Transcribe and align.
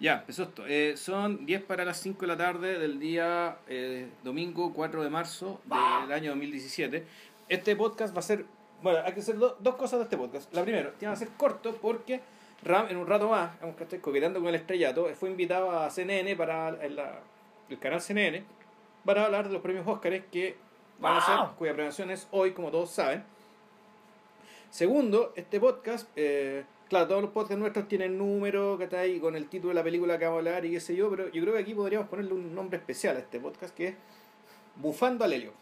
Ya, 0.00 0.14
empezó 0.20 0.44
esto. 0.44 0.64
Eh, 0.66 0.94
son 0.96 1.44
10 1.44 1.62
para 1.64 1.84
las 1.84 1.98
5 2.00 2.20
de 2.22 2.26
la 2.26 2.36
tarde 2.36 2.78
del 2.78 2.98
día 2.98 3.58
eh, 3.68 4.08
domingo 4.24 4.72
4 4.72 5.02
de 5.04 5.10
marzo 5.10 5.60
del 6.02 6.12
año 6.12 6.30
2017. 6.30 7.04
Este 7.48 7.76
podcast 7.76 8.14
va 8.14 8.20
a 8.20 8.22
ser. 8.22 8.46
Bueno, 8.82 9.00
hay 9.04 9.12
que 9.12 9.20
hacer 9.20 9.36
do- 9.36 9.56
dos 9.60 9.74
cosas 9.76 9.98
de 9.98 10.04
este 10.04 10.16
podcast. 10.16 10.52
La 10.54 10.62
primera, 10.62 10.92
tiene 10.98 11.12
que 11.14 11.18
ser 11.20 11.28
corto 11.36 11.76
porque 11.76 12.20
Ram, 12.62 12.86
en 12.88 12.96
un 12.96 13.06
rato 13.06 13.28
más, 13.28 13.60
vamos 13.60 13.76
que 13.76 13.82
estoy 13.84 13.98
coqueteando 13.98 14.40
con 14.40 14.48
el 14.48 14.54
estrellato, 14.54 15.06
fue 15.14 15.30
invitado 15.30 15.70
a 15.70 15.90
CNN 15.90 16.34
para 16.36 16.70
el, 16.70 16.96
la- 16.96 17.20
el 17.68 17.78
canal 17.78 18.00
CNN 18.00 18.42
para 19.04 19.26
hablar 19.26 19.48
de 19.48 19.52
los 19.52 19.62
premios 19.62 19.86
Óscares 19.86 20.24
que 20.32 20.56
van 20.98 21.16
a 21.18 21.20
ser, 21.20 21.34
cuya 21.58 21.74
premiación 21.74 22.10
es 22.10 22.26
hoy, 22.30 22.52
como 22.52 22.70
todos 22.70 22.90
saben. 22.90 23.22
Segundo, 24.70 25.32
este 25.36 25.58
podcast, 25.58 26.08
eh, 26.16 26.64
claro, 26.88 27.08
todos 27.08 27.22
los 27.22 27.30
podcasts 27.32 27.58
nuestros 27.58 27.88
tienen 27.88 28.16
número, 28.16 28.78
que 28.78 28.84
está 28.84 29.00
ahí 29.00 29.18
con 29.18 29.34
el 29.34 29.48
título 29.48 29.70
de 29.70 29.74
la 29.74 29.82
película 29.82 30.18
que 30.18 30.24
vamos 30.26 30.36
a 30.36 30.40
hablar 30.40 30.64
y 30.64 30.70
qué 30.70 30.80
sé 30.80 30.94
yo, 30.94 31.10
pero 31.10 31.28
yo 31.28 31.42
creo 31.42 31.54
que 31.54 31.60
aquí 31.60 31.74
podríamos 31.74 32.08
ponerle 32.08 32.34
un 32.34 32.54
nombre 32.54 32.78
especial 32.78 33.16
a 33.16 33.20
este 33.20 33.40
podcast 33.40 33.74
que 33.74 33.88
es 33.88 33.94
Bufando 34.76 35.24
al 35.24 35.32
Helio. 35.32 35.52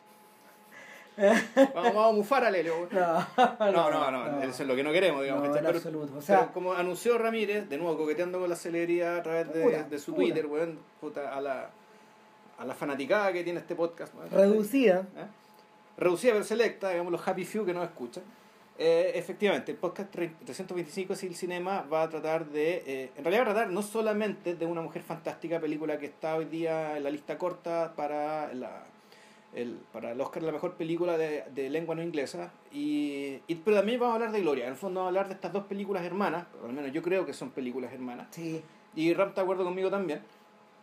vamos, 1.19 1.73
vamos 1.75 2.05
a 2.05 2.11
bufar 2.13 2.45
al 2.45 2.55
Helio. 2.55 2.87
No, 2.93 3.27
No, 3.73 3.91
no, 3.91 4.11
no, 4.11 4.43
eso 4.43 4.63
es 4.63 4.69
lo 4.69 4.77
que 4.77 4.85
no 4.85 4.93
queremos, 4.93 5.23
digamos. 5.23 5.43
No, 5.43 5.49
¿cachai? 5.53 5.61
en 5.61 5.67
Pero- 5.67 5.79
absoluto. 5.79 6.19
O 6.19 6.23
sea, 6.23 6.53
como 6.53 6.75
anunció 6.75 7.19
Ramírez, 7.19 7.69
de 7.69 7.77
nuevo 7.79 7.97
coqueteando 7.97 8.39
con 8.39 8.49
la 8.49 8.55
celebridad 8.55 9.17
a 9.17 9.23
través 9.25 9.53
de, 9.53 9.63
Pura, 9.63 9.83
de 9.85 9.99
su 9.99 10.13
pura. 10.15 10.25
Twitter, 10.27 10.47
weón, 10.47 10.79
puta, 11.01 11.35
a 11.35 11.41
la, 11.41 11.71
a 12.59 12.65
la 12.65 12.75
fanaticada 12.75 13.33
que 13.33 13.43
tiene 13.43 13.59
este 13.59 13.75
podcast. 13.75 14.15
weón. 14.15 14.31
reducida. 14.31 15.01
¿eh? 15.17 15.25
reducida 15.97 16.35
pero 16.35 16.45
selecta, 16.45 16.91
digamos 16.91 17.11
los 17.11 17.27
happy 17.27 17.45
few 17.45 17.65
que 17.67 17.73
nos 17.75 17.85
escuchan. 17.85 18.23
Eh, 18.81 19.11
efectivamente, 19.17 19.73
el 19.73 19.79
podcast 19.79 20.09
325 20.13 21.17
Sil 21.19 21.35
Cinema 21.35 21.83
va 21.93 22.03
a 22.05 22.09
tratar 22.09 22.47
de, 22.47 22.85
eh, 22.87 23.11
en 23.17 23.25
realidad 23.25 23.45
va 23.47 23.51
a 23.51 23.55
tratar 23.55 23.71
no 23.73 23.83
solamente 23.83 24.55
de 24.55 24.67
una 24.67 24.81
mujer 24.81 25.03
fantástica, 25.03 25.59
película 25.59 25.99
que 25.99 26.07
está 26.07 26.37
hoy 26.37 26.45
día 26.45 26.97
en 26.97 27.03
la 27.03 27.11
lista 27.11 27.37
corta 27.39 27.93
para 27.97 28.53
la 28.55 28.85
el, 29.55 29.79
para 29.93 30.13
el 30.13 30.21
Oscar 30.21 30.43
la 30.43 30.53
mejor 30.53 30.75
película 30.75 31.17
de, 31.17 31.43
de 31.55 31.71
lengua 31.71 31.95
no 31.95 32.03
inglesa 32.03 32.53
y, 32.71 33.39
y- 33.49 33.55
pero 33.65 33.79
también 33.79 33.99
vamos 33.99 34.13
a 34.13 34.15
hablar 34.17 34.31
de 34.31 34.43
Gloria 34.43 34.65
en 34.67 34.73
el 34.73 34.77
fondo 34.77 35.01
vamos 35.01 35.07
a 35.07 35.09
hablar 35.09 35.29
de 35.29 35.35
estas 35.35 35.55
dos 35.55 35.65
películas 35.65 36.05
hermanas 36.05 36.47
o 36.63 36.67
al 36.67 36.73
menos 36.75 36.93
yo 36.93 37.01
creo 37.03 37.25
que 37.25 37.33
son 37.33 37.51
películas 37.51 37.91
hermanas 37.95 38.29
Sí. 38.31 38.63
y 38.95 39.15
Ram 39.15 39.29
está 39.31 39.41
de 39.41 39.45
acuerdo 39.47 39.65
conmigo 39.65 39.89
también. 39.91 40.21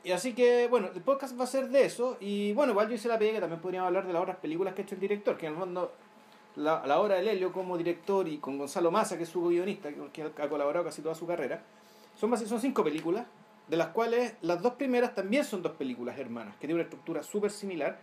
Y 0.03 0.11
así 0.11 0.33
que, 0.33 0.67
bueno, 0.67 0.89
el 0.93 1.01
podcast 1.01 1.39
va 1.39 1.45
a 1.45 1.47
ser 1.47 1.69
de 1.69 1.83
eso. 1.85 2.17
Y 2.19 2.53
bueno, 2.53 2.73
igual 2.73 2.87
yo 2.89 2.93
hice 2.93 3.07
la 3.07 3.17
pega 3.17 3.33
que 3.33 3.39
también 3.39 3.59
podríamos 3.59 3.87
hablar 3.87 4.05
de 4.05 4.13
las 4.13 4.21
otras 4.21 4.37
películas 4.37 4.75
que 4.75 4.81
ha 4.81 4.85
hecho 4.85 4.93
el 4.93 5.01
director, 5.01 5.35
que 5.35 5.47
en 5.47 5.53
el 5.53 5.57
fondo, 5.59 5.93
la, 6.55 6.85
la 6.85 6.99
obra 6.99 7.15
de 7.15 7.23
Lelio 7.23 7.51
como 7.51 7.77
director 7.77 8.27
y 8.27 8.37
con 8.37 8.57
Gonzalo 8.57 8.91
Massa, 8.91 9.17
que 9.17 9.23
es 9.23 9.29
su 9.29 9.45
guionista, 9.47 9.89
que, 10.13 10.23
ha 10.23 10.49
colaborado 10.49 10.85
casi 10.85 11.01
toda 11.01 11.15
su 11.15 11.27
carrera, 11.27 11.61
son, 12.15 12.35
son 12.37 12.59
cinco 12.61 12.83
películas, 12.83 13.25
de 13.67 13.77
las 13.77 13.87
cuales 13.87 14.35
las 14.41 14.61
dos 14.61 14.73
primeras 14.73 15.15
también 15.15 15.43
son 15.43 15.61
dos 15.61 15.73
películas 15.73 16.17
hermanas, 16.17 16.53
que 16.55 16.61
tienen 16.61 16.75
una 16.75 16.83
estructura 16.83 17.23
súper 17.23 17.51
similar 17.51 17.99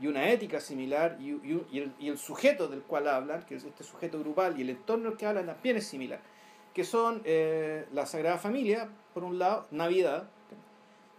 y 0.00 0.08
una 0.08 0.28
ética 0.28 0.60
similar 0.60 1.16
y, 1.20 1.30
y- 1.30 1.92
y 2.00 2.08
el, 2.08 2.18
sujeto 2.18 2.66
del 2.68 2.82
cual 2.82 3.08
hablan, 3.08 3.44
que 3.46 3.54
es 3.54 3.64
este 3.64 3.84
sujeto 3.84 4.18
grupal, 4.18 4.58
y 4.58 4.62
el 4.62 4.70
entorno 4.70 5.10
del 5.10 5.18
que 5.18 5.26
hablan 5.26 5.46
también 5.46 5.76
es 5.76 5.86
similar, 5.86 6.20
que 6.74 6.84
son 6.84 7.22
eh, 7.24 7.86
la 7.92 8.04
Sagrada 8.04 8.38
Familia, 8.38 8.88
por 9.14 9.22
un 9.22 9.38
lado, 9.38 9.66
Navidad, 9.70 10.28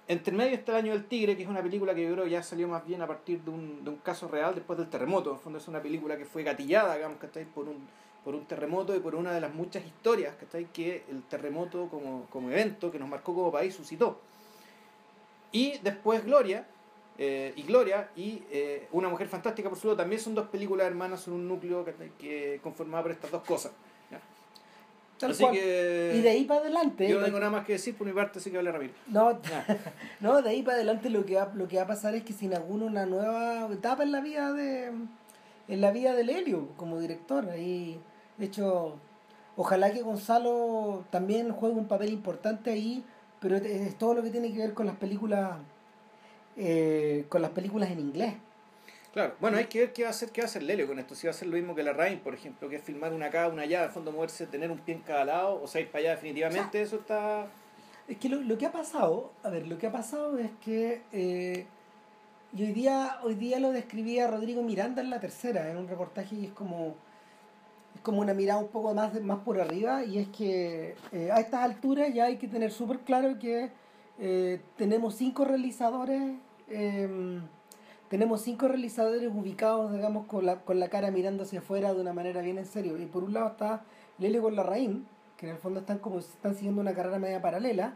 entre 0.07 0.33
medio 0.33 0.53
está 0.53 0.73
El 0.73 0.85
Año 0.85 0.93
del 0.93 1.05
Tigre, 1.05 1.35
que 1.35 1.43
es 1.43 1.49
una 1.49 1.63
película 1.63 1.95
que 1.95 2.03
yo 2.03 2.13
creo 2.13 2.27
ya 2.27 2.43
salió 2.43 2.67
más 2.67 2.85
bien 2.85 3.01
a 3.01 3.07
partir 3.07 3.41
de 3.41 3.49
un, 3.49 3.83
de 3.83 3.89
un 3.89 3.97
caso 3.97 4.27
real 4.27 4.53
después 4.53 4.77
del 4.77 4.89
terremoto. 4.89 5.31
En 5.31 5.37
el 5.37 5.41
fondo 5.41 5.59
es 5.59 5.67
una 5.67 5.81
película 5.81 6.17
que 6.17 6.25
fue 6.25 6.43
gatillada, 6.43 6.95
digamos, 6.95 7.17
¿cachai? 7.17 7.45
Por 7.45 7.67
un, 7.67 7.87
por 8.23 8.35
un 8.35 8.45
terremoto 8.45 8.95
y 8.95 8.99
por 8.99 9.15
una 9.15 9.33
de 9.33 9.41
las 9.41 9.53
muchas 9.53 9.83
historias, 9.85 10.35
¿cachai? 10.35 10.65
Que 10.65 11.03
el 11.09 11.23
terremoto 11.23 11.87
como, 11.89 12.25
como 12.29 12.51
evento 12.51 12.91
que 12.91 12.99
nos 12.99 13.09
marcó 13.09 13.33
como 13.33 13.51
país 13.51 13.73
suscitó. 13.73 14.19
Y 15.51 15.79
después 15.79 16.23
Gloria, 16.23 16.67
eh, 17.17 17.53
y 17.55 17.63
Gloria 17.63 18.11
y 18.15 18.43
eh, 18.51 18.87
Una 18.91 19.09
Mujer 19.09 19.27
Fantástica, 19.27 19.69
por 19.69 19.77
su 19.79 19.87
lado, 19.87 19.97
también 19.97 20.21
son 20.21 20.35
dos 20.35 20.47
películas 20.49 20.85
hermanas, 20.85 21.21
son 21.21 21.33
un 21.33 21.47
núcleo 21.47 21.83
¿cachai? 21.83 22.11
que 22.19 22.59
conformado 22.61 23.03
por 23.03 23.11
estas 23.11 23.31
dos 23.31 23.43
cosas. 23.43 23.71
Así 25.21 25.43
cual. 25.43 25.53
que... 25.53 26.13
Y 26.15 26.21
de 26.21 26.29
ahí 26.29 26.43
para 26.45 26.61
adelante. 26.61 27.07
Yo 27.07 27.19
no 27.19 27.25
tengo 27.25 27.39
nada 27.39 27.51
más 27.51 27.65
que 27.65 27.73
decir 27.73 27.95
por 27.95 28.05
mi 28.05 28.13
parte, 28.13 28.39
así 28.39 28.51
que 28.51 28.57
habla 28.57 28.71
Ramiro. 28.71 28.93
No, 29.07 29.39
no, 30.19 30.41
de 30.41 30.49
ahí 30.49 30.61
para 30.61 30.75
adelante 30.75 31.09
lo 31.09 31.25
que 31.25 31.35
va, 31.35 31.51
lo 31.55 31.67
que 31.67 31.77
va 31.77 31.83
a 31.83 31.87
pasar 31.87 32.15
es 32.15 32.23
que 32.23 32.33
se 32.33 32.45
inaugura 32.45 32.85
una 32.85 33.05
nueva 33.05 33.67
etapa 33.71 34.03
en 34.03 34.11
la 34.11 34.21
vida 34.21 34.51
de 34.53 34.91
en 35.67 35.81
la 35.81 35.91
vida 35.91 36.13
del 36.13 36.29
Helio 36.29 36.69
como 36.77 36.99
director. 36.99 37.49
Ahí, 37.49 37.99
de 38.37 38.45
hecho, 38.45 38.99
ojalá 39.55 39.91
que 39.91 40.01
Gonzalo 40.01 41.05
también 41.09 41.51
juegue 41.51 41.75
un 41.75 41.87
papel 41.87 42.11
importante 42.11 42.71
ahí, 42.71 43.03
pero 43.39 43.55
es, 43.55 43.63
es 43.63 43.97
todo 43.97 44.13
lo 44.13 44.21
que 44.21 44.29
tiene 44.29 44.51
que 44.51 44.59
ver 44.59 44.73
con 44.73 44.85
las 44.85 44.95
películas 44.95 45.57
eh, 46.57 47.25
con 47.27 47.41
las 47.41 47.51
películas 47.51 47.91
en 47.91 47.99
inglés. 47.99 48.33
Claro, 49.15 49.33
bueno, 49.39 49.57
hay 49.57 49.65
que 49.65 49.79
ver 49.79 49.93
qué 49.93 50.03
va 50.03 50.09
a 50.09 50.11
hacer, 50.11 50.29
qué 50.29 50.41
va 50.41 50.45
a 50.45 50.49
hacer 50.49 50.61
Lelio 50.61 50.85
con 50.85 50.99
esto. 50.99 51.15
Si 51.15 51.25
va 51.25 51.31
a 51.31 51.35
hacer 51.35 51.47
lo 51.47 51.55
mismo 51.55 51.73
que 51.73 51.81
la 51.81 51.93
Rain, 51.93 52.19
por 52.19 52.35
ejemplo, 52.35 52.69
que 52.69 52.75
es 52.75 52.83
filmar 52.83 53.13
una 53.13 53.27
acá, 53.27 53.47
una 53.47 53.61
allá, 53.63 53.83
de 53.83 53.89
fondo 53.89 54.11
moverse, 54.11 54.45
tener 54.45 54.69
un 54.69 54.77
pie 54.77 54.95
en 54.95 55.01
cada 55.01 55.25
lado, 55.25 55.61
o 55.63 55.67
sea, 55.67 55.79
ir 55.81 55.87
para 55.89 56.01
allá 56.01 56.11
definitivamente, 56.11 56.81
eso 56.81 56.97
está... 56.97 57.47
Es 58.07 58.17
que 58.17 58.29
lo, 58.29 58.41
lo 58.41 58.57
que 58.57 58.67
ha 58.67 58.71
pasado, 58.71 59.31
a 59.41 59.49
ver, 59.49 59.67
lo 59.67 59.77
que 59.77 59.87
ha 59.87 59.91
pasado 59.91 60.37
es 60.37 60.51
que 60.63 61.01
eh, 61.11 61.65
y 62.55 62.63
hoy 62.63 62.71
día, 62.71 63.19
hoy 63.23 63.35
día 63.35 63.59
lo 63.59 63.71
describía 63.71 64.27
Rodrigo 64.27 64.63
Miranda 64.63 65.01
en 65.01 65.09
la 65.09 65.19
tercera, 65.19 65.69
en 65.69 65.77
un 65.77 65.87
reportaje 65.87 66.35
y 66.35 66.45
es 66.45 66.51
como 66.51 66.95
es 67.95 68.01
como 68.01 68.21
una 68.21 68.33
mirada 68.33 68.59
un 68.59 68.69
poco 68.69 68.93
más 68.93 69.19
más 69.21 69.39
por 69.39 69.59
arriba 69.59 70.03
y 70.05 70.19
es 70.19 70.27
que 70.29 70.95
eh, 71.11 71.31
a 71.31 71.39
estas 71.39 71.63
alturas 71.63 72.13
ya 72.13 72.25
hay 72.25 72.37
que 72.37 72.47
tener 72.47 72.71
súper 72.71 72.99
claro 72.99 73.39
que 73.39 73.71
eh, 74.19 74.61
tenemos 74.77 75.15
cinco 75.15 75.43
realizadores 75.43 76.21
eh, 76.69 77.39
tenemos 78.09 78.41
cinco 78.41 78.67
realizadores 78.67 79.29
ubicados 79.33 79.91
digamos 79.93 80.25
con 80.27 80.45
la, 80.45 80.57
con 80.61 80.79
la 80.79 80.89
cara 80.89 81.11
mirando 81.11 81.43
hacia 81.43 81.59
afuera 81.59 81.93
de 81.93 82.01
una 82.01 82.13
manera 82.13 82.41
bien 82.41 82.57
en 82.57 82.65
serio 82.65 82.97
y 82.97 83.05
por 83.05 83.23
un 83.23 83.33
lado 83.33 83.47
está 83.47 83.81
Lele 84.19 84.39
con 84.39 84.55
la 84.55 84.63
Raín 84.63 85.05
que 85.37 85.47
en 85.47 85.53
el 85.53 85.57
fondo 85.57 85.79
están 85.81 85.97
como 85.99 86.19
están 86.19 86.55
siguiendo 86.55 86.81
una 86.81 86.93
carrera 86.93 87.19
media 87.19 87.41
paralela 87.41 87.95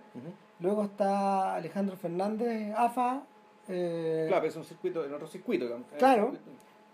Luego 0.62 0.84
está 0.84 1.56
Alejandro 1.56 1.96
Fernández, 1.96 2.74
AFA. 2.75 3.22
eh, 3.70 4.25
Claro, 4.28 4.46
es 4.46 4.56
un 4.58 4.66
circuito, 4.66 5.06
en 5.06 5.14
otro 5.14 5.25
circuito, 5.25 5.64
digamos. 5.64 5.88
Claro. 5.97 6.34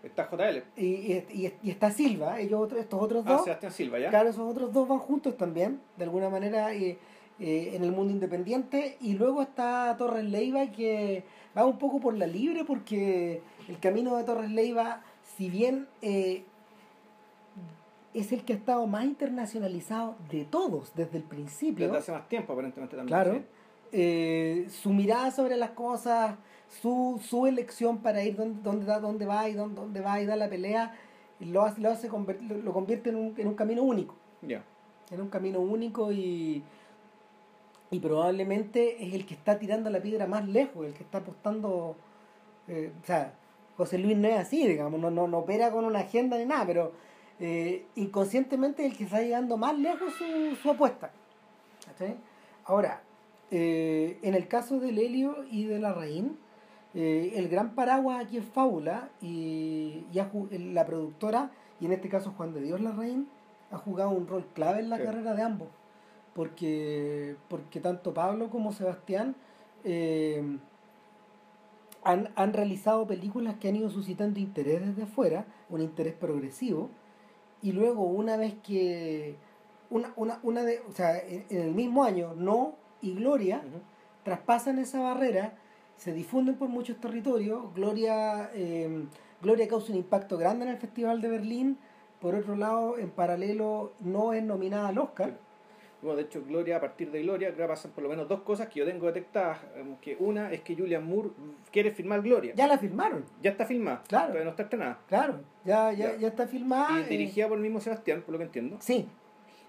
Está 0.04 0.28
JL. 0.30 0.62
y, 0.76 0.84
y, 0.86 1.26
y- 1.32 1.54
y 1.64 1.70
está 1.72 1.90
Silva, 1.90 2.38
ellos 2.38 2.60
otros, 2.60 2.78
estos 2.80 3.02
otros 3.02 3.24
Ah, 3.26 3.32
dos. 3.32 3.42
Sebastián 3.44 3.72
Silva, 3.72 3.98
¿ya? 3.98 4.10
Claro, 4.10 4.28
esos 4.28 4.48
otros 4.48 4.72
dos 4.72 4.86
van 4.86 5.00
juntos 5.00 5.36
también, 5.36 5.80
de 5.96 6.04
alguna 6.04 6.28
manera, 6.30 6.72
eh, 6.74 6.96
eh, 7.40 7.72
en 7.74 7.82
el 7.82 7.90
mundo 7.90 8.12
independiente. 8.12 8.98
Y 9.00 9.14
luego 9.14 9.42
está 9.42 9.96
Torres 9.98 10.24
Leiva, 10.24 10.66
que 10.70 11.24
va 11.56 11.64
un 11.64 11.78
poco 11.78 12.00
por 12.00 12.14
la 12.16 12.26
libre, 12.26 12.64
porque 12.64 13.42
el 13.68 13.78
camino 13.78 14.16
de 14.16 14.24
Torres 14.24 14.50
Leiva, 14.50 15.02
si 15.36 15.48
bien 15.50 15.86
eh, 16.02 16.44
es 18.14 18.32
el 18.32 18.44
que 18.44 18.54
ha 18.54 18.56
estado 18.56 18.86
más 18.86 19.04
internacionalizado 19.04 20.16
de 20.30 20.44
todos 20.44 20.94
desde 20.94 21.18
el 21.18 21.24
principio. 21.24 21.86
Desde 21.86 21.98
hace 21.98 22.12
más 22.12 22.28
tiempo, 22.28 22.52
aparentemente 22.52 22.96
también. 22.96 23.22
Claro. 23.22 23.42
Eh, 23.92 24.66
su 24.70 24.90
mirada 24.92 25.30
sobre 25.30 25.56
las 25.56 25.70
cosas, 25.70 26.36
su, 26.80 27.20
su 27.22 27.46
elección 27.46 27.98
para 27.98 28.22
ir 28.24 28.36
donde, 28.36 28.60
donde, 28.62 28.84
da- 28.86 29.00
dónde 29.00 29.26
va 29.26 29.48
y 29.48 29.54
dónde, 29.54 29.80
dónde 29.80 30.00
va 30.00 30.20
y 30.20 30.26
da 30.26 30.36
la 30.36 30.48
pelea, 30.48 30.94
lo 31.40 31.62
hace, 31.62 31.80
lo, 31.80 31.90
hace 31.90 32.08
lo 32.08 32.72
convierte 32.72 33.10
en 33.10 33.16
un, 33.16 33.34
en 33.36 33.48
un 33.48 33.54
camino 33.54 33.82
único. 33.82 34.14
Ya. 34.42 34.62
En 35.10 35.20
un 35.20 35.28
camino 35.28 35.60
único 35.60 36.10
y, 36.10 36.62
y 37.90 38.00
probablemente 38.00 39.04
es 39.06 39.14
el 39.14 39.26
que 39.26 39.34
está 39.34 39.58
tirando 39.58 39.90
la 39.90 40.00
piedra 40.00 40.26
más 40.26 40.46
lejos, 40.48 40.86
el 40.86 40.94
que 40.94 41.02
está 41.04 41.18
apostando. 41.18 41.96
eh, 42.68 42.92
o 43.02 43.06
sea, 43.06 43.32
José 43.76 43.98
Luis 43.98 44.16
no 44.16 44.26
es 44.28 44.38
así, 44.38 44.66
digamos, 44.66 44.98
no, 45.00 45.10
no, 45.10 45.28
no 45.28 45.38
opera 45.38 45.70
con 45.70 45.84
una 45.84 46.00
agenda 46.00 46.38
ni 46.38 46.46
nada, 46.46 46.66
pero 46.66 46.92
eh, 47.38 47.84
inconscientemente 47.94 48.84
es 48.86 48.92
el 48.92 48.96
que 48.98 49.04
está 49.04 49.20
llegando 49.20 49.56
más 49.58 49.78
lejos 49.78 50.12
su, 50.14 50.56
su 50.56 50.70
apuesta. 50.70 51.10
¿cachai? 51.86 52.16
Ahora, 52.64 53.02
eh, 53.50 54.18
en 54.22 54.34
el 54.34 54.48
caso 54.48 54.80
del 54.80 54.98
Helio 54.98 55.44
y 55.50 55.66
de 55.66 55.78
la 55.78 55.92
Raín, 55.92 56.38
eh, 56.94 57.34
el 57.36 57.48
gran 57.50 57.74
paraguas 57.74 58.24
aquí 58.24 58.38
es 58.38 58.44
Fábula 58.46 59.10
y, 59.20 60.04
y 60.10 60.58
la 60.72 60.86
productora, 60.86 61.50
y 61.78 61.84
en 61.86 61.92
este 61.92 62.08
caso 62.08 62.32
Juan 62.36 62.54
de 62.54 62.62
Dios 62.62 62.80
Larraín, 62.80 63.28
ha 63.70 63.76
jugado 63.76 64.10
un 64.10 64.26
rol 64.26 64.46
clave 64.54 64.80
en 64.80 64.88
la 64.88 64.96
Sí. 64.96 65.02
carrera 65.04 65.34
de 65.34 65.42
ambos. 65.42 65.68
Porque, 66.36 67.34
porque 67.48 67.80
tanto 67.80 68.12
Pablo 68.12 68.50
como 68.50 68.72
Sebastián 68.72 69.34
eh, 69.84 70.58
han, 72.04 72.28
han 72.36 72.52
realizado 72.52 73.06
películas 73.06 73.56
que 73.56 73.68
han 73.68 73.76
ido 73.76 73.88
suscitando 73.88 74.38
interés 74.38 74.86
desde 74.86 75.04
afuera, 75.04 75.46
un 75.70 75.80
interés 75.80 76.12
progresivo, 76.12 76.90
y 77.62 77.72
luego 77.72 78.04
una 78.04 78.36
vez 78.36 78.54
que 78.62 79.36
una, 79.88 80.12
una, 80.16 80.38
una 80.42 80.62
de, 80.62 80.82
o 80.86 80.92
sea, 80.92 81.18
en, 81.18 81.46
en 81.48 81.62
el 81.62 81.72
mismo 81.72 82.04
año, 82.04 82.34
No 82.36 82.74
y 83.00 83.14
Gloria 83.14 83.62
traspasan 84.22 84.78
esa 84.78 85.00
barrera, 85.00 85.54
se 85.96 86.12
difunden 86.12 86.56
por 86.56 86.68
muchos 86.68 87.00
territorios, 87.00 87.72
Gloria, 87.74 88.50
eh, 88.52 89.06
Gloria 89.40 89.68
causa 89.68 89.92
un 89.92 89.98
impacto 89.98 90.36
grande 90.36 90.66
en 90.66 90.72
el 90.72 90.78
Festival 90.78 91.22
de 91.22 91.28
Berlín, 91.28 91.78
por 92.20 92.34
otro 92.34 92.56
lado, 92.56 92.98
en 92.98 93.10
paralelo, 93.10 93.92
no 94.00 94.32
es 94.32 94.42
nominada 94.42 94.88
al 94.88 94.98
Oscar. 94.98 95.38
Bueno, 96.02 96.16
de 96.18 96.22
hecho, 96.24 96.42
Gloria, 96.46 96.76
a 96.76 96.80
partir 96.80 97.10
de 97.10 97.22
Gloria, 97.22 97.52
creo 97.54 97.66
que 97.66 97.72
pasan 97.72 97.90
por 97.92 98.04
lo 98.04 98.10
menos 98.10 98.28
dos 98.28 98.42
cosas 98.42 98.68
que 98.68 98.80
yo 98.80 98.84
tengo 98.86 99.06
detectadas. 99.06 99.58
em, 99.76 99.96
Que 99.96 100.16
una 100.20 100.52
es 100.52 100.60
que 100.60 100.76
Julian 100.76 101.04
Moore 101.06 101.30
quiere 101.72 101.90
filmar 101.90 102.20
Gloria. 102.22 102.52
Ya 102.54 102.66
la 102.66 102.78
firmaron, 102.78 103.24
Ya 103.42 103.50
está 103.50 103.64
filmada. 103.64 104.02
Claro. 104.06 104.26
Todavía 104.26 104.44
no 104.44 104.50
está 104.50 104.62
estrenada. 104.64 104.98
claro. 105.08 105.40
Ya, 105.64 105.90
ya, 105.92 106.12
Ya. 106.12 106.16
ya 106.18 106.28
está 106.28 106.46
filmada. 106.46 107.00
y 107.00 107.02
eh, 107.04 107.06
dirigida 107.08 107.48
por 107.48 107.56
el 107.56 107.62
mismo 107.62 107.80
Sebastián, 107.80 108.22
por 108.22 108.32
lo 108.32 108.38
que 108.38 108.44
entiendo. 108.44 108.76
Sí, 108.80 109.08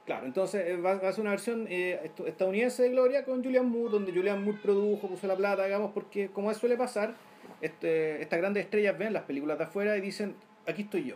Claro, 0.06 0.26
entonces 0.26 0.66
eh, 0.66 0.78
va, 0.78 0.92
a 0.94 1.12
ser 1.12 1.20
una 1.20 1.32
versión 1.32 1.66
eh, 1.70 2.10
estadounidense 2.26 2.82
de 2.84 2.90
Gloria 2.92 3.26
con 3.26 3.44
Julian 3.44 3.70
Moore, 3.70 3.92
donde 3.92 4.14
Julian 4.14 4.42
Moore 4.42 4.58
produjo, 4.64 5.10
puso 5.10 5.28
la 5.28 5.36
plata, 5.36 5.66
digamos, 5.66 5.92
porque 5.94 6.30
como 6.30 6.54
suele 6.54 6.78
pasar, 6.78 7.14
este, 7.60 8.22
estas 8.22 8.40
grandes 8.40 8.64
estrellas 8.64 8.98
ven 8.98 9.12
las 9.12 9.24
películas 9.24 9.58
de 9.58 9.66
afuera 9.66 9.98
y 9.98 10.02
dicen, 10.02 10.36
aquí 10.66 10.84
estoy 10.84 11.04
yo. 11.04 11.16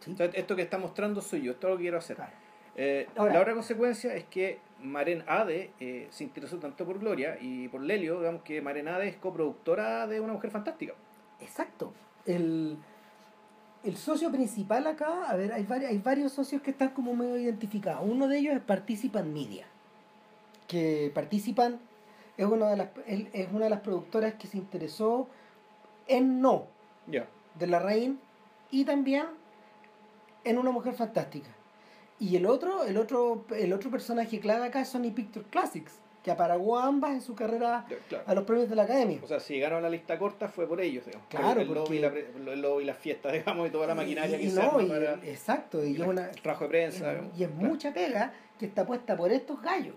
Sí. 0.00 0.12
O 0.12 0.16
sea, 0.16 0.26
esto 0.32 0.56
que 0.56 0.62
está 0.62 0.78
mostrando 0.78 1.20
soy 1.20 1.42
yo, 1.42 1.52
esto 1.52 1.66
es 1.66 1.70
lo 1.72 1.76
que 1.76 1.82
quiero 1.82 1.98
hacer. 1.98 2.16
claro. 2.16 2.32
Eh, 2.76 3.08
Ahora- 3.16 3.34
la 3.34 3.40
otra 3.40 3.54
consecuencia 3.54 4.14
es 4.14 4.24
que 4.24 4.58
Maren 4.82 5.24
Ade 5.26 5.70
eh, 5.80 6.08
se 6.10 6.24
interesó 6.24 6.58
tanto 6.58 6.84
por 6.84 6.98
Gloria 6.98 7.38
y 7.40 7.68
por 7.68 7.80
Lelio, 7.80 8.18
digamos 8.18 8.42
que 8.42 8.60
Maren 8.60 8.88
Ade 8.88 9.08
es 9.08 9.16
coproductora 9.16 10.06
de 10.06 10.20
Una 10.20 10.32
Mujer 10.32 10.50
Fantástica. 10.50 10.92
Exacto. 11.40 11.92
El, 12.26 12.76
el 13.84 13.96
socio 13.96 14.30
principal 14.30 14.86
acá, 14.86 15.28
a 15.30 15.36
ver, 15.36 15.52
hay, 15.52 15.64
vari- 15.64 15.86
hay 15.86 15.98
varios 15.98 16.32
socios 16.32 16.62
que 16.62 16.70
están 16.72 16.90
como 16.90 17.14
medio 17.14 17.36
identificados. 17.38 18.02
Uno 18.04 18.28
de 18.28 18.38
ellos 18.38 18.54
es 18.54 18.60
Participan 18.60 19.32
Media, 19.32 19.66
que 20.68 21.10
Participan 21.14 21.78
es 22.36 22.46
una 22.46 22.70
de 22.70 22.76
las, 22.76 22.88
es 23.06 23.48
una 23.52 23.64
de 23.64 23.70
las 23.70 23.80
productoras 23.80 24.34
que 24.34 24.46
se 24.48 24.56
interesó 24.58 25.28
en 26.08 26.40
No, 26.40 26.66
Ya. 27.06 27.26
de 27.58 27.66
la 27.68 27.78
Reina, 27.78 28.16
y 28.70 28.84
también 28.84 29.26
en 30.44 30.58
Una 30.58 30.70
Mujer 30.72 30.94
Fantástica. 30.94 31.48
Y 32.20 32.36
el 32.36 32.46
otro, 32.46 32.84
el 32.84 32.96
otro, 32.96 33.44
el 33.56 33.72
otro 33.72 33.90
personaje 33.90 34.38
clave 34.40 34.66
acá 34.66 34.80
es 34.80 34.88
Sony 34.88 35.10
Pictures 35.14 35.46
Classics, 35.50 35.92
que 36.22 36.30
aparagó 36.30 36.78
a 36.78 36.86
ambas 36.86 37.12
en 37.12 37.20
su 37.20 37.34
carrera 37.34 37.84
claro. 38.08 38.24
a 38.26 38.34
los 38.34 38.44
premios 38.44 38.70
de 38.70 38.76
la 38.76 38.84
Academia. 38.84 39.18
O 39.22 39.26
sea, 39.26 39.40
si 39.40 39.54
llegaron 39.54 39.78
a 39.78 39.82
la 39.82 39.90
lista 39.90 40.18
corta 40.18 40.48
fue 40.48 40.66
por 40.66 40.80
ellos, 40.80 41.04
digamos. 41.04 41.26
Claro, 41.28 41.60
el, 41.60 41.66
lobby 41.68 41.78
porque- 41.80 41.96
y 41.96 41.98
la, 41.98 42.10
pre- 42.10 42.26
el 42.52 42.62
lobby 42.62 42.82
y 42.84 42.86
las 42.86 42.96
fiestas, 42.98 43.32
digamos, 43.34 43.68
y 43.68 43.70
toda 43.70 43.86
la 43.88 43.94
maquinaria 43.94 44.36
Y- 44.36 44.40
que 44.40 44.46
y 44.46 44.50
se 44.50 44.56
no, 44.62 44.62
arma 44.70 44.82
y- 44.82 44.86
para 44.88 45.14
exacto, 45.24 45.84
y, 45.84 45.90
y 45.90 46.00
es 46.00 46.06
una 46.08 46.30
trabajo 46.30 46.64
de 46.64 46.70
prensa. 46.70 47.14
y 47.36 47.42
es 47.42 47.50
Claro. 47.50 47.68
mucha 47.68 47.92
pega 47.92 48.32
que 48.58 48.66
está 48.66 48.86
puesta 48.86 49.16
por 49.16 49.30
estos 49.32 49.60
gallos. 49.60 49.96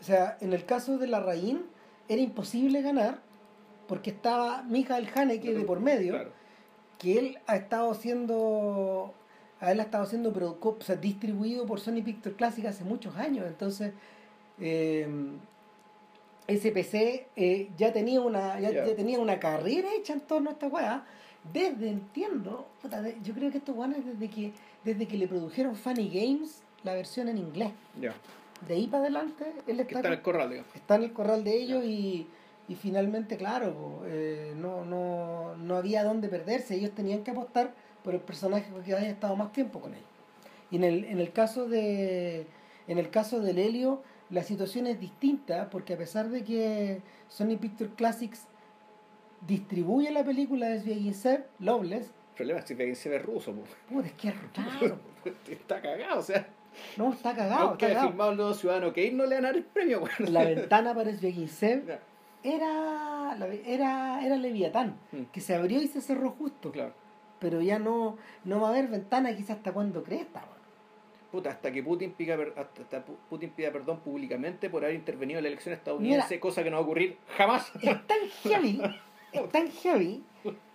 O 0.00 0.04
sea, 0.04 0.36
en 0.40 0.52
el 0.52 0.64
caso 0.64 0.98
de 0.98 1.06
la 1.06 1.20
Raín 1.20 1.62
era 2.08 2.20
imposible 2.20 2.82
ganar 2.82 3.20
porque 3.86 4.10
estaba 4.10 4.62
Michael 4.64 5.08
Haneke 5.14 5.54
de 5.54 5.64
por 5.64 5.78
medio, 5.80 6.12
Claro. 6.14 6.30
que 6.98 7.18
él 7.18 7.38
ha 7.46 7.56
estado 7.56 7.94
siendo 7.94 9.14
a 9.62 9.72
él 9.72 9.80
ha 9.80 9.84
estado 9.84 10.04
siendo 10.06 10.32
produ- 10.34 10.56
o 10.60 10.76
sea, 10.82 10.96
distribuido 10.96 11.64
por 11.64 11.80
Sony 11.80 12.02
Pictures 12.04 12.36
Classic 12.36 12.66
hace 12.66 12.84
muchos 12.84 13.16
años, 13.16 13.46
entonces 13.46 13.92
eh, 14.60 15.06
SPC 16.48 17.26
eh, 17.36 17.70
ya 17.78 17.92
tenía 17.92 18.20
una 18.20 18.58
ya, 18.60 18.70
tenía 18.96 19.18
una 19.20 19.38
carrera 19.38 19.88
hecha 19.96 20.12
en 20.12 20.20
torno 20.20 20.50
a 20.50 20.52
esta 20.54 20.66
weá. 20.66 21.04
Desde 21.52 21.88
entiendo, 21.88 22.66
puta, 22.82 23.02
de- 23.02 23.16
yo 23.24 23.34
creo 23.34 23.50
que 23.50 23.58
estos 23.58 23.76
weones 23.76 24.04
desde 24.04 24.28
que 24.28 24.52
desde 24.84 25.06
que 25.06 25.16
le 25.16 25.26
produjeron 25.28 25.74
Funny 25.76 26.08
Games 26.08 26.60
la 26.84 26.94
versión 26.94 27.28
en 27.28 27.38
inglés. 27.38 27.70
Ya. 28.00 28.14
De 28.66 28.74
ahí 28.74 28.86
para 28.86 29.04
adelante 29.04 29.44
él 29.66 29.80
está, 29.80 29.96
está 29.96 30.08
en 30.08 30.14
el 30.14 30.22
corral, 30.22 30.50
digamos. 30.50 30.74
está 30.74 30.94
en 30.96 31.02
el 31.04 31.12
corral 31.12 31.42
de 31.44 31.56
ellos 31.56 31.84
y, 31.84 32.26
y 32.68 32.74
finalmente, 32.76 33.36
claro, 33.36 33.72
po, 33.74 34.02
eh, 34.06 34.52
no, 34.56 34.84
no, 34.84 35.56
no 35.56 35.76
había 35.76 36.04
dónde 36.04 36.28
perderse. 36.28 36.74
Ellos 36.76 36.92
tenían 36.92 37.22
que 37.24 37.30
apostar 37.32 37.72
por 38.04 38.14
el 38.14 38.20
personaje 38.20 38.66
que 38.84 38.94
haya 38.94 39.08
estado 39.10 39.36
más 39.36 39.52
tiempo 39.52 39.80
con 39.80 39.92
ellos. 39.94 40.06
Y 40.70 40.76
en 40.76 40.84
el, 40.84 41.04
en 41.04 41.20
el 41.20 41.32
caso 41.32 41.68
de 41.68 42.46
en 42.88 42.98
el 42.98 43.10
caso 43.10 43.40
del 43.40 43.58
Helio, 43.58 44.02
la 44.30 44.42
situación 44.42 44.86
es 44.86 44.98
distinta 44.98 45.70
porque 45.70 45.94
a 45.94 45.98
pesar 45.98 46.28
de 46.30 46.42
que 46.44 47.00
Sony 47.28 47.56
Pictures 47.60 47.92
Classics 47.96 48.46
distribuye 49.46 50.10
la 50.10 50.24
película 50.24 50.68
de 50.68 50.80
Sviagintsev, 50.80 51.44
Loveless, 51.58 52.06
El 52.06 52.36
problema 52.36 52.60
es 52.60 52.64
que 52.66 52.94
se 52.94 53.08
ve 53.08 53.18
ruso, 53.18 53.52
puta, 53.88 54.06
es 54.06 54.12
que 54.14 54.28
es 54.28 54.34
raro. 54.56 54.98
Está 55.48 55.80
cagado, 55.80 56.18
o 56.18 56.22
sea. 56.22 56.46
No, 56.96 57.12
está 57.12 57.34
cagado, 57.36 57.68
aunque 57.68 57.84
está 57.84 57.94
cagado. 57.96 58.08
filmado 58.08 58.30
el 58.30 58.36
nuevo 58.38 58.54
Ciudadano 58.54 58.92
Kane, 58.94 59.12
no 59.12 59.26
le 59.26 59.34
van 59.34 59.44
a 59.44 59.48
dar 59.48 59.56
el 59.56 59.64
premio. 59.64 60.02
La 60.20 60.42
ventana 60.44 60.94
para 60.94 61.12
Sviagintsev 61.14 61.86
Ya. 61.86 62.00
era, 62.42 63.36
era, 63.66 64.24
era 64.26 64.36
Leviatán, 64.36 64.96
Mm. 65.12 65.24
que 65.32 65.40
se 65.42 65.54
abrió 65.54 65.82
y 65.82 65.86
se 65.88 66.00
cerró 66.00 66.30
justo. 66.30 66.72
Claro. 66.72 66.94
Pero 67.42 67.60
ya 67.60 67.78
no, 67.78 68.16
no 68.44 68.60
va 68.60 68.68
a 68.68 68.70
haber 68.70 68.86
ventana 68.88 69.36
quizás 69.36 69.58
hasta 69.58 69.72
cuando 69.72 70.02
cresta. 70.02 70.42
Puta, 71.30 71.50
hasta 71.50 71.72
que 71.72 71.82
Putin 71.82 72.12
pida, 72.12 72.34
hasta, 72.56 72.82
hasta 72.82 73.04
Pu- 73.04 73.16
Putin 73.28 73.50
pida 73.50 73.70
perdón 73.72 74.00
públicamente 74.00 74.70
por 74.70 74.84
haber 74.84 74.94
intervenido 74.96 75.38
en 75.38 75.44
la 75.44 75.48
elección 75.48 75.74
estadounidense, 75.74 76.28
Mira. 76.28 76.40
cosa 76.40 76.62
que 76.62 76.70
no 76.70 76.76
va 76.76 76.82
a 76.82 76.84
ocurrir 76.84 77.16
jamás. 77.36 77.70
Es 77.82 78.06
tan 78.06 78.18
heavy, 78.44 78.80
es 79.32 79.48
tan 79.50 79.68
heavy 79.70 80.22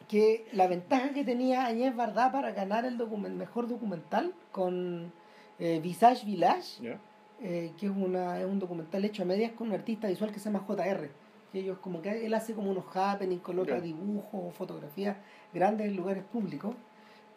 que 0.10 0.48
la 0.54 0.68
ventaja 0.68 1.10
que 1.14 1.24
tenía 1.24 1.66
Añez 1.68 1.96
Bardá 1.96 2.32
para 2.32 2.52
ganar 2.52 2.86
el 2.86 2.98
document- 2.98 3.36
mejor 3.36 3.68
documental 3.68 4.34
con 4.52 5.12
eh, 5.60 5.80
Visage 5.82 6.26
Village, 6.26 6.98
eh, 7.42 7.72
que 7.80 7.86
es, 7.86 7.92
una, 7.96 8.40
es 8.40 8.46
un 8.46 8.58
documental 8.60 9.06
hecho 9.06 9.22
a 9.24 9.26
medias 9.26 9.52
con 9.52 9.68
un 9.68 9.74
artista 9.76 10.08
visual 10.08 10.32
que 10.32 10.40
se 10.40 10.50
llama 10.52 10.66
JR. 10.68 11.10
Ellos 11.58 11.78
como 11.80 12.02
que 12.02 12.26
él 12.26 12.34
hace 12.34 12.54
como 12.54 12.72
unos 12.72 12.86
happenings, 12.96 13.42
coloca 13.42 13.76
Ya. 13.76 13.82
dibujos, 13.82 14.54
fotografías 14.56 15.18
grandes 15.54 15.88
en 15.88 15.96
lugares 15.96 16.24
públicos. 16.24 16.76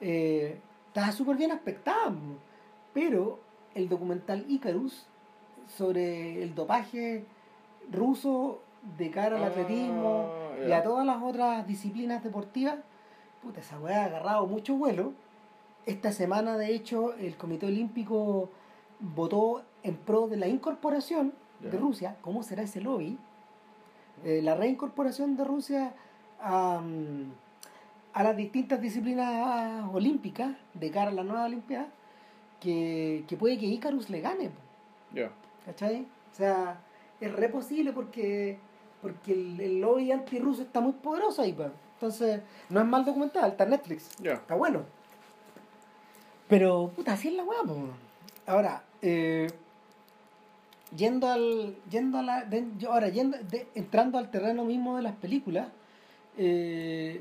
Eh, 0.00 0.58
estaba 0.88 1.12
súper 1.12 1.37
bien 1.37 1.52
aspectado. 1.52 2.14
Pero 2.93 3.38
el 3.75 3.88
documental 3.88 4.44
Icarus 4.49 5.06
sobre 5.69 6.43
el 6.43 6.55
dopaje 6.55 7.25
ruso 7.93 8.61
de 8.99 9.11
cara 9.11 9.37
al 9.37 9.44
Ah, 9.44 9.46
atletismo 9.49 10.28
y 10.67 10.72
a 10.72 10.82
todas 10.82 11.06
las 11.06 11.22
otras 11.22 11.67
disciplinas 11.67 12.25
deportivas, 12.25 12.76
puta, 13.43 13.61
esa 13.61 13.78
weá 13.78 14.02
ha 14.02 14.05
agarrado 14.06 14.46
mucho 14.46 14.75
vuelo. 14.75 15.12
Esta 15.87 16.12
semana, 16.12 16.56
de 16.58 16.75
hecho, 16.75 17.14
el 17.14 17.37
Comité 17.37 17.67
Olímpico 17.67 18.50
votó 19.00 19.62
en 19.82 19.96
pro 19.96 20.28
de 20.28 20.37
la 20.37 20.46
incorporación 20.49 21.32
de 21.61 21.70
Rusia. 21.78 22.17
¿Cómo 22.22 22.43
será 22.43 22.62
ese 22.62 22.81
lobby? 22.81 23.19
Eh, 24.25 24.40
la 24.43 24.55
reincorporación 24.55 25.37
de 25.37 25.44
Rusia 25.44 25.94
a, 26.40 26.81
mm, 26.81 27.32
a 28.12 28.22
las 28.22 28.37
distintas 28.37 28.81
disciplinas 28.81 29.84
olímpicas 29.93 30.56
de 30.75 30.90
cara 30.90 31.11
a 31.11 31.14
la 31.14 31.22
nueva 31.22 31.44
Olimpiada, 31.44 31.88
que, 32.61 33.25
que 33.26 33.37
puede 33.37 33.58
que 33.58 33.67
Icarus 33.67 34.11
le 34.11 34.20
gane. 34.20 34.50
Ya. 35.12 35.31
¿Cachai? 35.64 36.06
O 36.32 36.34
sea, 36.34 36.81
es 37.20 37.32
re 37.32 37.49
posible 37.49 37.93
porque, 37.93 38.58
porque 39.00 39.32
el, 39.32 39.60
el 39.60 39.81
lobby 39.81 40.12
antirruso 40.12 40.62
está 40.62 40.81
muy 40.81 40.93
poderoso 40.93 41.43
ahí, 41.43 41.53
pues. 41.53 41.70
Entonces, 41.94 42.41
no 42.70 42.81
es 42.81 42.86
mal 42.86 43.05
documental, 43.05 43.50
está 43.50 43.65
en 43.65 43.70
Netflix. 43.70 44.17
Ya. 44.19 44.32
Está 44.32 44.55
bueno. 44.55 44.84
Pero, 46.48 46.91
puta, 46.96 47.12
así 47.12 47.29
es 47.29 47.34
la 47.34 47.44
weá. 47.44 47.60
Ahora, 48.46 48.82
eh, 49.03 49.46
yendo 50.97 51.29
al. 51.29 51.77
Yendo 51.91 52.19
a 52.19 52.23
la. 52.23 52.44
de- 52.44 52.67
ahora, 52.89 53.09
yendo, 53.09 53.37
de- 53.39 53.69
entrando 53.75 54.19
al 54.19 54.31
terreno 54.31 54.65
mismo 54.65 54.97
de 54.97 55.03
las 55.03 55.15
películas, 55.17 55.69
eh, 56.37 57.20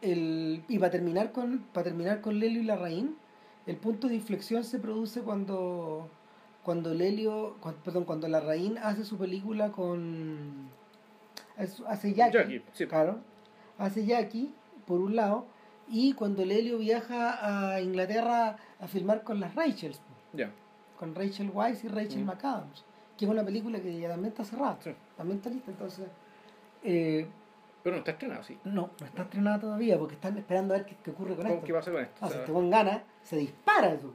el, 0.00 0.64
y 0.68 0.78
para 0.78 0.90
terminar 0.90 1.32
con 1.32 1.60
para 1.72 1.84
terminar 1.84 2.20
con 2.20 2.38
Lelio 2.40 2.60
y 2.62 2.64
la 2.64 2.76
Raín, 2.76 3.16
el 3.66 3.76
punto 3.76 4.08
de 4.08 4.14
inflexión 4.16 4.64
se 4.64 4.78
produce 4.78 5.20
cuando 5.22 6.08
cuando 6.64 6.94
Lelio, 6.94 7.56
cuan- 7.60 7.74
perdón, 7.84 8.04
cuando 8.04 8.28
la 8.28 8.40
Raín 8.40 8.78
hace 8.78 9.04
su 9.04 9.16
película 9.18 9.70
con 9.72 10.68
hace- 11.56 11.82
hace 11.86 12.14
Jackie, 12.14 12.38
Jackie, 12.38 12.62
sí. 12.72 12.86
claro, 12.86 13.18
hace 13.78 14.04
Jackie 14.06 14.52
por 14.86 15.00
un 15.00 15.16
lado 15.16 15.46
y 15.88 16.12
cuando 16.14 16.44
Lelio 16.44 16.78
viaja 16.78 17.74
a 17.74 17.80
Inglaterra 17.80 18.56
a 18.80 18.88
filmar 18.88 19.22
con 19.24 19.40
las 19.40 19.54
Rachels, 19.54 20.00
Ya. 20.32 20.50
Con 21.02 21.16
Rachel 21.16 21.50
Weisz 21.52 21.82
y 21.82 21.88
Rachel 21.88 22.22
Mm. 22.22 22.26
McAdams, 22.26 22.84
que 23.18 23.24
es 23.24 23.30
una 23.30 23.44
película 23.44 23.80
que 23.80 23.98
ya 23.98 24.10
también 24.10 24.28
está 24.30 24.44
cerrada, 24.44 24.78
Sí. 24.80 24.92
también 25.16 25.38
está 25.38 25.50
lista, 25.50 25.72
entonces 25.72 26.06
eh, 26.84 27.26
Pero 27.82 27.96
no 27.96 27.98
está 27.98 28.12
estrenado, 28.12 28.44
sí. 28.44 28.56
no, 28.62 28.90
no 29.00 29.06
está 29.06 29.22
estrenada 29.22 29.58
todavía 29.58 29.98
porque 29.98 30.14
están 30.14 30.38
esperando 30.38 30.74
a 30.74 30.76
ver 30.76 30.86
qué, 30.86 30.94
qué 31.02 31.10
ocurre 31.10 31.34
con 31.34 31.42
¿Cómo- 31.42 31.54
esto. 31.56 31.66
¿Qué 31.66 31.72
pasa 31.74 31.90
con 31.90 32.02
esto? 32.02 32.14
Ah, 32.20 32.26
O 32.26 32.30
si 32.30 32.38
te 32.38 32.52
con 32.52 32.70
ganas, 32.70 33.02
se 33.24 33.36
dispara 33.36 33.92
eso. 33.94 34.12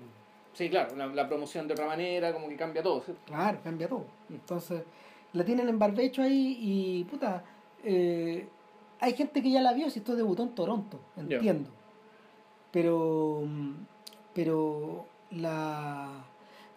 sí, 0.53 0.69
claro, 0.69 0.95
la, 0.95 1.07
la 1.07 1.27
promoción 1.27 1.67
de 1.67 1.73
otra 1.73 1.87
manera, 1.87 2.31
como 2.31 2.47
que 2.47 2.55
cambia 2.55 2.81
todo. 2.81 3.01
¿sí? 3.03 3.13
Claro, 3.25 3.59
cambia 3.61 3.89
todo. 3.89 4.05
Mm. 4.29 4.33
Entonces, 4.35 4.81
la 5.33 5.43
tienen 5.43 5.67
en 5.67 5.77
barbecho 5.77 6.21
ahí 6.21 6.57
y, 6.61 7.03
puta, 7.03 7.43
eh, 7.83 8.47
hay 9.01 9.13
gente 9.13 9.43
que 9.43 9.51
ya 9.51 9.59
la 9.61 9.73
vio 9.73 9.89
si 9.89 9.99
esto 9.99 10.15
debutó 10.15 10.43
en 10.43 10.55
Toronto, 10.55 11.01
entiendo. 11.17 11.69
Pero, 12.71 13.41
mm, 13.45 13.73
pero 14.33 15.05
la... 15.31 16.23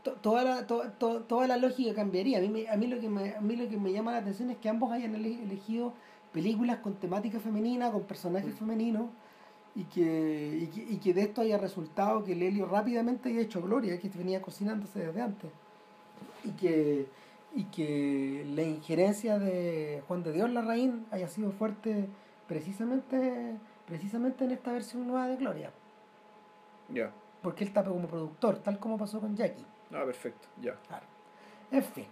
to- 0.02 0.12
Toda 0.12 0.42
la, 0.44 0.66
to- 0.66 0.90
to- 0.98 1.20
toda 1.22 1.46
la 1.46 1.56
lógica 1.56 1.94
cambiaría. 1.94 2.38
A 2.38 2.40
mí, 2.40 2.48
me- 2.48 2.68
a, 2.68 2.76
mí 2.76 2.86
lo 2.86 3.00
que 3.00 3.08
me, 3.08 3.34
a 3.34 3.40
mí 3.40 3.56
lo 3.56 3.68
que 3.68 3.76
me 3.76 3.92
llama 3.92 4.12
la 4.12 4.18
atención 4.18 4.50
es 4.50 4.56
que 4.58 4.68
ambos 4.68 4.92
hayan 4.92 5.14
ele- 5.14 5.42
elegido 5.42 5.92
películas 6.32 6.78
con 6.78 6.94
temática 6.94 7.40
femenina, 7.40 7.90
con 7.90 8.02
personajes 8.02 8.54
Mm. 8.54 8.58
femeninos, 8.58 9.06
y 9.74 9.84
que, 9.84 10.58
y 10.62 10.66
que, 10.68 10.92
y 10.94 10.96
que 10.98 11.14
de 11.14 11.22
esto 11.22 11.42
haya 11.42 11.56
resultado 11.58 12.24
que 12.24 12.34
Lelio 12.34 12.66
rápidamente 12.66 13.28
haya 13.28 13.40
hecho 13.40 13.62
gloria, 13.62 13.98
que 13.98 14.08
venía 14.08 14.42
cocinándose 14.42 14.98
desde 15.06 15.20
antes. 15.20 15.50
Y 16.44 16.50
que, 16.50 17.06
y 17.54 17.64
que 17.64 18.44
la 18.54 18.62
injerencia 18.62 19.38
de 19.38 20.02
Juan 20.08 20.22
de 20.22 20.32
Dios 20.32 20.50
Larraín 20.50 21.04
haya 21.10 21.28
sido 21.28 21.50
fuerte 21.52 22.06
precisamente, 22.48 23.54
precisamente 23.86 24.44
en 24.44 24.50
esta 24.52 24.72
versión 24.72 25.06
nueva 25.06 25.28
de 25.28 25.36
Gloria. 25.36 25.70
Ya. 26.92 27.12
Porque 27.42 27.64
él 27.64 27.68
está 27.68 27.84
como 27.84 28.06
productor, 28.08 28.58
tal 28.58 28.78
como 28.78 28.98
pasó 28.98 29.20
con 29.20 29.36
Jackie. 29.36 29.64
Ah, 29.92 30.04
perfecto, 30.04 30.48
ya. 30.60 30.74
Claro. 30.86 31.06
En 31.70 31.82
fin. 31.82 32.06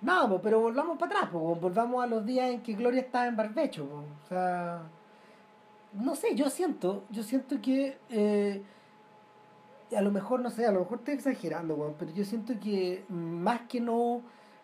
Nada, 0.00 0.28
po, 0.28 0.40
pero 0.40 0.60
volvamos 0.60 0.96
para 0.98 1.16
atrás, 1.16 1.30
po, 1.30 1.56
volvamos 1.56 2.04
a 2.04 2.06
los 2.06 2.24
días 2.24 2.50
en 2.50 2.62
que 2.62 2.74
Gloria 2.74 3.00
estaba 3.00 3.26
en 3.26 3.36
barbecho. 3.36 3.84
O 3.84 4.28
sea, 4.28 4.82
no 5.92 6.14
sé, 6.14 6.34
yo 6.34 6.50
siento, 6.50 7.04
yo 7.10 7.22
siento 7.22 7.60
que 7.60 7.98
eh, 8.10 8.62
a 9.96 10.00
lo 10.00 10.10
mejor, 10.10 10.40
no 10.40 10.50
sé, 10.50 10.66
a 10.66 10.72
lo 10.72 10.80
mejor 10.80 10.98
estoy 10.98 11.14
exagerando, 11.14 11.74
weón, 11.74 11.94
pero 11.98 12.12
yo 12.12 12.24
siento 12.24 12.54
que 12.60 13.04
más 13.08 13.62
que 13.62 13.80
no, 13.80 14.22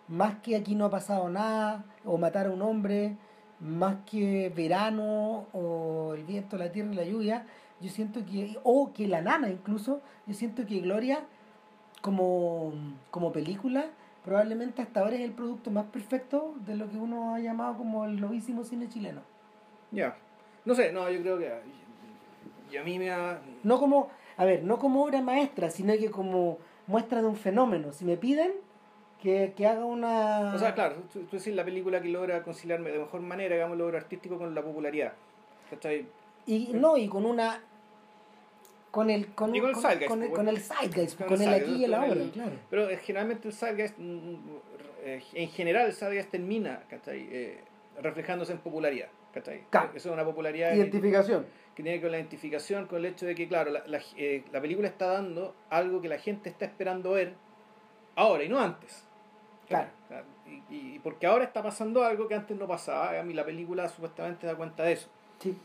más 0.09 0.37
que 0.37 0.57
aquí 0.57 0.75
no 0.75 0.85
ha 0.85 0.91
pasado 0.91 1.29
nada, 1.29 1.85
o 2.05 2.19
matar 2.19 2.47
a 2.47 2.51
un 2.51 2.63
hombre, 2.63 3.17
más 3.61 3.97
que 4.07 4.53
verano, 4.55 5.47
o 5.53 6.15
el 6.15 6.25
viento, 6.25 6.57
la 6.57 6.71
tierra 6.71 6.93
y 6.93 6.97
la 6.97 7.05
lluvia, 7.05 7.47
yo 7.81 7.91
siento 7.91 8.25
que, 8.25 8.59
o 8.63 8.93
que 8.93 9.09
la 9.09 9.21
nana 9.21 9.49
incluso, 9.49 10.01
yo 10.27 10.35
siento 10.35 10.67
que 10.67 10.81
Gloria 10.81 11.25
como, 12.05 12.75
como 13.11 13.33
película, 13.33 13.87
probablemente 14.27 14.83
hasta 14.83 15.01
ahora 15.01 15.15
es 15.15 15.23
el 15.23 15.33
producto 15.33 15.71
más 15.71 15.87
perfecto 15.87 16.55
de 16.67 16.77
lo 16.77 16.91
que 16.91 16.99
uno 16.99 17.35
ha 17.35 17.41
llamado 17.41 17.79
como 17.79 18.05
el 18.05 18.21
novísimo 18.21 18.63
cine 18.63 18.91
chileno. 18.91 19.23
Ya. 19.91 20.15
No 20.67 20.75
sé, 20.75 20.93
no, 20.93 21.11
yo 21.11 21.23
creo 21.23 21.39
que. 21.39 21.51
Y 22.71 22.77
a 22.77 22.85
mí 22.85 22.99
me 22.99 23.11
ha. 23.11 23.41
No 23.63 23.79
como, 23.79 24.11
a 24.37 24.45
ver, 24.45 24.65
no 24.65 24.79
como 24.79 25.03
obra 25.03 25.23
maestra, 25.23 25.71
sino 25.71 25.95
que 25.95 26.11
como 26.11 26.59
muestra 26.89 27.23
de 27.23 27.27
un 27.27 27.37
fenómeno. 27.37 27.91
Si 27.95 28.05
me 28.05 28.19
piden 28.19 28.53
que, 29.23 29.55
que 29.57 29.67
haga 29.67 29.87
una... 29.87 30.53
O 30.55 30.59
sea, 30.59 30.75
claro, 30.75 30.97
tú, 31.11 31.21
tú 31.21 31.39
decís 31.39 31.55
la 31.55 31.65
película 31.65 32.03
que 32.03 32.09
logra 32.09 32.43
conciliarme 32.43 32.91
de 32.91 32.99
mejor 32.99 33.23
manera, 33.23 33.55
digamos, 33.55 33.77
el 33.77 33.79
logro 33.79 33.97
artístico 33.97 34.37
con 34.37 34.55
la 34.55 34.61
popularidad. 34.61 35.15
¿Cachai? 35.71 36.07
Y 36.45 36.73
no, 36.75 36.99
y 36.99 37.09
con 37.09 37.25
una... 37.25 37.63
Con 38.95 39.11
el, 39.11 39.35
con, 39.35 39.53
Y 39.55 39.59
con 39.61 39.69
el 39.71 39.75
con- 39.75 39.83
zeitgeist, 39.83 40.09
con 40.09 40.23
el, 40.23 40.29
pues, 40.29 40.39
con 40.39 40.49
el 40.49 40.61
zeitgeist, 40.61 41.19
Con 41.19 41.27
con 41.27 41.43
el 41.43 41.49
aquí 41.55 41.73
y 41.73 41.85
el 41.85 41.95
ahora, 41.95 42.15
claro. 42.33 42.53
Pero 42.71 42.89
eh, 42.91 42.97
generalmente 42.99 43.49
el 43.49 43.55
Zeitgeist, 43.55 43.99
mm, 43.99 44.35
eh, 45.03 45.23
en 45.33 45.49
general, 45.51 45.87
el 45.87 45.93
Zeitgeist 45.95 46.31
termina, 46.31 46.85
¿cachai? 46.89 47.27
Eh, 47.29 47.61
reflejándose 48.01 48.53
en 48.53 48.59
popularidad, 48.59 49.09
¿cachai? 49.33 49.65
Claro. 49.69 49.91
Eso 49.97 50.11
es 50.11 50.13
una 50.15 50.25
popularidad 50.25 50.73
Identificación. 50.75 51.45
que 51.75 51.83
tiene 51.83 51.99
que 51.99 52.03
ver 52.03 52.03
con 52.03 52.13
la 52.13 52.19
identificación, 52.19 52.87
con 52.87 52.99
el 52.99 53.07
hecho 53.07 53.27
de 53.27 53.35
que, 53.35 53.49
claro, 53.49 53.73
la, 53.73 53.83
la, 53.87 54.01
eh, 54.17 54.45
la 54.53 54.61
película 54.61 54.87
está 54.87 55.07
dando 55.07 55.57
algo 55.71 56.01
que 56.01 56.09
la 56.09 56.19
gente 56.19 56.49
está 56.49 56.65
esperando 56.65 57.11
ver 57.11 57.35
ahora 58.15 58.45
y 58.45 58.49
no 58.49 58.61
antes. 58.61 59.05
Claro. 59.67 59.89
Y, 60.47 60.73
y- 60.75 60.95
y 60.95 60.99
porque 61.01 61.27
ahora 61.27 61.45
está 61.47 61.65
pasando 61.65 62.05
algo 62.05 62.29
que 62.29 62.35
antes 62.37 62.57
no 62.57 62.69
pasaba, 62.69 63.19
a 63.19 63.23
mí 63.25 63.35
la 63.35 63.45
película 63.45 63.89
supuestamente 63.89 64.47
da 64.47 64.55
cuenta 64.55 64.85
de 64.85 64.93
eso. 64.93 65.09
Sí. 65.41 65.57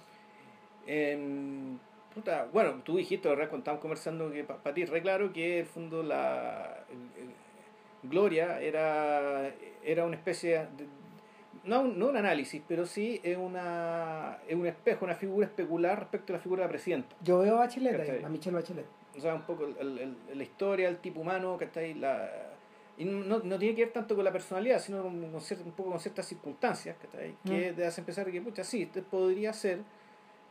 Em, 0.88 1.78
puta, 2.14 2.48
bueno, 2.52 2.82
tú 2.84 2.98
dijiste, 2.98 3.28
¿verdad? 3.30 3.46
Cuando 3.50 3.60
estábamos 3.60 3.82
conversando 3.82 4.32
que 4.32 4.44
para 4.44 4.74
ti 4.74 4.82
es 4.84 4.90
re 4.90 5.02
claro 5.02 5.32
que 5.32 5.60
el 5.62 5.66
fondo 5.66 6.04
la 6.04 6.84
el- 6.90 7.24
el- 7.24 7.34
Gloria 8.02 8.62
era, 8.62 9.52
era 9.84 10.06
una 10.06 10.16
especie 10.16 10.52
de, 10.78 10.88
no, 11.66 11.82
un- 11.82 12.00
no 12.00 12.08
un 12.08 12.16
análisis, 12.18 12.62
pero 12.68 12.86
sí 12.86 13.20
es 13.24 13.38
una 13.38 14.38
es 14.48 14.56
un 14.56 14.66
espejo, 14.68 15.04
una 15.06 15.16
figura 15.16 15.46
especular 15.48 16.00
respecto 16.00 16.32
a 16.34 16.38
la 16.38 16.42
figura 16.42 16.62
de 16.62 16.68
la 16.68 16.72
presidenta. 16.72 17.16
Yo 17.22 17.40
veo 17.40 17.56
a 17.56 17.60
Bachelet 17.60 18.00
ahí, 18.00 18.24
a 18.24 18.30
Michelle 18.30 18.56
Bachelet. 18.56 18.86
O 19.18 19.20
sea, 19.20 19.36
un 19.36 19.42
poco 19.42 19.66
el- 19.66 20.16
la 20.34 20.44
historia, 20.44 20.88
el 20.88 20.98
tipo 21.00 21.20
humano, 21.20 21.58
que 21.58 21.66
está 21.66 21.82
ahí, 21.82 21.94
la, 21.94 22.30
y 22.98 23.04
no, 23.06 23.40
no 23.40 23.60
tiene 23.60 23.76
que 23.76 23.84
ver 23.86 23.94
tanto 23.94 24.16
con 24.16 24.24
la 24.24 24.32
personalidad, 24.32 24.80
sino 24.80 25.02
con, 25.04 25.20
con 25.32 25.42
cier- 25.42 25.64
un 25.66 25.72
poco 25.74 25.90
con 25.92 26.00
ciertas 26.00 26.26
circunstancias 26.26 26.96
que, 26.98 27.06
está 27.08 27.18
ahí, 27.20 27.36
que 27.46 27.72
Mm. 27.72 27.76
te 27.76 27.86
hacen 27.86 28.06
pensar 28.06 28.32
que, 28.32 28.42
pucha, 28.42 28.64
sí, 28.64 28.84
este 28.84 29.02
podría 29.02 29.52
ser, 29.52 29.80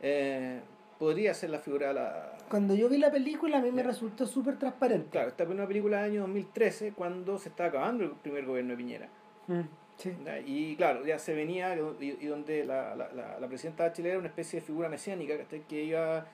eh, 0.01 0.59
podría 0.99 1.33
ser 1.33 1.49
la 1.49 1.59
figura 1.59 1.87
de 1.87 1.93
la... 1.95 2.33
Cuando 2.49 2.75
yo 2.75 2.89
vi 2.89 2.97
la 2.97 3.09
película 3.09 3.57
a 3.57 3.61
mí 3.61 3.71
me 3.71 3.81
resultó 3.81 4.27
súper 4.27 4.59
transparente. 4.59 5.09
Claro, 5.09 5.29
esta 5.29 5.45
fue 5.45 5.55
una 5.55 5.65
película 5.65 6.03
del 6.03 6.11
año 6.11 6.21
2013, 6.21 6.91
cuando 6.91 7.39
se 7.39 7.49
estaba 7.49 7.69
acabando 7.69 8.03
el 8.03 8.11
primer 8.11 8.45
gobierno 8.45 8.71
de 8.71 8.77
Piñera. 8.77 9.09
Mm, 9.47 9.61
sí. 9.97 10.13
Y 10.45 10.75
claro, 10.75 11.05
ya 11.05 11.17
se 11.17 11.33
venía, 11.33 11.75
y, 11.99 12.17
y 12.19 12.25
donde 12.27 12.65
la, 12.65 12.95
la, 12.95 13.11
la, 13.13 13.39
la 13.39 13.47
presidenta 13.47 13.85
de 13.85 13.93
Chile 13.93 14.09
era 14.09 14.19
una 14.19 14.27
especie 14.27 14.59
de 14.59 14.65
figura 14.65 14.89
mesiánica 14.89 15.37
¿cachai? 15.37 15.61
que 15.61 15.83
iba, 15.85 16.25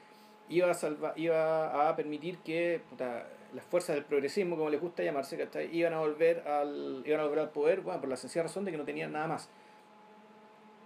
iba, 0.50 0.72
a 0.72 0.74
salva, 0.74 1.14
iba 1.16 1.88
a 1.88 1.96
permitir 1.96 2.40
que 2.40 2.82
puta, 2.90 3.28
las 3.54 3.64
fuerzas 3.66 3.96
del 3.96 4.06
progresismo, 4.06 4.58
como 4.58 4.72
les 4.72 4.82
gusta 4.82 5.04
llamarse, 5.04 5.38
¿cachai? 5.38 5.70
iban 5.78 5.94
a 5.94 6.00
volver 6.00 6.40
al 6.48 7.04
iban 7.06 7.20
a 7.20 7.24
volver 7.26 7.40
al 7.40 7.50
poder 7.52 7.82
bueno, 7.82 8.00
por 8.00 8.10
la 8.10 8.18
sencilla 8.18 8.44
razón 8.44 8.66
de 8.66 8.72
que 8.72 8.78
no 8.78 8.84
tenían 8.84 9.12
nada 9.12 9.28
más. 9.28 9.48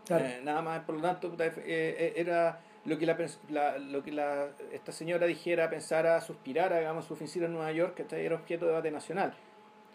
Claro. 0.05 0.25
Eh, 0.25 0.41
nada 0.43 0.61
más, 0.61 0.83
por 0.83 0.95
lo 0.95 1.01
tanto, 1.01 1.29
puta, 1.29 1.45
eh, 1.45 1.53
eh, 1.65 2.13
era 2.17 2.59
lo 2.85 2.97
que, 2.97 3.05
la, 3.05 3.17
la- 3.49 3.77
lo 3.77 4.03
que 4.03 4.11
la, 4.11 4.47
esta 4.71 4.91
señora 4.91 5.27
dijera, 5.27 5.69
pensara, 5.69 6.19
suspirara, 6.21 6.79
digamos, 6.79 7.05
su 7.05 7.13
oficina 7.13 7.45
en 7.45 7.53
Nueva 7.53 7.71
York, 7.71 7.95
que 7.95 8.25
era 8.25 8.35
objeto 8.35 8.65
de 8.65 8.71
debate 8.71 8.91
nacional. 8.91 9.33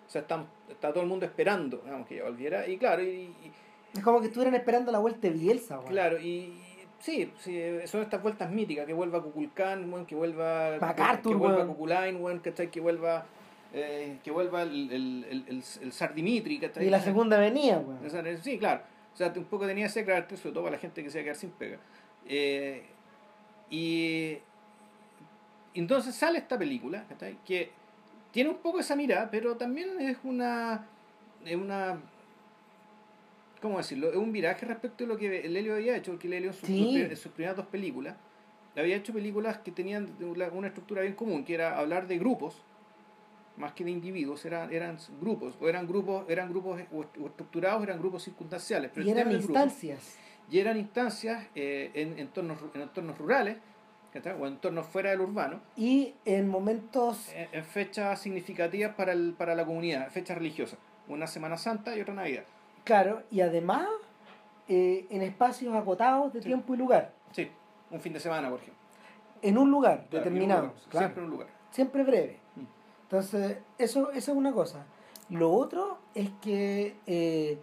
O 0.06 0.10
sea, 0.10 0.20
está, 0.20 0.44
está 0.68 0.92
todo 0.92 1.02
el 1.02 1.08
mundo 1.08 1.24
esperando, 1.24 1.78
digamos, 1.84 2.06
que 2.06 2.14
ella 2.16 2.24
volviera. 2.24 2.66
Y 2.68 2.76
claro, 2.78 3.02
y, 3.02 3.06
y- 3.06 3.52
Es 3.94 4.02
como 4.02 4.20
que 4.20 4.26
estuvieran 4.26 4.54
esperando 4.54 4.92
la 4.92 4.98
vuelta 4.98 5.20
de 5.28 5.30
Bielsa. 5.30 5.80
Claro, 5.88 6.18
y 6.20 6.60
sí, 6.98 7.32
sí, 7.38 7.58
son 7.86 8.02
estas 8.02 8.22
vueltas 8.22 8.50
míticas, 8.50 8.86
que 8.86 8.92
vuelva 8.92 9.22
Kukulkan, 9.22 9.90
weón, 9.92 10.04
que 10.06 10.14
vuelva 10.14 10.76
MacArthur, 10.80 11.32
que 11.32 11.38
vuelva. 11.38 11.66
Kukulain, 11.66 12.16
weón, 12.22 12.38
¿cachai? 12.40 12.70
que 12.70 12.80
vuelva 12.80 13.24
eh, 13.72 14.18
que 14.22 14.30
vuelva 14.30 14.62
el, 14.62 14.90
el, 14.92 15.24
el, 15.30 15.44
el, 15.48 15.64
el 15.82 15.92
zar 15.92 16.14
Dimitri, 16.14 16.58
¿cachai? 16.60 16.86
Y 16.86 16.90
la 16.90 17.00
segunda 17.00 17.38
venía, 17.38 17.82
sí, 18.42 18.58
claro. 18.58 18.82
O 19.12 19.16
sea, 19.16 19.32
un 19.36 19.44
poco 19.44 19.66
tenía 19.66 19.86
ese 19.86 20.04
carácter, 20.04 20.36
sobre 20.38 20.52
todo 20.54 20.64
para 20.64 20.76
la 20.76 20.80
gente 20.80 21.02
que 21.02 21.10
se 21.10 21.18
iba 21.18 21.22
a 21.22 21.24
quedar 21.24 21.36
sin 21.36 21.50
pega. 21.50 21.78
Eh, 22.26 22.82
y 23.70 24.38
entonces 25.74 26.14
sale 26.14 26.38
esta 26.38 26.58
película, 26.58 27.04
que 27.46 27.70
tiene 28.30 28.50
un 28.50 28.56
poco 28.58 28.80
esa 28.80 28.96
mirada, 28.96 29.30
pero 29.30 29.56
también 29.56 30.00
es 30.00 30.16
una, 30.24 30.86
es 31.44 31.56
una 31.56 31.98
¿cómo 33.60 33.78
decirlo? 33.78 34.10
Es 34.10 34.16
un 34.16 34.30
viraje 34.32 34.66
respecto 34.66 35.04
a 35.04 35.06
lo 35.06 35.16
que 35.16 35.40
el 35.46 35.56
Helio 35.56 35.74
había 35.74 35.96
hecho, 35.96 36.12
porque 36.12 36.26
el 36.26 36.34
Helio 36.34 36.50
en 36.50 36.54
sus, 36.56 36.66
Sí. 36.68 36.96
en 37.00 37.16
sus 37.16 37.32
primeras 37.32 37.56
dos 37.56 37.66
películas 37.66 38.14
había 38.76 38.96
hecho 38.96 39.12
películas 39.12 39.58
que 39.58 39.70
tenían 39.70 40.08
una 40.52 40.66
estructura 40.66 41.02
bien 41.02 41.14
común, 41.14 41.44
que 41.44 41.54
era 41.54 41.78
hablar 41.78 42.06
de 42.08 42.18
grupos, 42.18 42.60
más 43.56 43.72
que 43.72 43.84
de 43.84 43.92
individuos, 43.92 44.44
eran, 44.44 44.72
eran 44.72 44.98
grupos, 45.20 45.54
o 45.60 45.68
eran 45.68 45.86
grupos, 45.86 46.24
eran 46.28 46.50
grupos 46.50 46.80
o 46.92 47.02
est- 47.02 47.16
o 47.18 47.26
estructurados, 47.26 47.84
eran 47.84 48.00
grupos 48.00 48.24
circunstanciales. 48.24 48.90
Pero 48.92 49.06
Y 49.06 49.10
eran 49.12 49.30
instancias. 49.30 50.18
Y 50.50 50.58
eran 50.58 50.76
instancias 50.76 51.46
eh, 51.54 51.90
en, 51.94 52.18
entornos, 52.18 52.58
en 52.74 52.82
entornos 52.82 53.18
rurales, 53.18 53.56
o 54.38 54.46
entornos 54.46 54.86
fuera 54.86 55.10
del 55.10 55.20
urbano, 55.22 55.60
Y 55.76 56.14
en 56.24 56.48
momentos 56.48 57.32
en, 57.34 57.48
en 57.52 57.64
fechas 57.64 58.20
significativas 58.20 58.94
para, 58.94 59.12
el, 59.12 59.34
para 59.36 59.56
la 59.56 59.66
comunidad, 59.66 60.08
fechas 60.10 60.38
religiosas, 60.38 60.78
una 61.08 61.26
Semana 61.26 61.56
Santa 61.56 61.96
y 61.96 62.00
otra 62.00 62.14
Navidad. 62.14 62.44
Claro, 62.84 63.22
y 63.32 63.40
además 63.40 63.88
eh, 64.68 65.06
en 65.10 65.22
espacios 65.22 65.74
acotados 65.74 66.32
de 66.32 66.40
Sí. 66.42 66.46
tiempo 66.48 66.74
y 66.74 66.76
lugar. 66.76 67.12
Sí, 67.32 67.50
un 67.90 68.00
fin 68.00 68.12
de 68.12 68.20
semana, 68.20 68.48
por 68.50 68.60
ejemplo. 68.60 68.80
En 69.42 69.58
un 69.58 69.70
lugar 69.70 70.06
Claro, 70.08 70.24
determinado. 70.24 70.60
en 70.64 70.68
un 70.70 70.74
lugar, 70.76 70.88
claro. 70.90 71.06
Siempre 71.06 71.20
en 71.20 71.24
un 71.24 71.30
lugar. 71.32 71.48
Siempre 71.70 72.02
breve. 72.04 72.40
Mm. 72.54 72.60
Entonces, 73.02 73.58
eso, 73.78 74.10
eso 74.12 74.30
es 74.32 74.36
una 74.38 74.52
cosa. 74.52 74.86
Lo 75.28 75.50
otro 75.52 75.98
es 76.14 76.30
que 76.40 76.94
eh, 77.06 77.58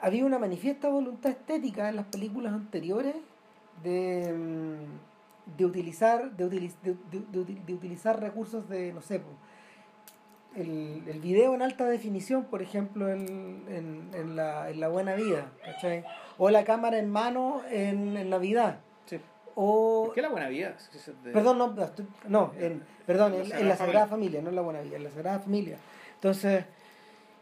había 0.00 0.24
una 0.24 0.38
manifiesta 0.38 0.88
voluntad 0.88 1.30
estética 1.32 1.88
en 1.88 1.96
las 1.96 2.06
películas 2.06 2.52
anteriores 2.52 3.14
de, 3.82 4.32
mm, 4.32 5.56
de 5.56 5.64
utilizar 5.64 6.32
de, 6.36 6.44
utiliz- 6.46 6.76
de, 6.82 6.94
de- 7.10 7.24
de 7.32 7.38
util- 7.40 7.64
de 7.64 7.74
utilizar 7.74 8.20
recursos 8.20 8.68
de, 8.68 8.92
no 8.92 9.00
sé, 9.02 9.20
el, 10.56 11.02
el 11.06 11.20
video 11.20 11.54
en 11.54 11.62
alta 11.62 11.84
definición, 11.84 12.44
por 12.44 12.62
ejemplo, 12.62 13.08
en, 13.08 13.64
en, 13.68 14.10
en 14.14 14.34
la, 14.36 14.70
en 14.70 14.80
la 14.80 14.88
Buena 14.88 15.14
Vida, 15.14 15.52
¿cachai? 15.64 16.04
O 16.38 16.50
la 16.50 16.64
cámara 16.64 16.98
en 16.98 17.10
mano 17.10 17.60
en, 17.70 18.16
en 18.16 18.30
Navidad. 18.30 18.80
Sí. 19.06 19.20
O 19.54 20.04
¿Por 20.06 20.14
qué 20.14 20.22
la 20.22 20.28
buena 20.30 20.48
vida? 20.48 20.76
Perdón, 21.32 21.58
no, 21.58 21.68
no, 21.74 21.88
no, 22.28 22.52
en, 22.58 22.82
perdón, 23.06 23.32
La 23.32 23.38
en, 23.38 23.42
en 23.44 23.48
Sagrada 23.48 23.68
la 23.68 23.76
Sagrada 23.76 24.06
Familia. 24.06 24.40
no 24.42 24.48
en 24.50 24.56
la 24.56 24.62
Buena 24.62 24.80
Vida, 24.80 24.96
en 24.96 25.04
la 25.04 25.10
Sagrada 25.10 25.38
Familia. 25.40 25.76
Entonces, 26.14 26.64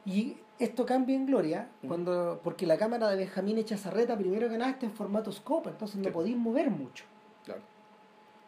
y 0.04 0.36
esto 0.58 0.86
cambia 0.86 1.14
en 1.16 1.26
Gloria, 1.26 1.68
Mm. 1.82 1.88
cuando 1.88 2.40
porque 2.42 2.66
la 2.66 2.76
cámara 2.78 3.08
de 3.10 3.16
Benjamín 3.16 3.58
Echazarreta, 3.58 4.16
primero 4.16 4.48
que 4.48 4.56
nada, 4.58 4.70
está 4.72 4.86
en 4.86 4.92
formato 4.92 5.30
scope, 5.32 5.70
entonces 5.70 5.96
no 5.96 6.04
Sí. 6.04 6.10
podéis 6.10 6.36
mover 6.36 6.70
mucho. 6.70 7.04
Claro. 7.44 7.60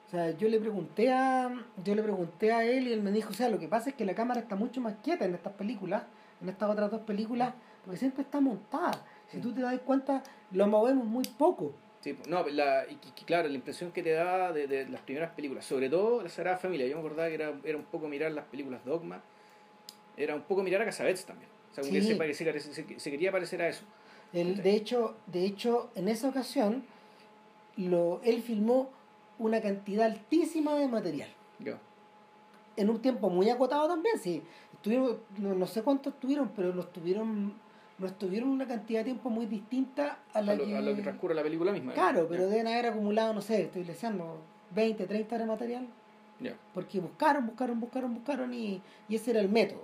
O 0.07 0.11
sea, 0.11 0.31
yo 0.31 0.49
le 0.49 0.59
pregunté 0.59 1.12
a 1.12 1.50
yo 1.85 1.95
le 1.95 2.03
pregunté 2.03 2.53
a 2.53 2.65
él 2.65 2.88
y 2.88 2.93
él 2.93 3.03
me 3.03 3.12
dijo, 3.12 3.31
o 3.31 3.35
sea, 3.35 3.49
lo 3.50 3.59
que 3.59 3.69
pasa 3.69 3.91
es 3.91 3.95
que 3.97 4.05
la 4.07 4.15
cámara 4.15 4.41
está 4.41 4.57
mucho 4.57 4.81
más 4.81 4.95
quieta 5.03 5.25
en 5.27 5.35
estas 5.35 5.53
películas, 5.53 6.03
en 6.41 6.49
estas 6.49 6.71
otras 6.71 6.91
dos 6.91 7.03
películas, 7.03 7.53
porque 7.85 7.99
siempre 7.99 8.23
está 8.23 8.41
montada. 8.41 9.05
Si 9.29 9.38
tú 9.41 9.53
te 9.53 9.61
das 9.61 9.79
cuenta, 9.81 10.23
lo 10.53 10.67
movemos 10.67 11.05
muy 11.05 11.25
poco. 11.37 11.73
Sí, 12.00 12.17
no, 12.29 12.47
la, 12.49 12.85
y, 12.88 12.93
y 12.95 13.25
claro, 13.25 13.49
la 13.49 13.55
impresión 13.55 13.91
que 13.91 14.03
te 14.03 14.12
da 14.12 14.53
de, 14.53 14.67
de 14.67 14.88
las 14.88 15.00
primeras 15.03 15.33
películas, 15.33 15.65
sobre 15.67 15.91
todo 15.91 16.23
la 16.23 16.29
Sagrada 16.31 16.57
Familia, 16.57 16.87
yo 16.87 16.95
me 16.95 17.00
acordaba 17.00 17.29
que 17.29 17.35
era, 17.35 17.53
era 17.65 17.77
un 17.77 17.85
poco 17.85 18.09
mirar 18.09 18.31
las 18.33 18.45
películas 18.47 18.83
Dogma, 18.85 19.21
era 20.17 20.35
un 20.35 20.43
poco 20.43 20.62
mirar 20.62 20.81
a 20.83 20.85
Casabets 20.87 21.27
también. 21.27 21.50
Sea, 21.72 21.82
como 21.82 21.92
que 21.92 22.02
Sí. 22.02 22.34
se, 22.34 22.60
se, 22.72 22.98
se- 23.00 23.10
quería 23.10 23.30
parecer 23.32 23.62
a 23.62 23.68
eso. 23.68 23.84
El- 24.32 24.62
de, 24.62 24.75
hecho, 24.75 25.16
de 25.26 25.44
hecho, 25.44 25.90
en 25.94 26.08
esa 26.08 26.28
ocasión, 26.28 26.84
lo, 27.76 28.20
él 28.25 28.42
filmó 28.42 28.90
una 29.38 29.60
cantidad 29.60 30.06
altísima 30.06 30.75
de 30.75 30.88
material. 30.88 31.28
Ya. 31.60 31.78
En 32.76 32.90
un 32.90 33.00
tiempo 33.00 33.30
muy 33.30 33.48
acotado 33.50 33.88
también, 33.88 34.18
sí. 34.18 34.42
Estuvieron, 34.75 35.18
no, 35.38 35.54
no 35.54 35.66
sé 35.66 35.82
cuántos 35.82 36.14
estuvieron, 36.14 36.50
pero 36.54 36.72
los 36.72 36.92
tuvieron, 36.92 37.54
no 37.98 38.06
estuvieron 38.06 38.48
una 38.50 38.66
cantidad 38.66 39.00
de 39.00 39.04
tiempo 39.06 39.30
muy 39.30 39.46
distinta 39.46 40.18
a 40.32 40.40
la 40.42 40.52
A 40.52 40.54
lo, 40.56 40.64
que... 40.66 40.76
a 40.76 40.80
lo 40.80 40.94
que 40.94 41.02
transcurre 41.02 41.34
la 41.34 41.42
película 41.42 41.72
misma. 41.72 41.92
Claro, 41.94 42.26
pero 42.28 42.48
deben 42.48 42.66
haber 42.68 42.87
acumulado, 42.87 43.32
no 43.34 43.40
sé, 43.40 43.62
estoy 43.62 43.82
deseando 43.84 44.37
20, 44.75 45.06
30 45.06 45.34
horas 45.34 45.46
de 45.46 45.52
material. 45.52 45.87
Ya. 46.40 46.54
Porque 46.72 47.00
buscaron, 47.00 47.46
buscaron, 47.46 47.80
buscaron, 47.80 48.14
buscaron 48.14 48.54
y, 48.54 48.80
y 49.08 49.16
ese 49.16 49.32
era 49.32 49.40
el 49.40 49.48
método. 49.48 49.82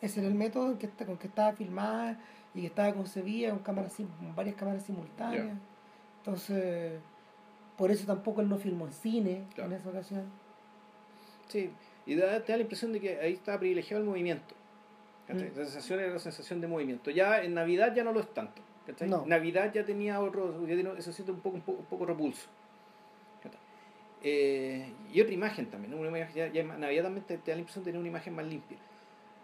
Ese 0.00 0.20
era 0.20 0.28
el 0.28 0.34
método 0.34 0.70
en 0.72 0.78
que 0.78 0.86
está- 0.86 1.06
con 1.06 1.16
que 1.16 1.26
estaba 1.26 1.52
filmada 1.54 2.18
y 2.54 2.60
que 2.60 2.66
estaba 2.66 2.92
concebida 2.94 3.50
con, 3.50 3.60
cámaras, 3.60 3.94
con 3.96 4.34
varias 4.36 4.56
cámaras 4.56 4.82
simultáneas. 4.84 5.56
Entonces, 6.18 7.00
por 7.76 7.90
eso 7.90 8.06
tampoco 8.06 8.40
él 8.40 8.48
no 8.48 8.58
filmó 8.58 8.86
en 8.86 8.92
cine 8.92 9.44
Claro. 9.54 9.70
en 9.72 9.76
esa 9.78 9.88
ocasión. 9.88 10.24
Sí, 11.48 11.70
y 12.06 12.14
da, 12.16 12.40
te 12.44 12.52
da 12.52 12.56
la 12.58 12.62
impresión 12.62 12.92
de 12.92 13.00
que 13.00 13.18
ahí 13.20 13.34
está 13.34 13.58
privilegiado 13.58 14.02
el 14.02 14.08
movimiento. 14.08 14.54
Mm. 15.28 15.32
La 15.56 15.64
sensación 15.64 16.00
era 16.00 16.12
la 16.12 16.18
sensación 16.18 16.60
de 16.60 16.66
movimiento. 16.68 17.10
Ya 17.10 17.42
en 17.42 17.54
Navidad 17.54 17.94
ya 17.94 18.04
no 18.04 18.12
lo 18.12 18.20
es 18.20 18.32
tanto. 18.32 18.62
¿cachai? 18.86 19.08
No. 19.08 19.24
Navidad 19.26 19.72
ya 19.72 19.84
tenía 19.84 20.20
otro, 20.20 20.60
ya 20.66 20.74
tiene, 20.74 21.02
se 21.02 21.12
siente 21.12 21.32
un 21.32 21.40
poco, 21.40 21.56
un 21.56 21.62
poco, 21.62 21.78
un 21.80 21.86
poco 21.86 22.06
repulso. 22.06 22.46
Eh, 24.22 24.92
y 25.12 25.20
otra 25.20 25.32
imagen 25.34 25.66
también, 25.70 25.92
¿no? 25.92 25.98
una 25.98 26.08
imagen, 26.08 26.34
ya, 26.34 26.46
ya 26.48 26.62
Navidad 26.64 27.04
también 27.04 27.24
te, 27.26 27.38
te 27.38 27.50
da 27.50 27.56
la 27.56 27.60
impresión 27.60 27.84
de 27.84 27.90
tener 27.90 28.00
una 28.00 28.08
imagen 28.08 28.34
más 28.34 28.46
limpia. 28.46 28.78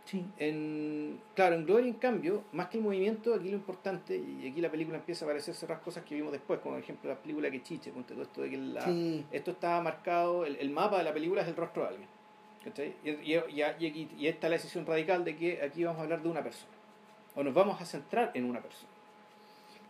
Sí. 0.05 0.25
En, 0.39 1.21
claro, 1.35 1.55
en 1.55 1.65
Gloria, 1.65 1.89
en 1.89 1.95
cambio, 1.95 2.43
más 2.53 2.69
que 2.69 2.79
el 2.79 2.83
movimiento, 2.83 3.35
aquí 3.35 3.49
lo 3.49 3.57
importante, 3.57 4.17
y 4.17 4.49
aquí 4.49 4.61
la 4.61 4.71
película 4.71 4.99
empieza 4.99 5.25
a 5.25 5.29
aparecer 5.29 5.55
ciertas 5.55 5.79
cosas 5.81 6.05
que 6.05 6.15
vimos 6.17 6.33
después, 6.33 6.59
como 6.61 6.75
por 6.75 6.83
ejemplo 6.83 7.09
la 7.09 7.17
película 7.17 7.51
que 7.51 7.63
chiche, 7.63 7.91
ponte 7.93 8.13
todo 8.15 8.25
esto 8.25 8.43
de 8.43 8.51
que 8.51 8.57
la, 8.59 8.83
Sí. 8.85 9.25
esto 9.31 9.53
está 9.53 9.81
marcado, 9.81 10.45
el, 10.45 10.57
el 10.57 10.71
mapa 10.71 10.99
de 10.99 11.05
la 11.05 11.13
película 11.15 11.43
es 11.43 11.49
el 11.49 11.57
rostro 11.57 11.83
de 11.83 11.89
alguien. 11.89 12.09
¿cachai? 12.65 12.95
Y, 13.05 13.11
y, 13.11 13.37
y, 13.37 13.87
y, 13.87 14.11
y 14.19 14.27
esta 14.29 14.47
es 14.47 14.51
la 14.51 14.57
decisión 14.57 14.87
radical 14.87 15.25
de 15.25 15.37
que 15.37 15.63
aquí 15.63 15.83
vamos 15.85 16.01
a 16.01 16.03
hablar 16.05 16.23
de 16.23 16.29
una 16.29 16.43
persona, 16.43 16.73
o 17.35 17.43
nos 17.43 17.55
vamos 17.55 17.81
a 17.81 17.85
centrar 17.85 18.31
en 18.35 18.45
una 18.45 18.61
persona. 18.61 18.91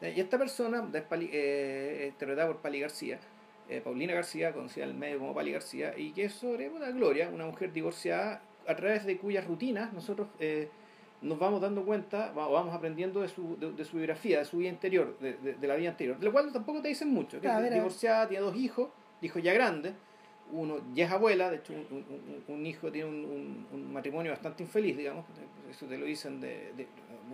Y 0.02 0.20
esta 0.20 0.36
persona, 0.36 0.84
eh, 0.92 2.06
interpretada 2.08 2.48
por 2.48 2.56
Pali 2.60 2.80
García, 2.80 3.20
eh, 3.68 3.80
Paulina 3.82 4.12
García, 4.14 4.52
conocida 4.52 4.84
en 4.84 4.90
el 4.90 4.96
medio 4.96 5.18
como 5.20 5.32
Pali 5.34 5.52
García, 5.52 5.96
y 5.96 6.10
que 6.12 6.24
es 6.24 6.32
sobre 6.32 6.68
una 6.68 6.90
Gloria, 6.90 7.28
una 7.28 7.46
mujer 7.46 7.72
divorciada, 7.72 8.42
a 8.66 8.76
través 8.76 9.04
de 9.04 9.16
cuyas 9.18 9.46
rutinas 9.46 9.92
nosotros 9.92 10.28
eh, 10.40 10.68
nos 11.22 11.38
vamos 11.38 11.60
dando 11.60 11.84
cuenta, 11.84 12.32
va- 12.32 12.48
vamos 12.48 12.74
aprendiendo 12.74 13.20
de 13.20 13.28
su, 13.28 13.56
de, 13.58 13.72
de 13.72 13.84
su 13.84 13.96
biografía, 13.96 14.38
de 14.40 14.44
su 14.44 14.58
vida 14.58 14.70
interior, 14.70 15.16
de, 15.20 15.34
de- 15.34 15.66
la 15.68 15.76
vida 15.76 15.90
anterior, 15.90 16.18
de 16.18 16.24
lo 16.24 16.32
cual 16.32 16.52
tampoco 16.52 16.82
te 16.82 16.88
dicen 16.88 17.10
mucho, 17.10 17.40
que 17.40 17.46
A 17.48 17.50
es 17.52 17.56
ver, 17.56 17.66
a 17.66 17.68
ver. 17.70 17.74
divorciada, 17.74 18.28
tiene 18.28 18.44
dos 18.44 18.56
hijos, 18.56 18.88
hijos 19.20 19.42
ya 19.42 19.52
grandes, 19.52 19.92
uno 20.50 20.78
ya 20.94 21.06
es 21.06 21.12
abuela, 21.12 21.48
de 21.50 21.56
hecho 21.58 21.72
un, 21.72 22.04
un- 22.48 22.66
hijo 22.66 22.90
tiene 22.90 23.08
un, 23.08 23.66
un- 23.72 23.92
matrimonio 23.92 24.32
bastante 24.32 24.62
infeliz, 24.64 24.96
digamos, 24.96 25.24
eso 25.70 25.86
te 25.86 25.96
lo 25.96 26.04
dicen 26.06 26.40
de, 26.40 26.72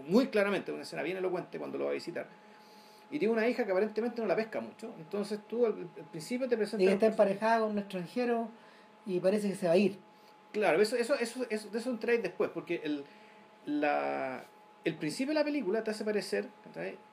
muy 0.07 0.27
claramente, 0.29 0.71
una 0.71 0.83
escena 0.83 1.03
bien 1.03 1.17
elocuente 1.17 1.59
cuando 1.59 1.79
lo 1.79 1.85
va 1.87 1.91
a 1.91 1.95
visitar. 1.95 2.27
Y 3.11 3.19
tiene 3.19 3.33
una 3.33 3.49
hija 3.49 3.65
que 3.65 3.71
aparentemente 3.73 4.21
no 4.21 4.29
la 4.29 4.37
pesca 4.37 4.61
mucho, 4.61 4.95
entonces 4.99 5.41
tú 5.49 5.65
al, 5.65 5.75
principio 6.11 6.47
te 6.47 6.55
Y 6.57 6.59
presentas... 6.59 6.87
que 6.87 6.93
está 6.93 7.07
emparejada 7.07 7.61
con 7.61 7.71
un 7.71 7.79
extranjero 7.79 8.49
y 9.07 9.19
parece 9.19 9.49
que 9.49 9.55
se 9.57 9.67
va 9.67 9.73
a 9.73 9.77
ir. 9.79 9.97
Claro, 10.53 10.81
eso, 10.81 10.97
eso, 10.97 11.15
eso, 11.15 11.45
eso, 11.51 11.69
de 11.71 11.79
eso 11.79 11.91
entráis 11.91 12.23
después, 12.23 12.51
porque 12.51 12.81
el, 12.83 13.05
la, 13.67 14.45
el 14.85 14.95
principio 14.97 15.33
de 15.35 15.41
la 15.41 15.45
película 15.45 15.85
te 15.85 15.91
hace 15.91 16.05
parecer 16.05 16.49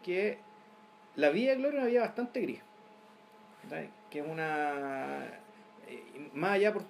que 0.04 0.40
la 1.16 1.30
vida 1.30 1.52
de 1.52 1.58
Gloria 1.58 1.80
es 1.80 1.82
una 1.84 1.90
vida 1.92 2.02
bastante 2.02 2.42
gris. 2.42 2.62
Que 4.10 4.20
es 4.20 4.26
una. 4.28 5.26
eh, 5.88 6.30
Más 6.34 6.52
allá, 6.52 6.72
por, 6.74 6.84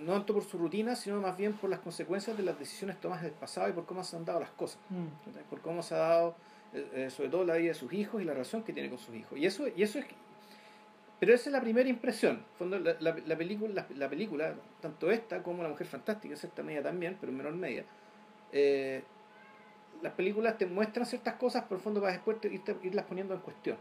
no 0.00 0.12
tanto 0.14 0.34
por 0.34 0.44
su 0.44 0.58
rutina, 0.58 0.96
sino 0.96 1.20
más 1.20 1.36
bien 1.36 1.52
por 1.52 1.70
las 1.70 1.80
consecuencias 1.80 2.36
de 2.36 2.42
las 2.42 2.58
decisiones 2.58 3.00
tomadas 3.00 3.22
del 3.24 3.32
pasado 3.32 3.68
y 3.68 3.72
por 3.72 3.84
cómo 3.84 4.02
se 4.02 4.16
han 4.16 4.24
dado 4.24 4.40
las 4.40 4.50
cosas. 4.50 4.80
Mm. 4.90 5.06
Por 5.50 5.60
cómo 5.60 5.82
se 5.82 5.94
ha 5.94 5.98
dado, 5.98 6.34
eh, 6.72 6.88
eh, 6.94 7.10
sobre 7.10 7.28
todo, 7.28 7.44
la 7.44 7.54
vida 7.56 7.68
de 7.68 7.74
sus 7.74 7.92
hijos 7.92 8.22
y 8.22 8.24
la 8.24 8.32
relación 8.32 8.62
que 8.64 8.72
tiene 8.72 8.88
con 8.88 8.98
sus 8.98 9.14
hijos. 9.14 9.38
Y 9.38 9.46
eso, 9.46 9.66
y 9.68 9.82
eso 9.82 9.98
es. 9.98 10.06
Pero 11.22 11.34
esa 11.34 11.50
es 11.50 11.52
la 11.52 11.60
primera 11.60 11.88
impresión. 11.88 12.42
Fondo, 12.58 12.80
la, 12.80 12.96
la, 12.98 13.16
la 13.24 13.36
película, 13.36 13.72
la, 13.72 13.86
la 13.96 14.08
película, 14.10 14.54
tanto 14.80 15.08
esta 15.08 15.40
como 15.40 15.62
La 15.62 15.68
Mujer 15.68 15.86
Fantástica, 15.86 16.34
en 16.34 16.36
cierta 16.40 16.64
medida 16.64 16.82
también, 16.82 17.16
pero 17.20 17.30
en 17.30 17.38
menor 17.38 17.52
medida, 17.54 17.84
eh, 18.50 19.04
las 20.02 20.14
películas 20.14 20.58
te 20.58 20.66
muestran 20.66 21.06
ciertas 21.06 21.34
cosas, 21.34 21.62
por 21.66 21.78
el 21.78 21.84
fondo 21.84 22.00
para 22.00 22.14
después 22.14 22.38
irlas 22.82 23.04
poniendo 23.04 23.34
en 23.34 23.40
cuestión. 23.40 23.76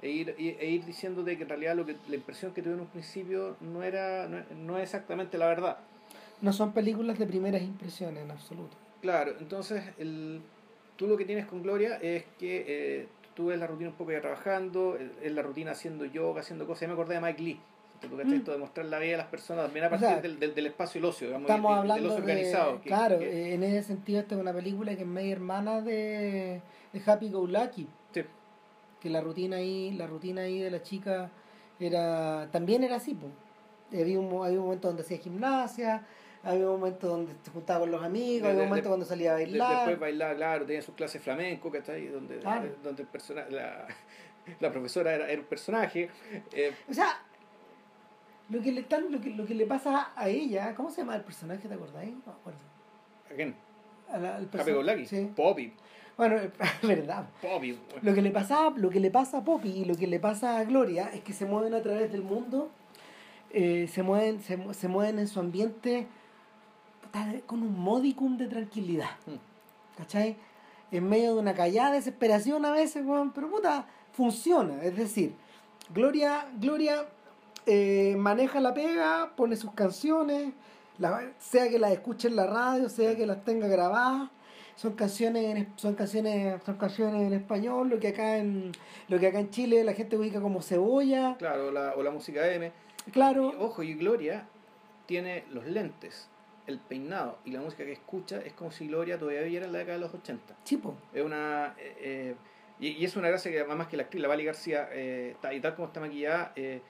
E 0.00 0.10
ir, 0.10 0.36
y- 0.38 0.50
e 0.50 0.70
ir 0.70 0.84
diciéndote 0.84 1.36
que 1.36 1.42
en 1.42 1.48
realidad 1.48 1.74
lo 1.74 1.84
que, 1.84 1.96
la 2.08 2.14
impresión 2.14 2.54
que 2.54 2.62
tuve 2.62 2.74
en 2.74 2.80
un 2.82 2.86
principio 2.86 3.56
no 3.60 3.82
era 3.82 4.28
no, 4.28 4.44
no 4.54 4.76
es 4.78 4.84
exactamente 4.84 5.38
la 5.38 5.48
verdad. 5.48 5.78
No 6.40 6.52
son 6.52 6.72
películas 6.72 7.18
de 7.18 7.26
primeras 7.26 7.62
impresiones 7.62 8.22
en 8.22 8.30
absoluto. 8.30 8.76
Claro, 9.02 9.34
entonces 9.40 9.82
el, 9.98 10.40
tú 10.94 11.08
lo 11.08 11.16
que 11.16 11.24
tienes 11.24 11.46
con 11.46 11.64
Gloria 11.64 11.96
es 11.96 12.22
que 12.38 12.64
eh, 12.68 13.08
tú 13.36 13.46
ves 13.46 13.58
la 13.60 13.66
rutina 13.68 13.90
un 13.90 13.96
poco 13.96 14.10
ya 14.10 14.20
trabajando, 14.20 14.98
es 15.22 15.30
la 15.30 15.42
rutina 15.42 15.70
haciendo 15.72 16.04
yoga, 16.06 16.40
haciendo 16.40 16.66
cosas. 16.66 16.80
Ya 16.82 16.86
me 16.88 16.94
acordé 16.94 17.14
de 17.14 17.20
Mike 17.20 17.42
Lee. 17.42 17.60
¿Tú 18.00 18.10
cachai? 18.16 18.32
Mm. 18.32 18.36
Esto 18.38 18.52
de 18.52 18.58
mostrar 18.58 18.86
la 18.86 18.98
vida 18.98 19.12
de 19.12 19.16
las 19.18 19.26
personas 19.28 19.64
también 19.66 19.84
a 19.84 19.88
O 19.88 19.90
partir 19.90 20.08
sea, 20.08 20.20
del, 20.20 20.38
del, 20.40 20.54
del 20.54 20.66
espacio 20.66 20.98
y 20.98 21.00
el 21.00 21.04
ocio, 21.06 21.26
digamos, 21.28 21.48
Estamos 21.48 21.70
del- 21.70 21.82
del 21.82 21.90
hablando 21.92 22.08
ocio 22.14 22.22
organizado. 22.24 22.72
de... 22.74 22.80
que- 22.80 22.88
claro, 22.88 23.18
que- 23.18 23.54
en 23.54 23.62
ese 23.62 23.82
sentido 23.84 24.20
esta 24.20 24.34
es 24.34 24.40
una 24.40 24.52
película 24.52 24.94
que 24.96 25.02
es 25.02 25.08
media 25.08 25.32
hermana 25.32 25.80
de, 25.80 26.60
de 26.92 27.02
Happy 27.06 27.30
Go 27.30 27.46
Lucky. 27.46 27.86
sí, 28.12 28.22
que 29.00 29.10
la 29.10 29.20
rutina 29.20 29.56
ahí, 29.56 29.92
la 29.92 30.06
rutina 30.06 30.42
ahí 30.42 30.60
de 30.60 30.70
la 30.70 30.82
chica 30.82 31.30
era 31.80 32.48
también 32.52 32.84
era 32.84 32.96
así, 32.96 33.14
pues. 33.14 33.32
Había 34.02 34.18
un, 34.18 34.26
había 34.44 34.58
un 34.58 34.64
momento 34.64 34.88
donde 34.88 35.02
hacía 35.02 35.18
gimnasia, 35.18 36.02
había 36.46 36.68
un 36.70 36.78
momento 36.80 37.08
donde 37.08 37.32
se 37.42 37.50
juntaba 37.50 37.80
con 37.80 37.90
los 37.90 38.02
amigos, 38.02 38.42
De- 38.42 38.48
había 38.48 38.54
de- 38.58 38.62
un 38.62 38.68
momento 38.68 38.88
de- 38.88 38.90
cuando 38.90 39.06
salía 39.06 39.32
a 39.32 39.36
De- 39.36 39.44
bailar. 39.44 39.76
después 39.76 39.98
bailar, 40.00 40.36
claro, 40.36 40.64
tenía 40.66 40.82
sus 40.82 40.94
clases 40.94 41.22
flamenco, 41.22 41.70
¿cachai? 41.70 42.06
Donde, 42.08 42.38
Claro. 42.38 42.68
donde 42.82 43.02
el 43.02 43.08
persona, 43.08 43.46
la, 43.50 43.86
la 44.60 44.70
profesora 44.70 45.14
era, 45.14 45.28
era 45.30 45.40
un 45.40 45.46
personaje. 45.48 46.08
eh, 46.52 46.72
O 46.88 46.94
sea, 46.94 47.20
lo 48.48 48.62
que 48.62 48.72
le 48.72 48.82
tan- 48.84 49.10
lo 49.10 49.20
que, 49.20 49.30
lo 49.30 49.44
que 49.44 49.54
le 49.54 49.66
pasa 49.66 50.12
a 50.14 50.28
ella, 50.28 50.74
¿cómo 50.74 50.90
se 50.90 51.00
llama 51.02 51.16
el 51.16 51.22
personaje? 51.22 51.66
¿Te 51.68 51.74
acordáis? 51.74 52.10
No 52.12 52.22
me 52.26 52.32
acuerdo. 52.32 53.54
A 54.08 54.18
la- 54.18 54.36
al 54.36 55.06
Sí. 55.06 55.30
Poppy, 55.34 55.72
Bueno, 56.16 56.36
verdad. 56.82 57.26
Poppy. 57.42 57.76
Lo 58.02 58.14
que 58.14 58.22
le 58.22 58.30
pasa, 58.30 58.70
lo 58.76 58.88
que 58.88 59.00
le 59.00 59.10
pasa 59.10 59.38
a 59.38 59.44
Poppy 59.44 59.68
y 59.70 59.84
lo 59.84 59.96
que 59.96 60.06
le 60.06 60.20
pasa 60.20 60.58
a 60.58 60.64
Gloria 60.64 61.10
es 61.12 61.22
que 61.22 61.32
se 61.32 61.44
mueven 61.44 61.74
a 61.74 61.82
través 61.82 62.10
del 62.12 62.22
mundo, 62.22 62.70
eh, 63.50 63.88
se 63.88 64.02
mueven, 64.04 64.40
se, 64.40 64.58
se 64.74 64.88
mueven 64.88 65.18
en 65.18 65.26
su 65.28 65.40
ambiente 65.40 66.06
con 67.46 67.62
un 67.62 67.78
modicum 67.78 68.36
de 68.36 68.46
tranquilidad. 68.48 69.10
Mm. 69.26 69.96
¿Cachai? 69.98 70.36
En 70.92 71.08
medio 71.08 71.34
de 71.34 71.40
una 71.40 71.54
callada 71.54 71.92
desesperación 71.92 72.64
a 72.64 72.70
veces, 72.70 73.04
weón, 73.04 73.32
pero 73.32 73.50
puta, 73.50 73.86
funciona. 74.12 74.82
Es 74.82 74.96
decir, 74.96 75.34
Gloria, 75.92 76.46
Gloria 76.60 77.06
eh, 77.66 78.14
maneja 78.18 78.60
la 78.60 78.72
pega, 78.74 79.32
pone 79.36 79.56
sus 79.56 79.72
canciones, 79.72 80.52
la- 80.98 81.32
sea 81.38 81.68
que 81.68 81.78
las 81.78 81.92
escuche 81.92 82.28
en 82.28 82.36
la 82.36 82.46
radio, 82.46 82.88
sea 82.88 83.16
que 83.16 83.26
las 83.26 83.44
tenga 83.44 83.66
grabadas. 83.68 84.30
Son 84.76 84.92
canciones, 84.92 85.56
en, 85.56 85.72
son 85.76 85.94
canciones, 85.94 86.62
son 86.64 86.76
canciones 86.76 87.22
en 87.26 87.32
español, 87.32 87.88
lo 87.88 87.98
que 87.98 88.08
acá 88.08 88.36
en, 88.36 88.72
lo 89.08 89.18
que 89.18 89.28
acá 89.28 89.40
en 89.40 89.48
Chile 89.50 89.82
la 89.84 89.94
gente 89.94 90.18
ubica 90.18 90.40
como 90.40 90.60
cebolla. 90.60 91.34
Claro, 91.38 91.68
o 91.68 91.70
la, 91.70 91.94
o 91.96 92.02
la 92.02 92.10
música 92.10 92.46
M. 92.52 92.70
Claro, 93.10 93.52
Y, 93.54 93.62
ojo, 93.62 93.82
y 93.82 93.94
Gloria 93.94 94.46
tiene 95.06 95.44
los 95.50 95.64
lentes, 95.66 96.28
el 96.66 96.78
peinado 96.78 97.38
y 97.44 97.50
la 97.52 97.60
música 97.60 97.84
que 97.84 97.92
escucha 97.92 98.38
es 98.38 98.52
como 98.52 98.70
si 98.70 98.86
Gloria 98.88 99.18
todavía 99.18 99.42
viviera 99.42 99.66
en 99.66 99.72
la 99.72 99.78
década 99.78 99.98
de 99.98 100.00
los 100.04 100.14
80. 100.14 100.56
chipo. 100.64 100.94
Es 101.14 101.22
una. 101.24 101.74
eh, 101.78 101.96
eh, 102.00 102.34
y, 102.80 102.88
y 102.88 103.04
es 103.04 103.16
una 103.16 103.28
gracia 103.28 103.50
que 103.50 103.60
además 103.60 103.86
que 103.88 103.96
la 103.96 104.02
actriz, 104.04 104.20
la 104.22 104.28
Vali 104.28 104.44
García, 104.44 104.88
eh, 104.92 105.36
ta- 105.40 105.54
y 105.54 105.60
tal 105.60 105.74
como 105.74 105.86
está 105.88 106.00
maquillada, 106.00 106.52
eh, 106.56 106.82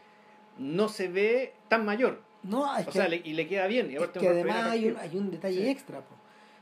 no 0.58 0.88
se 0.88 1.08
ve 1.08 1.52
tan 1.68 1.84
mayor. 1.84 2.22
No, 2.42 2.76
es 2.76 2.86
O 2.86 2.90
que- 2.90 2.98
sea, 2.98 3.08
le- 3.08 3.22
y 3.24 3.34
le 3.34 3.46
queda 3.46 3.66
bien. 3.66 3.90
Y 3.90 3.96
Es 3.96 4.08
que 4.08 4.28
además 4.28 4.66
hay 4.66 4.88
un, 4.88 4.96
hay 4.96 5.16
un 5.16 5.30
detalle 5.30 5.62
Sí. 5.62 5.68
extra. 5.68 6.00
po. 6.00 6.14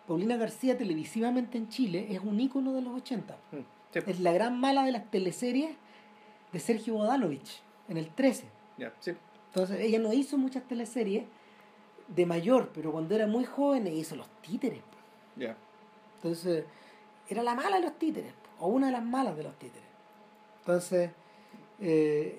Paulina 0.07 0.37
García 0.37 0.77
televisivamente 0.77 1.57
en 1.57 1.68
Chile 1.68 2.09
es 2.11 2.20
un 2.20 2.38
ícono 2.40 2.72
de 2.74 2.83
los 2.83 2.94
80. 2.94 3.37
Mm, 3.53 3.57
sí, 3.92 3.98
Es 4.07 4.20
la 4.20 4.33
gran 4.33 4.59
mala 4.61 4.85
de 4.85 4.92
las 4.92 5.11
teleseries 5.11 5.70
de 6.53 6.59
Sergio 6.59 6.94
Bodanovich 6.94 7.62
en 7.88 7.96
el 7.96 8.09
13. 8.11 8.46
ya, 8.77 8.92
sí. 9.00 9.12
Entonces 9.46 9.81
ella 9.81 9.98
no 10.00 10.12
hizo 10.12 10.37
muchas 10.37 10.64
teleseries 10.64 11.24
de 12.08 12.26
mayor, 12.26 12.70
pero 12.74 12.92
cuando 12.92 13.14
era 13.14 13.26
muy 13.26 13.44
joven 13.44 13.86
hizo 13.86 14.16
los 14.16 14.28
títeres. 14.42 14.80
Ya. 15.36 15.56
Entonces 16.16 16.64
era 17.28 17.42
la 17.42 17.54
mala 17.54 17.76
de 17.76 17.82
los 17.82 17.98
títeres, 17.98 18.32
o 18.60 18.68
una 18.68 18.86
de 18.86 18.92
las 18.92 19.04
malas 19.04 19.36
de 19.36 19.42
los 19.42 19.54
títeres. 19.58 19.88
Entonces 20.60 21.10
eh, 21.80 22.38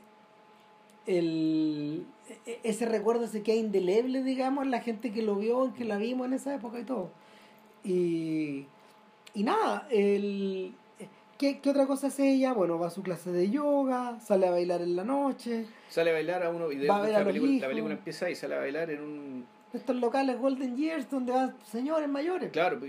el, 1.05 2.05
e- 2.45 2.59
ese 2.63 2.85
recuerdo 2.85 3.27
se 3.27 3.43
queda 3.43 3.55
indeleble, 3.57 4.23
digamos, 4.23 4.65
en 4.65 4.71
la 4.71 4.81
gente 4.81 5.11
que 5.11 5.21
lo 5.21 5.35
vio, 5.35 5.73
que 5.73 5.85
la 5.85 5.97
vimos 5.97 6.27
en 6.27 6.33
esa 6.33 6.55
época 6.55 6.79
y 6.79 6.83
todo. 6.83 7.09
Y, 7.83 8.65
y 9.33 9.43
nada, 9.43 9.87
el, 9.91 10.73
¿qué, 11.37 11.59
¿qué 11.59 11.69
otra 11.69 11.85
cosa 11.85 12.07
hace 12.07 12.31
ella? 12.31 12.53
Bueno, 12.53 12.79
va 12.79 12.87
a 12.87 12.91
su 12.91 13.03
clase 13.03 13.31
de 13.31 13.49
yoga, 13.49 14.19
sale 14.19 14.47
a 14.47 14.51
bailar 14.51 14.81
en 14.81 14.95
la 14.95 15.03
noche, 15.03 15.65
Sale 15.89 16.09
a 16.09 16.13
bailar 16.13 16.43
a 16.43 16.49
uno 16.49 16.71
y 16.71 16.77
de 16.77 16.87
Va 16.87 16.97
a 16.97 17.01
ver 17.01 17.11
la, 17.11 17.19
a 17.19 17.25
película, 17.25 17.51
la 17.61 17.67
película 17.67 17.93
empieza 17.93 18.29
y 18.29 18.35
sale 18.35 18.55
a 18.55 18.59
bailar 18.59 18.89
en 18.89 19.01
un... 19.01 19.45
estos 19.75 19.95
locales 19.97 20.39
Golden 20.39 20.75
Years 20.75 21.09
donde 21.09 21.31
van 21.31 21.55
señores 21.63 22.07
mayores. 22.09 22.51
Claro, 22.51 22.79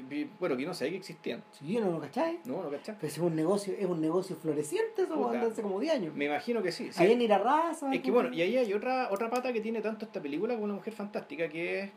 bueno, 0.40 0.57
que 0.57 0.64
no 0.66 0.75
sabía 0.75 0.92
que 0.92 0.99
existían. 0.99 1.42
Sí, 1.53 1.79
no 1.79 1.90
lo 1.90 2.01
cachai. 2.01 2.40
¿No? 2.44 2.62
¿No 2.62 2.70
cachai? 2.70 2.94
Pero 3.01 3.07
es 3.09 3.18
un 3.18 3.35
negocio, 3.37 3.75
es 3.79 3.85
un 3.87 4.01
negocio 4.01 4.37
floreciente 4.37 5.03
eso, 5.03 5.14
Puta. 5.14 5.40
hace 5.42 5.62
como 5.62 5.79
10 5.81 5.94
años. 5.94 6.14
Me 6.14 6.27
imagino 6.27 6.62
que 6.62 6.72
sí. 6.72 6.90
sí. 6.92 7.03
Ahí 7.03 7.12
en 7.12 7.22
Irarraza. 7.22 7.92
Es 7.92 8.01
que 8.01 8.11
bueno, 8.11 8.33
y 8.33 8.42
ahí 8.42 8.57
hay 8.57 8.72
otra 8.72 9.09
otra 9.11 9.29
pata 9.31 9.53
que 9.53 9.61
tiene 9.61 9.81
tanto 9.81 10.05
esta 10.07 10.20
película 10.22 10.55
como 10.55 10.64
una 10.64 10.75
mujer 10.75 10.92
fantástica 10.92 11.49
que 11.49 11.81
es 11.81 11.90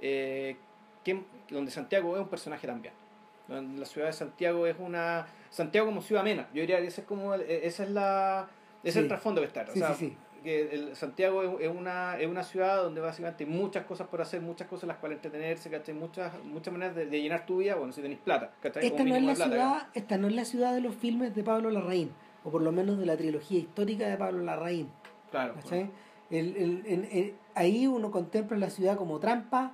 eh, 0.00 0.56
que, 1.02 1.22
donde 1.50 1.70
Santiago 1.70 2.14
es 2.16 2.22
un 2.22 2.28
personaje 2.28 2.66
también. 2.66 2.94
La 3.48 3.84
ciudad 3.84 4.06
de 4.06 4.12
Santiago 4.14 4.66
es 4.66 4.76
una 4.78 5.26
Santiago 5.50 5.86
como 5.88 6.00
ciudad 6.00 6.22
amena. 6.22 6.48
Yo 6.54 6.62
diría 6.62 6.80
que 6.80 6.86
ese 6.86 7.02
es 7.02 7.06
como 7.06 7.34
el- 7.34 7.42
esa 7.42 7.84
es 7.84 7.90
la 7.90 8.48
ese 8.82 8.98
es 8.98 9.02
el 9.04 9.08
trasfondo 9.08 9.40
que 9.40 9.46
está. 9.46 9.66
Sí, 9.66 9.72
o 9.80 9.86
sea, 9.86 9.94
sí, 9.94 10.08
sí. 10.08 10.16
Que 10.44 10.72
el 10.72 10.94
Santiago 10.94 11.58
es, 11.58 11.68
una 11.68 12.16
es 12.18 12.28
una 12.28 12.42
ciudad 12.44 12.82
donde 12.84 13.00
básicamente 13.00 13.42
hay 13.44 13.50
muchas 13.50 13.84
cosas 13.86 14.06
por 14.06 14.20
hacer, 14.22 14.40
muchas 14.42 14.68
cosas 14.68 14.84
en 14.84 14.88
las 14.90 14.98
cuales 14.98 15.16
entretenerse, 15.16 15.70
¿cachai? 15.70 15.94
Muchas 15.94 16.32
muchas 16.44 16.72
maneras 16.72 16.94
de, 16.94 17.06
de 17.06 17.20
llenar 17.20 17.46
tu 17.46 17.56
vida, 17.56 17.74
bueno, 17.74 17.92
si 17.92 18.00
tenéis 18.02 18.20
plata, 18.20 18.52
¿cachai? 18.60 18.86
Esta 18.86 19.02
no, 19.02 19.16
es 19.16 19.22
la 19.22 19.34
plata, 19.34 19.50
ciudad, 19.50 19.86
esta 19.94 20.18
no 20.18 20.28
es 20.28 20.34
la 20.34 20.44
ciudad 20.44 20.72
de 20.74 20.80
los 20.82 20.94
filmes 20.94 21.34
de 21.34 21.42
Pablo 21.42 21.70
Larraín, 21.70 22.12
o 22.44 22.50
por 22.50 22.62
lo 22.62 22.70
menos 22.70 22.98
de 22.98 23.06
la 23.06 23.16
trilogía 23.16 23.58
histórica 23.58 24.06
de 24.06 24.16
Pablo 24.16 24.44
Larraín. 24.44 24.88
Claro, 25.32 25.54
¿cachai? 25.54 25.90
El- 26.30 26.56
el- 26.56 26.82
en- 26.86 27.08
en- 27.10 27.34
ahí 27.54 27.86
uno 27.86 28.10
contempla 28.12 28.56
la 28.56 28.70
ciudad 28.70 28.96
como 28.96 29.18
trampa, 29.18 29.72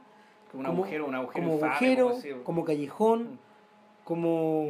como 0.51 0.61
un 0.63 0.67
como- 0.67 0.83
agujero, 0.85 1.07
un 1.07 1.15
agujero 1.17 1.43
como 1.45 1.55
infame, 1.57 1.71
agujero, 2.01 2.45
como 2.45 2.65
callejón, 2.65 3.23
Mm. 3.35 3.39
como, 4.05 4.67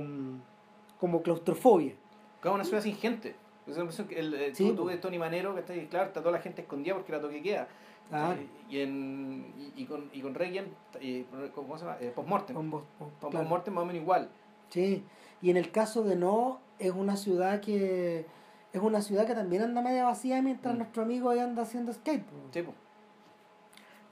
como 0.98 1.22
claustrofobia. 1.22 1.94
Como 2.42 2.54
una 2.56 2.64
ciudad 2.64 2.82
sin 2.82 2.96
gente. 2.96 3.34
Es 3.70 3.76
la 3.76 3.82
impresión 3.82 4.08
que 4.08 4.18
el, 4.18 4.34
eh, 4.34 4.54
Sí, 4.54 4.72
tú, 4.76 4.84
ves 4.84 5.00
Tony 5.00 5.18
Manero, 5.18 5.54
que 5.54 5.60
está 5.60 5.72
ahí, 5.72 5.86
claro, 5.86 6.06
está 6.08 6.20
toda 6.20 6.32
la 6.32 6.40
gente 6.40 6.62
escondida 6.62 6.94
porque 6.94 7.12
era 7.12 7.20
toque 7.20 7.42
queda. 7.42 7.68
Claro. 8.08 8.40
Y, 8.68 8.76
y 8.76 8.80
en, 8.80 9.72
y, 9.76 9.82
y 9.82 9.86
con, 9.86 10.10
y 10.12 10.20
con 10.20 10.34
Requiem, 10.34 10.66
y, 11.00 11.22
¿cómo 11.54 11.78
se 11.78 11.84
llama? 11.84 11.96
Eh, 12.00 12.12
Postmortem. 12.14 12.56
Con 12.56 12.70
claro. 12.70 12.88
Postmortem 13.20 13.74
más 13.74 13.82
o 13.82 13.86
menos 13.86 14.02
igual. 14.02 14.28
Sí, 14.68 15.04
y 15.42 15.50
en 15.50 15.56
el 15.56 15.70
caso 15.70 16.02
de 16.02 16.16
No, 16.16 16.60
es 16.78 16.92
una 16.92 17.16
ciudad 17.16 17.60
que 17.60 18.26
es 18.72 18.80
una 18.80 19.00
ciudad 19.00 19.26
que 19.26 19.34
también 19.34 19.62
anda 19.62 19.82
media 19.82 20.04
vacía 20.04 20.40
mientras 20.42 20.74
Mm. 20.74 20.78
nuestro 20.78 21.02
amigo 21.02 21.30
ahí 21.30 21.38
anda 21.40 21.62
haciendo 21.62 21.92
skate. 21.92 22.24
Sí, 22.52 22.62
po. 22.62 22.72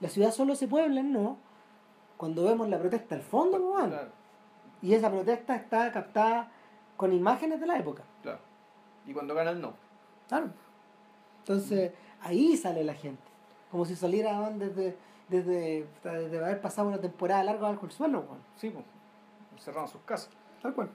La 0.01 0.09
ciudad 0.09 0.31
solo 0.31 0.55
se 0.55 0.67
puebla 0.67 0.99
en 1.01 1.11
No 1.13 1.37
cuando 2.17 2.43
vemos 2.43 2.67
la 2.69 2.77
protesta 2.79 3.15
al 3.15 3.21
fondo, 3.21 3.57
po. 3.57 3.75
Claro, 3.87 4.11
y 4.81 4.93
esa 4.93 5.09
protesta 5.09 5.55
está 5.55 5.91
captada 5.91 6.51
con 6.97 7.11
imágenes 7.13 7.59
de 7.59 7.67
la 7.67 7.77
época. 7.77 8.03
Y 9.09 9.13
cuando 9.13 9.33
gana 9.33 9.49
el 9.51 9.59
no. 9.59 9.73
Claro. 10.27 10.51
Entonces, 11.39 11.91
ahí 12.21 12.55
sale 12.55 12.83
la 12.83 12.93
gente. 12.93 13.23
Como 13.71 13.85
si 13.85 13.95
saliera 13.95 14.39
man, 14.39 14.59
desde, 14.59 14.95
desde, 15.29 15.87
desde 16.03 16.37
haber 16.37 16.61
pasado 16.61 16.87
una 16.87 16.99
temporada 16.99 17.43
larga 17.43 17.69
bajo 17.71 17.85
el 17.87 17.91
suelo, 17.91 18.19
weón. 18.19 18.39
Sí, 18.55 18.69
pues. 18.69 18.85
Cerraron 19.63 19.89
sus 19.89 20.01
casas. 20.01 20.29
Tal 20.61 20.73
cual. 20.75 20.89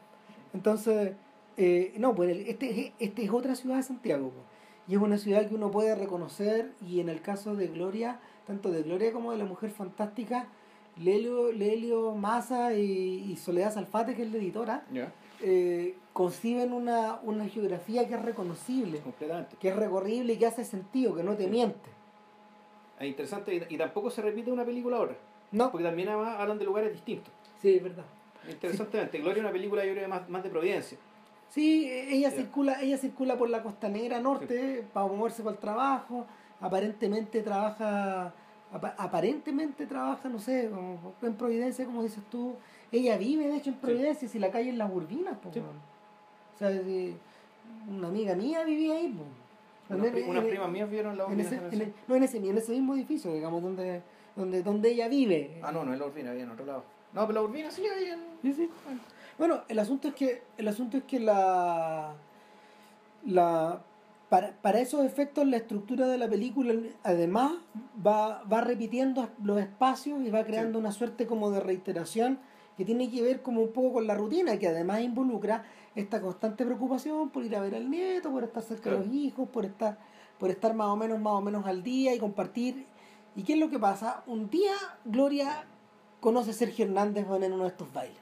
Entonces, 0.52 1.14
eh, 1.56 1.92
no, 1.98 2.14
pues 2.14 2.36
este, 2.46 2.94
este 3.00 3.24
es 3.24 3.30
otra 3.30 3.56
ciudad 3.56 3.76
de 3.76 3.82
Santiago. 3.82 4.30
po. 4.30 4.42
Y 4.86 4.94
es 4.94 5.00
una 5.00 5.18
ciudad 5.18 5.48
que 5.48 5.54
uno 5.56 5.70
puede 5.70 5.94
reconocer 5.96 6.72
y 6.80 7.00
en 7.00 7.08
el 7.08 7.20
caso 7.20 7.56
de 7.56 7.66
Gloria, 7.68 8.20
tanto 8.46 8.70
de 8.70 8.82
Gloria 8.82 9.12
como 9.12 9.32
de 9.32 9.38
la 9.38 9.44
Mujer 9.44 9.70
Fantástica, 9.70 10.46
Lelio, 10.96 11.50
Lelio 11.50 12.14
Massa 12.14 12.74
y, 12.74 13.30
y 13.32 13.36
Soledad 13.36 13.72
Salfate, 13.74 14.14
que 14.14 14.22
es 14.22 14.30
la 14.30 14.38
editora, 14.38 14.84
Ya. 14.92 15.12
Eh, 15.46 15.94
conciben 16.12 16.72
una, 16.72 17.18
una 17.22 17.46
geografía 17.48 18.08
que 18.08 18.14
es 18.14 18.22
reconocible, 18.22 19.00
Completamente. 19.00 19.56
que 19.60 19.68
es 19.68 19.76
recorrible 19.76 20.32
y 20.32 20.36
que 20.38 20.46
hace 20.46 20.64
sentido, 20.64 21.14
que 21.14 21.22
no 21.22 21.36
te 21.36 21.44
Sí. 21.44 21.50
miente. 21.50 21.90
Es 22.98 23.08
interesante 23.08 23.54
y, 23.68 23.74
y 23.74 23.78
tampoco 23.78 24.08
se 24.10 24.22
repite 24.22 24.50
una 24.50 24.64
película 24.64 24.96
ahora. 24.96 25.16
No, 25.52 25.70
Porque 25.70 25.84
también 25.84 26.08
además 26.08 26.36
hablan 26.38 26.58
de 26.58 26.64
lugares 26.64 26.92
distintos. 26.92 27.32
sí, 27.60 27.74
es 27.76 27.82
verdad. 27.82 28.04
Interesantemente. 28.48 29.18
Gloria 29.18 29.36
es 29.36 29.40
una 29.44 29.52
película, 29.52 29.84
yo 29.84 29.92
creo, 29.92 30.08
más, 30.08 30.28
más 30.28 30.42
de 30.42 30.50
Providencia. 30.50 30.98
Sí, 31.48 31.88
ella 31.90 32.30
Ya. 32.30 32.36
circula, 32.36 32.80
ella 32.82 32.98
circula 32.98 33.36
por 33.38 33.48
la 33.50 33.62
costanera 33.62 34.20
norte 34.20 34.84
para 34.92 35.06
moverse 35.06 35.42
para 35.42 35.54
el 35.54 35.60
trabajo. 35.60 36.26
Aparentemente 36.60 37.42
trabaja, 37.42 38.32
apa- 38.72 38.94
aparentemente 38.98 39.86
trabaja, 39.86 40.28
no 40.28 40.38
sé, 40.38 40.70
en 41.22 41.34
Providencia, 41.34 41.84
como 41.86 42.02
dices 42.02 42.22
tú. 42.30 42.54
Ella 42.92 43.16
vive, 43.18 43.48
de 43.48 43.56
hecho, 43.56 43.70
en 43.70 43.76
Providencia, 43.76 44.28
si 44.28 44.38
la 44.38 44.50
calle 44.50 44.70
es 44.70 44.76
Las 44.76 44.90
Urbinas, 44.92 45.36
weón. 45.44 45.66
O 46.54 46.58
sea, 46.58 46.70
si- 46.70 47.16
una 47.88 48.08
amiga 48.08 48.34
mía 48.34 48.62
vivía 48.64 48.94
ahí, 48.96 49.08
po. 49.08 49.24
Unas, 49.94 50.06
En- 50.06 50.12
pri- 50.12 50.22
en- 50.22 50.30
unas 50.30 50.44
en- 50.44 50.50
primas 50.50 50.70
mías 50.70 50.90
vieron 50.90 51.16
la 51.18 51.24
en 51.24 51.30
Urbina 51.32 51.42
ese, 51.48 51.56
en 51.56 51.64
vez. 51.70 51.72
el- 51.80 51.94
no 52.08 52.14
en 52.14 52.22
ese, 52.22 52.36
en 52.38 52.56
ese 52.58 52.72
mismo 52.72 52.94
edificio, 52.94 53.32
digamos, 53.32 53.62
donde, 53.62 54.02
donde, 54.36 54.62
donde 54.62 54.90
ella 54.90 55.08
vive. 55.08 55.60
Ah, 55.62 55.72
no, 55.72 55.84
no 55.84 55.92
es 55.92 55.98
la 55.98 56.06
Urbina, 56.06 56.30
había 56.30 56.44
en 56.44 56.50
otro 56.50 56.64
lado. 56.64 56.84
No, 57.12 57.26
pero 57.26 57.40
la 57.40 57.42
Urbina 57.48 57.70
sí 57.70 57.82
hay 57.86 58.06
en... 58.10 58.20
Sí, 58.42 58.52
sí. 58.52 58.70
Bueno, 59.38 59.62
el 59.68 59.78
asunto 59.78 60.08
es 60.08 60.14
que 60.14 60.42
el 60.56 60.68
asunto 60.68 60.96
es 60.96 61.04
que 61.04 61.18
la 61.20 62.14
la 63.26 63.80
para, 64.28 64.52
para 64.62 64.80
esos 64.80 65.04
efectos 65.04 65.46
la 65.46 65.56
estructura 65.58 66.06
de 66.08 66.18
la 66.18 66.28
película 66.28 66.74
además 67.02 67.52
va, 68.04 68.42
va 68.44 68.60
repitiendo 68.62 69.28
los 69.42 69.58
espacios 69.60 70.20
y 70.22 70.30
va 70.30 70.44
creando 70.44 70.78
Sí. 70.78 70.80
una 70.80 70.92
suerte 70.92 71.26
como 71.26 71.50
de 71.50 71.60
reiteración 71.60 72.38
que 72.76 72.84
tiene 72.84 73.10
que 73.10 73.22
ver 73.22 73.42
como 73.42 73.60
un 73.62 73.72
poco 73.72 73.94
con 73.94 74.06
la 74.06 74.14
rutina 74.14 74.58
que 74.58 74.66
además 74.68 75.00
involucra 75.00 75.64
esta 75.94 76.20
constante 76.20 76.64
preocupación 76.64 77.30
por 77.30 77.44
ir 77.44 77.54
a 77.56 77.60
ver 77.60 77.74
al 77.74 77.88
nieto, 77.90 78.30
por 78.30 78.44
estar 78.44 78.62
cerca 78.62 78.90
de 78.90 78.98
los 78.98 79.06
hijos, 79.08 79.48
por 79.48 79.64
estar 79.64 79.98
por 80.38 80.50
estar 80.50 80.74
más 80.74 80.88
o 80.88 80.96
menos 80.96 81.20
más 81.20 81.34
o 81.34 81.40
menos 81.40 81.64
al 81.66 81.82
día 81.84 82.12
y 82.14 82.18
compartir. 82.18 82.86
¿Y 83.36 83.44
qué 83.44 83.52
es 83.54 83.58
lo 83.58 83.70
que 83.70 83.78
pasa? 83.78 84.22
Un 84.26 84.50
día 84.50 84.72
Gloria 85.04 85.64
conoce 86.20 86.50
a 86.50 86.54
Sergio 86.54 86.84
Hernández 86.86 87.24
en 87.28 87.52
uno 87.52 87.62
de 87.64 87.68
estos 87.68 87.92
bailes. 87.92 88.18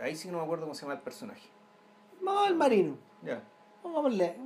Ahí 0.00 0.14
sí 0.16 0.28
que 0.28 0.32
no 0.32 0.38
me 0.38 0.44
acuerdo 0.44 0.64
cómo 0.64 0.74
se 0.74 0.82
llama 0.82 0.94
el 0.94 1.00
personaje. 1.00 1.48
Vamos 2.22 2.46
al 2.46 2.54
marino. 2.56 2.94
Ya. 3.24 3.42
Pongámosle. 3.82 4.36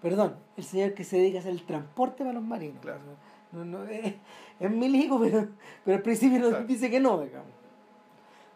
Perdón, 0.00 0.36
el 0.56 0.64
señor 0.64 0.94
que 0.94 1.02
se 1.04 1.16
dedica 1.16 1.38
a 1.38 1.40
hacer 1.40 1.52
el 1.52 1.64
transporte 1.64 2.18
para 2.18 2.32
los 2.34 2.42
marinos. 2.42 2.80
Claro. 2.82 3.00
No, 3.52 3.64
no, 3.64 3.84
es, 3.84 4.14
es 4.60 4.70
milico, 4.70 5.18
pero, 5.20 5.48
pero 5.84 5.96
al 5.96 6.02
principio 6.02 6.38
nos 6.40 6.50
Claro. 6.50 6.66
dice 6.66 6.90
que 6.90 7.00
no, 7.00 7.20
digamos. 7.20 7.50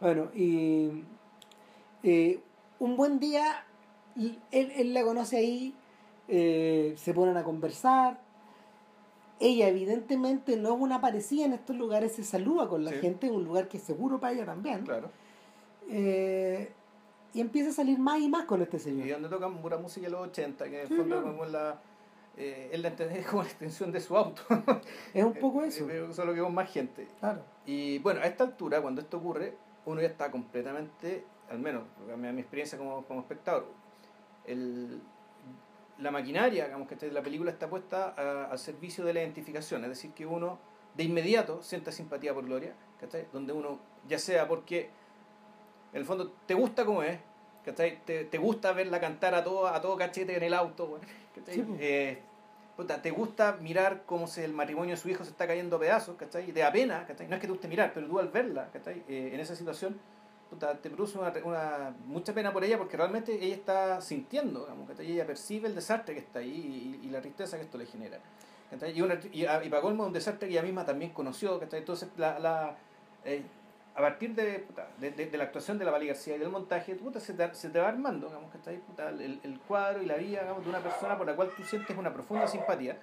Bueno, 0.00 0.30
y 0.34 1.04
eh, 2.02 2.40
un 2.78 2.96
buen 2.96 3.18
día, 3.18 3.64
y 4.16 4.38
él, 4.50 4.72
él 4.76 4.94
la 4.94 5.02
conoce 5.02 5.36
ahí, 5.38 5.74
eh, 6.28 6.94
se 6.96 7.14
ponen 7.14 7.36
a 7.36 7.42
conversar. 7.44 8.20
Ella 9.40 9.68
evidentemente 9.68 10.56
no 10.56 10.74
es 10.74 10.80
una 10.80 11.00
parecida 11.00 11.44
en 11.44 11.52
estos 11.52 11.76
lugares, 11.76 12.12
se 12.12 12.24
saluda 12.24 12.68
con 12.68 12.84
la 12.84 12.90
Sí. 12.92 12.98
gente, 12.98 13.30
un 13.30 13.44
lugar 13.44 13.68
que 13.68 13.76
es 13.76 13.82
seguro 13.84 14.18
para 14.20 14.32
ella 14.32 14.44
también. 14.46 14.84
Claro. 14.84 15.10
Eh, 15.88 16.72
y 17.34 17.40
empieza 17.40 17.70
a 17.70 17.72
salir 17.72 17.98
más 17.98 18.20
y 18.20 18.28
más 18.28 18.44
con 18.46 18.62
este 18.62 18.78
Y 18.78 18.80
señor. 18.80 19.08
donde 19.10 19.28
tocan 19.28 19.58
pura 19.58 19.78
música 19.78 20.06
de 20.06 20.10
los 20.12 20.26
80, 20.28 20.64
que 20.70 20.82
en 20.82 20.92
el 20.92 20.96
fondo 20.96 21.22
como 21.22 21.44
la, 21.44 21.80
eh, 22.36 22.70
la, 22.78 22.88
es 22.88 23.26
como 23.26 23.42
la 23.42 23.48
extensión 23.48 23.92
de 23.92 24.00
su 24.00 24.16
auto. 24.16 24.42
Es 25.14 25.24
un 25.24 25.34
poco 25.34 25.62
eso. 25.64 25.88
Eh, 25.88 26.08
Solo 26.12 26.34
que 26.34 26.40
con 26.40 26.54
más 26.54 26.70
gente. 26.70 27.06
Claro. 27.20 27.42
Y 27.64 27.98
bueno, 28.00 28.20
a 28.20 28.24
esta 28.26 28.44
altura, 28.44 28.80
cuando 28.82 29.00
esto 29.00 29.18
ocurre, 29.18 29.54
uno 29.88 30.00
ya 30.00 30.08
está 30.08 30.30
completamente, 30.30 31.24
al 31.50 31.58
menos 31.58 31.84
a 32.12 32.16
mi, 32.16 32.40
experiencia 32.40 32.76
como, 32.78 33.04
como 33.04 33.20
espectador, 33.20 33.66
el, 34.44 35.00
la 35.98 36.10
maquinaria 36.10 36.66
digamos, 36.66 36.88
que 36.88 37.10
la 37.10 37.22
película 37.22 37.50
está 37.50 37.68
puesta 37.68 38.14
a- 38.16 38.50
al 38.50 38.58
servicio 38.58 39.04
de 39.04 39.14
la 39.14 39.20
identificación, 39.20 39.82
es 39.84 39.88
decir, 39.90 40.12
que 40.12 40.26
uno 40.26 40.58
de 40.94 41.04
inmediato 41.04 41.62
sienta 41.62 41.90
simpatía 41.92 42.34
por 42.34 42.44
Gloria, 42.44 42.74
¿cachai? 43.00 43.26
donde 43.32 43.52
uno, 43.52 43.78
ya 44.06 44.18
sea 44.18 44.46
porque 44.48 44.90
en 45.92 45.98
el 46.00 46.04
fondo 46.04 46.32
te 46.46 46.54
gusta 46.54 46.84
como 46.84 47.02
es, 47.02 47.18
¿cachai? 47.64 48.04
Te, 48.04 48.24
te 48.24 48.38
gusta 48.38 48.72
verla 48.72 49.00
cantar 49.00 49.34
a 49.34 49.42
todo, 49.42 49.66
a 49.68 49.80
todo 49.80 49.96
cachete 49.96 50.36
en 50.36 50.42
el 50.42 50.54
auto, 50.54 51.00
¿cachai? 51.34 51.54
Sí, 51.54 51.62
pues. 51.62 51.80
Eh, 51.80 52.22
puta, 52.78 53.02
te 53.02 53.10
gusta 53.10 53.56
mirar 53.60 54.04
cómo 54.06 54.28
se, 54.28 54.44
el 54.44 54.52
matrimonio 54.52 54.94
de 54.94 55.00
su 55.00 55.08
hijo 55.08 55.24
se 55.24 55.30
está 55.30 55.48
cayendo 55.48 55.74
a 55.76 55.80
pedazos, 55.80 56.16
¿cachai? 56.16 56.48
Y 56.48 56.52
te 56.52 56.60
da 56.60 56.70
pena, 56.70 57.04
¿cachai? 57.08 57.26
No 57.26 57.34
es 57.34 57.40
que 57.40 57.48
te 57.48 57.52
guste 57.52 57.66
mirar, 57.66 57.90
pero 57.92 58.06
tú 58.06 58.20
al 58.20 58.28
verla, 58.28 58.68
¿cachai? 58.72 59.02
Eh, 59.08 59.30
en 59.34 59.40
esa 59.40 59.56
situación, 59.56 59.98
puta, 60.48 60.74
te 60.78 60.88
produce 60.88 61.18
una, 61.18 61.32
una- 61.44 61.92
mucha 62.06 62.32
pena 62.32 62.52
por 62.52 62.62
ella 62.62 62.78
porque 62.78 62.96
realmente 62.96 63.34
ella 63.34 63.56
está 63.56 64.00
sintiendo, 64.00 64.60
digamos, 64.60 64.88
¿cachai? 64.88 65.10
Ella 65.10 65.26
percibe 65.26 65.66
el 65.66 65.74
desastre 65.74 66.14
que 66.14 66.20
está 66.20 66.38
ahí 66.38 67.00
y, 67.02 67.10
la 67.10 67.20
tristeza 67.20 67.56
que 67.56 67.64
esto 67.64 67.78
le 67.78 67.86
genera. 67.86 68.20
¿cachai? 68.70 68.96
Y, 68.96 69.02
una, 69.02 69.18
y, 69.32 69.44
a- 69.44 69.64
y 69.64 69.68
para 69.68 69.82
colmo 69.82 70.06
un 70.06 70.12
desastre 70.12 70.46
que 70.46 70.52
ella 70.54 70.62
misma 70.62 70.86
también 70.86 71.10
conoció, 71.10 71.58
¿cachai? 71.58 71.80
Entonces, 71.80 72.08
la, 72.16 72.38
la, 72.38 72.76
eh, 73.24 73.42
a 73.98 74.00
partir 74.00 74.34
de, 74.34 74.60
puta, 74.60 74.86
de, 74.98 75.10
de- 75.10 75.26
de 75.26 75.36
la 75.38 75.44
actuación 75.44 75.76
de 75.78 75.84
la 75.84 75.90
Vali 75.90 76.06
García 76.06 76.36
y 76.36 76.38
del 76.38 76.50
montaje, 76.50 76.94
puta, 76.94 77.18
se, 77.18 77.34
te, 77.34 77.52
se 77.54 77.68
te 77.68 77.80
va 77.80 77.88
armando, 77.88 78.28
digamos, 78.28 78.50
que 78.52 78.58
está 78.58 78.70
ahí, 78.70 78.78
puta, 78.78 79.08
el, 79.08 79.40
el 79.42 79.58
cuadro 79.66 80.00
y 80.02 80.06
la 80.06 80.14
vida 80.16 80.40
digamos, 80.42 80.62
de 80.62 80.70
una 80.70 80.78
persona 80.80 81.18
por 81.18 81.26
la 81.26 81.34
cual 81.34 81.50
tú 81.56 81.62
sientes 81.64 81.96
una 81.96 82.12
profunda 82.12 82.46
simpatía. 82.46 82.96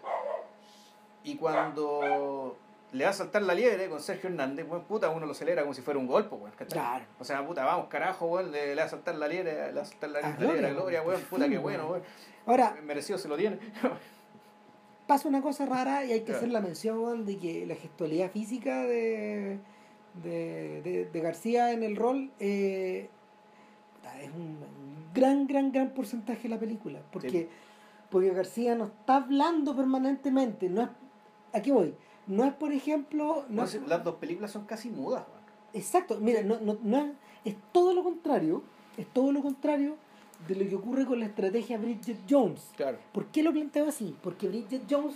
Y 1.24 1.36
cuando 1.38 2.58
le 2.92 3.04
va 3.04 3.10
a 3.10 3.14
saltar 3.14 3.42
la 3.42 3.54
liebre 3.54 3.90
con 3.90 4.00
Sergio 4.00 4.30
Hernández, 4.30 4.66
bueno, 4.68 4.86
puta, 4.86 5.10
uno 5.10 5.26
lo 5.26 5.34
celebra 5.34 5.64
como 5.64 5.74
si 5.74 5.82
fuera 5.82 6.00
un 6.00 6.08
golpe, 6.08 6.34
weón, 6.36 6.52
¿cachai? 6.52 6.80
Claro. 6.80 7.06
O 7.20 7.24
sea, 7.26 7.46
puta, 7.46 7.66
vamos, 7.66 7.88
carajo, 7.88 8.28
weón, 8.28 8.52
le, 8.52 8.68
le 8.76 8.76
va 8.82 8.84
a 8.84 8.90
saltar 8.90 9.16
la 9.16 9.28
liebre, 9.28 9.54
le 9.68 9.74
va 9.74 9.82
a 9.82 9.86
saltar 9.86 10.10
la, 10.12 10.20
A 10.20 10.30
la 10.30 10.36
Gloria, 10.38 10.70
Gloria, 10.70 11.02
weón. 11.02 11.22
puta, 11.24 11.50
qué 11.50 11.58
bueno, 11.58 11.88
weón. 11.90 12.04
Ahora, 12.46 12.78
Merecido 12.84 13.18
se 13.18 13.28
lo 13.28 13.36
tiene. 13.36 13.60
pasa 15.08 15.28
una 15.28 15.42
cosa 15.42 15.66
rara 15.66 16.06
y 16.06 16.12
hay 16.14 16.20
que 16.20 16.26
Claro. 16.28 16.38
hacer 16.40 16.50
la 16.52 16.62
mención 16.62 17.26
de 17.26 17.38
que 17.38 17.66
la 17.66 17.76
gestualidad 17.76 18.32
física 18.32 18.84
de, 18.84 19.60
de, 20.24 20.82
de- 20.82 21.06
de 21.12 21.20
García 21.22 21.72
en 21.72 21.84
el 21.84 21.96
rol 21.96 22.32
eh, 22.40 23.10
es 24.22 24.30
un 24.32 24.58
gran, 25.14 25.48
gran, 25.48 25.72
gran 25.72 25.90
porcentaje 25.90 26.44
de 26.44 26.50
la 26.50 26.60
película. 26.60 27.00
Porque, 27.12 27.30
Sí. 27.30 27.48
porque 28.10 28.30
García 28.32 28.76
no 28.76 28.86
está 28.86 29.18
hablando 29.18 29.76
permanentemente. 29.76 30.70
No 30.70 30.84
es, 30.84 30.90
aquí 31.54 31.72
voy. 31.72 31.94
No 32.28 32.44
es, 32.46 32.54
por 32.54 32.72
ejemplo. 32.72 33.46
No 33.50 33.56
No 33.58 33.64
es- 33.64 33.72
sé, 33.72 33.82
las 33.88 34.04
dos 34.04 34.16
películas 34.16 34.52
son 34.52 34.66
casi 34.66 34.90
mudas. 34.90 35.26
Exacto, 35.74 36.18
mira, 36.22 36.42
no, 36.44 36.60
no, 36.62 36.78
no 36.82 36.98
es, 36.98 37.12
es 37.44 37.56
todo 37.74 37.94
lo 37.94 38.04
contrario, 38.04 38.64
es 38.98 39.06
todo 39.08 39.32
lo 39.34 39.42
contrario 39.42 39.98
de 40.48 40.56
lo 40.56 40.70
que 40.70 40.76
ocurre 40.76 41.06
con 41.06 41.20
la 41.20 41.26
estrategia 41.26 41.78
Bridget 41.78 42.20
Jones. 42.30 42.72
Claro. 42.78 42.98
¿Por 43.12 43.26
qué 43.28 43.44
lo 43.44 43.52
planteo 43.52 43.88
así? 43.90 44.16
Porque 44.24 44.48
Bridget 44.48 44.84
Jones 44.90 45.16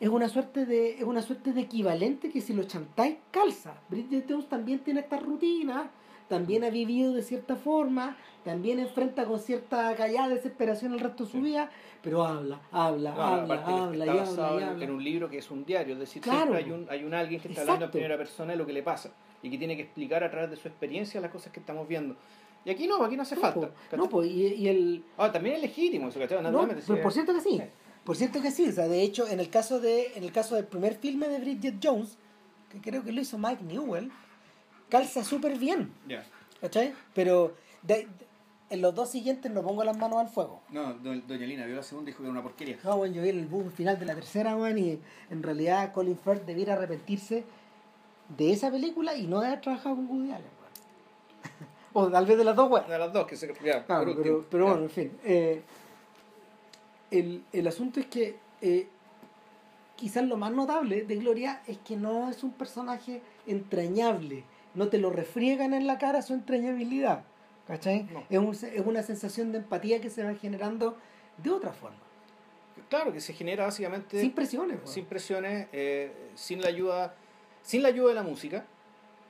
es 0.00 0.08
una 0.08 0.28
suerte 0.28 0.64
de 0.66 0.96
es 0.98 1.02
una 1.04 1.22
suerte 1.22 1.52
de 1.52 1.60
equivalente 1.62 2.30
que 2.30 2.40
si 2.40 2.52
lo 2.52 2.64
chantáis 2.64 3.16
calza. 3.30 3.74
Bridget 3.88 4.26
Jones 4.28 4.48
también 4.48 4.78
tiene 4.80 5.00
esta 5.00 5.18
rutina, 5.18 5.90
también 6.28 6.62
ha 6.64 6.70
vivido 6.70 7.12
de 7.12 7.22
cierta 7.22 7.56
forma, 7.56 8.16
también 8.44 8.78
enfrenta 8.78 9.24
con 9.24 9.38
cierta 9.40 9.94
callada 9.96 10.28
desesperación 10.28 10.92
el 10.92 11.00
resto 11.00 11.24
de 11.24 11.30
su 11.30 11.40
vida, 11.40 11.70
pero 12.02 12.24
habla, 12.24 12.60
habla, 12.70 13.14
No, 13.14 13.22
habla, 13.22 13.54
habla, 13.64 14.06
y 14.06 14.08
habla, 14.10 14.14
y 14.14 14.58
en, 14.58 14.68
habla. 14.68 14.84
en 14.84 14.90
un 14.90 15.02
libro 15.02 15.28
que 15.28 15.38
es 15.38 15.50
un 15.50 15.64
diario, 15.64 15.94
es 15.94 16.00
decir, 16.00 16.22
Claro. 16.22 16.52
siempre 16.52 16.58
hay 16.64 16.70
un, 16.70 16.86
hay 16.90 17.04
un 17.04 17.14
alguien 17.14 17.40
que 17.40 17.48
está 17.48 17.62
hablando 17.62 17.84
en 17.84 17.88
Exacto. 17.88 17.98
primera 17.98 18.16
persona 18.18 18.52
de 18.52 18.58
lo 18.58 18.66
que 18.66 18.72
le 18.72 18.82
pasa 18.82 19.10
y 19.42 19.50
que 19.50 19.58
tiene 19.58 19.74
que 19.76 19.82
explicar 19.82 20.22
a 20.22 20.30
través 20.30 20.50
de 20.50 20.56
su 20.56 20.68
experiencia 20.68 21.20
las 21.20 21.30
cosas 21.30 21.52
que 21.52 21.60
estamos 21.60 21.88
viendo. 21.88 22.14
Y 22.64 22.70
aquí 22.70 22.86
no, 22.86 23.02
aquí 23.02 23.16
no 23.16 23.22
hace 23.22 23.34
No, 23.36 23.40
falta. 23.40 23.70
po, 23.90 23.96
no, 23.96 24.08
po, 24.08 24.22
y, 24.24 24.30
y 24.30 24.68
el, 24.68 25.04
Ah, 25.16 25.32
también 25.32 25.56
es 25.56 25.62
legítimo 25.62 26.08
eso, 26.08 26.18
¿cachai? 26.20 26.42
No, 26.42 26.68
pero 26.68 26.80
sí. 26.80 26.92
por 27.02 27.12
cierto 27.12 27.32
que 27.34 27.40
sí. 27.40 27.56
Sí. 27.56 27.62
Por 28.08 28.16
cierto 28.16 28.40
que 28.40 28.50
sí. 28.50 28.66
O 28.66 28.72
sea, 28.72 28.88
de 28.88 29.02
hecho, 29.02 29.28
en 29.28 29.38
el 29.38 29.50
caso 29.50 29.80
de, 29.80 30.12
en 30.16 30.24
el 30.24 30.32
caso 30.32 30.54
del 30.54 30.64
primer 30.64 30.94
filme 30.96 31.28
de 31.28 31.40
Bridget 31.40 31.74
Jones, 31.82 32.16
que 32.70 32.80
creo 32.80 33.04
que 33.04 33.12
lo 33.12 33.20
hizo 33.20 33.36
Mike 33.36 33.62
Newell, 33.64 34.10
calza 34.88 35.22
súper 35.24 35.58
bien. 35.58 35.92
Ya. 36.08 36.24
¿Cachai? 36.62 36.94
Pero 37.14 37.54
de- 37.82 38.06
de- 38.06 38.26
en 38.70 38.80
los 38.80 38.94
dos 38.94 39.10
siguientes 39.10 39.52
no 39.52 39.62
pongo 39.62 39.84
las 39.84 39.98
manos 39.98 40.18
al 40.20 40.28
fuego. 40.30 40.62
No, 40.70 40.94
do- 40.94 41.14
doña 41.26 41.46
Lina 41.46 41.66
vio 41.66 41.76
la 41.76 41.82
segunda 41.82 42.08
y 42.08 42.12
dijo 42.12 42.18
que 42.22 42.24
era 42.24 42.32
una 42.32 42.42
porquería. 42.42 42.78
No, 42.82 42.96
bueno, 42.96 43.14
yo 43.14 43.22
vi 43.22 43.28
el 43.28 43.46
boom 43.46 43.70
final 43.70 43.98
de 43.98 44.06
la 44.06 44.14
tercera, 44.14 44.56
weón, 44.56 44.78
y 44.78 44.98
en 45.28 45.42
realidad 45.42 45.92
Colin 45.92 46.16
Firth 46.18 46.46
debiera 46.46 46.72
arrepentirse 46.74 47.44
de 48.38 48.52
esa 48.52 48.70
película 48.70 49.14
y 49.16 49.26
no 49.26 49.40
de 49.40 49.48
haber 49.48 49.60
trabajado 49.60 49.96
con 49.96 50.06
Woody 50.10 50.32
Allen, 50.32 50.50
o 51.92 52.08
tal 52.08 52.24
vez 52.26 52.36
de 52.38 52.44
las 52.44 52.56
dos, 52.56 52.70
weón. 52.70 52.88
De 52.88 52.98
las 52.98 53.12
dos 53.12 53.26
que 53.26 53.36
se. 53.36 53.52
Ya, 53.64 53.84
último. 54.00 54.16
pero, 54.22 54.46
pero 54.50 54.64
Ya. 54.64 54.70
bueno, 54.70 54.84
en 54.86 54.90
fin. 54.90 55.18
eh, 55.24 55.62
el, 57.10 57.44
el 57.52 57.66
asunto 57.66 58.00
es 58.00 58.06
que 58.06 58.36
eh, 58.60 58.86
quizás 59.96 60.24
lo 60.24 60.36
más 60.36 60.52
notable 60.52 61.02
de 61.02 61.16
Gloria 61.16 61.62
es 61.66 61.78
que 61.78 61.96
no 61.96 62.28
es 62.30 62.42
un 62.44 62.52
personaje 62.52 63.22
entrañable. 63.46 64.44
No 64.74 64.88
te 64.88 64.98
lo 64.98 65.10
refriegan 65.10 65.74
en 65.74 65.86
la 65.86 65.98
cara 65.98 66.22
su 66.22 66.34
entrañabilidad. 66.34 67.24
¿Cachai? 67.66 68.04
No. 68.12 68.22
Es, 68.30 68.38
un- 68.38 68.68
es 68.70 68.86
una 68.86 69.02
sensación 69.02 69.52
de 69.52 69.58
empatía 69.58 70.00
que 70.00 70.08
se 70.10 70.24
va 70.24 70.34
generando 70.34 70.96
de 71.42 71.50
otra 71.50 71.72
forma. 71.72 71.98
Claro, 72.88 73.12
que 73.12 73.20
se 73.20 73.32
genera 73.34 73.64
básicamente. 73.64 74.18
Sin 74.20 74.32
presiones. 74.32 74.76
weón. 74.78 74.88
sin 74.88 75.04
presiones, 75.04 75.66
eh, 75.72 76.10
sin 76.34 76.62
la 76.62 76.68
ayuda, 76.68 77.14
sin 77.62 77.82
la 77.82 77.88
ayuda 77.88 78.08
de 78.10 78.14
la 78.14 78.22
música. 78.22 78.64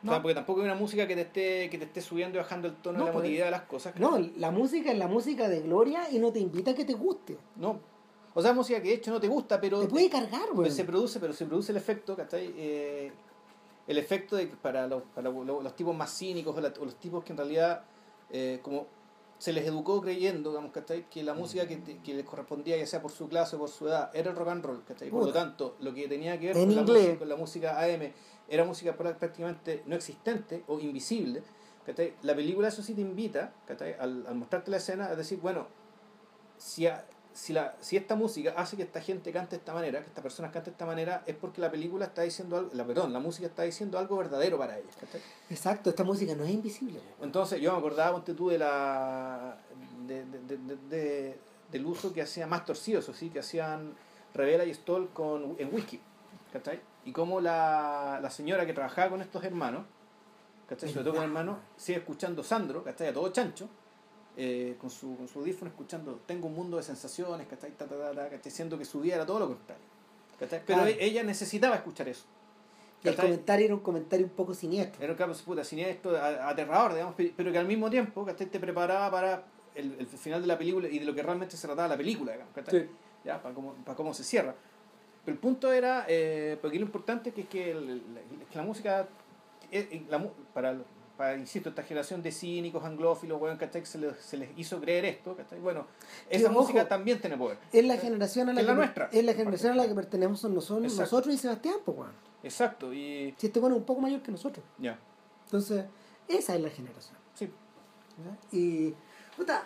O 0.01 0.07
sea, 0.07 0.17
No. 0.17 0.23
porque 0.23 0.35
tampoco 0.35 0.61
hay 0.61 0.67
una 0.67 0.75
música 0.77 1.07
que 1.09 1.15
te 1.17 1.23
esté, 1.23 1.71
que 1.71 1.79
te 1.79 1.85
esté 1.85 2.01
subiendo 2.01 2.39
y 2.39 2.41
bajando 2.41 2.69
el 2.69 2.77
tono 2.77 2.99
No, 2.99 3.05
de 3.05 3.09
la 3.09 3.13
pues, 3.13 3.25
emotividad 3.25 3.45
de 3.47 3.51
las 3.51 3.63
cosas. 3.63 3.97
No, 3.99 4.19
la 4.37 4.51
música 4.53 4.93
es 4.93 4.99
la 4.99 5.09
música 5.09 5.49
de 5.49 5.61
Gloria 5.61 6.09
y 6.11 6.19
no 6.21 6.33
te 6.33 6.39
invita 6.39 6.71
a 6.71 6.75
que 6.75 6.85
te 6.85 6.95
guste. 6.95 7.37
No. 7.57 7.81
O 8.35 8.41
sea, 8.43 8.53
música 8.53 8.81
que 8.81 8.91
de 8.91 8.95
hecho 8.95 9.11
no 9.11 9.21
te 9.21 9.27
gusta, 9.27 9.61
pero 9.61 9.81
Te 9.81 9.89
puede 9.89 10.09
cargar, 10.09 10.43
pues, 10.55 10.59
weón. 10.59 10.71
se 10.73 10.85
produce, 10.85 11.19
pero 11.19 11.33
se 11.33 11.47
produce 11.47 11.73
el 11.73 11.79
efecto, 11.79 12.15
¿cachai? 12.15 12.55
Eh, 12.57 13.11
el 13.89 13.99
efecto 13.99 14.37
de 14.37 14.49
que 14.51 14.57
para 14.57 14.87
los, 14.87 15.03
para 15.15 15.31
los, 15.31 15.47
los 15.65 15.75
tipos 15.75 15.97
más 15.97 16.17
cínicos 16.17 16.57
o, 16.57 16.61
la- 16.61 16.73
o 16.79 16.85
los 16.85 16.95
tipos 16.97 17.25
que 17.25 17.33
en 17.33 17.39
realidad 17.39 17.83
eh, 18.31 18.61
como 18.63 18.87
se 19.39 19.53
les 19.53 19.65
educó 19.67 20.01
creyendo, 20.03 20.51
digamos, 20.51 20.73
¿cachai? 20.73 21.09
Que 21.09 21.23
la 21.23 21.33
música 21.35 21.67
que, 21.67 21.77
te- 21.79 21.99
que 21.99 22.13
les 22.15 22.25
correspondía, 22.25 22.77
ya 22.77 22.87
sea 22.87 23.01
por 23.03 23.11
su 23.11 23.29
clase 23.29 23.57
o 23.57 23.61
por 23.61 23.69
su 23.71 23.89
edad, 23.89 24.11
era 24.15 24.31
el 24.31 24.37
rock 24.37 24.49
and 24.49 24.65
roll, 24.65 24.85
¿cachai? 24.85 25.11
Por 25.11 25.25
lo 25.25 25.33
tanto, 25.33 25.75
lo 25.81 25.93
que 25.95 26.07
tenía 26.07 26.39
que 26.39 26.47
ver 26.53 26.57
con 26.57 26.75
la, 26.75 26.83
música, 26.83 27.19
con 27.19 27.29
la 27.29 27.37
música 27.37 27.81
AM 27.83 28.13
era 28.49 28.65
música 28.65 28.97
prá- 28.97 29.15
prácticamente 29.17 29.83
no 29.87 29.95
existente 29.95 30.65
o 30.67 30.79
invisible, 30.81 31.43
¿cachai? 31.87 32.15
La 32.23 32.35
película 32.35 32.69
eso 32.69 32.83
sí 32.83 32.95
te 32.95 33.01
invita. 33.01 33.53
Al, 33.99 34.27
al 34.27 34.35
mostrarte 34.35 34.71
la 34.71 34.79
escena, 34.79 35.07
a 35.07 35.15
decir, 35.17 35.39
bueno, 35.41 35.67
si, 36.57 36.87
a- 36.87 37.05
si, 37.33 37.53
la, 37.53 37.77
si 37.81 37.97
esta 37.97 38.17
música 38.17 38.55
hace 38.57 38.77
que 38.77 38.83
esta 38.83 39.01
gente 39.01 39.31
cante 39.33 39.51
de 39.51 39.57
esta 39.59 39.73
manera, 39.75 40.01
que 40.01 40.07
estas 40.09 40.23
personas 40.23 40.51
canten 40.51 40.73
de 40.73 40.75
esta 40.75 40.87
manera, 40.87 41.23
es 41.27 41.37
porque 41.37 41.61
la 41.61 41.71
película 41.71 42.07
está 42.07 42.23
diciendo 42.23 42.57
algo, 42.57 42.71
la, 42.75 42.85
perdón, 42.85 43.13
la 43.13 43.21
música 43.21 43.47
está 43.47 43.63
diciendo 43.63 43.99
algo 43.99 44.17
verdadero 44.17 44.59
para 44.59 44.79
ellos. 44.79 44.95
¿cachai? 44.99 45.21
Exacto, 45.51 45.91
esta 45.91 46.05
música 46.05 46.35
no 46.35 46.45
es 46.45 46.51
invisible. 46.51 47.01
Entonces 47.23 47.61
yo 47.61 47.73
me 47.73 47.79
acordaba, 47.79 48.13
ponte 48.13 48.35
tú, 48.35 48.49
de 48.49 48.59
la, 48.59 49.57
de, 50.07 50.25
de- 50.25 50.41
de- 50.41 50.57
de- 50.59 50.77
de- 50.89 51.39
del 51.71 51.85
uso 51.87 52.13
que 52.15 52.23
hacían 52.23 52.49
más 52.49 52.65
torcido, 52.65 52.99
eso 53.01 53.13
sí, 53.13 53.29
que 53.31 53.41
hacían 53.41 53.95
Revela 54.35 54.65
y 54.65 54.73
Stoll 54.75 55.11
con, 55.11 55.55
en 55.59 55.73
whisky. 55.73 56.01
¿Cachai? 56.53 56.81
Y 57.05 57.13
cómo 57.13 57.41
la, 57.41 58.19
la 58.23 58.31
señora 58.31 58.67
que 58.67 58.73
trabajaba 58.73 59.11
con 59.11 59.21
estos 59.23 59.43
hermanos, 59.45 59.85
¿cachai? 60.69 60.89
sobre 60.91 61.05
todo 61.05 61.15
con 61.15 61.25
hermanos, 61.25 61.59
sigue 61.77 61.99
escuchando 61.99 62.43
Sandro, 62.43 62.83
¿cachai? 62.85 63.09
a 63.09 63.13
todo 63.13 63.31
chancho, 63.31 63.69
eh, 64.37 64.77
con, 64.81 64.91
su, 64.91 65.17
con 65.17 65.27
su 65.27 65.41
audífono 65.41 65.71
escuchando 65.71 66.21
Tengo 66.27 66.47
un 66.47 66.55
mundo 66.55 66.77
de 66.77 66.83
sensaciones, 66.85 67.47
¿cachai? 67.49 67.73
Ta, 67.73 67.87
ta, 67.87 68.13
ta, 68.13 68.29
¿cachai? 68.31 68.53
Siendo 68.53 68.79
que 68.79 68.85
su 68.85 69.01
vida 69.01 69.17
era 69.17 69.27
todo 69.27 69.41
lo 69.41 69.49
contrario. 69.49 69.83
¿cachai? 70.39 70.63
Pero 70.67 70.83
Claro. 70.83 70.91
e- 70.91 71.05
ella 71.05 71.23
necesitaba 71.25 71.75
escuchar 71.77 72.09
eso. 72.09 72.25
El 73.03 73.11
¿cachai? 73.15 73.31
comentario 73.31 73.65
era 73.67 73.75
un 73.75 73.81
comentario 73.81 74.27
un 74.27 74.33
poco 74.33 74.55
siniestro. 74.55 75.03
Era 75.03 75.13
un 75.13 75.19
caso 75.19 75.45
puta, 75.45 75.65
siniestro, 75.65 76.17
aterrador, 76.17 76.93
digamos, 76.95 77.15
pe- 77.15 77.33
pero 77.37 77.51
que 77.53 77.59
al 77.59 77.67
mismo 77.67 77.89
tiempo 77.91 78.25
¿cachai? 78.25 78.47
te 78.49 78.61
preparaba 78.61 79.11
para 79.11 79.45
el, 79.75 79.97
el 79.99 80.07
final 80.07 80.41
de 80.41 80.47
la 80.49 80.57
película 80.59 80.89
y 80.89 80.99
de 81.01 81.05
lo 81.05 81.15
que 81.15 81.23
realmente 81.23 81.57
se 81.57 81.67
trataba 81.67 81.89
la 81.89 81.97
película, 81.97 82.33
digamos, 82.33 82.55
¿cachai? 82.55 82.89
ya, 83.25 83.43
para 83.43 83.55
cómo, 83.55 83.75
para 83.85 83.97
cómo 83.97 84.15
se 84.15 84.23
cierra. 84.25 84.55
Pero 85.29 85.35
el 85.35 85.41
punto 85.41 85.71
era, 85.71 86.07
eh, 86.09 86.57
porque 86.63 86.79
lo 86.79 86.87
importante 86.87 87.29
es 87.29 87.35
que, 87.35 87.43
es 87.43 87.49
que, 87.49 87.71
el- 87.73 87.91
el- 87.91 88.47
que 88.51 88.57
la 88.57 88.65
música, 88.65 89.07
eh, 89.71 89.87
eh, 89.93 90.07
la 90.09 90.27
para, 90.55 90.79
para, 91.19 91.37
insisto, 91.37 91.69
esta 91.69 91.83
generación 91.83 92.23
de 92.23 92.33
cínicos, 92.33 92.83
anglófilos, 92.83 93.39
weón, 93.39 93.59
¿cachai? 93.59 93.85
Se 93.85 93.99
les, 93.99 94.17
se 94.17 94.39
les 94.39 94.49
hizo 94.57 94.81
creer 94.81 95.05
esto, 95.05 95.37
¿cachai? 95.37 95.61
Bueno, 95.61 95.87
esa 96.31 96.51
ojo, 96.51 96.61
música 96.63 96.89
también 96.89 97.21
tiene 97.21 97.37
poder. 97.37 97.59
Es 97.75 97.85
la 97.85 97.99
generación 97.99 98.49
a 98.49 98.55
la 98.55 98.61
Es 98.63 98.67
que, 98.67 98.73
la 98.73 98.77
nuestra. 98.79 99.09
es 99.13 99.23
la 99.25 99.35
generación 99.35 99.73
a 99.73 99.77
la 99.77 99.87
que 99.87 99.95
pertenecemos 99.95 100.45
nosotros, 100.45 100.85
Exacto. 100.85 101.03
nosotros 101.03 101.35
y 101.35 101.39
Sebastián, 101.39 101.75
pues, 101.85 101.99
weón. 101.99 102.13
Exacto, 102.43 102.95
y 102.95 103.35
Si 103.37 103.49
este 103.49 103.61
bueno 103.61 103.77
es 103.77 103.81
un 103.81 103.87
poco 103.87 104.01
mayor 104.01 104.23
que 104.23 104.33
nosotros. 104.33 104.65
ya, 104.79 104.99
Entonces, 105.45 105.85
esa 106.27 106.55
es 106.57 106.63
la 106.63 106.71
generación. 106.71 107.17
sí, 107.35 107.51
¿ya? 108.25 108.57
Y, 108.57 108.95
puta, 109.37 109.65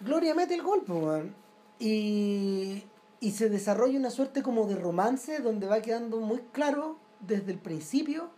Gloria 0.00 0.34
mete 0.34 0.54
el 0.54 0.62
golpe, 0.62 0.90
weón. 0.90 1.34
Y, 1.78 2.82
y 3.20 3.32
se 3.32 3.50
desarrolla 3.50 3.98
una 3.98 4.10
suerte 4.10 4.42
como 4.42 4.66
de 4.66 4.76
romance 4.76 5.40
donde 5.40 5.66
va 5.66 5.82
quedando 5.82 6.20
muy 6.20 6.40
claro 6.52 6.98
desde 7.20 7.52
el 7.52 7.58
principio 7.58 8.30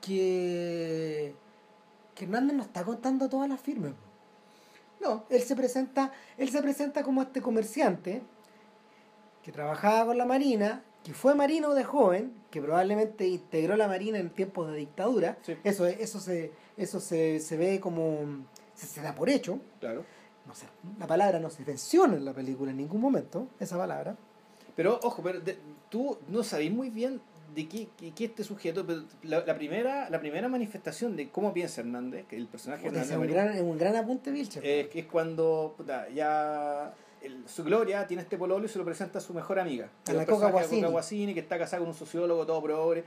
que, 0.00 1.34
que 2.14 2.24
Hernández 2.24 2.56
no 2.56 2.62
está 2.64 2.84
contando 2.84 3.28
todas 3.28 3.48
las 3.48 3.60
firmas. 3.60 3.92
No, 5.00 5.24
él 5.30 5.42
se 5.42 5.54
presenta, 5.54 6.12
él 6.36 6.50
se 6.50 6.60
presenta 6.62 7.02
como 7.04 7.22
este 7.22 7.40
comerciante 7.40 8.22
que 9.42 9.52
trabajaba 9.52 10.06
con 10.06 10.18
la 10.18 10.24
Marina, 10.24 10.82
que 11.04 11.14
fue 11.14 11.36
marino 11.36 11.74
de 11.74 11.84
joven, 11.84 12.34
que 12.50 12.60
probablemente 12.60 13.28
integró 13.28 13.76
la 13.76 13.86
Marina 13.86 14.18
en 14.18 14.30
tiempos 14.30 14.68
de 14.68 14.78
dictadura. 14.78 15.38
Sí. 15.42 15.56
Eso, 15.62 15.86
eso 15.86 16.18
se, 16.18 16.50
eso 16.76 16.98
se, 16.98 17.38
se 17.38 17.56
ve 17.56 17.78
como 17.78 18.46
se, 18.74 18.86
se 18.86 19.00
da 19.02 19.14
por 19.14 19.28
hecho. 19.30 19.60
claro. 19.78 20.04
No 20.46 20.54
sé, 20.54 20.66
la 20.98 21.06
palabra 21.06 21.38
no 21.40 21.50
se 21.50 21.64
menciona 21.64 22.14
en 22.14 22.24
la 22.24 22.32
película 22.32 22.70
en 22.70 22.76
ningún 22.76 23.00
momento, 23.00 23.48
esa 23.58 23.76
palabra. 23.76 24.16
Pero 24.76 25.00
ojo, 25.02 25.22
pero 25.22 25.40
de- 25.40 25.58
tú 25.90 26.18
no 26.28 26.42
sabéis 26.42 26.70
muy 26.72 26.90
bien 26.90 27.20
de 27.54 27.66
qué, 27.68 27.88
qué, 27.96 28.12
qué 28.12 28.26
este 28.26 28.44
sujeto, 28.44 28.86
pero 28.86 29.02
la, 29.22 29.44
la 29.44 29.54
primera, 29.56 30.10
la 30.10 30.20
primera 30.20 30.46
manifestación 30.48 31.16
de 31.16 31.30
cómo 31.30 31.52
piensa 31.54 31.80
Hernández, 31.80 32.26
que 32.26 32.36
el 32.36 32.46
personaje 32.46 32.86
Hernández 32.86 33.10
es 33.12 33.16
un 33.16 33.26
gran, 33.26 33.48
es 33.54 33.62
un 33.62 33.78
gran 33.78 33.96
apunte, 33.96 34.30
Vilcher. 34.30 34.64
es, 34.64 34.88
que 34.88 35.00
es 35.00 35.06
cuando 35.06 35.74
puta, 35.76 36.08
ya 36.10 36.92
el- 37.22 37.48
su 37.48 37.64
gloria 37.64 38.06
tiene 38.06 38.22
este 38.22 38.36
pololo 38.36 38.66
y 38.66 38.68
se 38.68 38.78
lo 38.78 38.84
presenta 38.84 39.18
a 39.18 39.22
su 39.22 39.32
mejor 39.34 39.58
amiga. 39.58 39.88
A 40.06 40.12
la 40.12 40.26
Coca 40.26 40.50
Guasini. 40.50 40.80
Coca 40.82 40.92
Guasini, 40.92 41.34
que 41.34 41.40
está 41.40 41.58
casada 41.58 41.80
con 41.80 41.88
un 41.88 41.94
sociólogo 41.94 42.44
todo 42.46 42.62
progre. 42.62 43.04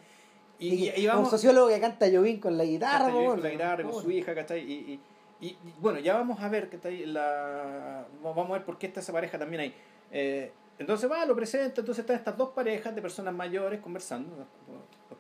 Y, 0.58 0.68
Y, 0.68 0.90
y- 0.90 0.94
y 1.04 1.08
un 1.08 1.14
vamos, 1.14 1.30
sociólogo 1.30 1.70
que 1.70 1.80
canta 1.80 2.08
Jovín 2.12 2.40
con 2.40 2.58
la 2.58 2.66
guitarra, 2.66 3.14
con 3.14 3.42
la 3.42 3.50
guitarra, 3.50 3.84
con 3.84 4.02
su 4.02 4.12
hija, 4.12 4.34
¿cachai? 4.36 4.60
Y, 4.60 4.74
y, 4.94 5.00
y- 5.42 5.48
y, 5.48 5.74
bueno, 5.80 6.00
ya 6.00 6.16
vamos 6.16 6.42
a 6.42 6.50
ver, 6.50 6.70
¿cachai? 6.70 7.06
La, 7.06 8.06
vamos 8.24 8.50
a 8.50 8.54
ver 8.54 8.66
por 8.66 8.78
qué 8.78 8.88
está 8.88 9.00
esa 9.00 9.14
pareja 9.14 9.38
también 9.40 9.62
ahí. 9.62 9.74
Eh, 10.12 10.52
entonces 10.78 11.12
va, 11.12 11.26
lo 11.26 11.36
presenta, 11.36 11.82
entonces 11.82 12.00
están 12.00 12.16
estas 12.16 12.38
dos 12.38 12.50
parejas 12.52 12.96
de 12.96 13.02
personas 13.02 13.34
mayores 13.34 13.82
conversando, 13.82 14.34
los, 14.38 14.48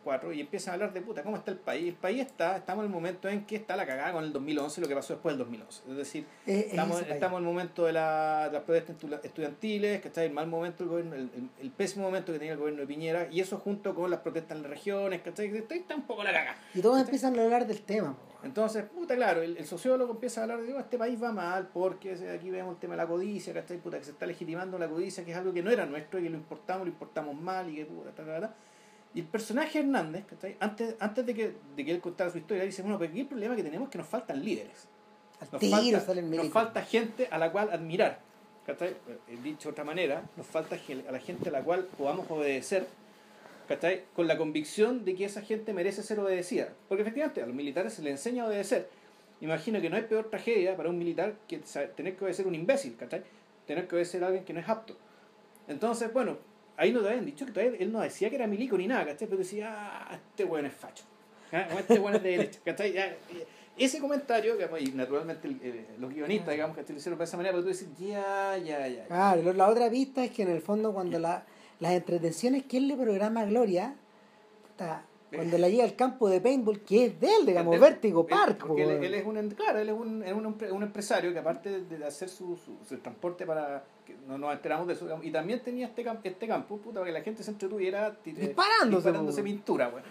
cuatro, 0.01 0.31
y 0.31 0.39
empiezan 0.39 0.71
a 0.71 0.73
hablar 0.75 0.93
de 0.93 1.01
puta, 1.01 1.21
¿cómo 1.23 1.35
está 1.35 1.51
el 1.51 1.57
país? 1.57 1.89
El 1.89 1.95
país 1.95 2.21
está, 2.21 2.55
estamos 2.55 2.83
en 2.83 2.89
el 2.89 2.93
momento 2.95 3.27
en 3.27 3.45
que 3.45 3.57
está 3.57 3.75
la 3.75 3.85
cagada 3.85 4.13
con 4.13 4.23
el 4.23 4.31
2011, 4.31 4.79
lo 4.79 4.87
que 4.87 4.95
pasó 4.95 5.13
después 5.13 5.33
del 5.33 5.39
2011. 5.39 5.83
Es 5.91 5.97
decir, 5.97 6.25
Es- 6.45 6.57
es 6.59 6.65
Estamos, 6.67 7.01
país. 7.01 7.13
estamos 7.13 7.39
en 7.41 7.43
el 7.45 7.53
momento 7.53 7.85
de, 7.85 7.91
la, 7.91 8.45
de 8.47 8.53
las 8.53 8.63
protestas 8.63 8.95
estu- 8.97 9.19
estudiantiles, 9.21 9.99
que 10.01 10.07
está 10.07 10.23
el 10.23 10.31
mal 10.31 10.47
momento 10.47 10.83
del 10.85 10.89
gobierno, 10.91 11.15
el, 11.15 11.29
el- 11.35 11.49
el 11.59 11.71
pésimo 11.71 12.05
momento 12.05 12.31
que 12.31 12.39
tenía 12.39 12.53
el 12.53 12.59
gobierno 12.59 12.79
de 12.81 12.87
Piñera, 12.87 13.27
y 13.29 13.41
eso 13.41 13.57
junto 13.57 13.93
con 13.93 14.09
las 14.09 14.21
protestas 14.21 14.55
en 14.55 14.63
las 14.63 14.71
regiones, 14.71 15.21
que 15.21 15.29
está, 15.29 15.43
está 15.43 15.95
un 15.95 16.03
poco 16.03 16.23
la 16.23 16.31
caga. 16.31 16.55
Y 16.73 16.81
todos 16.81 17.01
empiezan 17.01 17.37
a 17.37 17.43
hablar 17.43 17.67
del 17.67 17.81
tema. 17.81 18.15
Entonces, 18.43 18.85
puta, 18.85 19.15
claro, 19.15 19.41
el, 19.41 19.57
el 19.57 19.65
sociólogo 19.65 20.13
empieza 20.13 20.39
a 20.39 20.43
hablar 20.43 20.61
de, 20.61 20.73
"Oh, 20.73 20.79
este 20.79 20.97
país 20.97 21.21
va 21.21 21.31
mal 21.31 21.67
porque 21.73 22.13
aquí 22.33 22.49
vemos 22.49 22.73
el 22.75 22.79
tema 22.79 22.93
de 22.93 22.97
la 22.97 23.07
codicia, 23.07 23.53
¿cachai? 23.53 23.77
Puta, 23.79 23.97
que 23.99 24.05
se 24.05 24.11
está 24.11 24.25
legitimando 24.25 24.79
la 24.79 24.87
codicia, 24.87 25.25
que 25.25 25.31
es 25.31 25.37
algo 25.37 25.51
que 25.53 25.61
no 25.61 25.69
era 25.71 25.85
nuestro 25.85 26.19
y 26.19 26.23
que 26.23 26.29
lo 26.29 26.37
importamos, 26.37 26.87
lo 26.87 26.91
importamos 26.93 27.35
mal 27.35 27.69
y 27.69 27.75
que 27.75 27.85
puta, 27.85 28.11
ta, 28.11 28.25
ta, 28.25 28.39
ta. 28.39 28.53
Y 29.13 29.21
el 29.21 29.25
personaje 29.25 29.79
Hernández, 29.79 30.25
¿cachai? 30.25 30.55
Antes, 30.59 30.95
antes 30.99 31.25
de, 31.25 31.33
que, 31.33 31.55
de 31.75 31.85
que 31.85 31.91
él 31.91 31.99
contara 31.99 32.29
su 32.29 32.37
historia, 32.37 32.63
dice, 32.63 32.81
bueno, 32.81 32.97
pero 32.97 33.09
aquí 33.09 33.21
el 33.21 33.27
problema 33.27 33.55
que 33.55 33.63
tenemos 33.63 33.87
es 33.87 33.91
que 33.91 33.97
nos 33.97 34.07
faltan 34.07 34.43
líderes. 34.43 34.87
Nos 35.41 35.49
tiro 35.59 35.97
falta, 35.99 36.21
nos 36.43 36.53
falta 36.53 36.81
gente 36.83 37.27
a 37.31 37.37
la 37.37 37.51
cual 37.51 37.71
admirar. 37.71 38.19
¿cachai? 38.65 38.89
Eh, 39.27 39.37
Dicho 39.43 39.69
de 39.69 39.71
otra 39.71 39.83
manera, 39.83 40.23
nos 40.37 40.45
falta 40.45 40.75
a 40.75 41.11
la 41.11 41.19
gente 41.19 41.49
a 41.49 41.51
la 41.51 41.63
cual 41.63 41.85
podamos 41.97 42.29
obedecer, 42.29 42.85
¿cachai? 43.69 44.03
con 44.13 44.27
la 44.27 44.37
convicción 44.37 45.05
de 45.05 45.15
que 45.15 45.23
esa 45.25 45.41
gente 45.41 45.71
merece 45.73 46.03
ser 46.03 46.19
obedecida. 46.19 46.69
Porque 46.89 47.03
efectivamente 47.03 47.41
a 47.41 47.45
los 47.45 47.55
militares 47.55 47.93
se 47.93 48.01
les 48.01 48.11
enseña 48.11 48.43
a 48.43 48.47
obedecer. 48.47 48.89
Imagino 49.39 49.79
que 49.79 49.89
no 49.89 49.95
hay 49.95 50.01
peor 50.03 50.29
tragedia 50.29 50.75
para 50.75 50.89
un 50.89 50.97
militar 50.97 51.35
que 51.47 51.59
tener 51.95 52.17
que 52.17 52.23
obedecer 52.25 52.45
un 52.47 52.55
imbécil, 52.55 52.97
¿cachai? 52.97 53.23
tener 53.65 53.87
que 53.87 53.95
obedecer 53.95 54.21
a 54.23 54.27
alguien 54.27 54.43
que 54.43 54.51
no 54.51 54.59
es 54.59 54.67
apto. 54.67 54.97
Entonces, 55.67 56.11
bueno, 56.11 56.37
ahí 56.75 56.91
no 56.91 57.01
te 57.01 57.09
habían 57.09 57.25
dicho 57.25 57.45
que 57.45 57.51
todavía 57.51 57.77
él 57.79 57.91
no 57.91 58.01
decía 58.01 58.29
que 58.29 58.35
era 58.35 58.47
milico 58.47 58.75
ni 58.77 58.87
nada, 58.87 59.05
¿cachai? 59.05 59.27
Pero 59.27 59.37
decía, 59.37 59.69
ah, 59.71 60.15
este 60.15 60.43
weón 60.43 60.65
es 60.65 60.73
facho. 60.73 61.03
¿ah? 61.53 61.67
O 61.75 61.79
este 61.79 61.99
weón 61.99 62.15
es 62.15 62.23
de 62.23 62.29
derecha, 62.31 62.59
¿cachai? 62.65 62.91
Ya, 62.93 63.15
ese 63.77 63.99
comentario, 63.99 64.55
digamos, 64.55 64.81
y 64.81 64.87
naturalmente 64.91 65.47
el- 65.47 65.59
eh, 65.61 65.85
los 65.99 66.11
guionistas, 66.13 66.51
digamos, 66.51 66.75
que 66.75 66.91
lo 66.91 66.97
hicieron 66.97 67.17
de 67.19 67.23
esa 67.25 67.37
manera, 67.37 67.53
pero 67.53 67.63
tú 67.63 67.69
dices, 67.69 67.87
ya, 67.97 68.57
ya, 68.57 68.87
ya. 68.87 69.05
Claro, 69.05 69.53
la 69.53 69.69
otra 69.69 69.89
pista 69.89 70.23
es 70.25 70.31
que 70.31 70.41
en 70.41 70.49
el 70.49 70.61
fondo 70.61 70.91
cuando 70.93 71.17
la, 71.19 71.45
las 71.79 71.93
entretenciones 71.93 72.63
que 72.65 72.77
él 72.77 72.87
le 72.87 72.95
programa 72.97 73.41
a 73.41 73.45
Gloria, 73.45 73.95
puta, 74.67 75.03
cuando 75.33 75.57
la 75.59 75.69
lleva 75.69 75.83
al 75.83 75.95
campo 75.95 76.27
de 76.27 76.41
paintball, 76.41 76.79
que 76.81 77.05
es 77.05 77.19
de 77.19 77.27
él, 77.35 77.45
digamos, 77.45 77.75
Él- 77.75 77.81
Vértigo 77.81 78.21
él- 78.21 78.27
Park. 78.27 78.65
porque 78.67 78.83
él, 78.83 79.13
es 79.13 79.25
un, 79.25 79.49
claro, 79.51 79.77
él 79.79 79.89
es 79.89 79.95
un, 79.95 80.23
es 80.23 80.33
un, 80.33 80.45
empre- 80.45 80.71
un 80.71 80.81
empresario 80.83 81.31
que 81.31 81.39
aparte 81.39 81.81
de 81.81 82.03
hacer 82.05 82.29
su, 82.29 82.57
su, 82.57 82.75
su 82.87 82.97
transporte 82.97 83.45
para, 83.45 83.83
que 84.05 84.15
no 84.27 84.37
nos 84.39 84.51
enteramos 84.53 84.87
de 84.87 84.93
eso, 84.93 85.05
digamos, 85.05 85.23
y 85.25 85.31
también 85.31 85.61
tenía 85.61 85.85
este, 85.85 86.03
este 86.23 86.47
campo, 86.47 86.77
puta, 86.77 86.99
para 86.99 87.05
que 87.05 87.11
la 87.19 87.21
gente 87.23 87.43
se 87.43 87.51
entretuviera 87.51 88.17
Disparándose, 88.25 88.95
disparándose 89.07 89.43
pintura, 89.43 89.89
weón. 89.89 90.01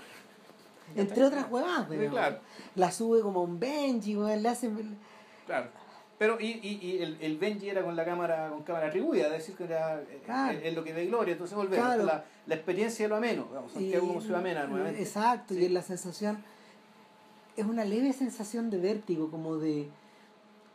entre 0.96 1.24
otras 1.24 1.50
huevadas, 1.50 1.90
digamos. 1.90 2.12
claro. 2.12 2.38
La 2.76 2.92
sube 2.92 3.20
como 3.20 3.42
un 3.42 3.58
Benji, 3.58 4.16
weón, 4.16 4.40
le 4.42 4.48
hacen... 4.48 4.96
Claro. 5.46 5.66
Pero 6.18 6.40
y, 6.40 6.46
y, 6.46 6.78
y 6.82 6.98
el, 7.02 7.16
el 7.20 7.38
Benji 7.38 7.68
era 7.70 7.82
con 7.84 7.94
la 7.94 8.04
cámara 8.04 8.48
con 8.50 8.62
cámara 8.64 8.88
atribuida, 8.88 9.26
es 9.26 9.32
decir, 9.32 9.54
que 9.54 9.64
era 9.64 10.00
eh, 10.02 10.20
Claro. 10.24 10.58
es 10.62 10.74
lo 10.74 10.82
que 10.82 10.92
de 10.92 11.06
gloria, 11.06 11.32
entonces 11.32 11.56
volvemos 11.56 11.86
Claro. 11.86 12.04
la, 12.04 12.24
la 12.46 12.54
experiencia 12.56 13.04
de 13.04 13.08
lo 13.08 13.16
ameno, 13.16 13.44
digamos, 13.48 13.72
Santiago 13.72 14.06
como 14.08 14.20
ciudad 14.20 14.40
amena 14.40 14.66
nuevamente. 14.66 15.00
Exacto, 15.00 15.54
Sí. 15.54 15.60
y 15.60 15.64
es 15.66 15.70
la 15.70 15.82
sensación, 15.82 16.42
es 17.56 17.64
una 17.66 17.84
leve 17.84 18.12
sensación 18.12 18.68
de 18.70 18.78
vértigo, 18.78 19.30
como 19.30 19.56
de 19.58 19.88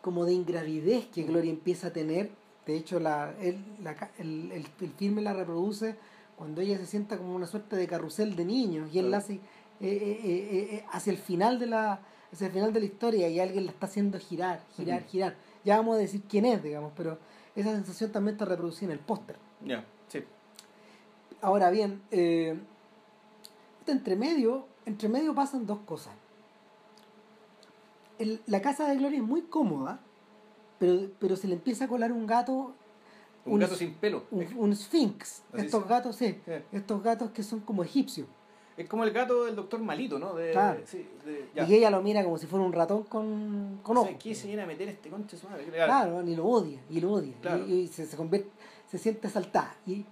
como 0.02 0.26
de 0.26 0.34
ingravidez 0.34 1.08
que 1.08 1.24
Gloria 1.24 1.50
empieza 1.52 1.88
a 1.88 1.94
tener. 1.94 2.30
De 2.66 2.76
hecho, 2.76 3.00
la, 3.00 3.34
él, 3.42 3.58
la 3.82 3.96
el, 4.20 4.52
el, 4.52 4.66
el 4.82 4.92
filme 4.98 5.22
la 5.22 5.34
reproduce 5.34 5.96
cuando 6.38 6.62
ella 6.62 6.78
se 6.78 6.86
sienta 6.86 7.18
como 7.18 7.36
una 7.36 7.48
suerte 7.48 7.76
de 7.78 7.88
carrusel 7.88 8.36
de 8.36 8.44
niños 8.46 8.90
y 8.94 9.00
él 9.00 9.12
la 9.12 9.18
hace 9.18 9.36
eh, 9.36 9.40
eh, 9.82 10.20
eh, 10.24 10.68
eh, 10.76 10.86
hacia 10.92 11.12
el 11.12 11.18
final 11.18 11.58
de 11.60 11.68
la 11.68 12.00
hacia 12.34 12.48
el 12.48 12.54
final 12.54 12.74
de 12.74 12.80
la 12.80 12.86
historia 12.86 13.30
y 13.30 13.40
alguien 13.40 13.66
la 13.66 13.72
está 13.72 13.86
haciendo 13.86 14.20
girar, 14.20 14.62
girar, 14.76 15.04
girar. 15.06 15.36
Ya 15.64 15.78
vamos 15.78 15.96
a 15.96 16.00
decir 16.00 16.22
quién 16.28 16.46
es, 16.46 16.62
digamos, 16.64 16.92
pero 16.98 17.18
esa 17.56 17.72
sensación 17.72 18.12
también 18.12 18.36
está 18.36 18.46
reproducida 18.46 18.88
en 18.88 18.92
el 18.94 19.00
póster. 19.00 19.38
Ya, 19.64 19.86
sí. 20.10 20.20
Ahora 21.42 21.70
bien, 21.70 22.02
eh, 22.12 22.60
entre 23.88 24.16
medio, 24.16 24.66
entre 24.86 25.08
medio 25.10 25.34
pasan 25.36 25.66
dos 25.66 25.80
cosas. 25.86 26.14
El- 28.20 28.42
la 28.48 28.62
casa 28.62 28.88
de 28.88 28.96
Gloria 28.98 29.18
es 29.20 29.24
muy 29.26 29.42
cómoda, 29.44 30.00
pero, 30.80 31.10
pero 31.20 31.36
se 31.36 31.48
le 31.48 31.56
empieza 31.56 31.86
a 31.86 31.88
colar 31.88 32.12
un 32.12 32.26
gato, 32.28 32.74
Un, 33.46 33.54
Un- 33.56 33.60
gato 33.60 33.76
sin 33.76 33.94
pelo. 33.96 34.24
un, 34.32 34.48
un 34.56 34.76
sphinx. 34.76 35.44
Así 35.54 35.66
Estos 35.66 35.88
gatos, 35.88 36.16
sí, 36.16 36.40
Sí. 36.46 36.52
estos 36.72 37.04
gatos 37.04 37.32
que 37.32 37.44
son 37.44 37.60
como 37.60 37.84
egipcios. 37.84 38.28
Es 38.76 38.88
como 38.90 39.04
el 39.04 39.12
gato 39.12 39.46
del 39.46 39.56
doctor 39.56 39.80
Malito, 39.82 40.18
¿no? 40.18 40.34
De, 40.34 40.52
Claro. 40.52 40.82
sí, 40.86 41.06
de- 41.26 41.50
ya. 41.56 41.66
Y 41.68 41.76
ella 41.76 41.90
lo 41.92 42.02
mira 42.02 42.24
como 42.24 42.38
si 42.38 42.48
fuera 42.48 42.66
un 42.66 42.74
ratón 42.74 43.04
con, 43.04 43.80
con 43.84 43.98
O 43.98 44.02
ojos. 44.02 44.10
sea, 44.12 44.18
¿Qué 44.20 44.34
se 44.34 44.48
viene 44.48 44.64
a 44.64 44.66
meter 44.66 44.90
este 44.90 45.10
conche 45.10 45.38
su 45.38 45.48
madre? 45.48 45.66
Claro, 45.66 46.24
y 46.28 46.36
lo 46.36 46.46
odia, 46.46 46.80
y 46.90 47.00
lo 47.00 47.12
odia. 47.14 47.34
Claro. 47.42 47.66
Y, 47.68 47.74
y 47.82 47.88
se, 47.88 48.06
se 48.08 48.18
convierte, 48.18 48.50
se 48.90 48.98
siente 48.98 49.28
asaltada. 49.28 49.76
Y, 49.86 50.04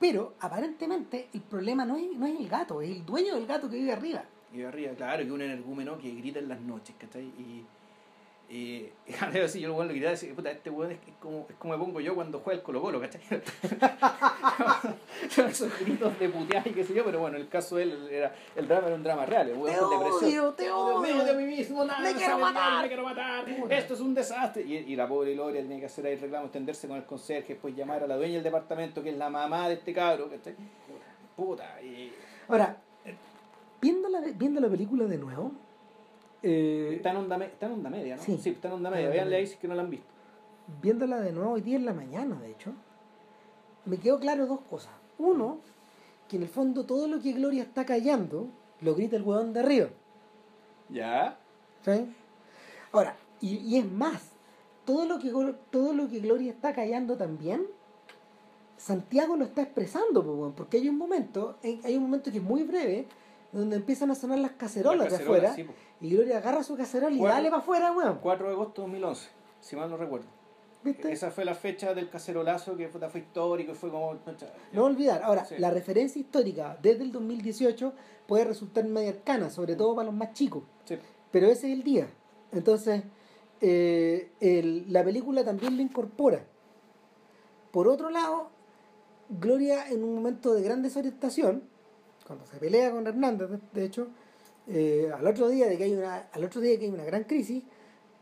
pero 0.00 0.34
aparentemente 0.40 1.28
el 1.34 1.40
problema 1.42 1.84
no 1.84 1.96
es, 1.96 2.04
no 2.16 2.26
es 2.26 2.38
el 2.40 2.48
gato, 2.48 2.80
es 2.82 2.90
el 2.90 3.04
dueño 3.04 3.34
del 3.34 3.46
gato 3.46 3.68
que 3.68 3.76
vive 3.76 3.92
arriba. 3.92 4.24
Y 4.52 4.58
de 4.58 4.66
arriba, 4.66 4.92
claro, 4.94 5.24
que 5.24 5.32
un 5.32 5.42
energúmeno 5.42 5.98
que 5.98 6.10
grita 6.14 6.38
en 6.38 6.48
las 6.48 6.60
noches, 6.60 6.94
¿cachai? 6.98 7.24
Y, 7.24 7.64
y, 8.48 8.88
y 9.06 9.14
así, 9.44 9.60
yo 9.60 9.82
lo 9.82 9.92
y 9.92 9.98
decía, 9.98 10.32
puta, 10.34 10.50
este 10.52 10.70
weón 10.70 10.92
es, 10.92 10.98
es 11.06 11.14
como, 11.20 11.46
es 11.48 11.56
como 11.56 11.76
me 11.76 11.84
pongo 11.84 12.00
yo 12.00 12.14
cuando 12.14 12.38
juega 12.38 12.58
el 12.58 12.62
Colo 12.62 12.80
Colo, 12.80 13.00
¿cachai? 13.00 13.20
Son 15.30 15.46
esos 15.48 15.76
gritos 15.80 16.16
de 16.20 16.28
putear 16.28 16.66
y 16.66 16.70
qué 16.70 16.84
sé 16.84 16.94
yo, 16.94 17.04
pero 17.04 17.18
bueno, 17.20 17.36
el 17.36 17.48
caso 17.48 17.76
de 17.76 17.82
él 17.82 18.08
era, 18.10 18.32
el 18.54 18.68
drama 18.68 18.86
era 18.86 18.96
un 18.96 19.02
drama 19.02 19.26
real, 19.26 19.48
el 19.48 19.56
weón 19.56 19.74
Te 19.74 19.80
odio, 19.80 20.52
te 20.52 20.62
Dios 20.64 21.02
mío, 21.02 21.14
odio. 21.16 21.24
de 21.24 21.34
mí 21.34 21.44
mismo, 21.56 21.84
nada, 21.84 22.00
Me 22.00 22.14
quiero 22.14 22.38
matar. 22.38 22.82
me 22.82 22.88
quiero 22.88 23.02
matar, 23.02 23.44
esto 23.70 23.94
es 23.94 24.00
un 24.00 24.14
desastre. 24.14 24.62
Y, 24.62 24.76
y 24.76 24.96
la 24.96 25.08
pobre 25.08 25.34
Gloria 25.34 25.60
tenía 25.62 25.80
que 25.80 25.86
hacer 25.86 26.06
ahí 26.06 26.12
el 26.12 26.20
reclamo, 26.20 26.44
extenderse 26.46 26.86
con 26.86 26.96
el 26.98 27.04
conserje, 27.04 27.54
después 27.54 27.74
llamar 27.74 28.04
a 28.04 28.06
la 28.06 28.16
dueña 28.16 28.34
del 28.34 28.44
departamento, 28.44 29.02
que 29.02 29.10
es 29.10 29.16
la 29.16 29.28
mamá 29.28 29.68
de 29.68 29.74
este 29.74 29.92
cabro, 29.92 30.30
¿cachai? 30.30 30.54
Puta, 31.34 31.82
y... 31.82 32.12
Ahora, 32.48 32.76
viendo 33.80 34.08
la, 34.08 34.20
viendo 34.20 34.60
la 34.60 34.68
película 34.68 35.04
de 35.06 35.18
nuevo, 35.18 35.52
eh, 36.42 36.94
Está 36.96 37.10
en, 37.10 37.16
onda, 37.18 37.38
me- 37.38 37.46
está 37.46 37.66
en 37.66 37.72
onda 37.72 37.90
media, 37.90 38.16
¿no? 38.16 38.22
Sí. 38.22 38.40
está 38.50 38.68
en 38.68 38.74
onda 38.74 38.90
media. 38.90 39.08
Veanle 39.08 39.36
ahí 39.36 39.46
si 39.46 39.54
es 39.54 39.58
que 39.58 39.68
no 39.68 39.74
la 39.74 39.82
han 39.82 39.90
visto. 39.90 40.06
viéndola 40.82 41.20
de 41.20 41.32
nuevo 41.32 41.52
hoy 41.52 41.60
día 41.60 41.76
en 41.76 41.84
la 41.84 41.92
mañana, 41.94 42.38
de 42.40 42.50
hecho, 42.50 42.72
me 43.84 43.98
quedó 43.98 44.18
claro 44.20 44.46
dos 44.46 44.60
cosas. 44.68 44.92
Uno, 45.18 45.58
que 46.28 46.36
en 46.36 46.42
el 46.42 46.48
fondo 46.48 46.84
todo 46.84 47.06
lo 47.08 47.20
que 47.20 47.32
Gloria 47.32 47.62
está 47.62 47.84
callando 47.86 48.48
lo 48.80 48.94
grita 48.94 49.16
el 49.16 49.22
huevón 49.22 49.52
de 49.52 49.60
arriba. 49.60 49.88
¿Ya? 50.88 51.38
¿sí? 51.84 52.12
Ahora, 52.92 53.16
y, 53.40 53.56
y 53.58 53.78
es 53.78 53.90
más, 53.90 54.22
todo 54.84 55.04
lo, 55.06 55.18
que, 55.18 55.30
todo 55.70 55.92
lo 55.94 56.08
que 56.08 56.18
Gloria 56.20 56.52
está 56.52 56.72
callando 56.74 57.16
también, 57.16 57.66
Santiago 58.76 59.36
lo 59.36 59.44
está 59.44 59.62
expresando, 59.62 60.52
porque 60.56 60.76
hay 60.78 60.88
un 60.88 60.98
momento, 60.98 61.56
en- 61.62 61.80
hay 61.84 61.96
un 61.96 62.02
momento 62.02 62.30
que 62.30 62.38
es 62.38 62.44
muy 62.44 62.62
breve, 62.62 63.06
donde 63.52 63.76
empiezan 63.76 64.10
a 64.10 64.14
sonar 64.14 64.38
las 64.38 64.52
cacerolas, 64.52 65.10
Las 65.10 65.18
de 65.18 65.24
afuera, 65.24 65.54
sí, 65.54 65.66
y 66.00 66.10
Gloria 66.10 66.38
agarra 66.38 66.62
su 66.62 66.76
cacerola 66.76 67.14
y 67.14 67.20
dale 67.22 67.48
para 67.50 67.62
afuera, 67.62 67.92
weón. 67.92 68.18
4 68.22 68.46
de 68.48 68.52
agosto 68.52 68.82
de 68.82 68.88
2011, 68.88 69.28
si 69.60 69.76
mal 69.76 69.88
no 69.90 69.96
recuerdo. 69.96 70.26
¿Viste? 70.84 71.10
Esa 71.10 71.30
fue 71.32 71.44
la 71.44 71.54
fecha 71.54 71.94
del 71.94 72.08
cacerolazo 72.08 72.76
que 72.76 72.88
fue, 72.88 73.00
fue 73.08 73.20
histórico 73.20 73.72
y 73.72 73.74
fue 73.74 73.90
como... 73.90 74.16
No 74.72 74.84
olvidar. 74.84 75.20
Ahora, 75.24 75.44
Sí. 75.44 75.56
la 75.58 75.70
referencia 75.72 76.20
histórica 76.20 76.78
desde 76.80 77.02
el 77.02 77.10
2018 77.10 77.92
puede 78.28 78.44
resultar 78.44 78.84
media 78.84 79.10
arcana, 79.10 79.50
sobre 79.50 79.74
todo 79.74 79.96
para 79.96 80.06
los 80.06 80.14
más 80.14 80.32
chicos. 80.32 80.62
Sí. 80.84 80.96
Pero 81.32 81.46
ese 81.48 81.72
es 81.72 81.78
el 81.78 81.82
día. 81.82 82.06
Entonces, 82.52 83.02
eh, 83.60 84.30
el- 84.40 84.92
la 84.92 85.02
película 85.02 85.44
también 85.44 85.76
lo 85.76 85.82
incorpora. 85.82 86.44
Por 87.72 87.88
otro 87.88 88.10
lado, 88.10 88.50
Gloria 89.28 89.88
en 89.90 90.04
un 90.04 90.14
momento 90.14 90.54
de 90.54 90.62
gran 90.62 90.82
desorientación, 90.82 91.64
cuando 92.26 92.46
se 92.46 92.56
pelea 92.56 92.90
con 92.90 93.06
Hernández, 93.06 93.48
de, 93.72 93.84
hecho, 93.84 94.08
eh, 94.66 95.10
al 95.16 95.26
otro 95.26 95.48
día 95.48 95.66
de 95.66 95.78
que 95.78 95.84
hay 95.84 95.94
una, 95.94 96.28
al 96.32 96.44
otro 96.44 96.60
día 96.60 96.78
que 96.78 96.86
hay 96.86 96.90
una 96.90 97.04
gran 97.04 97.24
crisis, 97.24 97.62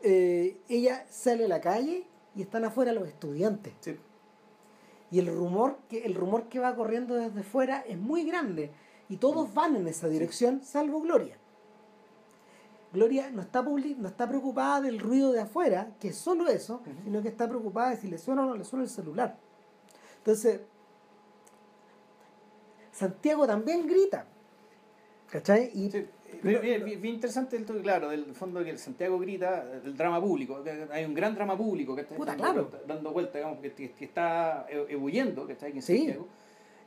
eh, 0.03 0.59
ella 0.69 1.07
sale 1.09 1.47
a 1.47 1.49
la 1.49 1.61
calle 1.61 2.05
y 2.37 2.43
están 2.43 2.65
afuera 2.65 2.93
los 2.93 3.09
estudiantes. 3.09 3.73
Sí. 3.81 3.97
Y 5.11 5.19
el 5.21 5.27
rumor 5.27 5.79
que 5.89 6.05
el 6.05 6.15
rumor 6.15 6.49
que 6.49 6.59
va 6.59 6.75
corriendo 6.75 7.15
desde 7.15 7.43
fuera 7.43 7.81
es 7.81 7.97
muy 7.97 8.25
grande 8.25 8.71
y 9.09 9.17
todos 9.17 9.53
van 9.55 9.77
en 9.77 9.87
esa 9.87 10.09
dirección, 10.09 10.63
salvo 10.63 11.01
Gloria. 11.01 11.39
Gloria 12.93 13.31
no 13.31 13.43
está 13.43 13.63
no 13.63 14.09
está 14.09 14.29
preocupada 14.29 14.81
del 14.81 15.01
ruido 15.01 15.33
de 15.33 15.41
afuera, 15.41 15.95
que 15.99 16.09
es 16.09 16.17
solo 16.17 16.49
eso, 16.49 16.81
sino 17.05 17.23
que 17.23 17.29
está 17.29 17.49
preocupada 17.49 17.91
de 17.91 17.97
si 17.97 18.09
le 18.09 18.19
suena 18.19 18.43
o 18.43 18.47
no 18.47 18.57
le 18.57 18.65
suena 18.65 18.85
el 18.85 18.91
celular. 18.91 19.37
Entonces, 20.19 20.61
Santiago 22.95 23.47
también 23.47 23.86
grita. 23.86 24.24
¿Cachai? 25.30 25.70
Y, 25.74 25.90
Sí, 25.90 26.07
pero 26.42 26.61
bien, 26.61 26.84
bien- 26.84 27.01
bien 27.01 27.14
interesante 27.14 27.57
el 27.57 27.64
claro, 27.64 28.09
del 28.09 28.34
fondo 28.34 28.62
que 28.62 28.70
el 28.70 28.78
Santiago 28.78 29.18
grita 29.18 29.64
el 29.84 29.97
drama 29.97 30.20
público. 30.20 30.62
que 30.62 30.86
Hay 30.92 31.05
un 31.05 31.14
gran 31.14 31.34
drama 31.34 31.57
público 31.57 31.95
que 31.95 32.03
está 32.03 32.14
Puta, 32.14 32.32
dando, 32.32 32.45
claro. 32.45 32.68
vuelta, 32.68 32.86
dando 32.95 33.12
vuelta, 33.12 33.38
digamos, 33.38 33.59
que, 33.61 33.72
que- 33.72 33.90
que 33.92 34.05
está 34.05 34.66
e- 34.68 34.86
ebulliendo, 34.90 35.47
que 35.47 35.55
está 35.55 35.66
aquí 35.66 35.76
en 35.78 35.82
Sí. 35.82 35.97
Santiago. 35.99 36.28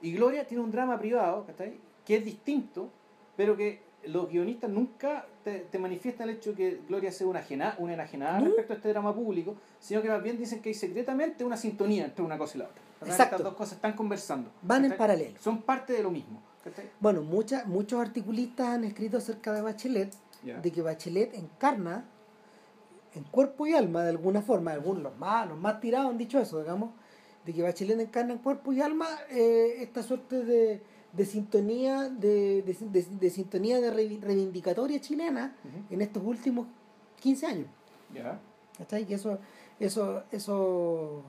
Y 0.01 0.11
Gloria 0.13 0.45
tiene 0.45 0.63
un 0.63 0.71
drama 0.71 0.97
privado, 0.99 1.45
¿cachai? 1.45 1.73
que 2.05 2.15
es 2.17 2.23
distinto, 2.25 2.89
pero 3.35 3.57
que 3.57 3.81
los 4.05 4.29
guionistas 4.29 4.69
nunca 4.69 5.25
te, 5.43 5.59
te 5.71 5.79
manifiestan 5.79 6.29
el 6.29 6.35
hecho 6.35 6.51
de 6.51 6.55
que 6.55 6.79
Gloria 6.87 7.11
sea 7.11 7.27
una, 7.27 7.39
ajena, 7.39 7.75
una 7.79 7.93
enajenada 7.95 8.39
No. 8.39 8.45
respecto 8.45 8.73
a 8.73 8.75
este 8.77 8.89
drama 8.89 9.13
público, 9.13 9.55
sino 9.79 10.01
que 10.01 10.07
más 10.09 10.23
bien 10.23 10.37
dicen 10.37 10.61
que 10.61 10.69
hay 10.69 10.75
secretamente 10.75 11.43
una 11.43 11.57
sintonía 11.57 12.05
entre 12.05 12.23
una 12.23 12.37
cosa 12.37 12.57
y 12.57 12.59
la 12.59 12.65
otra. 12.67 12.81
Exacto. 13.01 13.35
Estas 13.35 13.43
dos 13.43 13.53
cosas 13.55 13.73
están 13.73 13.93
conversando. 13.93 14.51
Van 14.61 14.85
en 14.85 14.97
paralelo. 14.97 15.37
Son 15.39 15.61
parte 15.61 15.93
de 15.93 16.03
lo 16.03 16.11
mismo. 16.11 16.41
Bueno, 16.99 17.21
mucha, 17.21 17.63
muchos 17.65 17.99
articulistas 18.01 18.67
han 18.67 18.83
escrito 18.83 19.17
acerca 19.17 19.53
de 19.53 19.61
Bachelet, 19.61 20.13
de 20.61 20.71
que 20.71 20.81
Bachelet 20.81 21.33
encarna 21.35 22.05
en 23.13 23.23
cuerpo 23.23 23.65
y 23.67 23.73
alma 23.73 24.03
de 24.03 24.09
alguna 24.09 24.41
forma, 24.41 24.71
algunos 24.73 25.01
los 25.01 25.17
más, 25.17 25.47
los 25.47 25.57
más 25.57 25.79
tirados 25.79 26.09
han 26.11 26.17
dicho 26.17 26.39
eso, 26.39 26.59
digamos, 26.59 26.91
de 27.45 27.53
que 27.53 27.63
Bachelet 27.63 27.99
encarna 27.99 28.33
en 28.33 28.39
cuerpo 28.39 28.73
y 28.73 28.81
alma 28.81 29.07
eh, 29.29 29.75
esta 29.79 30.03
suerte 30.03 30.43
de, 30.43 30.81
de 31.13 31.25
sintonía, 31.25 32.09
de, 32.09 32.61
de, 32.63 33.05
de- 33.19 33.29
sintonía 33.29 33.79
de 33.79 33.89
reivindicatoria 33.91 34.99
chilena 34.99 35.55
Ujú. 35.63 35.93
en 35.93 36.01
estos 36.01 36.21
últimos 36.23 36.67
15 37.21 37.45
años. 37.45 37.67
¿Cachai? 38.77 39.05
Que 39.05 39.15
eso, 39.15 39.39
eso, 39.79 40.23
eso, 40.31 41.23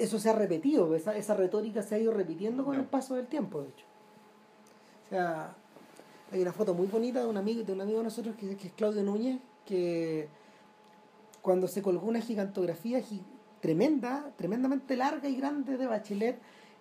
eso 0.00 0.18
se 0.18 0.30
ha 0.30 0.32
repetido, 0.32 0.94
esa, 0.96 1.16
esa 1.16 1.34
retórica 1.34 1.82
se 1.82 1.94
ha 1.94 1.98
ido 1.98 2.12
repitiendo 2.12 2.64
con 2.64 2.74
el 2.74 2.84
paso 2.84 3.14
del 3.14 3.26
tiempo, 3.26 3.60
de 3.62 3.68
hecho. 3.68 3.84
O 5.06 5.08
sea, 5.10 5.54
hay 6.32 6.40
una 6.42 6.52
foto 6.52 6.74
muy 6.74 6.86
bonita 6.86 7.20
de 7.20 7.26
un 7.26 7.36
amigo, 7.36 7.62
de 7.62 7.72
un 7.72 7.80
amigo 7.80 7.98
de 7.98 8.04
nosotros 8.04 8.34
que, 8.36 8.56
que 8.56 8.68
es 8.68 8.72
Claudio 8.74 9.02
Núñez, 9.02 9.38
que 9.66 10.28
cuando 11.42 11.68
se 11.68 11.82
colgó 11.82 12.06
una 12.06 12.20
gigantografía 12.20 13.00
gi- 13.00 13.22
tremenda, 13.60 14.30
tremendamente 14.36 14.96
larga 14.96 15.28
y 15.28 15.36
grande 15.36 15.76
de 15.76 15.86
Bachelet 15.86 16.38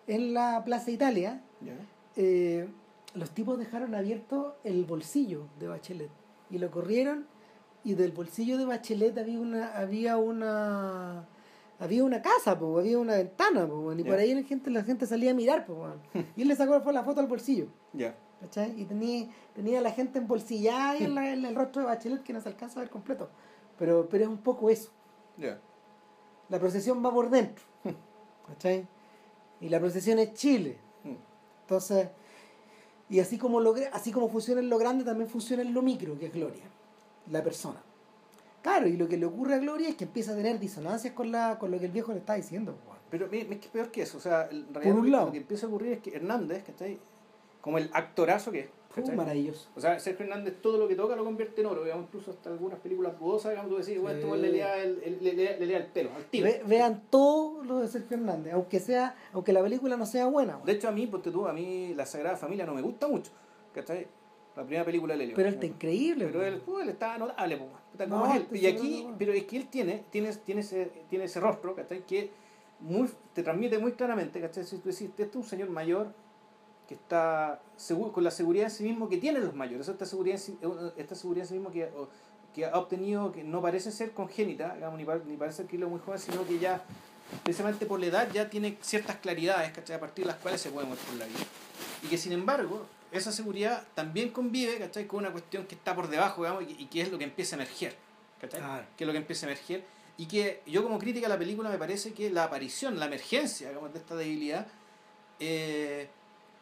en 0.07 0.33
la 0.33 0.63
Plaza 0.65 0.91
Italia, 0.91 1.41
eh, 2.15 2.67
los 3.15 3.29
tipos 3.31 3.57
dejaron 3.57 3.95
abierto 3.95 4.55
el 4.63 4.85
bolsillo 4.85 5.45
de 5.59 5.67
Bachelet 5.67 6.09
y 6.49 6.57
lo 6.57 6.69
corrieron 6.71 7.25
y 7.83 7.93
del 7.95 8.11
bolsillo 8.11 8.57
de 8.57 8.65
Bachelet 8.65 9.17
había 9.17 9.39
una 9.39 9.77
había 9.77 10.17
una 10.17 11.25
había 11.79 12.03
una 12.03 12.21
casa 12.21 12.57
po, 12.59 12.77
había 12.79 12.99
una 12.99 13.15
ventana 13.15 13.67
po, 13.67 13.91
y 13.93 14.03
por 14.03 14.15
ahí 14.19 14.33
la 14.35 14.43
gente 14.43 14.69
la 14.69 14.83
gente 14.83 15.05
salía 15.07 15.31
a 15.31 15.33
mirar 15.33 15.65
po, 15.65 15.87
y 16.35 16.41
él 16.41 16.47
le 16.47 16.55
sacó 16.55 16.91
la 16.91 17.03
foto 17.03 17.19
al 17.21 17.27
bolsillo 17.27 17.67
Ya. 17.93 18.15
¿cachai? 18.41 18.79
y 18.79 18.85
tenía 18.85 19.27
tenía 19.53 19.79
a 19.79 19.81
la 19.81 19.91
gente 19.91 20.19
embolsillada 20.19 20.91
ahí 20.91 21.03
en, 21.03 21.15
la- 21.15 21.31
en 21.33 21.45
el 21.45 21.55
rostro 21.55 21.81
de 21.81 21.87
Bachelet 21.87 22.23
que 22.23 22.33
no 22.33 22.41
se 22.41 22.49
alcanza 22.49 22.79
a 22.79 22.83
ver 22.83 22.89
completo 22.91 23.29
pero 23.77 24.07
pero 24.09 24.23
es 24.25 24.29
un 24.29 24.37
poco 24.39 24.69
eso 24.69 24.91
Ya. 25.37 25.59
la 26.49 26.59
procesión 26.59 27.03
va 27.05 27.13
por 27.13 27.29
dentro 27.29 27.63
¿cachai? 28.47 28.87
y 29.61 29.69
la 29.69 29.79
procesión 29.79 30.19
es 30.19 30.33
Chile 30.33 30.77
Mm. 31.03 31.15
entonces, 31.61 32.09
y 33.09 33.21
así 33.21 33.37
como, 33.37 33.61
lo, 33.61 33.73
así 33.93 34.11
como 34.11 34.27
funciona 34.27 34.59
en 34.59 34.69
lo 34.69 34.77
grande, 34.77 35.03
también 35.05 35.29
funciona 35.29 35.61
en 35.63 35.73
lo 35.73 35.81
micro, 35.81 36.19
que 36.19 36.25
es 36.27 36.33
Gloria, 36.33 36.63
la 37.31 37.41
persona. 37.41 37.81
Claro, 38.61 38.87
y 38.87 38.97
lo 38.97 39.07
que 39.07 39.17
le 39.17 39.25
ocurre 39.25 39.55
a 39.55 39.57
Gloria 39.59 39.89
es 39.89 39.95
que 39.95 40.03
empieza 40.03 40.33
a 40.33 40.35
tener 40.35 40.59
disonancias 40.59 41.13
con, 41.13 41.31
la, 41.31 41.57
con 41.59 41.71
lo 41.71 41.79
que 41.79 41.85
el 41.85 41.91
viejo 41.91 42.11
le 42.11 42.19
está 42.19 42.33
diciendo. 42.35 42.75
Pero 43.09 43.27
es 43.31 43.45
que 43.59 43.69
peor 43.69 43.89
que 43.89 44.01
eso, 44.03 44.17
o 44.17 44.21
sea, 44.21 44.47
en 44.51 44.73
realidad 44.73 44.93
un 44.95 44.97
lo 44.99 45.03
que- 45.05 45.09
lado. 45.11 45.25
lo 45.27 45.31
que 45.31 45.37
empieza 45.39 45.65
a 45.65 45.69
ocurrir 45.69 45.93
es 45.93 45.99
que 45.99 46.15
Hernández, 46.15 46.63
que 46.63 46.71
está 46.71 46.85
ahí, 46.85 46.99
como 47.61 47.77
el 47.77 47.89
actorazo 47.93 48.51
que 48.51 48.59
es, 48.59 48.69
¿cachai? 48.93 49.15
maravilloso. 49.15 49.69
O 49.75 49.79
sea, 49.81 49.99
Sergio 49.99 50.25
Hernández 50.25 50.61
todo 50.61 50.77
lo 50.77 50.87
que 50.87 50.95
toca 50.95 51.15
lo 51.15 51.23
convierte 51.23 51.61
en 51.61 51.67
oro, 51.67 51.83
digamos, 51.83 52.05
incluso 52.05 52.31
hasta 52.31 52.49
algunas 52.49 52.79
películas 52.79 53.17
dudosas, 53.19 53.51
digamos, 53.51 53.71
tú 53.71 53.77
decís, 53.77 53.99
bueno, 53.99 54.25
weón 54.27 54.41
le 54.41 54.51
lea 54.51 54.77
el, 54.83 55.01
el- 55.03 55.17
le, 55.23 55.33
lea- 55.33 55.57
le 55.57 55.65
lea 55.65 55.77
el 55.79 55.87
pelo, 55.87 56.11
al 56.15 56.25
tiro. 56.25 56.45
Ve- 56.45 56.61
vean 56.67 57.03
todo 57.09 57.63
lo 57.63 57.79
de 57.79 57.87
Sergio 57.87 58.17
Hernández, 58.17 58.53
aunque 58.53 58.79
sea 58.79 59.15
aunque 59.33 59.53
la 59.53 59.63
película 59.63 59.97
no 59.97 60.05
sea 60.05 60.27
buena. 60.27 60.59
De 60.65 60.73
hecho, 60.73 60.87
a 60.87 60.91
mí, 60.91 61.07
ponte 61.07 61.31
tú, 61.31 61.47
a 61.47 61.53
mí 61.53 61.93
La 61.95 62.05
Sagrada 62.05 62.35
Familia 62.37 62.65
no 62.65 62.73
me 62.75 62.81
gusta 62.81 63.07
mucho, 63.07 63.31
¿cachai? 63.73 64.07
La 64.59 64.65
primera 64.65 64.85
película 64.85 65.13
de 65.13 65.17
Lelio. 65.19 65.35
pero 65.35 65.47
él 65.49 65.53
está 65.55 65.65
increíble. 65.65 66.25
Pero 66.27 66.45
él, 66.45 66.61
pues, 66.65 66.83
él 66.83 66.89
está 66.89 67.17
notable, 67.17 67.57
puta, 67.91 68.05
No, 68.05 68.21
como 68.21 68.33
es 68.33 68.41
él. 68.41 68.47
Y 68.57 68.65
aquí, 68.67 69.07
pero 69.17 69.33
es 69.33 69.43
que 69.45 69.57
él 69.57 69.67
tiene, 69.67 70.03
tiene, 70.11 70.33
tiene, 70.35 70.61
ese, 70.61 70.91
tiene 71.09 71.25
ese 71.25 71.39
rostro, 71.39 71.75
¿cachai? 71.75 72.01
Que 72.05 72.31
muy, 72.81 73.09
te 73.33 73.41
transmite 73.43 73.77
muy 73.77 73.93
claramente, 73.93 74.39
¿cachai? 74.41 74.63
Si 74.65 74.77
tú 74.77 74.89
decís, 74.89 75.09
este 75.09 75.23
es 75.23 75.35
un 75.35 75.43
señor 75.43 75.69
mayor 75.69 76.07
que 76.87 76.95
está 76.95 77.61
seguro, 77.77 78.11
con 78.11 78.23
la 78.23 78.31
seguridad 78.31 78.65
en 78.65 78.71
sí 78.71 78.83
mismo 78.83 79.07
que 79.09 79.17
tienen 79.17 79.43
los 79.45 79.53
mayores, 79.53 79.87
esta 79.87 80.05
seguridad 80.05 80.35
en 80.35 80.41
sí, 80.41 80.57
esta 80.97 81.15
seguridad 81.15 81.43
en 81.45 81.47
sí 81.47 81.53
mismo 81.55 81.71
que, 81.71 81.85
o- 81.85 82.09
que 82.53 82.65
ha 82.65 82.75
obtenido, 82.77 83.31
que 83.31 83.43
no 83.43 83.61
parece 83.61 83.91
ser 83.91 84.11
congénita, 84.11 84.73
digamos, 84.75 84.97
ni, 84.97 85.05
pa- 85.05 85.19
ni 85.25 85.37
parece 85.37 85.65
que 85.65 85.77
lo 85.77 85.87
muy 85.89 85.99
joven, 85.99 86.19
sino 86.19 86.45
que 86.47 86.57
ya, 86.59 86.81
precisamente 87.43 87.85
por 87.85 87.99
la 87.99 88.07
edad, 88.07 88.27
ya 88.33 88.49
tiene 88.49 88.77
ciertas 88.81 89.17
claridades, 89.17 89.71
¿cachai? 89.71 89.95
A 89.97 89.99
partir 89.99 90.25
de 90.25 90.31
las 90.31 90.39
cuales 90.41 90.59
se 90.59 90.71
puede 90.71 90.87
mover 90.87 90.99
por 90.99 91.15
la 91.15 91.25
vida. 91.25 91.39
Y 92.03 92.07
que 92.07 92.17
sin 92.17 92.31
embargo, 92.31 92.85
esa 93.11 93.31
seguridad 93.31 93.85
también 93.95 94.29
convive, 94.29 94.77
¿cachai? 94.77 95.07
Con 95.07 95.19
una 95.19 95.31
cuestión 95.31 95.65
que 95.65 95.75
está 95.75 95.95
por 95.95 96.07
debajo, 96.09 96.43
digamos, 96.43 96.63
y, 96.63 96.83
y 96.83 96.85
que 96.85 97.01
es 97.01 97.11
lo 97.11 97.17
que 97.17 97.23
empieza 97.23 97.55
a 97.55 97.57
emerger, 97.57 97.95
¿cachai? 98.39 98.59
Claro. 98.59 98.85
Que 98.97 99.03
es 99.03 99.05
lo 99.07 99.13
que 99.13 99.19
empieza 99.19 99.45
a 99.45 99.49
emerger. 99.49 99.83
Y 100.17 100.25
que 100.25 100.61
yo 100.65 100.83
como 100.83 100.99
crítica 100.99 101.27
a 101.27 101.29
la 101.29 101.39
película 101.39 101.69
me 101.69 101.77
parece 101.77 102.13
que 102.13 102.29
la 102.29 102.43
aparición, 102.43 102.99
la 102.99 103.05
emergencia, 103.05 103.69
digamos, 103.69 103.93
de 103.93 103.99
esta 103.99 104.15
debilidad, 104.15 104.67
eh, 105.39 106.09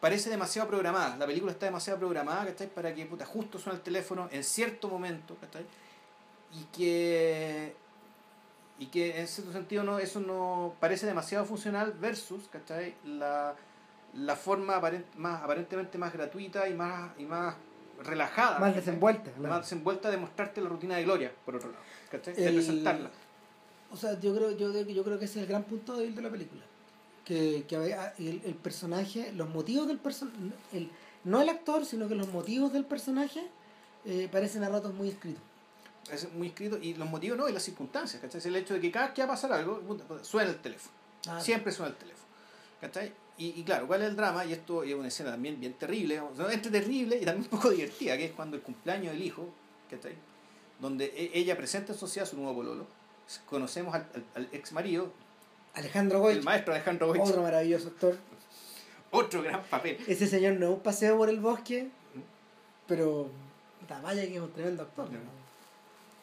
parece 0.00 0.30
demasiado 0.30 0.68
programada. 0.68 1.16
La 1.16 1.26
película 1.26 1.52
está 1.52 1.66
demasiado 1.66 1.98
programada, 1.98 2.46
¿cachai? 2.46 2.68
Para 2.68 2.94
que, 2.94 3.04
puta, 3.06 3.26
justo 3.26 3.58
suena 3.58 3.76
el 3.76 3.82
teléfono 3.82 4.28
en 4.30 4.44
cierto 4.44 4.88
momento, 4.88 5.36
¿cachai? 5.40 5.66
Y 6.52 6.64
que 6.76 7.74
y 8.78 8.86
que 8.86 9.20
en 9.20 9.26
cierto 9.26 9.52
sentido 9.52 9.82
no 9.82 9.98
eso 9.98 10.20
no 10.20 10.74
parece 10.78 11.04
demasiado 11.04 11.44
funcional 11.44 11.92
versus 11.92 12.48
¿cachai? 12.48 12.94
la, 13.04 13.56
la 14.14 14.36
forma 14.36 14.80
aparent- 14.80 15.14
más 15.16 15.42
aparentemente 15.42 15.98
más 15.98 16.12
gratuita 16.12 16.68
y 16.68 16.74
más 16.74 17.10
y 17.18 17.24
más 17.24 17.54
relajada 18.02 18.58
Más 18.58 18.74
desenvuelta. 18.74 19.30
claro. 19.32 19.48
más 19.54 19.60
desenvuelta 19.62 20.10
de 20.10 20.16
mostrarte 20.16 20.60
la 20.60 20.68
rutina 20.68 20.96
de 20.96 21.04
Gloria 21.04 21.32
por 21.44 21.56
otro 21.56 21.70
lado 21.70 21.82
¿cachai? 22.10 22.34
de 22.34 22.46
El- 22.46 22.54
presentarla 22.54 23.10
O 23.90 23.96
sea, 23.96 24.18
yo 24.20 24.34
creo, 24.34 24.50
yo, 24.52 24.72
yo 24.72 25.02
creo 25.04 25.18
que 25.18 25.24
ese 25.24 25.38
es 25.40 25.42
el 25.44 25.48
gran 25.48 25.64
punto 25.64 25.96
débil 25.96 26.14
de 26.14 26.20
la 26.22 26.30
película. 26.30 26.62
Que, 27.24 27.64
que 27.68 27.76
había- 27.76 28.14
el, 28.18 28.40
el 28.44 28.54
personaje, 28.54 29.32
los 29.32 29.48
motivos 29.48 29.86
del 29.88 29.98
personaje, 29.98 30.36
no 31.24 31.40
el 31.42 31.48
actor, 31.48 31.84
sino 31.86 32.06
que 32.08 32.14
los 32.14 32.28
motivos 32.28 32.72
del 32.72 32.84
personaje 32.84 33.46
eh, 34.04 34.28
parecen 34.30 34.62
a 34.64 34.68
ratos 34.68 34.92
muy 34.94 35.08
escritos. 35.08 35.42
es 36.12 36.32
muy 36.32 36.48
escrito 36.48 36.78
y 36.78 36.94
los 36.94 37.08
motivos 37.10 37.36
no 37.38 37.48
y 37.48 37.52
las 37.52 37.62
circunstancias 37.62 38.20
¿cachai? 38.22 38.38
es 38.38 38.46
el 38.46 38.56
hecho 38.56 38.74
de 38.74 38.80
que 38.80 38.90
cada 38.90 39.06
vez 39.06 39.14
que 39.14 39.22
va 39.22 39.26
a 39.26 39.30
pasar 39.32 39.52
algo 39.52 39.82
suena 40.22 40.50
el 40.50 40.56
teléfono 40.60 40.94
Ah, 41.28 41.40
siempre 41.40 41.72
suena 41.72 41.90
el 41.92 41.96
teléfono 41.98 42.26
¿cachai? 42.80 43.12
Y, 43.38 43.60
y 43.60 43.62
claro, 43.62 43.86
¿cuál 43.86 44.02
es 44.02 44.08
el 44.08 44.16
drama? 44.16 44.44
Y 44.44 44.52
esto 44.52 44.82
es 44.82 44.94
una 44.94 45.08
escena 45.08 45.30
también 45.30 45.60
bien 45.60 45.74
terrible, 45.74 46.20
entre 46.50 46.70
terrible 46.72 47.16
y 47.20 47.24
también 47.24 47.44
un 47.44 47.58
poco 47.58 47.70
divertida, 47.76 48.16
que 48.16 48.26
es 48.26 48.32
cuando 48.32 48.56
el 48.56 48.62
cumpleaños 48.62 49.12
del 49.12 49.22
hijo, 49.22 49.48
¿cachai? 49.90 50.14
Donde 50.80 51.06
e- 51.06 51.30
ella 51.38 51.56
presenta 51.56 51.92
en 51.92 51.98
sociedad 51.98 52.26
su 52.28 52.36
nuevo 52.36 52.54
pololo. 52.56 52.86
Conocemos 53.48 53.94
al, 53.94 54.06
al- 54.14 54.24
al 54.34 54.48
ex 54.52 54.72
marido, 54.72 55.12
Alejandro 55.74 56.18
el 56.28 56.34
Goich, 56.36 56.44
maestro 56.44 56.74
Alejandro 56.74 57.06
Goich, 57.08 57.20
otro 57.20 57.42
maravilloso 57.42 57.88
actor. 57.88 58.16
otro 59.12 59.42
gran 59.42 59.62
papel. 59.64 59.98
Ese 60.08 60.26
señor 60.26 60.54
no 60.54 60.66
es 60.66 60.72
un 60.74 60.80
paseo 60.80 61.16
por 61.16 61.28
el 61.28 61.38
bosque, 61.38 61.88
pero 62.88 63.30
vaya 64.02 64.22
que 64.26 64.34
es 64.34 64.40
un 64.40 64.52
tremendo 64.52 64.82
actor. 64.82 65.08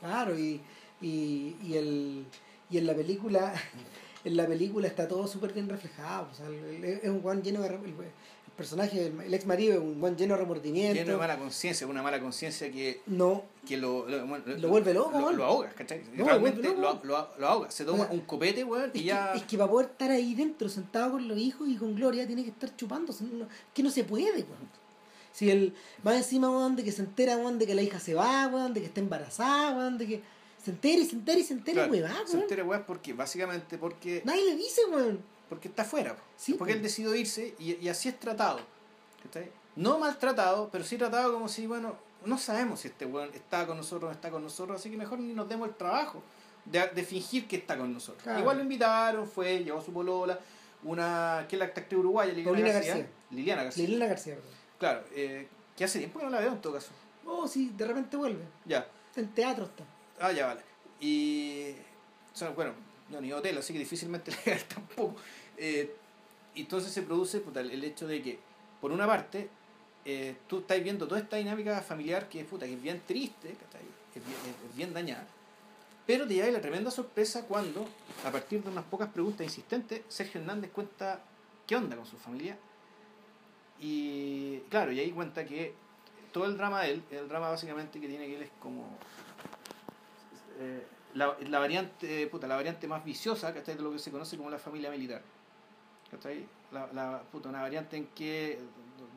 Claro, 0.02 0.38
y, 0.38 0.60
y, 1.02 1.56
y, 1.64 1.78
el, 1.78 2.26
y 2.70 2.78
en 2.78 2.88
la 2.88 2.94
película 2.94 3.54
en 4.26 4.36
la 4.38 4.46
película 4.48 4.88
está 4.88 5.08
todo 5.08 5.28
súper 5.28 5.54
bien 5.54 5.70
reflejado. 5.70 6.28
O 6.32 6.36
sea, 6.36 6.48
el- 6.48 6.84
el- 6.84 6.86
es 6.86 7.10
un 7.10 7.22
guan 7.22 7.42
lleno 7.44 7.62
de... 7.62 7.68
El, 7.68 7.76
el 7.76 8.52
personaje, 8.58 9.08
el, 9.08 9.20
el 9.22 9.34
ex 9.34 9.46
marido 9.46 9.74
es 9.74 9.80
un 9.80 10.00
guan 10.00 10.16
lleno 10.18 10.34
de 10.36 10.40
remordimiento. 10.42 10.94
Lleno 10.96 11.12
de 11.14 11.18
mala 11.18 11.38
conciencia, 11.38 11.86
una 11.88 12.02
mala 12.02 12.20
conciencia 12.22 12.72
que, 12.72 13.02
No, 13.06 13.44
que 13.68 13.76
lo, 13.78 14.08
lo, 14.08 14.26
vuelve 14.70 14.94
loco, 14.94 15.20
Lo, 15.20 15.32
lo 15.34 15.44
ahoga, 15.46 15.70
¿cachai? 15.72 16.02
No, 16.14 16.26
Realmente 16.26 16.74
lo, 16.74 17.00
lo, 17.04 17.18
ahoga. 17.48 17.70
Se 17.70 17.84
toma 17.84 18.04
O 18.04 18.06
sea, 18.08 18.14
un 18.14 18.22
copete, 18.22 18.64
weón, 18.64 18.92
es 18.94 19.02
y 19.02 19.06
ya... 19.06 19.34
que, 19.34 19.40
es 19.40 19.44
que 19.46 19.58
para 19.58 19.70
poder 19.70 19.88
estar 19.92 20.10
ahí 20.12 20.34
dentro, 20.36 20.70
sentado 20.70 21.12
con 21.12 21.28
los 21.28 21.38
hijos 21.38 21.68
y 21.68 21.76
con 21.76 21.96
Gloria, 21.96 22.26
tiene 22.26 22.44
que 22.44 22.50
estar 22.52 22.74
chupándose. 22.78 23.26
No, 23.26 23.46
que 23.74 23.84
no 23.84 23.90
se 23.92 24.04
puede, 24.06 24.32
weón. 24.44 24.86
Si 25.34 25.52
él 25.52 25.74
va 26.08 26.16
encima, 26.16 26.50
weón, 26.50 26.78
de 26.78 26.86
que 26.86 26.94
se 26.94 27.02
entera, 27.02 27.36
weón, 27.36 27.60
de 27.60 27.68
que 27.68 27.76
la 27.76 27.82
hija 27.82 28.00
se 28.00 28.14
va, 28.14 28.48
weón, 28.48 28.74
de 28.74 28.80
que 28.80 28.86
está 28.88 29.02
embarazada, 29.02 29.76
weón, 29.78 29.98
de 29.98 30.08
que 30.08 30.22
se 30.66 30.72
entera 30.72 31.02
y 31.02 31.06
se 31.06 31.16
entera 31.16 31.40
y 31.40 31.44
se 31.44 31.54
entera, 31.54 31.88
Claro, 31.88 31.92
weón, 31.94 32.28
se 32.28 32.38
entera, 32.38 32.64
weón, 32.64 32.84
porque, 32.88 33.14
básicamente 33.14 33.78
porque 33.78 34.24
Nadie 34.26 34.44
le 34.46 34.56
dice, 34.56 34.82
weón. 34.92 35.20
porque 35.48 35.68
está 35.68 35.84
afuera. 35.84 36.16
Sí, 36.36 36.56
porque 36.56 36.74
po. 36.74 36.78
él 36.78 36.84
decidió 36.84 37.14
irse 37.16 37.54
y, 37.60 37.76
y 37.76 37.88
así 37.88 38.10
es 38.10 38.20
tratado. 38.20 38.60
¿cachai? 39.24 39.52
No 39.76 40.00
maltratado, 40.00 40.70
pero 40.72 40.84
sí 40.84 40.98
tratado 40.98 41.32
como 41.34 41.48
si, 41.48 41.68
bueno, 41.68 41.96
no 42.26 42.38
sabemos 42.40 42.80
si 42.80 42.88
este 42.88 43.06
weón 43.06 43.30
está 43.36 43.68
con 43.68 43.78
nosotros 43.78 44.04
o 44.04 44.08
no 44.08 44.12
está 44.14 44.32
con 44.32 44.42
nosotros, 44.42 44.80
así 44.80 44.90
que 44.90 44.98
mejor 44.98 45.20
ni 45.20 45.34
nos 45.34 45.48
demos 45.48 45.68
el 45.70 45.76
trabajo 45.76 46.24
de, 46.66 46.88
de 46.88 47.04
fingir 47.04 47.48
que 47.48 47.58
está 47.58 47.78
con 47.78 47.94
nosotros. 47.94 48.24
Claro. 48.24 48.40
Igual 48.40 48.58
lo 48.58 48.64
invitaron, 48.64 49.28
fue, 49.28 49.64
llevó 49.64 49.82
su 49.82 49.94
polola, 49.94 50.40
una, 50.84 51.46
que 51.48 51.56
es 51.56 51.60
la 51.60 51.66
actriz 51.66 52.00
uruguaya, 52.00 52.34
Liliana 52.34 52.60
García. 52.72 52.94
García. 52.96 53.10
Liliana 53.32 53.64
García. 53.64 53.84
Liliana 53.84 54.06
García. 54.08 54.38
Claro, 54.80 55.04
eh, 55.14 55.48
Que 55.78 55.84
hace 55.84 56.00
tiempo 56.00 56.20
que 56.20 56.26
no 56.26 56.32
la 56.32 56.40
veo 56.40 56.54
en 56.54 56.62
todo 56.62 56.74
caso. 56.74 56.90
Oh, 57.26 57.48
sí, 57.48 57.72
de 57.76 57.86
repente 57.86 58.16
vuelve. 58.18 58.44
Ya. 58.66 58.88
En 59.16 59.28
teatro 59.34 59.66
está. 59.66 59.84
Ah, 60.20 60.32
ya, 60.32 60.48
vale. 60.48 60.62
Y. 61.00 61.76
sea, 62.34 62.50
bueno, 62.50 62.74
no 63.10 63.22
ni 63.22 63.32
hotel, 63.32 63.58
así 63.58 63.74
que 63.74 63.80
difícilmente 63.80 64.32
legal 64.46 64.64
tampoco. 64.66 65.16
Eh, 65.58 65.96
entonces 66.56 66.92
se 66.92 67.02
produce 67.02 67.40
puta, 67.40 67.60
el 67.62 67.84
hecho 67.84 68.08
de 68.08 68.22
que, 68.22 68.40
por 68.80 68.92
una 68.92 69.06
parte, 69.06 69.50
eh, 70.06 70.36
tú 70.48 70.60
estás 70.60 70.82
viendo 70.84 71.08
toda 71.08 71.20
esta 71.20 71.38
dinámica 71.38 71.82
familiar 71.82 72.30
que, 72.30 72.44
puta, 72.46 72.66
que 72.66 72.74
es 72.74 72.82
bien 72.82 73.02
triste, 73.06 73.56
que 74.14 74.20
es, 74.20 74.26
bien, 74.26 74.38
es 74.70 74.78
bien 74.78 74.94
dañada, 74.94 75.28
pero 76.06 76.28
te 76.28 76.36
lleva 76.36 76.48
la 76.50 76.62
tremenda 76.62 76.92
sorpresa 76.92 77.46
cuando, 77.46 77.88
a 78.24 78.32
partir 78.32 78.64
de 78.64 78.70
unas 78.70 78.86
pocas 78.86 79.10
preguntas 79.10 79.44
insistentes, 79.44 80.04
Sergio 80.08 80.40
Hernández 80.40 80.72
cuenta 80.72 81.22
qué 81.66 81.76
onda 81.76 81.96
con 81.96 82.06
su 82.06 82.18
familia. 82.18 82.58
Y 83.80 84.60
claro, 84.70 84.92
y 84.92 85.00
ahí 85.00 85.12
cuenta 85.12 85.44
que 85.44 85.74
todo 86.32 86.46
el 86.46 86.56
drama 86.56 86.84
de 86.84 86.92
él, 86.92 87.04
el 87.10 87.28
drama 87.28 87.50
básicamente 87.50 88.00
que 88.00 88.08
tiene 88.08 88.28
que 88.28 88.36
él 88.36 88.44
es 88.44 88.52
como 88.60 88.98
eh, 90.60 90.86
la, 91.14 91.36
la, 91.48 91.60
variante, 91.60 92.28
puta, 92.28 92.48
la 92.48 92.56
variante 92.56 92.88
más 92.88 93.04
viciosa 93.04 93.54
que 93.54 93.62
de 93.62 93.82
lo 93.82 93.92
que 93.92 94.00
se 94.00 94.12
conoce 94.12 94.38
como 94.38 94.50
la 94.50 94.60
familia 94.60 94.92
militar. 94.92 95.22
La, 96.72 96.88
la, 96.94 97.22
puta, 97.32 97.50
una 97.50 97.62
variante 97.62 97.98
en 97.98 98.08
que 98.08 98.60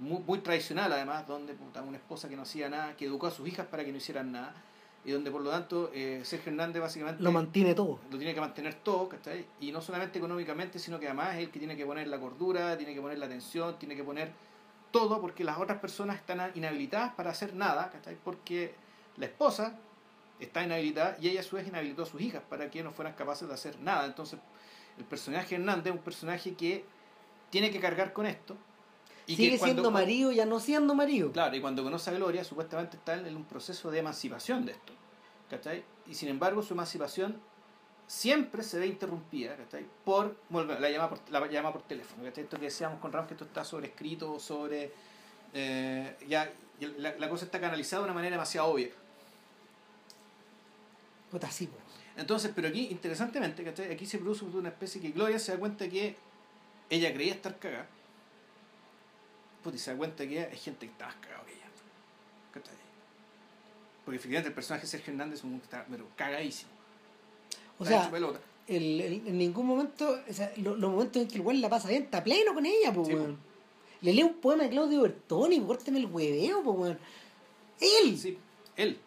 muy, 0.01 0.21
muy 0.21 0.39
tradicional 0.41 0.93
además, 0.93 1.27
donde 1.27 1.55
puta, 1.55 1.83
una 1.83 1.97
esposa 1.97 2.29
que 2.29 2.37
no 2.37 2.43
hacía 2.43 2.69
nada, 2.69 2.97
que 2.97 3.07
educó 3.07 3.27
a 3.27 3.31
sus 3.31 3.47
hijas 3.49 3.67
para 3.67 3.85
que 3.85 3.93
no 3.93 3.99
hicieran 3.99 4.33
nada, 4.33 4.55
y 5.05 5.13
donde 5.13 5.31
por 5.31 5.43
lo 5.43 5.51
tanto 5.51 5.91
eh, 5.95 6.21
Sergio 6.25 6.51
Hernández 6.51 6.83
básicamente 6.83 7.23
lo 7.23 7.33
mantiene 7.33 7.75
todo. 7.75 8.01
Lo 8.11 8.19
tiene 8.19 8.35
que 8.35 8.41
mantener 8.41 8.75
todo, 8.75 9.09
¿cachai? 9.09 9.47
Y 9.61 9.73
no 9.73 9.81
solamente 9.81 10.19
económicamente, 10.19 10.79
sino 10.79 10.99
que 10.99 11.07
además 11.07 11.37
es 11.37 11.45
el 11.45 11.51
que 11.51 11.59
tiene 11.59 11.77
que 11.77 11.87
poner 11.87 12.09
la 12.09 12.19
cordura, 12.19 12.77
tiene 12.77 12.95
que 12.95 13.01
poner 13.01 13.19
la 13.19 13.27
atención, 13.27 13.79
tiene 13.79 13.97
que 13.97 14.05
poner 14.05 14.33
todo, 14.91 15.21
porque 15.21 15.45
las 15.45 15.59
otras 15.59 15.79
personas 15.79 16.17
están 16.17 16.51
inhabilitadas 16.55 17.15
para 17.15 17.31
hacer 17.31 17.55
nada, 17.55 17.91
¿cachai? 17.91 18.17
Porque 18.23 18.75
la 19.17 19.27
esposa 19.27 19.79
está 20.41 20.63
inhabilitada 20.63 21.17
y 21.21 21.29
ella 21.29 21.41
a 21.41 21.43
su 21.43 21.57
vez 21.57 21.67
inhabilitó 21.67 22.03
a 22.03 22.07
sus 22.07 22.21
hijas 22.21 22.43
para 22.49 22.71
que 22.71 22.83
no 22.83 22.93
fueran 22.93 23.15
capaces 23.15 23.49
de 23.49 23.55
hacer 23.55 23.79
nada. 23.81 24.07
Entonces, 24.07 24.39
el 24.99 25.05
personaje 25.05 25.55
Hernández 25.55 25.87
es 25.87 25.93
un 25.93 26.05
personaje 26.05 26.55
que 26.55 26.85
tiene 27.51 27.71
que 27.71 27.81
cargar 27.81 28.13
con 28.13 28.27
esto. 28.27 28.57
Y 29.27 29.37
Sigue 29.37 29.59
siendo 29.59 29.91
marido, 29.91 30.33
ya 30.33 30.47
no 30.47 30.59
siendo 30.59 30.95
marido. 30.95 31.31
Claro, 31.33 31.55
y 31.55 31.61
cuando 31.61 31.83
conoce 31.83 32.11
a 32.11 32.15
Gloria, 32.15 32.45
supuestamente 32.45 32.97
está 32.97 33.15
en 33.15 33.37
un 33.37 33.45
proceso 33.45 33.91
de 33.91 33.99
emancipación 33.99 34.65
de 34.65 34.73
esto. 34.73 34.93
¿cachai? 35.51 35.85
Y 36.07 36.15
sin 36.15 36.29
embargo, 36.29 36.63
su 36.63 36.75
emancipación 36.75 37.41
siempre 38.07 38.63
se 38.63 38.79
ve 38.79 38.87
interrumpida 38.87 39.55
¿cachai? 39.57 39.87
por 40.05 40.35
la 40.51 40.89
llamada 40.89 41.11
por, 41.11 41.31
la 41.31 41.47
llama 41.47 41.73
por 41.73 41.83
teléfono. 41.83 42.25
¿cachai? 42.25 42.45
Esto 42.45 42.57
que 42.57 42.67
decíamos 42.67 43.01
con 43.01 43.13
Ramos, 43.13 43.29
que 43.29 43.35
esto 43.35 43.45
está 43.45 43.65
sobrescrito, 43.65 44.39
sobre. 44.39 44.93
Eh, 45.53 46.17
ya, 46.27 46.51
la, 46.81 47.15
la, 47.17 47.29
cosa 47.29 47.45
está 47.45 47.61
canalizada 47.61 48.03
de 48.03 48.05
una 48.07 48.15
manera 48.15 48.37
demasiado 48.37 48.69
obvia. 48.69 48.89
Entonces, 52.17 52.51
pero 52.55 52.69
aquí, 52.69 52.89
interesantemente, 52.91 53.63
¿cachai? 53.63 53.93
Aquí 53.93 54.07
se 54.07 54.19
produce 54.19 54.45
una 54.45 54.71
especie 54.71 55.01
que 55.01 55.11
Gloria 55.11 55.39
se 55.39 55.53
da 55.53 55.59
cuenta 55.59 55.89
que 55.89 56.17
ella 56.91 57.13
creía 57.13 57.35
estar 57.35 57.59
cagada. 57.59 57.87
Puta, 59.63 59.77
y 59.77 59.79
se 59.79 59.93
da 59.93 59.97
cuenta 59.97 60.27
que 60.27 60.41
hay 60.41 60.57
gente 60.57 60.87
que 60.87 60.93
está 60.93 61.07
más 61.07 61.17
cagada 61.17 61.45
que 61.45 61.53
ella. 61.53 61.67
¿Cachai? 62.53 62.75
Porque 64.05 64.17
efectivamente 64.17 64.49
el 64.49 64.55
personaje 64.55 64.83
de 64.83 64.89
Sergio 64.89 65.13
Hernández 65.13 65.41
es 65.41 65.45
un 65.45 65.57
está 65.57 65.87
pero 65.89 66.07
cagadísimo. 66.17 66.71
O 67.79 67.85
sea, 67.85 68.11
el, 68.67 69.01
en 69.01 69.39
ningún 69.39 69.67
momento, 69.67 70.19
o 70.29 70.33
sea, 70.33 70.53
los, 70.57 70.79
momentos 70.79 71.23
en 71.23 71.29
que 71.29 71.37
el 71.37 71.43
güey 71.43 71.59
la 71.59 71.71
pasa 71.71 71.89
bien, 71.89 72.05
está 72.05 72.23
pleno 72.23 72.53
con 72.53 72.67
ella, 72.67 72.93
pues, 72.93 73.09
Le 74.01 74.13
lee 74.13 74.23
un 74.23 74.35
poema 74.35 74.65
de 74.65 74.71
Claudio 74.71 75.03
Bertoni, 75.03 75.61
córteme 75.61 75.99
el 75.99 76.07
hueveo, 76.07 76.63
pues, 76.63 76.79
weón. 76.79 76.99
Él. 77.81 78.19
Sí, 78.19 78.39
él. 78.77 78.99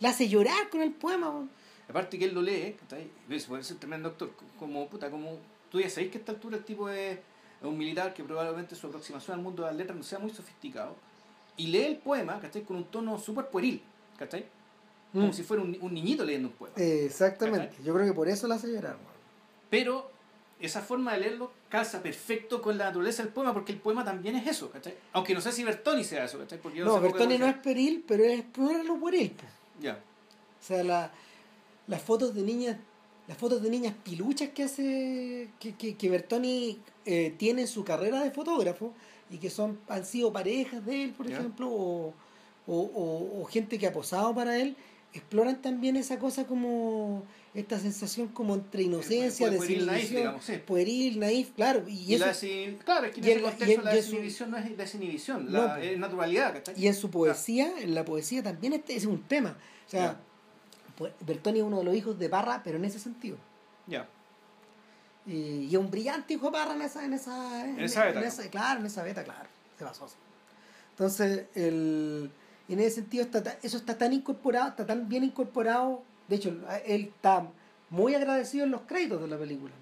La 0.00 0.10
hace 0.10 0.28
llorar 0.28 0.68
con 0.70 0.82
el 0.82 0.92
poema, 0.92 1.48
Aparte 1.88 2.18
que 2.18 2.24
él 2.24 2.34
lo 2.34 2.40
lee, 2.40 2.76
¿ves? 3.28 3.44
Puede 3.44 3.62
ser 3.62 3.76
tremendo 3.76 4.08
actor. 4.08 4.30
Como, 4.58 4.88
puta, 4.88 5.10
como 5.10 5.38
tú 5.70 5.80
ya 5.80 5.90
sabéis 5.90 6.12
que 6.12 6.18
a 6.18 6.20
esta 6.20 6.32
altura 6.32 6.56
el 6.56 6.64
tipo 6.64 6.88
es 6.88 7.18
un 7.62 7.76
militar 7.76 8.14
que 8.14 8.24
probablemente 8.24 8.74
su 8.74 8.86
aproximación 8.86 9.38
al 9.38 9.42
mundo 9.42 9.62
de 9.62 9.68
las 9.68 9.76
letras 9.76 9.96
no 9.96 10.02
sea 10.02 10.18
muy 10.18 10.30
sofisticado. 10.30 10.96
Y 11.56 11.68
lee 11.68 11.84
el 11.84 11.96
poema, 11.98 12.40
¿cachai? 12.40 12.62
Con 12.62 12.76
un 12.76 12.84
tono 12.84 13.18
súper 13.18 13.48
pueril, 13.48 13.82
¿cachai? 14.18 14.46
Como 15.12 15.28
mm. 15.28 15.32
si 15.32 15.42
fuera 15.42 15.62
un, 15.62 15.76
un, 15.80 15.94
niñito 15.94 16.24
leyendo 16.24 16.48
un 16.48 16.54
poema. 16.54 16.74
exactamente. 16.76 17.76
Yo 17.84 17.94
creo 17.94 18.06
que 18.06 18.12
por 18.12 18.28
eso 18.28 18.48
la 18.48 18.56
hace 18.56 18.72
llorar, 18.72 18.96
Pero 19.70 20.10
esa 20.58 20.80
forma 20.80 21.12
de 21.12 21.20
leerlo 21.20 21.52
calza 21.68 22.02
perfecto 22.02 22.62
con 22.62 22.78
la 22.78 22.86
naturaleza 22.86 23.22
del 23.22 23.32
poema, 23.32 23.52
porque 23.52 23.72
el 23.72 23.78
poema 23.78 24.04
también 24.04 24.36
es 24.36 24.46
eso, 24.46 24.70
¿cachai? 24.70 24.94
Aunque 25.12 25.34
no 25.34 25.40
sé 25.40 25.52
si 25.52 25.62
Bertoni 25.62 26.02
sea 26.02 26.24
eso, 26.24 26.38
¿cachai? 26.38 26.58
Porque 26.58 26.80
no, 26.80 27.00
Bertoni 27.00 27.38
no 27.38 27.46
es 27.46 27.56
peril, 27.56 28.04
pero 28.06 28.24
es 28.24 28.86
lo 28.86 28.98
pueril. 28.98 29.36
Ya. 29.80 30.02
O 30.60 30.66
sea, 30.66 30.82
la, 30.82 31.12
las 31.86 32.02
fotos 32.02 32.34
de 32.34 32.42
niñas 32.42 32.76
las 33.26 33.38
fotos 33.38 33.62
de 33.62 33.70
niñas 33.70 33.94
piluchas 34.04 34.50
que 34.50 34.64
hace 34.64 35.48
que, 35.58 35.74
que, 35.76 35.96
que 35.96 36.10
Bertoni 36.10 36.78
eh, 37.06 37.34
tiene 37.38 37.62
en 37.62 37.68
su 37.68 37.84
carrera 37.84 38.22
de 38.22 38.30
fotógrafo 38.30 38.92
y 39.30 39.38
que 39.38 39.48
son 39.48 39.78
han 39.88 40.04
sido 40.04 40.32
parejas 40.32 40.84
de 40.84 41.04
él 41.04 41.12
por 41.12 41.30
ejemplo 41.30 41.68
o, 41.68 42.12
o, 42.66 43.40
o, 43.40 43.44
gente 43.46 43.78
que 43.78 43.86
ha 43.86 43.92
posado 43.92 44.34
para 44.34 44.58
él 44.58 44.76
exploran 45.14 45.62
también 45.62 45.96
esa 45.96 46.18
cosa 46.18 46.46
como 46.46 47.22
esta 47.54 47.78
sensación 47.78 48.28
como 48.28 48.54
entre 48.54 48.82
inocencia, 48.82 49.46
pueril, 49.48 49.86
naif, 49.86 50.10
digamos, 50.10 50.50
pueril, 50.66 51.20
naif, 51.20 51.52
claro. 51.52 51.84
Y, 51.88 52.14
eso, 52.14 52.24
claro, 52.84 53.06
es 53.06 53.14
que 53.14 53.20
en 53.20 53.26
ese 53.28 53.42
contexto 53.42 53.82
la 53.82 53.94
desinhibición 53.94 54.50
no 54.50 54.56
es 54.56 54.76
desinhibición, 54.76 55.52
la 55.52 55.80
es 55.80 55.96
naturalidad. 55.98 56.62
Y 56.76 56.88
en 56.88 56.94
su 56.94 57.10
poesía, 57.10 57.72
en 57.78 57.94
la 57.94 58.04
poesía 58.04 58.42
también 58.42 58.72
este 58.72 58.96
es 58.96 59.06
un 59.06 59.22
tema. 59.22 59.56
O 59.86 59.90
sea, 59.90 60.18
pues, 60.96 61.12
Bertoni 61.20 61.60
es 61.60 61.64
uno 61.64 61.78
de 61.78 61.84
los 61.84 61.94
hijos 61.94 62.18
de 62.18 62.28
Parra, 62.28 62.60
pero 62.64 62.76
en 62.76 62.84
ese 62.84 62.98
sentido. 62.98 63.36
Ya. 63.86 64.08
Y, 65.26 65.68
es 65.68 65.76
un 65.76 65.90
brillante 65.90 66.34
hijo 66.34 66.46
de 66.46 66.52
Parra 66.52 66.74
en 66.74 66.82
esa... 66.82 67.04
En 67.04 67.12
esa, 67.12 67.68
en, 67.68 67.80
esa 67.80 68.04
beta. 68.04 68.50
claro, 68.50 68.80
en 68.80 68.86
esa 68.86 69.02
beta, 69.04 69.22
claro. 69.22 69.48
Se 69.78 69.84
basó. 69.84 70.08
Entonces, 70.90 71.46
el, 71.54 72.30
en 72.68 72.80
ese 72.80 72.96
sentido, 72.96 73.24
está, 73.24 73.58
eso 73.62 73.76
está 73.76 73.96
tan 73.98 74.12
incorporado, 74.12 74.70
está 74.70 74.86
tan 74.86 75.08
bien 75.08 75.24
incorporado. 75.24 76.02
De 76.28 76.36
hecho, 76.36 76.56
él 76.86 77.12
está 77.14 77.46
muy 77.90 78.14
agradecido 78.14 78.64
en 78.64 78.70
los 78.70 78.82
créditos 78.82 79.20
de 79.20 79.28
la 79.28 79.38
película. 79.38 79.72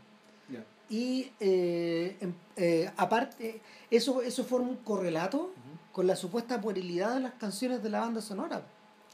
Y 0.92 1.32
eh, 1.40 2.18
em, 2.20 2.34
eh, 2.54 2.90
aparte, 2.98 3.62
eso, 3.90 4.20
eso 4.20 4.44
forma 4.44 4.68
un 4.68 4.76
correlato 4.76 5.50
con 5.90 6.06
la 6.06 6.14
supuesta 6.14 6.60
puerilidad 6.60 7.14
de 7.14 7.20
las 7.20 7.32
canciones 7.32 7.82
de 7.82 7.88
la 7.88 8.00
banda 8.00 8.20
sonora 8.20 8.62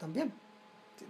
también. 0.01 0.33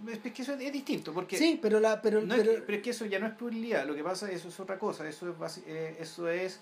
Es 0.07 0.19
que 0.19 0.43
eso 0.43 0.53
es, 0.53 0.71
distinto, 0.71 1.11
porque... 1.11 1.37
Sí, 1.37 1.57
pero, 1.59 1.79
la, 1.79 1.99
pero, 1.99 2.21
pero, 2.27 2.51
es 2.51 2.81
que, 2.83 2.91
eso 2.91 3.07
ya 3.07 3.17
no 3.17 3.25
es 3.25 3.33
pluralidad, 3.33 3.87
lo 3.87 3.95
que 3.95 4.03
pasa 4.03 4.31
eso 4.31 4.49
es 4.49 4.59
otra 4.59 4.77
cosa, 4.77 5.09
eso 5.09 5.35
es... 5.43 5.63
Eh, 5.65 5.97
eso 5.99 6.29
es 6.29 6.59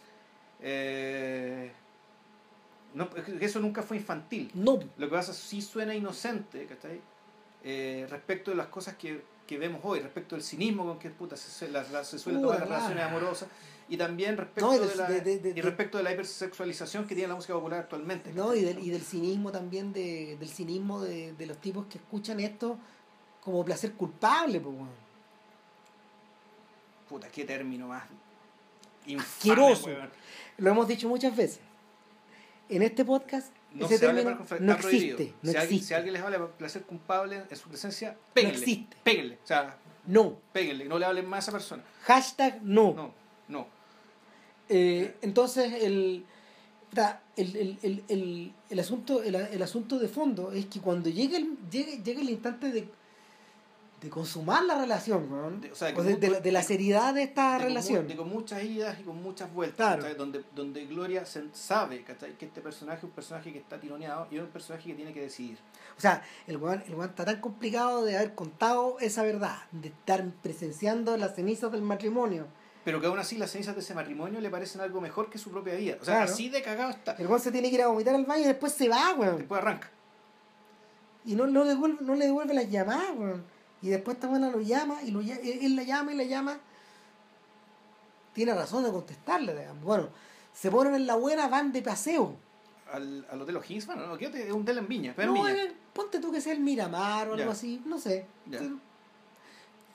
no, 2.94 3.10
eso 3.42 3.60
nunca 3.60 3.84
fue 3.84 3.98
infantil. 3.98 4.50
No. 4.54 4.80
Lo 4.98 5.10
que 5.10 5.16
pasa 5.16 5.34
es 5.34 5.38
que 5.38 5.44
sí 5.44 5.62
suena 5.62 5.94
inocente, 5.94 6.66
¿cachai? 6.66 7.02
Respecto 8.10 8.52
de 8.52 8.58
las 8.58 8.68
cosas 8.68 8.96
que, 8.96 9.22
que, 9.48 9.58
vemos 9.58 9.82
hoy, 9.84 10.00
respecto 10.00 10.36
del 10.36 10.44
cinismo 10.44 10.86
con 10.86 11.00
que 11.00 11.10
puta, 11.10 11.36
se, 11.36 11.50
se 11.50 12.20
suelen 12.20 12.42
tomar 12.42 12.60
las 12.60 12.70
relaciones 12.70 13.04
amorosas 13.04 13.50
y 13.90 13.98
también 13.98 14.36
respecto, 14.36 14.72
de, 14.72 14.96
la, 14.96 15.12
y 15.12 15.62
respecto 15.62 15.98
de 15.98 16.04
la 16.04 16.12
hipersexualización 16.12 17.08
que 17.08 17.16
tiene 17.16 17.30
la 17.30 17.36
música 17.36 17.54
popular 17.54 17.80
actualmente. 17.82 18.34
No, 18.34 18.54
y 18.54 18.62
del, 18.62 18.80
y 18.80 18.90
del 18.90 19.02
cinismo 19.02 19.52
también, 19.52 19.94
de, 19.94 20.36
del 20.38 20.50
cinismo 20.50 21.02
de, 21.02 21.34
de 21.34 21.46
los 21.46 21.58
tipos 21.58 21.86
que 21.88 21.98
escuchan 21.98 22.40
esto 22.42 22.78
como 23.42 23.64
placer 23.64 23.94
culpable, 23.94 24.60
pues, 24.60 24.76
Puta, 27.08 27.30
qué 27.30 27.46
término 27.46 27.88
más 27.88 28.04
asqueroso. 29.18 29.90
Lo 30.58 30.70
hemos 30.70 30.88
dicho 30.88 31.08
muchas 31.08 31.34
veces. 31.36 31.62
En 32.68 32.84
este 32.84 33.06
podcast 33.06 33.54
ese 33.80 34.00
término 34.00 34.38
no 34.60 34.74
existe, 34.74 35.34
no 35.42 35.52
si, 35.52 35.58
existe. 35.58 35.60
Alguien, 35.60 35.84
si 35.84 35.94
alguien 35.94 36.14
les 36.14 36.24
habla 36.24 36.38
de 36.40 36.46
placer 36.46 36.84
culpable 36.84 37.44
en 37.50 37.56
su 37.56 37.70
presencia, 37.70 38.18
péguenle. 38.34 38.58
No 38.58 38.64
existe. 38.64 38.98
Péguenle. 39.04 39.40
O 39.44 39.48
sea, 39.48 39.78
no. 40.08 40.38
Péguenle, 40.52 40.86
no 40.86 40.98
le 40.98 41.06
hablen 41.06 41.28
más 41.28 41.40
a 41.40 41.42
esa 41.42 41.52
persona. 41.52 41.84
Hashtag 42.04 42.62
no. 42.64 42.94
No, 42.94 43.14
no. 43.48 43.68
Eh, 44.70 45.16
entonces, 45.22 45.74
el, 45.84 46.26
el, 47.36 47.78
el, 47.82 48.04
el, 48.08 48.54
el, 48.70 48.80
asunto, 48.80 49.22
el, 49.24 49.62
asunto 49.62 50.00
de 50.00 50.08
fondo 50.08 50.52
es 50.52 50.66
que 50.66 50.80
cuando 50.80 51.10
llegue 51.10 51.38
el, 51.38 51.58
llegue, 51.70 52.02
llegue 52.04 52.22
el 52.22 52.30
instante 52.30 52.72
de 52.72 52.90
de 54.02 54.10
consumar 54.10 54.64
la 54.64 54.80
relación, 54.80 55.60
de, 55.60 56.52
la, 56.52 56.62
seriedad 56.62 57.16
de 57.16 57.24
esta 57.24 57.58
relación. 57.58 58.08
de 58.08 58.16
con 58.16 58.30
muchas 58.30 58.64
idas 58.64 59.00
y 59.00 59.04
con 59.04 59.22
muchas 59.24 59.52
vueltas, 59.52 60.18
donde, 60.18 60.44
donde 60.56 60.86
Gloria 60.86 61.24
sabe 61.26 62.04
que 62.38 62.46
este 62.46 62.62
personaje 62.62 63.00
es 63.00 63.04
un 63.06 63.10
personaje 63.10 63.52
que 63.52 63.58
está 63.58 63.80
tironeado 63.80 64.28
y 64.30 64.36
es 64.36 64.42
un 64.44 64.50
personaje 64.50 64.90
que 64.90 64.96
tiene 64.96 65.14
que 65.14 65.22
decidir. 65.22 65.58
O 65.98 66.02
sea, 66.02 66.24
el 66.46 66.58
weón, 66.58 66.84
el 66.88 67.02
está 67.02 67.26
tan 67.26 67.42
complicado 67.42 68.06
de 68.06 68.18
haber 68.18 68.36
contado 68.36 68.98
esa 69.00 69.24
verdad, 69.24 69.58
de 69.72 69.88
estar 69.88 70.24
presenciando 70.44 71.18
las 71.18 71.36
cenizas 71.36 71.72
del 71.72 71.82
matrimonio 71.82 72.46
pero 72.88 73.02
que 73.02 73.08
aún 73.08 73.20
así 73.20 73.38
las 73.38 73.52
cenizas 73.52 73.76
de 73.76 73.82
ese 73.82 73.94
matrimonio 73.94 74.40
le 74.40 74.50
parecen 74.50 74.80
algo 74.80 75.02
mejor 75.02 75.30
que 75.30 75.38
su 75.38 75.52
propia 75.52 75.76
vida. 75.76 75.98
O 76.00 76.06
sea, 76.06 76.20
Claro. 76.20 76.32
así 76.32 76.48
de 76.48 76.62
cagado 76.62 76.92
está. 76.92 77.18
El 77.20 77.28
weón 77.28 77.42
se 77.42 77.52
tiene 77.52 77.68
que 77.68 77.76
ir 77.76 77.82
a 77.82 77.88
vomitar 77.88 78.16
al 78.16 78.24
baño 78.24 78.44
y 78.44 78.48
después 78.48 78.72
se 78.72 78.88
va, 78.88 79.14
weón. 79.14 79.40
Después 79.40 79.60
arranca. 79.62 79.92
Y 81.26 81.36
no, 81.36 81.48
no, 81.48 81.66
devuelve, 81.66 81.98
no 82.00 82.16
le 82.16 82.28
devuelve 82.28 82.54
las 82.54 82.72
llamadas, 82.72 83.10
weón. 83.18 83.44
Y 83.82 83.90
después 83.90 84.16
esta 84.16 84.28
buena 84.28 84.50
lo 84.50 84.60
llama 84.60 85.02
y 85.04 85.12
lo, 85.12 85.22
él, 85.22 85.32
él 85.44 85.76
la 85.76 85.84
llama 85.84 86.14
y 86.14 86.18
la 86.18 86.24
llama. 86.24 86.58
Tiene 88.34 88.54
razón 88.54 88.84
de 88.84 88.92
contestarle, 88.92 89.56
digamos. 89.58 89.84
Bueno, 89.84 90.10
se 90.54 90.70
ponen 90.72 90.96
en 90.96 91.08
la 91.08 91.16
buena, 91.16 91.48
van 91.48 91.72
de 91.72 91.82
paseo. 91.82 92.36
Al, 92.92 93.26
al 93.30 93.42
Hotel 93.42 93.58
O'Higgins, 93.58 93.86
bueno, 93.86 94.08
no, 94.08 94.16
es 94.16 94.52
un 94.54 94.62
hotel 94.62 94.78
en 94.78 94.88
Viña, 94.88 95.14
pero 95.16 95.34
en 95.34 95.38
No, 95.38 95.44
Viña. 95.46 95.64
eh, 95.64 95.74
ponte 95.94 96.20
tú 96.20 96.32
que 96.32 96.40
sea 96.40 96.54
el 96.54 96.60
Miramar 96.62 97.28
o 97.30 97.34
algo 97.34 97.46
Ya. 97.46 97.52
así, 97.52 97.82
no 97.86 98.00
sé. 98.00 98.26
Ya. 98.46 98.62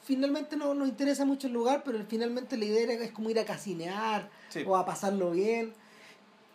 Finalmente 0.05 0.57
no 0.57 0.75
nos 0.75 0.89
interesa 0.89 1.25
mucho 1.25 1.47
el 1.47 1.53
lugar, 1.53 1.83
pero 1.85 2.05
finalmente 2.09 2.57
la 2.57 2.65
idea 2.65 2.93
es 2.93 3.13
como 3.13 3.31
ir 3.31 3.39
a 3.39 3.45
casinear 3.45 4.29
Sí. 4.49 4.65
o 4.67 4.77
a 4.77 4.85
pasarlo 4.85 5.31
bien. 5.31 5.73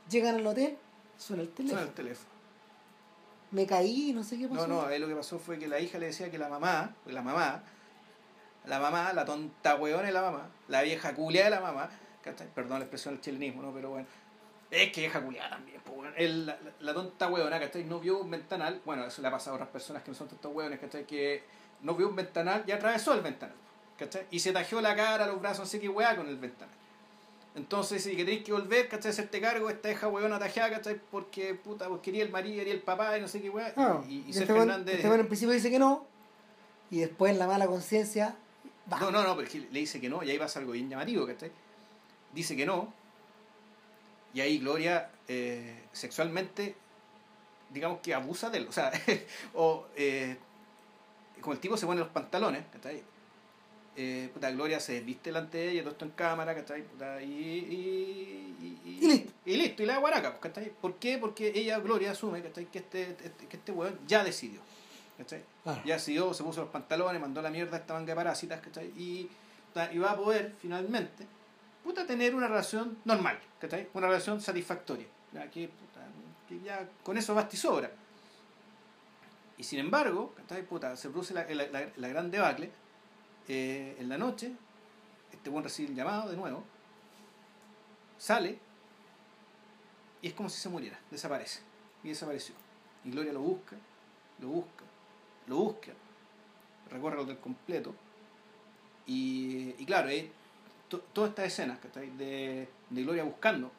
Llegan 0.10 0.36
al 0.36 0.46
hotel, 0.48 0.78
suena 1.18 1.44
el 1.44 1.50
teléfono. 1.50 1.80
Suena 1.80 1.90
el 1.90 1.96
teléfono. 1.96 2.30
Me 3.52 3.66
caí, 3.66 4.12
no 4.14 4.24
sé 4.24 4.38
qué 4.38 4.48
pasó. 4.48 4.68
No, 4.68 4.82
no, 4.82 4.88
ahí 4.88 5.00
lo 5.00 5.08
que 5.08 5.16
pasó 5.16 5.40
fue 5.40 5.58
que 5.58 5.68
la 5.68 5.80
hija 5.80 5.98
le 5.98 6.08
decía 6.08 6.30
que 6.30 6.38
la 6.38 6.50
mamá, 6.50 6.94
la 7.06 7.22
mamá, 7.22 7.64
la 8.66 8.80
mamá, 8.80 9.14
la 9.14 9.24
tonta 9.26 9.76
hueona 9.76 10.04
de 10.08 10.12
la 10.12 10.22
mamá, 10.22 10.50
la 10.68 10.82
vieja 10.82 11.14
culia 11.16 11.46
de 11.46 11.50
la 11.52 11.62
mamá, 11.62 11.90
perdón 12.54 12.80
la 12.80 12.86
expresión 12.86 13.14
del 13.16 13.22
chilenismo, 13.22 13.62
¿no? 13.62 13.72
Pero 13.74 13.92
bueno, 13.92 14.08
es 14.70 14.92
que 14.92 15.02
vieja 15.02 15.22
culiada 15.22 15.52
también, 15.52 15.80
pues, 15.86 15.96
bueno. 15.96 16.12
El- 16.18 16.46
la, 16.46 16.58
la- 16.82 16.94
tonta 16.94 17.30
hueona, 17.30 17.58
¿cachai? 17.60 17.86
No 17.86 18.00
vio 18.02 18.20
un 18.20 18.30
ventanal, 18.30 18.82
bueno, 18.84 19.06
eso 19.06 19.22
le 19.22 19.30
ha 19.30 19.32
pasado 19.32 19.52
a 19.54 19.56
otras 19.56 19.70
personas 19.70 20.04
que 20.04 20.12
no 20.12 20.16
son 20.18 20.28
tontas 20.28 20.52
hueones, 20.52 20.80
¿cachai? 20.80 21.06
Que 21.06 21.44
no 21.84 21.96
vio 21.96 22.10
un 22.10 22.16
ventanal 22.18 22.66
y 22.68 22.72
atravesó 22.74 23.14
el 23.14 23.22
ventanal, 23.22 23.56
¿cachai? 23.98 24.26
Y 24.30 24.40
se 24.42 24.52
tajeó 24.52 24.82
la 24.82 24.94
cara, 24.94 25.26
los 25.26 25.40
brazos, 25.40 25.60
no 25.60 25.66
sé 25.68 25.80
qué 25.80 25.88
hueá 25.88 26.18
con 26.18 26.28
el 26.28 26.36
ventanal. 26.38 26.76
Entonces, 27.58 28.04
sí, 28.04 28.12
que 28.16 28.24
tenéis 28.24 28.44
que 28.44 28.54
volver, 28.54 28.88
¿cachai? 28.88 29.12
Hacerte 29.12 29.42
cargo 29.42 29.70
esta 29.70 29.92
hija 29.92 30.08
hueona 30.08 30.38
tajeada, 30.40 30.70
¿cachai? 30.78 31.02
Porque, 31.12 31.56
puta, 31.56 31.90
pues 31.90 32.02
quería 32.02 32.24
el 32.24 32.30
marido, 32.32 32.58
quería 32.60 32.74
el 32.74 32.82
papá 32.82 33.18
y 33.18 33.22
no 33.22 33.28
sé 33.28 33.42
qué. 33.42 33.52
Ah, 33.76 34.02
y, 34.08 34.14
y 34.14 34.26
y 34.30 34.34
ser 34.34 34.44
este 34.44 34.54
weón- 34.54 34.68
Fernández... 34.68 34.96
este 34.96 35.08
weón 35.08 35.20
en 35.22 35.28
principio 35.28 35.54
dice 35.54 35.70
que 35.72 35.80
no. 35.80 36.06
Y 36.92 37.00
después 37.00 37.36
la 37.36 37.48
mala 37.48 37.66
conciencia. 37.68 38.36
va. 38.92 39.00
No, 39.00 39.12
no, 39.12 39.24
no, 39.24 39.36
pero 39.36 39.48
es 39.48 39.54
que 39.54 39.60
le 39.60 39.80
dice 39.80 40.00
que 40.00 40.08
no 40.08 40.24
y 40.24 40.30
ahí 40.32 40.38
pasa 40.40 40.60
algo 40.60 40.72
bien 40.74 40.88
llamativo, 40.90 41.26
¿cachai? 41.26 41.52
Dice 42.34 42.56
que 42.56 42.66
no 42.66 42.94
y 44.34 44.42
ahí 44.42 44.60
Gloria 44.60 45.10
eh, 45.28 45.84
sexualmente, 45.94 46.76
digamos 47.72 48.00
que 48.02 48.14
abusa 48.14 48.50
de 48.52 48.60
él, 48.60 48.68
o 48.68 48.72
sea, 48.72 48.92
o 49.56 49.88
eh, 49.96 50.38
como 51.42 51.54
el 51.54 51.60
tipo 51.60 51.76
se 51.76 51.88
pone 51.88 52.00
los 52.00 52.10
pantalones, 52.10 52.64
¿cachai? 52.72 53.04
Eh, 54.00 54.30
puta, 54.32 54.52
Gloria 54.52 54.80
se 54.80 54.94
desviste 54.94 55.32
delante 55.32 55.58
de 55.58 55.72
ella, 55.72 55.82
todo 55.82 55.94
esto 55.94 56.06
en 56.06 56.12
cámara, 56.12 56.54
¿cachai? 56.54 56.84
Puta, 56.84 57.20
y, 57.22 57.26
y, 57.34 58.80
y, 58.86 59.00
Y 59.02 59.08
listo. 59.08 59.34
Y 59.44 59.58
listo, 59.58 59.82
y 59.82 59.86
la 59.88 59.98
guaraca, 59.98 60.30
pues, 60.38 60.42
¿cachai? 60.54 60.72
¿Por 60.80 60.96
qué? 60.98 61.18
Porque 61.18 61.52
ella, 61.56 61.80
Gloria, 61.80 62.12
asume, 62.12 62.44
¿cachai? 62.44 62.66
Que 62.68 62.78
este, 62.80 63.18
este- 63.24 63.48
que 63.48 63.58
este 63.58 63.72
weón 63.72 63.98
ya 64.06 64.24
decidió, 64.24 64.60
¿cachai? 65.18 65.42
Claro. 65.64 65.82
Ya 65.84 65.96
decidió, 65.96 66.32
se 66.36 66.44
puso 66.44 66.62
los 66.62 66.70
pantalones, 66.70 67.20
mandó 67.20 67.42
la 67.42 67.50
mierda 67.50 67.78
a 67.78 67.80
esta 67.80 67.96
manga 67.96 68.12
de 68.12 68.16
parásitas, 68.16 68.62
¿cachai? 68.62 68.92
Y, 68.96 69.28
puta, 69.70 69.92
y 69.92 69.98
va 69.98 70.12
a 70.12 70.16
poder, 70.16 70.54
finalmente, 70.62 71.26
puta, 71.84 72.06
tener 72.06 72.36
una 72.36 72.48
relación 72.48 73.00
normal, 73.04 73.40
¿cachai? 73.60 73.88
Una 73.96 74.08
relación 74.08 74.40
satisfactoria. 74.42 75.08
Ya, 75.34 75.50
que, 75.50 75.70
puta, 75.70 76.06
que 76.48 76.60
ya 76.64 76.88
con 77.04 77.18
eso 77.18 77.34
basta 77.34 77.56
y 77.56 77.58
sobra. 77.58 77.90
Y 79.58 79.64
sin 79.64 79.80
embargo, 79.80 80.36
¿cachai? 80.38 80.62
Puta, 80.64 80.96
se 80.96 81.10
produce 81.10 81.34
la, 81.34 81.46
la, 81.46 81.66
la- 81.68 81.90
la 81.96 82.08
gran 82.10 82.30
debacle. 82.30 82.70
Eh, 83.48 83.96
en 84.00 84.10
la 84.10 84.18
noche, 84.18 84.52
este 85.32 85.50
buen 85.50 85.64
recibe 85.64 85.90
el 85.90 85.96
llamado 85.96 86.30
de 86.30 86.38
nuevo, 86.38 86.64
sale, 88.18 88.60
y 90.22 90.28
es 90.28 90.34
como 90.34 90.50
si 90.50 90.60
se 90.60 90.70
muriera, 90.70 91.00
desaparece. 91.12 91.62
Y 92.04 92.10
desapareció. 92.10 92.56
Y 93.04 93.12
Gloria 93.12 93.34
lo 93.34 93.42
busca, 93.42 93.76
lo 94.40 94.48
busca, 94.50 94.84
lo 95.48 95.56
busca, 95.58 95.92
recorre 96.90 97.16
el 97.16 97.22
hotel 97.22 97.38
completo. 97.40 97.94
Y, 99.06 99.76
y 99.78 99.86
claro, 99.86 100.10
eh, 100.10 100.30
to- 100.90 101.00
todas 101.14 101.30
estas 101.30 101.46
escenas. 101.48 101.80
De, 102.18 102.68
de 102.90 103.04
Gloria 103.04 103.24
buscando, 103.24 103.72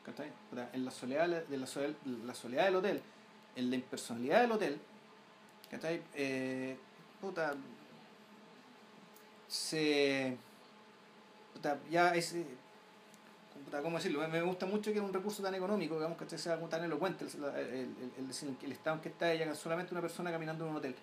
en 0.72 0.84
la 0.84 0.90
soledad, 0.90 1.28
de 1.46 1.56
la, 1.58 1.66
soledad, 1.66 1.94
la 2.24 2.34
soledad 2.34 2.64
del 2.66 2.76
hotel, 2.76 3.02
en 3.56 3.70
la 3.70 3.76
impersonalidad 3.76 4.42
del 4.42 4.52
hotel, 4.52 4.80
¿cachai? 5.70 6.02
Eh, 6.14 6.76
puta, 7.20 7.54
se. 9.48 10.36
Ya 11.90 12.14
es. 12.14 12.34
eh, 12.34 12.44
¿Cómo 13.82 13.96
decirlo? 13.98 14.26
Me- 14.28 14.40
gusta 14.42 14.64
mucho 14.66 14.92
que 14.92 14.98
es 14.98 15.04
un 15.04 15.12
recurso 15.12 15.42
tan 15.42 15.54
económico, 15.54 15.96
digamos, 15.96 16.16
que 16.16 16.38
sea 16.38 16.58
tan 16.68 16.84
elocuente 16.84 17.24
el, 17.26 17.44
el, 17.44 17.50
el, 17.68 17.94
el, 18.18 18.72
estado 18.72 18.96
en 18.96 19.02
que 19.02 19.08
está 19.10 19.30
ella, 19.32 19.46
que 19.48 19.54
solamente 19.54 19.92
una 19.92 20.00
persona 20.00 20.30
caminando 20.30 20.64
en 20.64 20.70
un 20.70 20.76
hotel. 20.76 20.94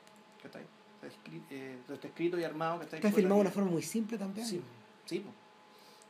¿cachai? 0.42 0.64
Está, 1.02 1.08
escri- 1.08 1.44
eh, 1.52 1.78
está 1.92 2.08
escrito 2.08 2.40
y 2.40 2.44
armado. 2.44 2.80
¿cachai? 2.80 3.00
Está 3.00 3.10
Por 3.10 3.16
filmado 3.18 3.36
de 3.36 3.42
una 3.42 3.52
forma 3.52 3.70
muy 3.72 3.84
simple 3.84 4.18
también. 4.18 4.48
Sí, 4.48 4.62
sí. 5.06 5.24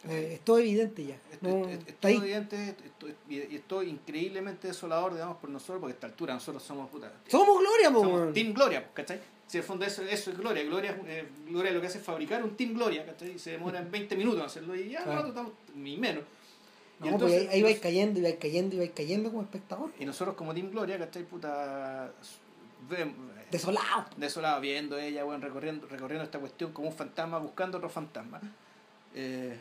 Eh, 0.07 0.33
es 0.35 0.41
todo 0.45 0.59
evidente 0.59 1.03
ya. 1.03 1.15
Es, 1.31 1.41
No, 1.41 1.65
es- 1.65 1.67
es- 1.67 1.73
es 1.81 1.87
está 1.87 1.99
todo 2.01 2.11
ahí. 2.11 2.17
evidente, 2.17 2.69
esto- 2.85 3.07
y 3.27 3.35
y 3.35 3.55
esto 3.55 3.83
increíblemente 3.83 4.67
desolador, 4.67 5.13
digamos, 5.13 5.37
por 5.37 5.49
nosotros, 5.49 5.79
porque 5.81 5.93
a 5.93 5.95
esta 5.95 6.07
altura 6.07 6.35
nosotros 6.35 6.63
somos 6.63 6.89
puta. 6.89 7.11
Somos 7.27 7.59
Gloria, 7.59 7.91
po, 7.91 7.99
somos 8.01 8.13
weón. 8.21 8.33
Team 8.33 8.53
Gloria, 8.53 8.87
¿cachai? 8.93 9.19
Si 9.47 9.57
en 9.57 9.63
el 9.63 9.67
fondo 9.67 9.85
eso, 9.85 10.01
eso 10.03 10.31
es 10.31 10.37
Gloria, 10.37 10.63
Gloria, 10.63 10.99
eh, 11.07 11.27
Gloria 11.47 11.71
lo 11.71 11.79
que 11.81 11.87
hace 11.87 11.99
es 11.99 12.03
fabricar 12.03 12.43
un 12.43 12.55
Team 12.57 12.73
Gloria, 12.73 13.05
¿cachai? 13.05 13.31
Y 13.35 13.39
se 13.39 13.51
demora 13.51 13.79
en 13.79 13.91
20 13.91 14.15
minutos 14.15 14.39
en 14.39 14.45
hacerlo 14.47 14.75
y 14.75 14.89
ya 14.89 15.03
Claro. 15.03 15.17
rato 15.19 15.27
estamos, 15.29 15.51
ni 15.75 15.97
menos. 15.97 16.23
Y 16.99 17.03
No, 17.05 17.09
entonces- 17.11 17.41
ahí, 17.41 17.47
ahí 17.57 17.63
vais 17.63 17.79
cayendo 17.79 18.19
y 18.19 18.23
vais 18.23 18.37
cayendo 18.39 18.75
y 18.75 18.79
vais 18.79 18.91
cayendo 18.95 19.29
como 19.29 19.43
espectador. 19.43 19.91
Y 19.99 20.05
nosotros 20.05 20.35
como 20.35 20.53
Team 20.53 20.71
Gloria, 20.71 20.97
¿cachai? 20.97 21.23
Puta, 21.23 22.11
vemos, 22.89 23.15
Desolado. 23.51 24.05
desolado 24.17 24.61
viendo 24.61 24.97
ella, 24.97 25.23
bueno, 25.23 25.45
recorriendo, 25.45 25.85
recorriendo 25.87 26.23
esta 26.23 26.39
cuestión 26.39 26.71
como 26.73 26.87
un 26.87 26.95
fantasma, 26.95 27.37
buscando 27.37 27.77
otro 27.77 27.89
fantasma. 27.89 28.41
Eh, 29.13 29.57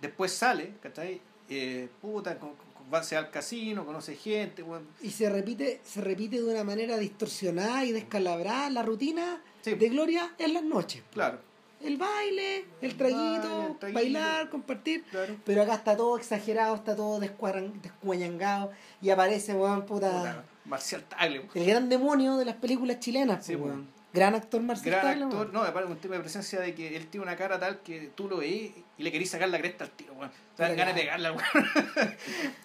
después 0.00 0.32
sale, 0.32 0.74
¿cachai? 0.82 1.20
Eh, 1.48 1.88
puta, 2.02 2.38
con- 2.38 2.65
va 2.92 2.98
hacia 2.98 3.18
el 3.18 3.30
casino, 3.30 3.84
conoce 3.84 4.14
gente, 4.16 4.62
bueno, 4.62 4.86
Y 5.02 5.10
se 5.10 5.28
repite, 5.30 5.80
se 5.84 6.00
repite 6.00 6.36
de 6.40 6.44
una 6.52 6.64
manera 6.64 6.96
distorsionada 6.98 7.84
y 7.84 7.92
descalabrada 7.92 8.70
la 8.70 8.82
rutina 8.82 9.42
Sí. 9.62 9.74
de 9.74 9.88
Gloria 9.88 10.32
en 10.38 10.54
las 10.54 10.62
noches. 10.62 11.02
claro, 11.12 11.40
El 11.82 11.96
baile, 11.96 12.64
el 12.80 12.96
traguito, 12.96 13.18
baile, 13.20 13.66
el 13.66 13.76
traguito. 13.78 13.94
bailar, 14.00 14.50
compartir. 14.50 15.04
claro. 15.10 15.36
Pero 15.44 15.62
acá 15.62 15.74
está 15.74 15.96
todo 15.96 16.16
exagerado, 16.16 16.74
está 16.76 16.94
todo 16.96 17.18
descuañangado 17.20 18.70
y 19.02 19.10
aparece, 19.10 19.54
weón, 19.54 19.84
puta, 19.86 20.44
Marcial 20.64 21.04
Tagle, 21.04 21.48
el 21.54 21.66
gran 21.66 21.88
demonio 21.88 22.36
de 22.36 22.44
las 22.44 22.56
películas 22.56 22.98
chilenas, 23.00 23.44
Sí, 23.44 23.56
pues. 23.56 23.72
Gran 24.16 24.34
actor 24.34 24.60
Marcel 24.62 24.90
gran 24.92 25.22
actor, 25.24 25.52
no, 25.52 25.62
aparte 25.62 25.90
un 25.90 25.98
tema 25.98 26.14
de 26.16 26.20
presencia 26.22 26.60
de 26.60 26.74
que 26.74 26.96
él 26.96 27.06
tiene 27.08 27.24
una 27.24 27.36
cara 27.36 27.58
tal 27.58 27.80
que 27.80 28.10
tú 28.14 28.28
lo 28.28 28.38
veís 28.38 28.72
y 28.98 29.02
le 29.02 29.12
querís 29.12 29.30
sacar 29.30 29.48
la 29.48 29.58
cresta 29.58 29.84
al 29.84 29.90
tiro, 29.90 30.14
weón. 30.14 30.30
O 30.30 30.56
sea, 30.56 30.74
ganas 30.74 30.94
de 30.94 31.02
pegarla, 31.02 31.32
weón. 31.32 31.44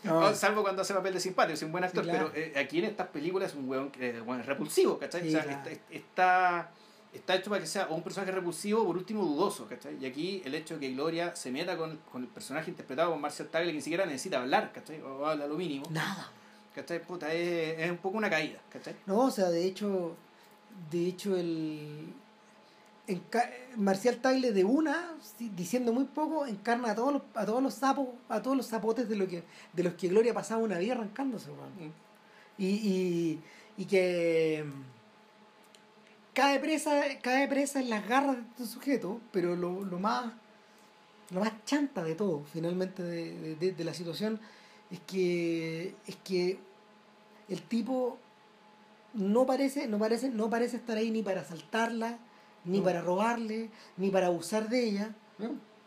No. 0.03 0.21
No, 0.21 0.33
Salvo 0.35 0.63
cuando 0.63 0.81
hace 0.81 0.93
papel 0.93 1.13
de 1.13 1.19
simpático, 1.19 1.53
es 1.53 1.63
un 1.63 1.71
buen 1.71 1.83
actor, 1.83 2.03
Sí, 2.03 2.09
claro. 2.09 2.31
pero 2.33 2.45
eh, 2.45 2.53
aquí 2.59 2.79
en 2.79 2.85
estas 2.85 3.07
películas 3.09 3.51
es 3.51 3.57
un 3.57 3.67
weón, 3.69 3.91
eh, 3.99 4.21
weón 4.25 4.43
repulsivo, 4.43 4.97
¿cachai? 4.97 5.21
Sí, 5.21 5.27
o 5.29 5.31
sea, 5.31 5.43
claro. 5.43 5.69
está, 5.69 5.93
está, 5.93 6.71
está 7.13 7.35
hecho 7.35 7.49
para 7.49 7.61
que 7.61 7.67
sea 7.67 7.87
un 7.87 8.01
personaje 8.01 8.31
repulsivo, 8.31 8.85
por 8.85 8.97
último 8.97 9.23
dudoso, 9.25 9.67
¿cachai? 9.67 9.97
Y 9.99 10.05
aquí 10.05 10.41
el 10.45 10.55
hecho 10.55 10.75
de 10.75 10.79
que 10.79 10.93
Gloria 10.93 11.35
se 11.35 11.51
meta 11.51 11.75
con, 11.77 11.97
con 12.11 12.21
el 12.23 12.29
personaje 12.29 12.69
interpretado 12.71 13.11
por 13.11 13.19
Marcel 13.19 13.49
Tagle, 13.49 13.67
que 13.67 13.73
ni 13.75 13.81
siquiera 13.81 14.05
necesita 14.05 14.39
hablar, 14.41 14.71
¿cachai? 14.71 15.01
O 15.01 15.25
habla 15.25 15.45
lo 15.47 15.55
mínimo, 15.55 15.85
Nada. 15.89 16.31
¿cachai? 16.73 17.01
Puta, 17.01 17.33
es, 17.33 17.77
es 17.79 17.91
un 17.91 17.97
poco 17.97 18.17
una 18.17 18.29
caída, 18.29 18.59
¿cachai? 18.71 18.95
No, 19.05 19.25
o 19.25 19.31
sea, 19.31 19.49
de 19.49 19.65
hecho, 19.65 20.15
de 20.89 21.07
hecho 21.07 21.35
el 21.35 22.13
Marcial 23.75 24.17
Tagle 24.17 24.51
de 24.53 24.63
una, 24.63 25.13
diciendo 25.55 25.91
muy 25.91 26.05
poco, 26.05 26.45
encarna 26.45 26.91
a 26.91 26.95
todos 26.95 27.13
los, 27.13 27.21
a 27.35 27.45
todos 27.45 27.61
los 27.61 27.73
sapos, 27.73 28.07
a 28.29 28.41
todos 28.41 28.55
los 28.55 28.67
zapotes 28.67 29.09
de 29.09 29.15
lo 29.15 29.27
que, 29.27 29.43
de 29.73 29.83
los 29.83 29.93
que 29.95 30.07
Gloria 30.07 30.33
pasaba 30.33 30.61
una 30.63 30.77
vida 30.77 30.93
arrancándose. 30.93 31.49
Mm. 31.51 31.91
y, 32.57 32.65
y, 32.67 33.41
y 33.77 33.85
que 33.85 34.63
mm, 34.65 34.81
cae 36.33 36.59
presa, 36.59 37.01
cae 37.21 37.47
presa 37.47 37.79
en 37.81 37.89
las 37.89 38.07
garras 38.07 38.35
de 38.37 38.41
este 38.43 38.65
sujeto, 38.65 39.19
pero 39.31 39.55
lo, 39.55 39.83
lo 39.83 39.99
más 39.99 40.31
lo 41.31 41.39
más 41.39 41.53
chanta 41.65 42.03
de 42.03 42.13
todo, 42.15 42.43
finalmente, 42.51 43.01
de, 43.03 43.31
de- 43.39 43.55
de- 43.55 43.71
de 43.71 43.83
la 43.85 43.93
situación, 43.93 44.37
es 44.91 44.99
que 45.01 45.95
es 46.05 46.17
que 46.25 46.59
el 47.47 47.61
tipo 47.61 48.17
no 49.13 49.45
parece, 49.45 49.87
no 49.87 49.99
parece, 49.99 50.29
no 50.29 50.49
parece 50.49 50.77
estar 50.77 50.97
ahí 50.97 51.11
ni 51.11 51.21
para 51.23 51.41
asaltarla, 51.41 52.17
ni 52.65 52.77
No. 52.79 52.83
para 52.83 53.01
robarle, 53.01 53.69
ni 53.97 54.09
para 54.09 54.27
abusar 54.27 54.69
de 54.69 54.83
ella. 54.87 55.15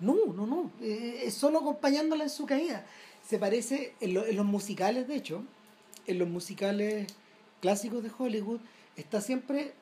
No, 0.01 0.17
no, 0.27 0.47
no. 0.47 0.71
Eh, 0.81 1.23
es 1.25 1.35
solo 1.35 1.59
acompañándola 1.61 2.25
en 2.25 2.31
su 2.31 2.47
caída. 2.47 2.85
Se 3.27 3.39
parece, 3.39 3.95
en, 4.01 4.15
lo- 4.15 4.27
en 4.27 4.37
los 4.37 4.45
musicales, 4.45 5.07
de 5.09 5.17
hecho, 5.17 5.45
en 6.07 6.19
los 6.19 6.29
musicales 6.29 7.07
clásicos 7.61 8.03
de 8.03 8.11
Hollywood, 8.17 8.61
está 8.97 9.21
siempre, 9.21 9.73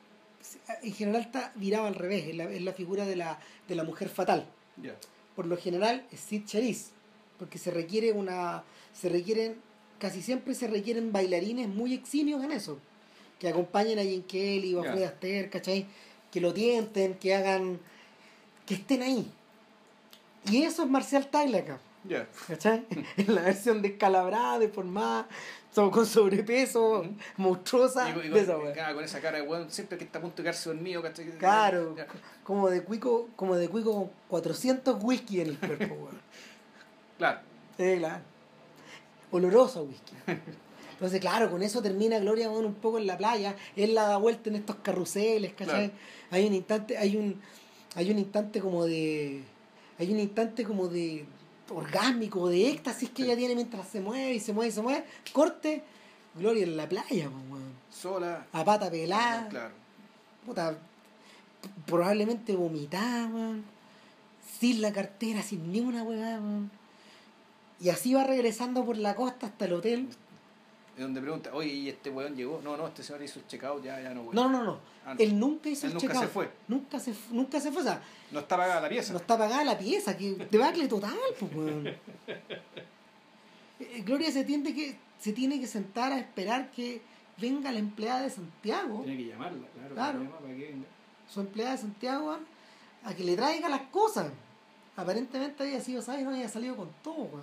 en 0.83 0.93
general 0.93 1.21
está 1.21 1.51
virado 1.55 1.87
al 1.87 1.95
revés, 1.95 2.27
es 2.27 2.35
la, 2.35 2.45
es 2.45 2.61
la 2.61 2.73
figura 2.73 3.05
de 3.05 3.15
la, 3.17 3.39
de 3.67 3.75
la 3.75 3.83
mujer 3.83 4.07
fatal. 4.09 4.47
Por 5.35 5.47
lo 5.47 5.57
general 5.57 6.05
es 6.11 6.19
Sid 6.21 6.45
Charisse, 6.45 6.91
porque 7.39 7.57
se 7.57 7.71
requiere 7.71 8.13
una, 8.13 8.63
se 8.93 9.09
requieren, 9.09 9.57
casi 9.99 10.21
siempre 10.21 10.53
se 10.55 10.67
requieren 10.67 11.11
bailarines 11.11 11.67
muy 11.67 11.93
eximios 11.93 12.43
en 12.43 12.51
eso, 12.51 12.77
que 13.43 13.49
acompañen 13.49 13.99
a 13.99 14.03
Jane 14.03 14.23
Kelly 14.25 14.73
o 14.73 14.79
a 14.81 14.85
Ya. 14.85 14.91
Fred 14.93 15.03
Astaire, 15.03 15.49
¿cachai? 15.49 15.85
Que 16.31 16.39
lo 16.39 16.53
tienten, 16.53 17.15
que 17.15 17.35
hagan, 17.35 17.77
que 18.65 18.75
estén 18.75 19.01
ahí. 19.01 19.29
Y 20.49 20.63
eso 20.63 20.83
es 20.83 20.89
Marcial 20.89 21.27
Tagliaca. 21.27 21.77
Ya. 22.05 22.25
¿Cachai? 22.47 22.85
En 23.17 23.35
la 23.35 23.41
versión 23.41 23.81
descalabrada, 23.81 24.59
deformada, 24.59 25.27
con 25.75 26.05
sobrepeso, 26.05 27.05
monstruosa. 27.35 28.09
Y, 28.09 28.13
con- 28.13 28.25
y 28.25 28.29
de 28.29 28.39
esa 28.39 28.53
con, 28.55 28.95
con 28.95 29.03
esa 29.03 29.19
cara 29.19 29.39
de 29.39 29.43
weón, 29.45 29.69
siempre 29.69 29.97
que 29.97 30.05
está 30.05 30.19
a 30.19 30.21
punto 30.21 30.37
de 30.37 30.43
quedarse 30.43 30.69
dormido, 30.69 31.01
¿cachai? 31.01 31.25
Claro, 31.37 31.97
como 32.45 32.69
de 32.69 32.81
cuico, 32.81 33.27
como 33.35 33.57
de 33.57 33.67
cuico 33.67 33.93
con 33.93 34.09
400 34.29 35.03
whisky 35.03 35.41
en 35.41 35.47
el 35.49 35.59
cuerpo, 35.59 35.95
weón. 35.95 36.21
Claro. 37.17 37.39
Sí, 37.77 37.95
claro. 37.99 38.21
Oloroso 39.31 39.79
a 39.79 39.83
whisky. 39.83 40.13
Entonces, 41.03 41.19
claro, 41.19 41.51
con 41.51 41.61
eso 41.61 41.81
termina 41.81 42.17
Gloria 42.19 42.49
weón, 42.49 42.63
un 42.63 42.75
poco 42.75 42.97
en 42.97 43.07
la 43.07 43.17
playa. 43.17 43.57
Él 43.75 43.93
la 43.93 44.03
da 44.03 44.15
vuelta 44.15 44.49
en 44.49 44.55
estos 44.55 44.77
carruseles, 44.77 45.51
¿cachai? 45.51 45.89
Claro. 45.89 45.93
Hay 46.31 46.47
un 46.47 46.53
instante, 46.53 46.97
hay 46.97 47.17
un, 47.17 47.41
hay 47.95 48.09
un 48.09 48.19
instante 48.19 48.61
como 48.61 48.85
de. 48.85 49.43
Hay 49.99 50.13
un 50.13 50.19
instante 50.21 50.63
como 50.63 50.87
de 50.87 51.25
orgásmico, 51.69 52.47
de 52.47 52.69
éxtasis 52.69 53.09
que 53.09 53.17
Sí. 53.17 53.23
ella 53.23 53.35
tiene 53.35 53.53
mientras 53.53 53.85
se 53.89 53.99
mueve 53.99 54.33
y 54.35 54.39
se 54.39 54.53
mueve 54.53 54.69
y 54.69 54.71
se 54.71 54.81
mueve. 54.81 55.03
Corte, 55.33 55.83
Gloria 56.35 56.63
en 56.63 56.77
la 56.77 56.87
playa, 56.87 57.27
weón. 57.49 57.73
Sola. 57.91 58.47
A 58.53 58.63
pata 58.63 58.89
pelada. 58.89 59.49
Claro. 59.49 59.73
puta, 60.45 60.77
probablemente 61.85 62.55
vomitada, 62.55 63.27
weón. 63.27 63.65
Sin 64.57 64.81
la 64.81 64.93
cartera, 64.93 65.41
sin 65.41 65.69
ni 65.69 65.81
una 65.81 66.01
weá, 66.03 66.39
weón. 66.39 66.71
Y 67.81 67.89
así 67.89 68.13
va 68.13 68.23
regresando 68.23 68.85
por 68.85 68.95
la 68.95 69.15
costa 69.15 69.47
hasta 69.47 69.65
el 69.65 69.73
hotel. 69.73 70.07
Donde 70.97 71.21
pregunta, 71.21 71.49
oye, 71.53 71.69
¿y 71.73 71.89
este 71.89 72.09
weón 72.11 72.35
llegó? 72.35 72.61
No, 72.63 72.77
no, 72.77 72.87
este 72.87 73.01
señor 73.01 73.23
hizo 73.23 73.39
el 73.39 73.47
checkout, 73.47 73.83
ya, 73.83 73.99
ya 73.99 74.13
no, 74.13 74.21
weón. 74.21 74.35
No, 74.35 74.47
no, 74.49 74.63
no. 74.63 74.79
Ah, 75.05 75.15
Él 75.17 75.39
nunca 75.39 75.67
hizo 75.69 75.87
Él 75.87 75.91
el 75.91 75.95
nunca 75.95 76.07
checkout. 76.07 76.23
se 76.25 76.31
fue. 76.31 76.51
Nunca 76.67 76.99
se, 76.99 77.13
fu- 77.13 77.33
nunca 77.35 77.59
se 77.59 77.71
fue. 77.71 77.81
O 77.81 77.85
sea, 77.85 78.01
No 78.31 78.39
está 78.41 78.57
pagada 78.57 78.81
la 78.81 78.89
pieza. 78.89 79.11
no 79.13 79.19
está 79.19 79.37
pagada 79.37 79.63
la 79.63 79.77
pieza, 79.77 80.15
que 80.15 80.33
debacle 80.51 80.87
total, 80.87 81.15
pues, 81.39 81.55
weón. 81.55 81.87
Eh, 83.79 84.03
Gloria 84.05 84.31
se 84.31 84.43
tiene 84.43 84.73
que 84.73 84.95
se 85.19 85.33
tiene 85.33 85.59
que 85.59 85.67
sentar 85.67 86.11
a 86.11 86.19
esperar 86.19 86.69
que 86.71 87.01
venga 87.37 87.71
la 87.71 87.79
empleada 87.79 88.21
de 88.21 88.29
Santiago. 88.29 89.01
Tiene 89.03 89.23
que 89.23 89.29
llamarla, 89.29 89.67
claro. 89.73 89.93
Claro. 89.95 90.19
que 90.19 90.25
llama 90.25 90.37
para 90.39 90.53
que 90.55 90.65
venga. 90.67 90.87
su 91.29 91.39
empleada 91.41 91.71
de 91.71 91.77
Santiago 91.77 92.37
a 93.05 93.13
que 93.15 93.23
le 93.23 93.35
traiga 93.35 93.69
las 93.69 93.81
cosas. 93.83 94.31
Aparentemente 94.95 95.63
había 95.63 95.81
sido, 95.81 96.01
¿sabes? 96.01 96.23
No 96.23 96.29
había 96.31 96.47
salido 96.49 96.75
con 96.75 96.89
todo, 97.03 97.15
weón. 97.23 97.41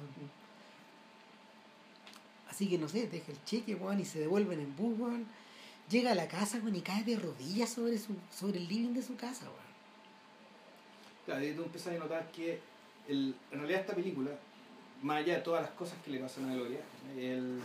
Así 2.50 2.68
que 2.68 2.76
no 2.78 2.88
sé, 2.88 3.06
deja 3.06 3.30
el 3.32 3.44
cheque, 3.44 3.74
weón, 3.76 4.00
y 4.00 4.04
se 4.04 4.18
devuelven 4.18 4.60
en 4.60 4.76
bus, 4.76 4.98
weón. 4.98 5.26
Llega 5.88 6.12
a 6.12 6.14
la 6.14 6.28
casa, 6.28 6.58
weón, 6.58 6.76
y 6.76 6.80
cae 6.82 7.04
de 7.04 7.16
rodillas 7.16 7.70
sobre 7.70 7.96
su, 7.98 8.14
sobre 8.36 8.58
el 8.58 8.68
living 8.68 8.92
de 8.94 9.02
su 9.02 9.16
casa, 9.16 9.44
weón. 9.44 9.70
Claro, 11.26 11.44
y 11.44 11.52
tú 11.52 11.62
empiezas 11.62 11.94
a 11.94 11.98
notar 11.98 12.30
que 12.32 12.60
el, 13.08 13.34
en 13.52 13.58
realidad 13.58 13.80
esta 13.82 13.94
película, 13.94 14.30
más 15.02 15.18
allá 15.18 15.36
de 15.36 15.40
todas 15.42 15.62
las 15.62 15.70
cosas 15.72 15.96
que 16.04 16.10
le 16.10 16.18
pasan 16.18 16.50
a 16.50 16.54
Gloria, 16.54 16.80
el, 17.16 17.60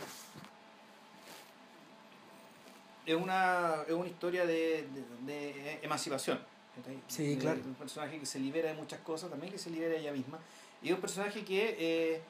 es, 3.05 3.15
una, 3.15 3.83
es 3.87 3.93
una 3.93 4.07
historia 4.07 4.45
de, 4.45 4.87
de- 5.25 5.33
de 5.33 5.79
emancipación. 5.81 6.39
Sí, 7.07 7.35
De- 7.35 7.37
claro. 7.37 7.61
un 7.65 7.75
personaje 7.75 8.19
que 8.19 8.25
se 8.25 8.39
libera 8.39 8.69
de 8.69 8.75
muchas 8.75 8.99
cosas, 8.99 9.29
también 9.29 9.51
que 9.51 9.57
se 9.59 9.69
libera 9.69 9.93
de 9.93 9.99
ella 10.01 10.11
misma. 10.11 10.39
Y 10.81 10.89
es 10.89 10.95
un 10.95 11.01
personaje 11.01 11.43
que, 11.45 11.75
eh, 11.79 12.21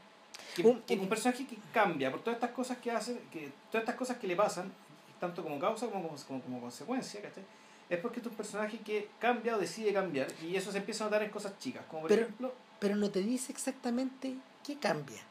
que- 0.56 0.64
Un- 0.64 0.82
que- 0.82 0.96
un 0.96 1.08
personaje 1.10 1.46
que 1.46 1.58
cambia 1.74 2.12
por 2.12 2.22
todas 2.22 2.36
estas 2.38 2.52
cosas 2.52 2.78
que 2.78 2.92
hace, 2.92 3.20
que 3.32 3.52
todas 3.72 3.84
estas 3.84 3.96
cosas 3.96 4.18
que 4.18 4.28
le 4.28 4.36
pasan, 4.36 4.72
tanto 5.20 5.44
como 5.44 5.60
causa 5.60 5.88
como 5.88 6.10
como, 6.28 6.42
como, 6.42 6.62
consecuencia, 6.62 7.22
¿cachai? 7.22 7.44
Es 7.90 8.00
porque 8.00 8.20
es 8.20 8.26
un 8.26 8.34
personaje 8.36 8.80
que 8.80 9.10
cambia 9.20 9.56
o 9.56 9.60
decide 9.60 9.94
cambiar 9.94 10.28
y 10.42 10.56
eso 10.56 10.72
se 10.72 10.80
empieza 10.80 11.04
a 11.04 11.08
notar 11.08 11.24
en 11.24 11.30
cosas 11.30 11.58
chicas, 11.60 11.84
como 11.90 12.02
por 12.02 12.10
Pero- 12.10 12.22
ejemplo, 12.24 12.54
Pero 12.80 12.96
no 12.98 13.10
te 13.10 13.22
dice 13.22 13.52
exactamente 13.52 14.36
qué 14.66 14.78
cambia. 14.78 15.22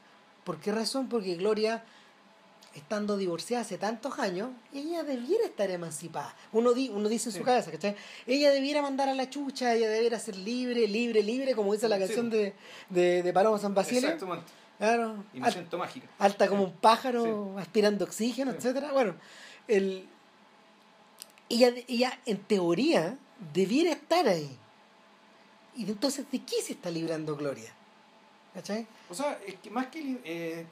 ¿Por 0.45 0.59
qué 0.61 0.73
razón? 0.73 1.09
Porque 1.09 1.35
Gloria, 1.37 1.85
estando 2.75 3.17
divorciada 3.17 3.63
hace 3.63 3.79
tantos 3.79 4.19
años, 4.19 4.51
ella 4.73 5.05
debiera 5.05 5.45
estar 5.45 5.71
emancipada. 5.71 6.35
Uno, 6.53 6.73
di, 6.73 6.89
uno 6.89 7.09
dice 7.09 7.29
en 7.29 7.33
su 7.33 7.39
Sí. 7.39 7.45
cabeza, 7.45 7.71
¿cachai? 7.71 7.95
Ella 8.27 8.51
debiera 8.51 8.83
mandar 8.83 9.09
a 9.09 9.15
la 9.15 9.31
chucha, 9.31 9.75
ella 9.75 9.89
debiera 9.89 10.19
ser 10.19 10.37
libre, 10.37 10.89
libre, 10.89 11.23
libre, 11.23 11.55
como 11.55 11.73
dice 11.73 11.89
la 11.89 11.97
Sí. 11.99 12.03
canción 12.05 12.31
de, 12.31 12.55
de, 12.89 13.23
de 13.23 13.33
Paloma 13.33 13.59
San 13.59 13.75
Basilio. 13.75 14.01
exactamente, 14.09 14.51
Claro. 14.79 15.25
y 15.33 15.41
me 15.41 15.47
Al- 15.47 15.53
siento 15.53 15.79
mágica. 15.79 16.07
alta 16.18 16.49
como 16.49 16.64
un 16.64 16.72
pájaro 16.72 17.57
aspirando 17.59 18.05
oxígeno, 18.05 18.51
Sí. 18.53 18.57
etcétera. 18.59 18.93
Bueno, 18.93 19.14
el, 19.68 20.07
ella, 21.49 21.72
ella 21.89 22.18
en 22.27 22.39
teoría 22.39 23.16
debiera 23.53 23.93
estar 23.93 24.27
ahí. 24.29 24.57
Y 25.77 25.85
entonces, 25.89 26.31
¿de 26.31 26.41
qué 26.45 26.61
se 26.62 26.72
está 26.75 26.91
librando 26.91 27.37
Gloria? 27.37 27.72
¿Cachai? 28.55 28.87
O 29.11 29.14
sea, 29.14 29.39
es 29.47 29.57
que 29.57 29.70
más 29.70 29.87
que 29.89 30.20
eh, 30.25 30.66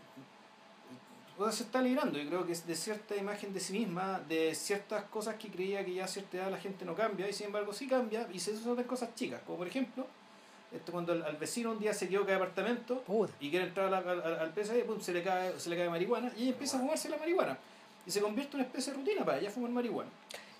o 1.38 1.44
sea, 1.44 1.52
se 1.52 1.64
está 1.64 1.80
librando, 1.82 2.18
yo 2.18 2.28
creo 2.28 2.46
que 2.46 2.52
es 2.52 2.64
de 2.66 2.76
cierta 2.76 3.16
imagen 3.16 3.52
de 3.52 3.58
sí 3.60 3.72
misma, 3.72 4.20
de 4.28 4.54
ciertas 4.54 5.04
cosas 5.04 5.34
que 5.36 5.48
creía 5.48 5.84
que 5.84 5.94
ya 5.94 6.04
a 6.04 6.08
cierta 6.08 6.36
edad 6.36 6.50
la 6.50 6.58
gente 6.58 6.84
no 6.84 6.94
cambia, 6.94 7.28
y 7.28 7.32
sin 7.32 7.46
embargo 7.46 7.72
sí 7.72 7.88
cambia, 7.88 8.28
y 8.32 8.38
se 8.38 8.52
de 8.52 8.84
cosas 8.86 9.14
chicas, 9.16 9.40
como 9.46 9.58
por 9.58 9.66
ejemplo, 9.66 10.06
esto 10.74 10.92
cuando 10.92 11.12
al, 11.12 11.22
al 11.24 11.36
vecino 11.36 11.70
un 11.72 11.78
día 11.78 11.92
se 11.94 12.06
equivoca 12.06 12.30
de 12.30 12.36
apartamento 12.36 13.00
Puta. 13.02 13.32
y 13.40 13.50
quiere 13.50 13.66
entrar 13.66 13.92
al, 13.92 14.08
al, 14.08 14.22
al 14.40 14.50
PSE, 14.52 14.84
pum, 14.84 15.00
se 15.00 15.12
le 15.12 15.22
cae, 15.22 15.58
se 15.58 15.68
le 15.70 15.76
cae 15.76 15.88
marihuana, 15.90 16.32
y 16.36 16.42
ella 16.42 16.50
empieza 16.52 16.76
a 16.76 16.80
fumarse 16.80 17.08
la 17.08 17.16
marihuana, 17.18 17.58
y 18.06 18.10
se 18.10 18.20
convierte 18.20 18.52
en 18.56 18.60
una 18.60 18.64
especie 18.68 18.92
de 18.92 18.98
rutina 18.98 19.24
para 19.24 19.38
ella 19.38 19.50
fumar 19.50 19.70
marihuana. 19.70 20.10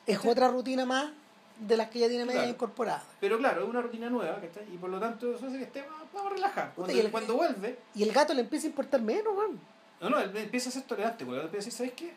Es 0.06 0.18
otra 0.24 0.48
rutina 0.48 0.84
más 0.84 1.10
de 1.58 1.76
las 1.76 1.88
que 1.90 2.00
ya 2.00 2.08
tiene 2.08 2.24
media 2.24 2.40
Claro. 2.40 2.54
incorporada. 2.54 3.04
Pero 3.20 3.38
claro, 3.38 3.62
es 3.62 3.68
una 3.68 3.80
rutina 3.82 4.10
nueva, 4.10 4.40
¿cachai? 4.40 4.64
Y 4.74 4.78
por 4.78 4.90
lo 4.90 4.98
tanto 4.98 5.32
eso 5.34 5.46
hace 5.46 5.58
que 5.58 5.64
esté 5.64 5.82
más, 5.86 6.12
más 6.12 6.32
relajada. 6.32 6.68
Puta, 6.72 6.86
Cuando, 6.86 6.96
y 6.96 7.00
el- 7.00 7.10
cuando 7.12 7.34
vuelve, 7.34 7.78
Y 7.94 8.02
el 8.02 8.12
gato 8.12 8.34
le 8.34 8.40
empieza 8.40 8.66
a 8.66 8.70
importar 8.70 9.00
menos, 9.00 9.34
weón. 9.36 9.60
No, 10.00 10.10
no, 10.10 10.18
él 10.18 10.36
empieza 10.36 10.68
a 10.70 10.72
ser 10.72 10.82
tolerante, 10.82 11.24
porque 11.24 11.40
empieza 11.42 11.64
a 11.64 11.64
decir, 11.66 11.72
¿sabes 11.72 11.92
qué? 11.92 12.12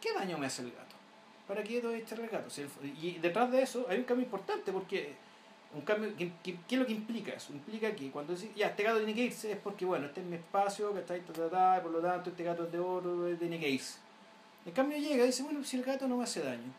¿Qué 0.00 0.12
daño 0.12 0.38
me 0.38 0.46
hace 0.46 0.62
el 0.62 0.72
gato? 0.72 0.96
¿Para 1.46 1.62
qué 1.62 1.80
doy 1.80 2.04
el 2.10 2.28
gato? 2.28 2.50
Si 2.50 2.62
el- 2.62 2.68
y 3.02 3.18
detrás 3.18 3.50
de 3.52 3.62
eso 3.62 3.86
hay 3.88 3.98
un 3.98 4.04
cambio 4.04 4.24
importante, 4.24 4.72
porque 4.72 5.14
un 5.74 5.82
cambio, 5.82 6.14
¿qué, 6.16 6.32
qué, 6.42 6.58
qué 6.66 6.74
es 6.74 6.80
lo 6.80 6.86
que 6.86 6.92
implica 6.92 7.32
eso? 7.32 7.52
Implica 7.52 7.94
que 7.94 8.10
cuando 8.10 8.34
decís, 8.34 8.50
ya, 8.56 8.68
este 8.68 8.82
gato 8.82 8.98
tiene 8.98 9.14
que 9.14 9.24
irse, 9.24 9.52
es 9.52 9.58
porque, 9.58 9.84
bueno, 9.84 10.06
este 10.06 10.20
es 10.20 10.26
mi 10.26 10.36
espacio, 10.36 10.94
que 10.94 11.00
está 11.00 11.14
ahí, 11.14 11.20
ta, 11.20 11.32
ta, 11.32 11.50
ta, 11.50 11.78
y 11.78 11.82
por 11.82 11.90
lo 11.90 12.00
tanto 12.00 12.30
este 12.30 12.42
gato 12.42 12.64
es 12.64 12.72
de 12.72 12.78
oro, 12.78 13.28
eh, 13.28 13.36
tiene 13.36 13.60
que 13.60 13.68
irse. 13.68 13.98
En 14.64 14.72
cambio 14.72 14.98
llega 14.98 15.24
y 15.24 15.26
dice, 15.26 15.42
bueno, 15.42 15.62
si 15.62 15.76
el 15.76 15.84
gato 15.84 16.08
no 16.08 16.16
me 16.16 16.24
hace 16.24 16.42
daño, 16.42 16.72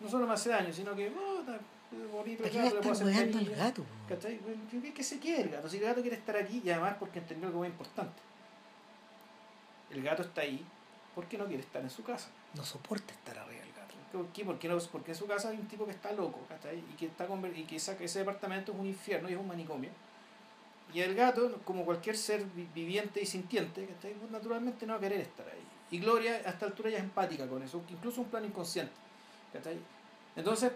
no 0.00 0.08
solo 0.08 0.26
me 0.26 0.32
hace 0.32 0.48
daño, 0.48 0.72
sino 0.72 0.94
que, 0.94 1.08
oh, 1.08 1.40
está 1.40 1.58
es 1.92 2.10
bonito 2.10 2.44
¿Para 2.44 2.54
el 2.54 2.62
gato, 2.62 2.74
le 2.76 2.80
puedo 2.82 2.92
hacer 2.92 3.36
al 3.36 3.50
gato? 3.56 3.84
¿Cachai? 4.08 4.40
¿qué, 4.70 4.92
qué 4.92 5.02
se 5.02 5.18
quiere 5.18 5.42
el 5.42 5.48
gato? 5.50 5.68
Si 5.68 5.78
el 5.78 5.82
gato 5.82 6.00
quiere 6.00 6.16
estar 6.16 6.36
aquí 6.36 6.62
y 6.64 6.70
además 6.70 6.96
porque 6.98 7.18
entendió 7.18 7.48
algo 7.48 7.60
muy 7.60 7.68
importante. 7.68 8.20
El 9.90 10.02
gato 10.02 10.22
está 10.22 10.42
ahí 10.42 10.64
porque 11.14 11.36
no 11.36 11.46
quiere 11.46 11.62
estar 11.62 11.82
en 11.82 11.90
su 11.90 12.04
casa. 12.04 12.28
No 12.54 12.64
soporta 12.64 13.12
estar 13.12 13.38
arriba. 13.38 13.64
¿Por? 14.12 14.26
Porque, 14.26 14.68
no, 14.68 14.78
porque 14.90 15.12
en 15.12 15.16
su 15.16 15.26
casa 15.26 15.50
hay 15.50 15.56
un 15.58 15.68
tipo 15.68 15.84
que 15.84 15.92
está 15.92 16.12
loco, 16.12 16.40
¿cachai? 16.48 16.78
Y 16.78 16.96
que, 16.96 17.06
está 17.06 17.26
y 17.54 17.62
que 17.64 17.76
esa- 17.76 17.96
ese 18.00 18.20
departamento 18.20 18.72
es 18.72 18.78
un 18.78 18.86
infierno 18.86 19.28
y 19.28 19.32
es 19.34 19.38
un 19.38 19.46
manicomio. 19.46 19.90
Y 20.92 21.00
el 21.00 21.14
gato, 21.14 21.60
como 21.64 21.84
cualquier 21.84 22.16
ser 22.16 22.44
vi- 22.44 22.66
viviente 22.74 23.20
y 23.22 23.26
sintiente, 23.26 23.86
¿cachai? 23.86 24.14
Naturalmente 24.30 24.84
no 24.86 24.94
va 24.94 24.98
a 24.98 25.00
querer 25.02 25.20
estar 25.20 25.46
ahí. 25.46 25.62
Y 25.92 25.98
Gloria 26.00 26.32
a 26.32 26.50
esta 26.50 26.66
altura 26.66 26.90
ya 26.90 26.98
es 26.98 27.04
empática 27.04 27.46
con 27.46 27.62
eso, 27.62 27.82
incluso 27.88 28.20
un 28.20 28.28
plan 28.28 28.44
inconsciente. 28.44 28.92
¿cachai? 29.52 29.78
Entonces, 30.36 30.72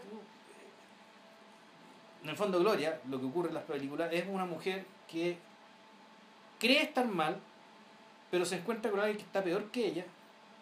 en 2.23 2.31
el 2.31 2.37
fondo 2.37 2.59
Gloria, 2.61 3.01
lo 3.09 3.21
que 3.21 3.27
ocurre 3.27 3.49
en 3.49 3.55
las 3.55 3.65
películas, 3.65 4.11
es 4.13 4.25
una 4.29 4.45
mujer 4.45 4.85
que 5.09 5.37
cree 6.59 6.83
estar 6.83 7.07
mal, 7.07 7.39
pero 8.31 8.45
se 8.45 8.57
encuentra 8.57 8.91
con 8.91 9.01
alguien 9.01 9.19
que 9.19 9.25
está 9.25 9.43
peor 9.43 9.71
que 9.71 9.87
ella 9.87 10.05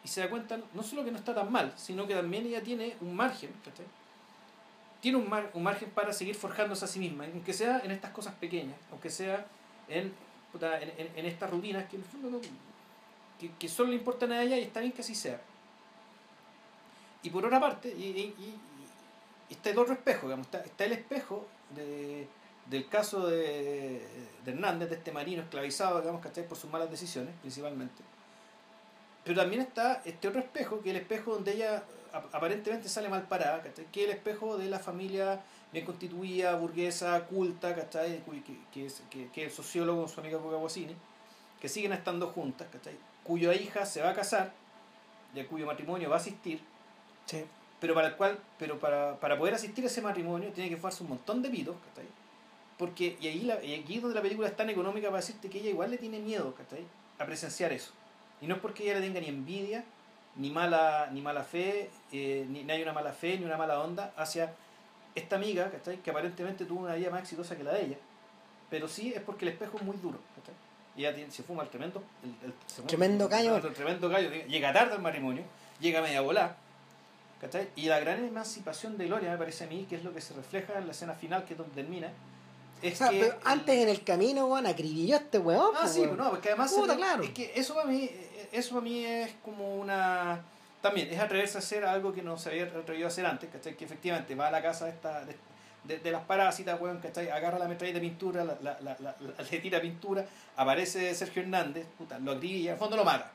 y 0.05 0.09
se 0.09 0.21
da 0.21 0.29
cuenta 0.31 0.59
no 0.75 0.83
solo 0.83 1.05
que 1.05 1.11
no 1.13 1.19
está 1.19 1.35
tan 1.35 1.51
mal, 1.53 1.73
sino 1.77 2.07
que 2.07 2.15
también 2.15 2.47
ella 2.47 2.63
tiene 2.63 2.97
un 3.01 3.15
margen, 3.15 3.51
¿cachai? 3.65 3.87
Tiene 5.01 5.19
un, 5.19 5.29
mar- 5.29 5.51
un 5.55 5.63
margen 5.63 5.91
para 5.91 6.13
seguir 6.13 6.35
forjándose 6.35 6.85
a 6.85 6.89
sí 6.89 6.99
misma, 6.99 7.25
aunque 7.25 7.53
sea 7.53 7.81
en 7.85 7.91
estas 7.91 8.11
cosas 8.13 8.35
pequeñas, 8.35 8.77
aunque 8.91 9.11
sea 9.11 9.47
en, 9.89 10.13
en, 10.61 11.09
en- 11.17 11.27
estas 11.27 11.51
rutinas 11.51 11.89
que 11.89 11.97
en 11.97 12.03
el 12.03 12.09
fondo 12.09 12.31
no- 12.31 12.41
que, 13.41 13.51
que 13.59 13.69
solo 13.69 13.91
le 13.91 13.97
importan 13.97 14.33
a 14.33 14.43
ella 14.43 14.57
y 14.59 14.63
está 14.63 14.81
bien 14.81 14.93
que 14.93 15.03
así 15.03 15.15
sea. 15.15 15.41
Y 17.23 17.31
por 17.31 17.45
otra 17.47 17.61
parte, 17.61 17.89
y 17.89 18.35
está 19.51 19.71
el 19.71 19.79
otro 19.79 19.95
espejo, 19.95 20.27
digamos, 20.27 20.47
está, 20.47 20.61
está 20.61 20.85
el 20.85 20.93
espejo 20.93 21.47
de, 21.75 22.27
del 22.67 22.89
caso 22.89 23.27
de, 23.29 24.07
de 24.45 24.53
Hernández, 24.53 24.89
de 24.91 24.97
este 24.97 25.13
marino 25.13 25.43
esclavizado, 25.43 26.01
digamos, 26.01 26.21
¿cachai? 26.23 26.47
Por 26.49 26.59
sus 26.59 26.71
malas 26.71 26.91
decisiones, 26.91 27.33
principalmente. 27.41 28.03
Pero 29.25 29.37
también 29.41 29.63
está 29.63 30.03
este 30.05 30.29
otro 30.29 30.41
espejo, 30.41 30.81
que 30.83 30.91
es 30.91 30.97
el 30.97 31.03
espejo 31.03 31.33
donde 31.35 31.53
ella 31.55 31.83
ap- 32.13 32.35
aparentemente 32.35 32.89
sale 32.89 33.09
mal 33.09 33.23
parada, 33.29 33.63
¿cachai? 33.63 33.87
que 33.93 34.03
es 34.05 34.11
el 34.11 34.17
espejo 34.17 34.57
de 34.59 34.69
la 34.69 34.79
familia 34.79 35.41
bien 35.73 35.85
constituida, 35.87 36.55
burguesa, 36.57 37.25
culta, 37.27 37.75
¿cachai? 37.75 38.23
Que, 38.45 38.57
que 38.73 38.87
es, 38.87 39.03
que, 39.09 39.29
que 39.29 39.43
es 39.45 39.49
el 39.51 39.53
sociólogo, 39.57 40.07
su 40.09 40.21
amiga 40.21 40.39
Coca 40.39 40.57
Guasini, 40.57 40.95
que 41.61 41.69
siguen 41.69 41.93
estando 41.93 42.29
juntas, 42.29 42.69
¿cachai? 42.71 42.97
cuya 43.25 43.55
hija 43.55 43.87
se 43.87 44.03
va 44.03 44.11
a 44.11 44.15
casar, 44.15 44.53
de 45.35 45.47
cuyo 45.47 45.65
matrimonio 45.67 46.11
va 46.11 46.17
a 46.17 46.19
asistir, 46.19 46.61
Sí. 47.25 47.45
pero 47.81 47.95
para 47.95 48.09
el 48.09 48.17
cual 48.17 48.39
pero 48.59 48.79
para, 48.81 49.15
para 49.21 49.39
poder 49.39 49.55
asistir 49.55 49.85
a 49.85 49.87
ese 49.87 50.03
matrimonio 50.03 50.51
tiene 50.53 50.69
que 50.69 50.77
fumarse 50.77 51.05
un 51.05 51.11
montón 51.11 51.41
de 51.41 51.49
pitos 51.51 51.77
¿cachai? 51.89 52.09
porque 52.77 53.17
y 53.21 53.29
ahí 53.29 53.41
la, 53.43 53.63
y 53.63 53.75
aquí 53.81 53.97
es 53.97 54.03
donde 54.03 54.17
la 54.17 54.23
película 54.23 54.49
es 54.49 54.57
tan 54.57 54.69
económica 54.71 55.07
para 55.09 55.19
decirte 55.21 55.49
que 55.49 55.59
ella 55.61 55.71
igual 55.71 55.91
le 55.93 55.99
tiene 55.99 56.19
miedo 56.19 56.53
¿cachai? 56.55 56.85
a 57.19 57.25
presenciar 57.25 57.73
eso 57.73 57.93
y 58.43 58.47
no 58.47 58.57
es 58.57 58.61
porque 58.61 58.83
ella 58.85 58.95
le 58.99 59.07
tenga 59.07 59.21
ni 59.21 59.29
envidia 59.29 59.85
ni 60.37 60.51
mala 60.51 61.09
ni 61.13 61.21
mala 61.23 61.43
fe 61.45 61.91
eh, 62.13 62.45
ni, 62.51 62.65
ni 62.65 62.73
hay 62.73 62.83
una 62.83 62.93
mala 62.93 63.13
fe 63.13 63.39
ni 63.39 63.45
una 63.45 63.57
mala 63.57 63.81
onda 63.81 64.13
hacia 64.17 64.53
esta 65.15 65.37
amiga 65.37 65.71
¿cachai? 65.71 65.99
que 65.99 66.11
aparentemente 66.11 66.65
tuvo 66.67 66.81
una 66.85 66.95
vida 66.95 67.11
más 67.11 67.21
exitosa 67.23 67.57
que 67.57 67.63
la 67.65 67.73
de 67.73 67.85
ella 67.87 67.97
pero 68.71 68.89
sí 68.89 69.13
es 69.15 69.21
porque 69.23 69.45
el 69.45 69.53
espejo 69.53 69.77
es 69.79 69.83
muy 69.83 69.97
duro 69.99 70.19
¿cachai? 70.37 70.55
y 70.97 71.01
ella 71.01 71.15
tiene- 71.15 71.31
se 71.31 71.43
fuma 71.43 71.63
el 71.63 71.69
tremendo 71.71 72.03
el, 72.45 72.87
Tremendo 72.87 73.29
gallo. 73.29 73.57
el 73.57 73.73
tremendo 73.75 74.09
gallo 74.09 74.31
llega 74.31 74.73
tarde 74.73 74.95
al 74.95 75.03
matrimonio 75.03 75.45
llega 75.81 76.01
media 76.03 76.21
volada 76.21 76.57
¿cachai? 77.41 77.69
Y 77.77 77.87
la 77.87 77.99
gran 78.01 78.25
emancipación 78.25 78.97
de 78.97 79.07
Gloria, 79.07 79.33
me 79.33 79.37
parece 79.37 79.65
a 79.65 79.67
mí, 79.67 79.85
que 79.91 79.97
es 79.97 80.05
lo 80.05 80.15
que 80.15 80.21
se 80.21 80.33
refleja 80.33 80.79
en 80.79 80.87
la 80.87 80.93
escena 80.93 81.13
final, 81.15 81.45
que 81.45 81.55
es 81.55 81.59
donde 81.59 81.75
termina, 81.75 82.09
es 82.83 82.95
O 82.95 82.97
sea, 82.97 83.09
que... 83.11 83.21
pero 83.21 83.39
antes 83.45 83.75
en 83.77 83.89
el 83.89 84.03
camino, 84.05 84.47
weón, 84.47 84.67
acribilló 84.67 85.17
este 85.17 85.39
weón. 85.39 85.73
Ah, 85.79 85.87
sí, 85.89 86.01
weón. 86.01 86.17
no, 86.17 86.31
porque 86.31 86.49
además... 86.49 86.73
Puta, 86.73 86.93
se- 86.93 86.99
claro. 86.99 87.23
Es 87.23 87.31
que 87.31 87.53
eso 87.55 87.75
para 87.75 87.87
mí, 87.87 88.11
eso 88.53 88.75
para 88.75 88.83
mí 88.85 89.05
es 89.05 89.33
como 89.45 89.77
una... 89.77 90.41
También, 90.81 91.09
es 91.13 91.21
atreverse 91.21 91.59
a 91.59 91.61
hacer 91.61 91.85
algo 91.85 92.13
que 92.13 92.23
no 92.23 92.37
se 92.37 92.51
había 92.51 92.65
atrevido 92.65 93.07
a 93.07 93.09
hacer 93.09 93.25
antes, 93.25 93.49
¿cachai? 93.51 93.77
Que 93.77 93.85
efectivamente 93.85 94.35
va 94.35 94.49
a 94.49 94.51
la 94.51 94.61
casa 94.63 94.87
de, 94.87 94.91
esta, 94.91 95.25
de, 95.25 95.37
de- 95.85 95.99
de 96.01 96.11
las 96.11 96.23
parásitas, 96.25 96.81
weón, 96.81 96.99
¿cachai? 96.99 97.31
Agarra 97.31 97.59
la 97.59 97.69
metralla 97.69 97.95
de 97.95 98.01
pintura, 98.01 98.45
la, 98.45 98.57
la, 98.61 98.77
la, 98.81 98.97
la- 99.01 99.15
le 99.51 99.59
tira 99.61 99.81
pintura, 99.81 100.25
aparece 100.57 101.15
Sergio 101.15 101.43
Hernández, 101.43 101.87
puta, 101.97 102.19
lo 102.19 102.33
acribilla, 102.33 102.73
el 102.73 102.79
fondo 102.79 102.97
lo 102.97 103.05
mata, 103.05 103.31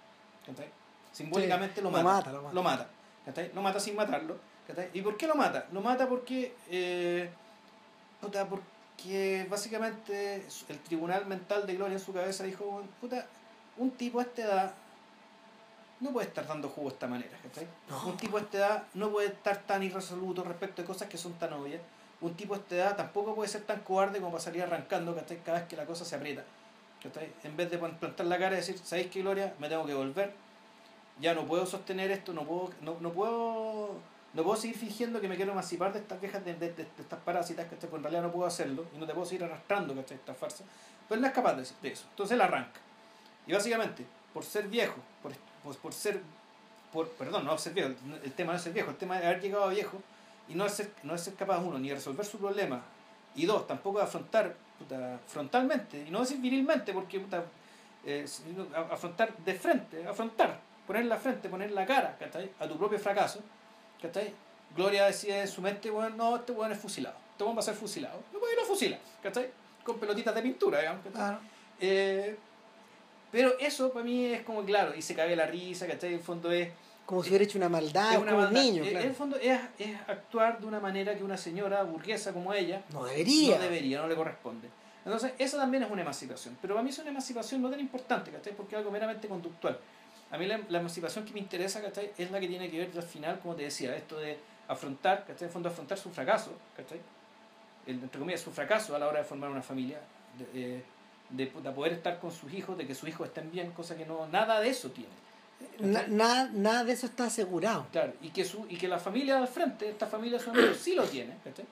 ¿cachai? 0.45 0.67
Simbólicamente 1.13 1.75
Sí, 1.75 1.81
lo 1.81 1.89
lo 1.89 2.03
mata. 2.03 2.03
mata, 2.03 2.31
lo 2.33 2.41
mata. 2.41 2.53
Lo 2.53 2.63
mata, 2.63 2.87
¿cachai? 3.25 3.51
Lo 3.55 3.61
mata 3.61 3.79
sin 3.79 3.95
matarlo, 3.95 4.35
¿cachai? 4.67 4.89
¿Y 4.93 5.01
por 5.01 5.15
qué 5.15 5.25
lo 5.25 5.35
mata? 5.35 5.67
Lo 5.71 5.79
mata 5.79 6.07
porque... 6.09 6.53
eh, 6.69 7.29
puta, 8.19 8.45
porque 8.45 8.65
básicamente 9.49 10.45
el 10.69 10.79
tribunal 10.79 11.25
mental 11.25 11.65
de 11.65 11.75
Gloria 11.75 11.93
en 11.93 11.99
su 11.99 12.13
cabeza 12.13 12.43
dijo, 12.43 12.65
"Bueno, 12.65 12.87
puta, 12.99 13.25
un 13.77 13.91
tipo 13.91 14.19
a 14.19 14.23
esta 14.23 14.41
edad 14.41 14.73
no 15.99 16.11
puede 16.11 16.27
estar 16.27 16.45
dando 16.45 16.69
jugo 16.69 16.89
de 16.89 16.93
esta 16.93 17.07
manera, 17.07 17.37
¿cachai? 17.41 17.67
No. 17.89 18.07
Un 18.07 18.17
tipo 18.17 18.37
a 18.37 18.41
esta 18.41 18.57
edad 18.57 18.83
no 18.93 19.09
puede 19.09 19.27
estar 19.27 19.57
tan 19.63 19.81
irresoluto 19.83 20.43
respecto 20.43 20.81
de 20.81 20.87
cosas 20.87 21.09
que 21.09 21.17
son 21.17 21.33
tan 21.33 21.53
obvias. 21.53 21.81
Un 22.21 22.35
tipo 22.35 22.53
a 22.53 22.57
esta 22.57 22.75
edad 22.75 22.95
tampoco 22.95 23.35
puede 23.35 23.49
ser 23.49 23.61
tan 23.63 23.79
cobarde 23.81 24.19
como 24.19 24.31
para 24.31 24.43
salir 24.43 24.63
arrancando, 24.63 25.15
¿cachai? 25.15 25.37
Cada 25.43 25.59
vez 25.59 25.67
que 25.67 25.75
la 25.75 25.85
cosa 25.85 26.05
se 26.05 26.15
aprieta, 26.15 26.43
¿cachai? 27.01 27.31
En 27.43 27.55
vez 27.57 27.69
de 27.71 27.77
plantar 27.77 28.25
la 28.25 28.37
cara 28.37 28.55
y 28.55 28.57
decir, 28.57 28.77
¿sabéis 28.83 29.07
qué, 29.07 29.21
Gloria? 29.21 29.53
Me 29.59 29.69
tengo 29.69 29.85
que 29.85 29.93
volver. 29.93 30.33
Ya 31.19 31.33
no 31.33 31.45
puedo 31.45 31.65
sostener 31.65 32.11
esto, 32.11 32.33
no 32.33 32.43
puedo, 32.43 32.71
no, 32.81 32.97
no 32.99 33.11
puedo 33.11 33.95
no 34.37 34.43
puedo 34.43 34.55
seguir 34.55 34.77
fingiendo 34.77 35.19
que 35.19 35.27
me 35.27 35.35
quiero 35.35 35.51
emancipar 35.51 35.91
de 35.91 35.97
estas 35.97 36.19
quejas 36.19 36.45
de, 36.45 36.53
de, 36.53 36.87
estas 36.99 37.19
parásitas, 37.21 37.65
¿cachai? 37.65 37.89
Porque 37.89 37.97
en 37.97 38.03
realidad 38.03 38.21
no 38.21 38.31
puedo 38.31 38.45
hacerlo 38.45 38.85
y 38.95 38.99
no 38.99 39.07
te 39.07 39.13
puedo 39.13 39.25
seguir 39.25 39.43
arrastrando, 39.43 39.95
¿cachai? 39.95 40.17
Esta 40.17 40.35
farsa. 40.35 40.63
Pero 41.09 41.15
él 41.15 41.21
no 41.21 41.27
es 41.27 41.33
capaz 41.33 41.55
de, 41.55 41.63
eso. 41.63 42.05
Entonces 42.11 42.35
él 42.35 42.41
arranca. 42.41 42.79
Y 43.47 43.53
básicamente, 43.53 44.05
por 44.31 44.43
ser 44.43 44.67
viejo, 44.67 44.97
por, 45.23 45.31
por, 45.63 45.75
por 45.77 45.91
ser, 45.91 46.21
por, 46.93 47.09
perdón, 47.13 47.45
no 47.45 47.57
ser 47.57 47.73
viejo, 47.73 47.89
el 48.23 48.31
tema 48.33 48.51
no 48.51 48.57
es 48.57 48.63
ser 48.63 48.73
viejo, 48.73 48.91
el 48.91 48.97
tema 48.97 49.17
es 49.17 49.25
haber 49.25 49.41
llegado 49.41 49.63
a 49.63 49.69
viejo 49.69 49.99
y 50.47 50.53
no 50.53 50.67
es 50.67 50.73
ser, 50.73 50.91
no 51.01 51.17
ser 51.17 51.33
capaz, 51.33 51.57
uno, 51.57 51.79
ni 51.79 51.89
de 51.89 51.95
resolver 51.95 52.23
su 52.23 52.37
problema, 52.37 52.83
y 53.33 53.47
dos, 53.47 53.65
tampoco 53.65 53.97
de 53.97 54.03
afrontar 54.03 54.55
frontalmente, 55.25 56.05
y 56.07 56.11
no 56.11 56.19
decir 56.19 56.37
virilmente, 56.37 56.93
porque 56.93 57.19
puta, 57.19 57.43
eh, 58.05 58.27
afrontar 58.91 59.35
de 59.35 59.55
frente, 59.55 60.07
afrontar, 60.07 60.59
poner 60.85 61.05
la 61.05 61.17
frente, 61.17 61.49
poner 61.49 61.71
la 61.71 61.87
cara, 61.87 62.15
¿cachai? 62.19 62.51
A 62.59 62.67
tu 62.67 62.77
propio 62.77 62.99
fracaso, 62.99 63.41
¿cachai? 64.01 64.33
Gloria 64.75 65.05
decide 65.05 65.41
en 65.41 65.47
su 65.47 65.61
mente, 65.61 65.89
bueno, 65.89 66.15
no, 66.15 66.35
este 66.37 66.51
weón 66.51 66.71
es 66.71 66.77
fusilado, 66.79 67.15
este 67.31 67.43
weón 67.43 67.55
va 67.55 67.61
a 67.61 67.63
ser 67.63 67.75
fusilado, 67.75 68.19
no 68.33 68.39
puede 68.39 68.53
ir 68.53 68.59
a 68.59 68.65
fusila, 68.65 68.97
¿cachai? 69.23 69.49
Con 69.83 69.97
pelotitas 69.99 70.35
de 70.35 70.41
pintura, 70.41 70.79
digamos. 70.79 71.01
Claro. 71.11 71.39
Eh, 71.79 72.37
pero 73.31 73.57
eso 73.59 73.91
para 73.91 74.05
mí 74.05 74.25
es 74.25 74.41
como 74.41 74.63
claro, 74.63 74.93
y 74.95 75.01
se 75.01 75.15
cae 75.15 75.35
la 75.35 75.45
risa, 75.47 75.87
¿cachai? 75.87 76.09
En 76.09 76.15
el 76.15 76.21
fondo 76.21 76.51
es, 76.51 76.69
Como 77.05 77.23
si 77.23 77.29
hubiera 77.29 77.43
hecho 77.45 77.57
una 77.57 77.69
maldad, 77.69 78.13
es 78.13 78.17
una 78.19 78.31
como 78.31 78.47
un 78.47 78.53
niño, 78.53 78.83
Eh, 78.83 78.89
claro. 78.89 79.03
En 79.03 79.09
el 79.09 79.15
fondo 79.15 79.37
es, 79.37 79.59
es 79.79 79.97
actuar 80.07 80.59
de 80.59 80.65
una 80.67 80.79
manera 80.79 81.15
que 81.15 81.23
una 81.23 81.37
señora 81.37 81.83
burguesa 81.83 82.33
como 82.33 82.53
ella 82.53 82.81
No 82.91 83.05
debería. 83.05 83.55
no 83.57 83.63
debería, 83.63 83.99
no 84.01 84.07
le 84.07 84.15
corresponde. 84.15 84.67
Entonces, 85.05 85.31
esa 85.37 85.57
también 85.57 85.83
es 85.83 85.89
una 85.89 86.01
emancipación. 86.01 86.57
Pero 86.61 86.73
para 86.73 86.83
mí 86.83 86.89
es 86.89 86.99
una 86.99 87.09
emancipación 87.11 87.61
no 87.61 87.69
tan 87.69 87.79
importante, 87.79 88.29
¿cachai? 88.29 88.53
Porque 88.53 88.75
es 88.75 88.79
algo 88.79 88.91
meramente 88.91 89.27
conductual. 89.29 89.79
A 90.31 90.37
mí 90.37 90.45
la, 90.45 90.59
la 90.69 90.79
emancipación 90.79 91.23
que 91.25 91.33
me 91.33 91.39
interesa, 91.39 91.81
¿cachai? 91.81 92.11
Es 92.17 92.31
la 92.31 92.39
que 92.39 92.47
tiene 92.47 92.69
que 92.69 92.79
ver 92.79 92.91
al 92.95 93.03
final, 93.03 93.39
como 93.39 93.55
te 93.55 93.63
decía, 93.63 93.95
esto 93.95 94.17
de 94.19 94.37
afrontar, 94.67 95.21
¿cachai? 95.25 95.43
En 95.43 95.45
el 95.45 95.51
fondo 95.51 95.69
afrontar 95.69 95.97
su 95.97 96.09
fracaso, 96.09 96.51
¿cachai? 96.75 96.99
El, 97.85 97.95
entre 98.03 98.19
comillas, 98.19 98.41
su 98.41 98.51
fracaso 98.51 98.95
a 98.95 98.99
la 98.99 99.07
hora 99.07 99.19
de 99.19 99.23
formar 99.25 99.49
una 99.49 99.61
familia, 99.61 99.99
de, 100.37 100.75
eh, 100.77 100.83
de, 101.29 101.47
poder 101.47 101.93
estar 101.93 102.19
con 102.19 102.31
sus 102.31 102.51
hijos, 102.53 102.77
de 102.77 102.85
que 102.85 102.93
sus 102.93 103.07
hijos 103.07 103.27
estén 103.27 103.49
bien, 103.51 103.71
cosa 103.71 103.95
que 103.95 104.05
no, 104.05 104.27
nada 104.27 104.59
de 104.59 104.69
eso 104.69 104.91
tiene. 104.91 105.09
Na- 105.79 106.05
nada, 106.07 106.49
nada 106.53 106.83
de 106.83 106.91
eso 106.93 107.05
está 107.07 107.25
asegurado. 107.25 107.87
Claro, 107.91 108.13
y 108.21 108.29
que, 108.29 108.43
su, 108.43 108.65
y 108.69 108.75
que 108.77 108.87
la 108.87 108.99
familia 108.99 109.37
al 109.39 109.47
frente, 109.47 109.89
esta 109.89 110.05
familia 110.07 110.37
de 110.37 110.43
sus 110.43 110.53
amigos, 110.53 110.77
sí 110.77 110.93
lo 110.93 111.03
tiene, 111.05 111.35
¿cachai? 111.43 111.65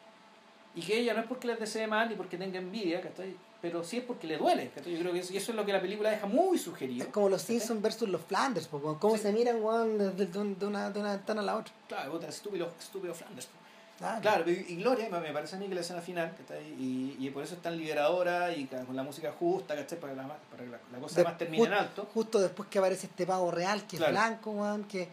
Y 0.73 0.81
que 0.81 0.97
ella 0.99 1.13
no 1.13 1.19
es 1.21 1.27
porque 1.27 1.47
les 1.47 1.59
desee 1.59 1.87
mal 1.87 2.09
ni 2.09 2.15
porque 2.15 2.37
tenga 2.37 2.57
envidia, 2.57 3.01
¿cachai? 3.01 3.35
Pero 3.61 3.83
sí 3.83 3.97
es 3.97 4.03
porque 4.03 4.27
le 4.27 4.37
duele, 4.37 4.69
¿cachai? 4.75 4.93
Yo 4.93 4.99
creo 4.99 5.13
que 5.13 5.19
eso, 5.19 5.33
y 5.33 5.37
eso 5.37 5.51
es 5.51 5.55
lo 5.55 5.65
que 5.65 5.73
la 5.73 5.81
película 5.81 6.09
deja 6.11 6.27
muy 6.27 6.57
sugerido. 6.59 7.05
Es 7.05 7.11
como 7.11 7.29
los. 7.29 7.41
Simpsons 7.41 7.81
versus 7.81 8.07
los 8.09 8.21
Flanders, 8.21 8.67
po, 8.67 8.97
cómo 8.99 9.15
Sí. 9.17 9.23
se 9.23 9.33
miran 9.33 9.61
weón, 9.63 9.97
de, 9.97 10.25
de 10.27 10.65
una, 10.67 10.89
de 10.91 10.99
una 10.99 11.11
ventana 11.15 11.41
a 11.41 11.43
la 11.45 11.55
otra. 11.57 11.73
Claro, 11.87 12.19
estúpido, 12.21 12.71
estúpido 12.79 13.13
Flanders. 13.15 13.47
po. 13.47 13.53
Claro. 13.97 14.21
Claro, 14.21 14.51
y, 14.51 14.75
Gloria 14.75 15.07
me 15.09 15.31
parece 15.31 15.55
a 15.55 15.59
mí 15.59 15.67
que 15.69 15.73
la 15.75 15.79
escena 15.81 16.01
final, 16.01 16.35
¿cachai? 16.37 16.63
Y, 16.77 17.15
y 17.17 17.29
por 17.29 17.41
eso 17.43 17.55
es 17.55 17.61
tan 17.61 17.77
liberadora 17.77 18.53
y 18.53 18.65
con 18.65 18.93
la 18.95 19.03
música 19.03 19.31
justa, 19.31 19.73
¿cachai? 19.73 19.97
Para 19.99 20.13
que 20.13 20.17
la, 20.21 20.27
para 20.27 20.63
que 20.65 20.69
la, 20.69 20.79
la 20.91 20.99
cosa 20.99 21.15
De- 21.15 21.23
más 21.23 21.37
termine 21.37 21.63
en 21.63 21.73
alto. 21.73 22.05
Justo 22.13 22.39
después 22.41 22.67
que 22.69 22.77
aparece 22.77 23.07
este 23.07 23.25
pavo 23.25 23.49
real, 23.51 23.87
que 23.87 23.95
Claro. 23.97 24.11
es 24.13 24.19
blanco, 24.19 24.51
weón, 24.51 24.83
que 24.83 25.07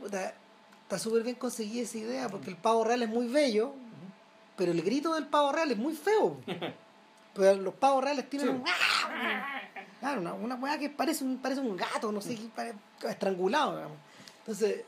puta, 0.00 0.34
está 0.82 0.98
súper 0.98 1.22
bien 1.22 1.36
conseguida 1.36 1.82
esa 1.84 1.98
idea, 1.98 2.28
porque 2.28 2.50
el 2.50 2.56
pavo 2.56 2.82
real 2.84 3.02
es 3.04 3.08
muy 3.08 3.28
bello, 3.28 3.74
pero 4.56 4.72
el 4.72 4.82
grito 4.82 5.14
del 5.14 5.26
pavo 5.28 5.52
real 5.52 5.70
es 5.70 5.78
muy 5.78 5.94
feo. 5.94 6.36
pero 7.34 7.54
los 7.60 7.74
pavos 7.74 8.02
reales 8.04 8.28
tienen 8.28 8.48
Sí. 8.48 8.54
un... 8.54 8.64
Claro, 10.00 10.20
una, 10.22 10.32
una 10.32 10.54
weá 10.56 10.78
que 10.78 10.88
parece 10.88 11.24
un, 11.24 11.38
parece 11.38 11.60
un 11.60 11.76
gato, 11.76 12.10
no 12.10 12.20
sé, 12.22 12.34
que 12.36 12.48
pare- 12.54 12.74
estrangulado, 13.08 13.76
digamos. 13.76 13.98
Entonces, 14.38 14.82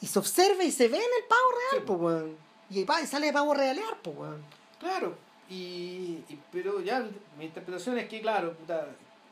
y 0.00 0.06
se 0.06 0.18
observa 0.18 0.62
y 0.62 0.70
se 0.70 0.86
ve 0.88 0.96
en 0.98 1.02
el 1.02 1.28
pavo 1.28 1.50
real, 1.50 1.80
Sí. 1.80 1.84
pues, 1.86 2.00
weón. 2.00 2.36
Y, 2.70 2.80
y 2.80 3.06
sale 3.06 3.26
de 3.26 3.32
pavo 3.32 3.54
realear, 3.54 3.98
pues, 4.02 4.16
weón. 4.16 4.42
Claro, 4.78 5.16
y, 5.50 6.22
y- 6.28 6.40
pero 6.52 6.80
ya 6.80 7.04
mi 7.38 7.46
interpretación 7.46 7.98
es 7.98 8.08
que, 8.08 8.20
claro, 8.20 8.54
puta, 8.54 8.86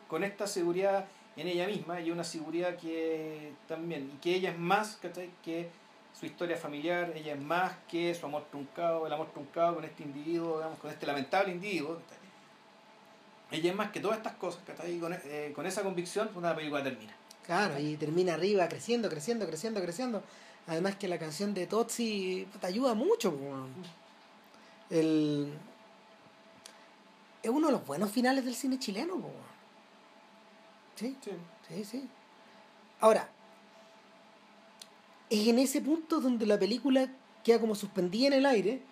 con 0.08 0.24
esta 0.24 0.46
seguridad 0.48 1.06
en 1.36 1.46
ella 1.46 1.66
misma 1.68 2.00
y 2.00 2.10
una 2.10 2.24
seguridad 2.24 2.76
que 2.76 3.52
también, 3.68 4.10
y 4.14 4.18
que 4.20 4.34
ella 4.34 4.50
es 4.50 4.58
más 4.58 4.96
¿cachai? 5.00 5.30
que 5.44 5.70
su 6.20 6.26
historia 6.26 6.54
familiar, 6.58 7.12
ella 7.16 7.32
es 7.32 7.40
más 7.40 7.72
que 7.88 8.14
su 8.14 8.26
amor 8.26 8.44
truncado, 8.50 9.06
el 9.06 9.12
amor 9.12 9.30
truncado 9.32 9.76
con 9.76 9.84
este 9.86 10.02
individuo, 10.02 10.58
digamos, 10.58 10.78
con 10.78 10.90
este 10.90 11.06
lamentable 11.06 11.50
individuo. 11.52 11.98
Ella 13.50 13.70
es 13.70 13.76
más 13.76 13.90
que 13.90 14.00
todas 14.00 14.18
estas 14.18 14.34
cosas, 14.34 14.60
¿cachai? 14.66 14.96
Y 14.96 15.00
con, 15.00 15.14
eh, 15.14 15.52
con 15.54 15.64
esa 15.64 15.82
convicción, 15.82 16.30
una 16.34 16.54
película 16.54 16.82
termina. 16.84 17.14
Claro, 17.46 17.78
y 17.80 17.96
termina 17.96 18.34
arriba 18.34 18.68
creciendo, 18.68 19.08
creciendo, 19.08 19.46
creciendo, 19.46 19.80
creciendo. 19.80 20.22
Además 20.66 20.96
que 20.96 21.08
la 21.08 21.18
canción 21.18 21.54
de 21.54 21.66
Totsi 21.66 22.46
te 22.60 22.66
ayuda 22.66 22.92
mucho. 22.94 23.34
El... 24.90 25.52
Es 27.42 27.50
uno 27.50 27.68
de 27.68 27.72
los 27.72 27.86
buenos 27.86 28.10
finales 28.12 28.44
del 28.44 28.54
cine 28.54 28.78
chileno. 28.78 29.20
Sí, 30.96 31.16
Sí. 31.24 31.30
sí, 31.68 31.84
sí. 31.84 32.08
Ahora, 33.00 33.26
es 35.30 35.48
en 35.48 35.58
ese 35.58 35.80
punto 35.80 36.20
donde 36.20 36.44
la 36.46 36.58
película 36.58 37.08
queda 37.44 37.58
como 37.60 37.74
suspendida 37.74 38.26
en 38.28 38.32
el 38.34 38.46
aire. 38.46 38.82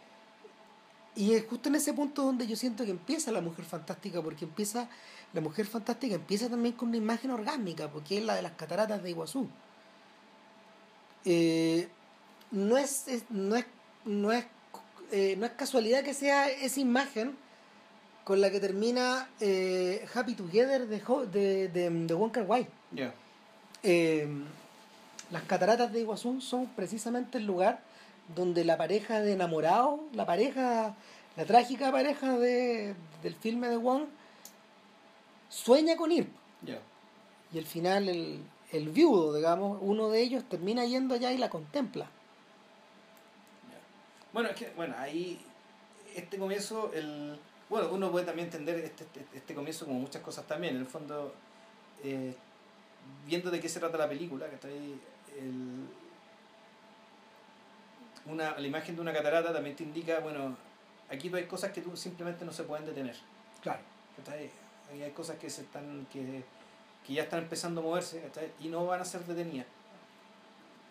Y 1.16 1.34
es 1.34 1.45
justo 1.47 1.68
en 1.68 1.74
ese 1.74 1.93
punto 1.93 2.22
donde 2.22 2.47
yo 2.47 2.55
siento 2.55 2.84
que 2.84 2.93
empieza 2.93 3.32
la 3.32 3.41
mujer 3.41 3.64
fantástica, 3.64 4.22
porque 4.22 4.45
empieza, 4.45 4.89
la 5.32 5.41
mujer 5.41 5.66
fantástica 5.66 6.14
empieza 6.14 6.49
también 6.49 6.74
con 6.76 6.89
una 6.89 6.97
imagen 6.97 7.32
orgánica, 7.32 7.91
porque 7.91 8.18
es 8.18 8.24
la 8.24 8.36
de 8.36 8.43
las 8.43 8.53
cataratas 8.53 9.03
de 9.03 9.11
Iguazú. 9.11 9.49
Eh, 11.24 11.89
no 12.53 12.78
es, 12.78 13.09
es- 13.09 13.24
no 13.30 13.57
es, 13.57 13.66
no 14.05 14.30
es, 14.32 14.47
eh, 15.11 15.34
no 15.39 15.47
es 15.47 15.53
casualidad 15.53 16.05
que 16.05 16.14
sea 16.14 16.49
esa 16.51 16.78
imagen 16.80 17.36
con 18.24 18.41
la 18.41 18.51
que 18.51 18.61
termina 18.61 19.28
eh, 19.41 20.07
Happy 20.14 20.34
Together 20.34 20.86
de, 20.86 21.03
Ho- 21.07 21.26
de, 21.26 21.68
de, 21.68 21.91
de 21.91 22.14
Wong 22.14 22.30
Kar 22.30 22.45
Wai. 22.47 22.68
Ya. 22.93 23.12
Las 25.31 25.43
cataratas 25.43 25.93
de 25.93 26.01
Iguazú 26.01 26.41
son 26.41 26.66
precisamente 26.66 27.39
el 27.39 27.47
lugar 27.47 27.81
donde 28.35 28.64
la 28.64 28.76
pareja 28.76 29.20
de 29.20 29.33
enamorados, 29.33 30.01
la 30.12 30.26
pareja, 30.26 30.95
la 31.37 31.45
trágica 31.45 31.91
pareja 31.93 32.39
de, 32.39 32.95
del 33.22 33.35
filme 33.35 33.68
de 33.68 33.76
Wong, 33.76 34.05
sueña 35.49 35.97
con 35.97 36.12
ir. 36.12 36.29
Y 37.53 37.59
al 37.59 37.64
final 37.64 38.09
el, 38.09 38.43
el 38.72 38.89
viudo, 38.91 39.35
digamos, 39.35 39.79
uno 39.81 40.11
de 40.11 40.20
ellos 40.20 40.45
termina 40.49 40.85
yendo 40.85 41.14
allá 41.14 41.33
y 41.33 41.39
la 41.39 41.49
contempla. 41.49 42.07
Bueno, 44.33 44.51
es 44.51 44.57
que, 44.57 44.70
bueno, 44.76 44.95
ahí, 44.99 45.41
este 46.14 46.37
comienzo, 46.37 46.93
el, 46.93 47.39
bueno, 47.70 47.89
uno 47.91 48.11
puede 48.11 48.26
también 48.26 48.47
entender 48.47 48.76
este, 48.76 49.05
este, 49.05 49.24
este 49.35 49.55
comienzo 49.55 49.87
como 49.87 50.01
muchas 50.01 50.22
cosas 50.22 50.47
también, 50.47 50.74
en 50.74 50.83
el 50.83 50.87
fondo, 50.87 51.35
eh, 52.05 52.35
viendo 53.26 53.51
de 53.51 53.59
qué 53.59 53.70
se 53.70 53.81
trata 53.81 53.97
la 53.97 54.09
película, 54.09 54.49
que 54.49 54.57
está 54.57 54.68
ahí, 54.68 55.01
el, 55.39 55.86
una, 58.26 58.59
la 58.59 58.66
imagen 58.66 58.95
de 58.97 59.01
una 59.01 59.12
catarata 59.12 59.53
también 59.53 59.76
te 59.76 59.84
indica, 59.84 60.20
bueno, 60.20 60.57
aquí 61.11 61.30
hay 61.34 61.45
cosas 61.45 61.72
que 61.72 61.80
tú 61.80 61.97
simplemente 61.97 62.45
no 62.45 62.53
se 62.53 62.64
pueden 62.64 62.84
detener. 62.84 63.16
Claro. 63.62 63.80
Ahí 64.91 65.03
hay 65.03 65.11
cosas 65.12 65.36
que 65.39 65.49
se 65.49 65.62
están, 65.62 66.07
que, 66.12 66.43
que 67.07 67.12
ya 67.12 67.22
están 67.22 67.41
empezando 67.41 67.80
a 67.80 67.84
moverse. 67.84 68.22
Y 68.61 68.68
no 68.68 68.86
van 68.86 69.01
a 69.01 69.05
ser 69.05 69.22
detenidas. 69.24 69.66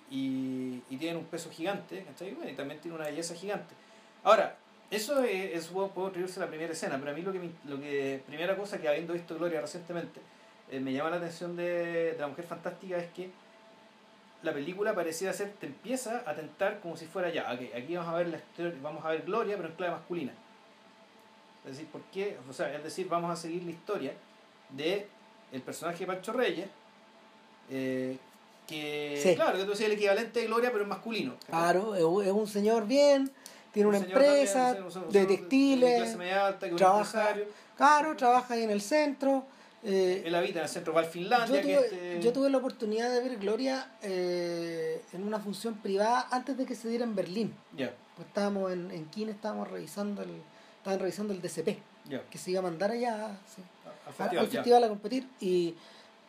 Y, 0.10 0.82
y 0.90 0.98
tienen 0.98 1.18
un 1.18 1.26
peso 1.26 1.50
gigante, 1.50 2.06
y 2.50 2.54
también 2.54 2.80
tiene 2.80 2.96
una 2.96 3.06
belleza 3.06 3.36
gigante. 3.36 3.76
Ahora, 4.24 4.56
eso 4.90 5.22
es, 5.24 5.54
es 5.54 5.68
puedo, 5.68 6.12
a 6.40 6.46
la 6.46 6.50
primera 6.50 6.72
escena, 6.72 6.98
pero 6.98 7.12
a 7.12 7.14
mí 7.14 7.22
lo 7.22 7.34
que, 7.34 7.40
me- 7.40 7.52
lo 7.66 7.78
que 7.78 8.24
primera 8.26 8.56
cosa 8.56 8.80
que 8.80 8.88
habiendo 8.88 9.12
visto 9.12 9.36
Gloria 9.38 9.60
recientemente, 9.60 10.22
eh, 10.72 10.80
me 10.80 10.94
llama 10.94 11.10
la 11.10 11.18
atención 11.18 11.58
de, 11.58 12.14
de 12.14 12.18
la 12.18 12.28
mujer 12.28 12.46
fantástica 12.46 12.98
es 12.98 13.12
que 13.12 13.30
la 14.44 14.54
película 14.54 14.94
pareciera 14.94 15.34
ser, 15.34 15.52
te 15.54 15.66
empieza 15.66 16.24
a 16.26 16.36
tentar 16.36 16.80
como 16.80 16.96
si 16.96 17.06
fuera 17.06 17.30
ya, 17.30 17.52
ok, 17.54 17.76
aquí 17.76 17.96
vamos 17.96 18.14
a 18.14 18.18
ver 18.18 18.28
la 18.28 18.38
historia, 18.38 18.74
vamos 18.82 19.04
a 19.04 19.10
ver 19.10 19.24
Gloria, 19.24 19.56
pero 19.58 19.70
en 19.70 19.76
clave 19.76 19.94
masculina. 19.94 20.34
Es 21.66 21.72
decir, 21.72 21.88
¿por 21.88 22.02
qué? 22.14 22.38
O 22.50 22.54
sea, 22.54 22.74
es 22.74 22.84
decir, 22.84 23.08
vamos 23.10 23.32
a 23.32 23.36
seguir 23.36 23.64
la 23.64 23.72
historia 23.72 24.14
de 24.70 25.08
el 25.52 25.62
personaje 25.62 26.00
de 26.00 26.06
Pancho 26.08 26.32
Reyes, 26.34 26.68
eh, 27.70 28.18
que, 28.68 29.20
Sí. 29.22 29.36
claro, 29.36 29.58
que 29.58 29.64
tú 29.64 29.72
decías 29.72 29.88
el 29.90 29.96
equivalente 29.96 30.40
de 30.42 30.46
Gloria, 30.48 30.72
pero 30.72 30.84
en 30.84 30.90
masculino. 30.90 31.36
Claro, 31.48 31.96
es 31.96 32.04
un- 32.04 32.28
un 32.30 32.48
señor 32.48 32.86
bien, 32.86 33.32
tiene 33.74 33.90
una 33.90 33.98
Un 34.00 34.04
también, 34.06 34.22
empresa 34.30 34.76
un 34.78 34.84
un 34.84 34.92
señor 34.92 35.10
de 35.12 35.20
de 35.20 35.26
textiles, 35.26 35.96
clase 36.02 36.18
media 36.18 36.48
alta, 36.48 36.66
que 36.68 36.72
un 36.74 36.78
trabaja- 36.78 37.30
empresario. 37.30 37.46
claro, 37.76 38.16
trabaja 38.16 38.54
ahí 38.54 38.64
en 38.64 38.72
el 38.72 38.82
centro. 38.82 39.46
Eh, 39.88 40.24
Él 40.26 40.36
habita 40.36 40.60
en 40.60 40.64
el 40.64 40.70
centro 40.70 40.94
Val 40.94 41.06
Finlandia, 41.06 41.62
yo, 41.62 41.68
que 41.68 41.76
tuve, 41.76 41.86
este- 41.86 42.22
yo 42.22 42.34
tuve 42.34 42.50
la 42.50 42.58
oportunidad 42.58 43.10
de 43.12 43.22
ver 43.22 43.38
Gloria 43.38 43.92
eh, 44.02 45.02
en 45.14 45.24
una 45.24 45.40
función 45.40 45.76
privada 45.76 46.28
antes 46.32 46.58
de 46.58 46.66
que 46.66 46.76
se 46.76 46.90
diera 46.90 47.04
en 47.06 47.16
Berlín. 47.16 47.54
Ya, 47.76 47.94
Pues 48.16 48.28
estábamos 48.28 48.72
en, 48.72 48.92
en 48.92 49.06
Kine, 49.06 49.32
estábamos 49.32 49.70
revisando 49.70 50.22
el, 50.22 50.30
estaban 50.78 51.00
revisando 51.00 51.34
el 51.34 51.42
DCP, 51.42 51.78
ya. 52.10 52.22
que 52.30 52.38
se 52.38 52.52
iba 52.52 52.60
a 52.60 52.64
mandar 52.64 52.92
allá 52.92 53.38
sí, 53.56 53.62
Al 54.20 54.38
al 54.38 54.48
festival, 54.48 54.84
al 54.84 54.84
a 54.86 54.90
competir. 54.90 55.28
Y, 55.40 55.76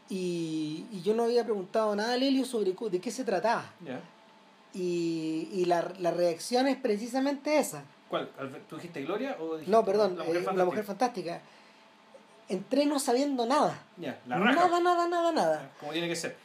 y, 0.08 0.86
y 0.92 1.02
yo 1.02 1.14
no 1.14 1.24
había 1.24 1.44
preguntado 1.44 1.94
nada 1.96 2.14
a 2.14 2.16
Lelio 2.16 2.44
sobre 2.44 2.72
de 2.72 3.00
qué 3.00 3.10
se 3.10 3.24
trataba. 3.24 3.70
Y, 4.74 5.48
y 5.52 5.64
la, 5.64 5.92
la 5.98 6.10
reacción 6.10 6.66
es 6.68 6.76
precisamente 6.76 7.58
esa. 7.58 7.82
¿Cuál? 8.08 8.28
¿Tú 8.68 8.76
dijiste 8.76 9.02
Gloria 9.02 9.36
o 9.40 9.54
dijiste 9.54 9.70
No, 9.70 9.84
perdón, 9.84 10.16
La 10.16 10.24
eh, 10.24 10.44
la 10.54 10.64
mujer 10.64 10.84
fantástica. 10.84 11.40
Entré 12.48 12.86
no 12.86 12.98
sabiendo 12.98 13.44
nada. 13.46 13.78
Ya, 13.98 14.18
la 14.26 14.38
raja. 14.38 14.54
Nada, 14.54 14.80
nada, 14.80 15.08
nada, 15.08 15.32
nada. 15.32 15.70
Como 15.80 15.92
tiene 15.92 16.08
que 16.08 16.16
ser. 16.16 16.36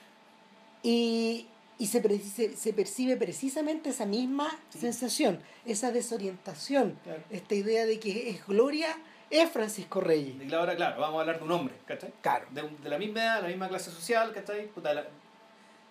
Y, 0.81 1.47
y 1.77 1.87
se, 1.87 2.01
pre- 2.01 2.19
se, 2.19 2.55
se 2.57 2.73
percibe 2.73 3.15
precisamente 3.17 3.89
esa 3.89 4.05
misma 4.05 4.49
Sí. 4.69 4.79
sensación, 4.79 5.39
esa 5.65 5.91
desorientación, 5.91 6.99
Claro. 7.03 7.23
esta 7.29 7.55
idea 7.55 7.85
de 7.85 7.99
que 7.99 8.29
es 8.29 8.45
Gloria, 8.45 8.97
es 9.29 9.49
Francisco 9.49 10.01
Reyes. 10.01 10.35
Y 10.41 10.53
ahora, 10.53 10.75
claro, 10.75 10.99
vamos 10.99 11.17
a 11.17 11.21
hablar 11.21 11.39
de 11.39 11.45
un 11.45 11.51
hombre, 11.51 11.73
¿cachai? 11.85 12.13
Claro. 12.21 12.45
De, 12.51 12.61
un- 12.63 12.81
de 12.83 12.89
la 12.89 12.97
misma 12.97 13.21
edad, 13.23 13.41
la 13.41 13.47
misma 13.47 13.69
clase 13.69 13.89
social, 13.91 14.31
¿cachai? 14.33 14.67
Puta, 14.67 14.93
la- 14.93 15.07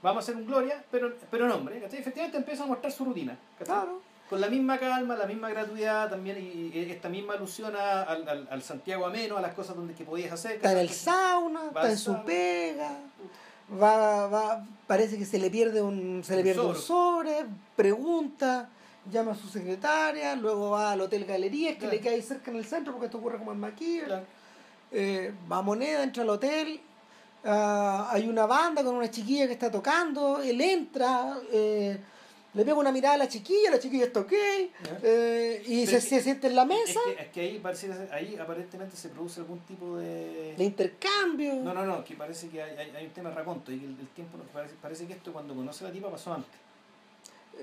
vamos 0.02 0.22
a 0.22 0.24
hacer 0.24 0.36
un 0.36 0.46
Gloria, 0.46 0.84
pero, 0.90 1.16
pero 1.30 1.46
en 1.46 1.52
hombre, 1.52 1.80
¿cachai? 1.80 2.00
Efectivamente 2.00 2.36
empieza 2.36 2.64
a 2.64 2.66
mostrar 2.66 2.92
su 2.92 3.04
rutina, 3.04 3.36
¿cachai? 3.58 3.74
Claro. 3.74 4.02
Con 4.32 4.40
la 4.40 4.48
misma 4.48 4.78
calma, 4.78 5.14
la 5.14 5.26
misma 5.26 5.50
gratuidad 5.50 6.08
también, 6.08 6.38
y, 6.38 6.70
esta 6.90 7.10
misma 7.10 7.34
alusión 7.34 7.76
a- 7.76 8.00
al, 8.04 8.26
al, 8.26 8.48
al 8.50 8.62
Santiago 8.62 9.04
ameno, 9.04 9.36
a 9.36 9.42
las 9.42 9.52
cosas 9.52 9.76
donde 9.76 9.92
que 9.92 10.04
podías 10.04 10.32
hacer. 10.32 10.52
Está 10.52 10.72
en 10.72 10.78
el 10.78 10.88
sauna, 10.88 11.66
está 11.66 11.90
en 11.90 11.98
su 11.98 12.16
pega, 12.24 12.96
va, 13.78 14.28
va, 14.28 14.64
parece 14.86 15.18
que 15.18 15.26
se 15.26 15.38
le 15.38 15.50
pierde 15.50 15.82
un, 15.82 16.22
se 16.24 16.32
le 16.32 16.38
Un 16.38 16.44
pierde 16.44 16.60
un 16.62 16.74
sobre, 16.76 17.44
pregunta, 17.76 18.70
llama 19.10 19.32
a 19.32 19.34
su 19.34 19.48
secretaria, 19.48 20.34
luego 20.34 20.70
va 20.70 20.92
al 20.92 21.02
Hotel 21.02 21.26
Galerías, 21.26 21.74
que 21.74 21.80
Claro. 21.80 21.94
le 21.94 22.00
queda 22.00 22.14
ahí 22.14 22.22
cerca 22.22 22.50
en 22.50 22.56
el 22.56 22.64
centro, 22.64 22.94
porque 22.94 23.08
esto 23.08 23.18
ocurre 23.18 23.36
como 23.36 23.52
en 23.52 23.60
Maquilla. 23.60 24.04
Claro. 24.06 24.24
eh, 24.92 25.34
va 25.52 25.58
a 25.58 25.62
Moneda, 25.62 26.02
entra 26.02 26.22
al 26.22 26.30
hotel, 26.30 26.80
ah, 27.44 28.08
hay 28.10 28.26
una 28.26 28.46
banda 28.46 28.82
con 28.82 28.94
una 28.94 29.10
chiquilla 29.10 29.46
que 29.46 29.52
está 29.52 29.70
tocando, 29.70 30.40
él 30.40 30.58
entra, 30.58 31.36
eh, 31.52 31.98
le 32.54 32.64
pega 32.66 32.76
una 32.76 32.92
mirada 32.92 33.14
a 33.14 33.18
la 33.18 33.28
chiquilla, 33.28 33.70
la 33.70 33.78
chiquilla 33.78 34.04
está 34.04 34.20
ok, 34.20 34.32
eh, 35.02 35.62
y 35.66 35.86
se, 35.86 35.96
es 35.96 36.04
se 36.08 36.20
siente 36.20 36.48
en 36.48 36.56
la 36.56 36.62
Es 36.62 36.68
mesa, 36.68 37.00
que, 37.16 37.22
es 37.22 37.28
que 37.30 37.40
ahí, 37.40 37.58
parece, 37.60 37.90
ahí 38.12 38.36
aparentemente 38.36 38.94
se 38.94 39.08
produce 39.08 39.40
algún 39.40 39.58
tipo 39.60 39.96
de... 39.96 40.54
de 40.56 40.64
intercambio. 40.64 41.54
No, 41.56 41.72
no, 41.72 41.86
no, 41.86 42.04
que 42.04 42.14
parece 42.14 42.48
que 42.50 42.62
hay, 42.62 42.76
hay, 42.76 42.90
hay 42.96 43.06
un 43.06 43.12
tema 43.12 43.30
de 43.30 43.36
raconto 43.36 43.72
y 43.72 43.78
que 43.78 43.86
el, 43.86 43.96
el 43.98 44.08
tiempo, 44.08 44.36
parece, 44.52 44.74
parece 44.82 45.06
que 45.06 45.14
esto 45.14 45.32
cuando 45.32 45.54
conoce 45.54 45.84
a 45.84 45.88
la 45.88 45.94
tipa 45.94 46.10
pasó 46.10 46.34
antes. 46.34 46.52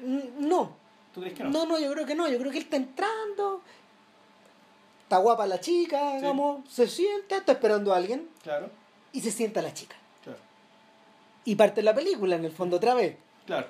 N- 0.04 0.32
No, 0.40 0.76
¿Tú 1.14 1.22
crees 1.22 1.36
que 1.36 1.44
no? 1.44 1.50
no, 1.52 1.66
no, 1.68 1.80
yo 1.80 1.92
creo 1.94 2.06
que 2.08 2.16
no, 2.16 2.28
yo 2.28 2.40
creo 2.40 2.52
que 2.52 2.58
él 2.58 2.64
está 2.64 2.78
entrando, 2.78 3.62
está 5.04 5.18
guapa 5.18 5.46
la 5.46 5.60
chica, 5.60 6.12
Sí. 6.14 6.18
digamos, 6.18 6.68
se 6.68 6.88
sienta, 6.88 7.38
está 7.38 7.52
esperando 7.52 7.94
a 7.94 7.98
alguien 7.98 8.28
Claro, 8.42 8.70
y 9.14 9.22
se 9.22 9.30
sienta 9.32 9.62
la 9.62 9.72
chica. 9.74 9.96
claro, 10.24 10.40
Y 11.46 11.54
parte 11.56 11.84
la 11.84 11.94
película 11.94 12.36
en 12.38 12.46
el 12.46 12.52
fondo 12.52 12.78
otra 12.78 12.96
vez. 12.96 13.16
claro. 13.46 13.68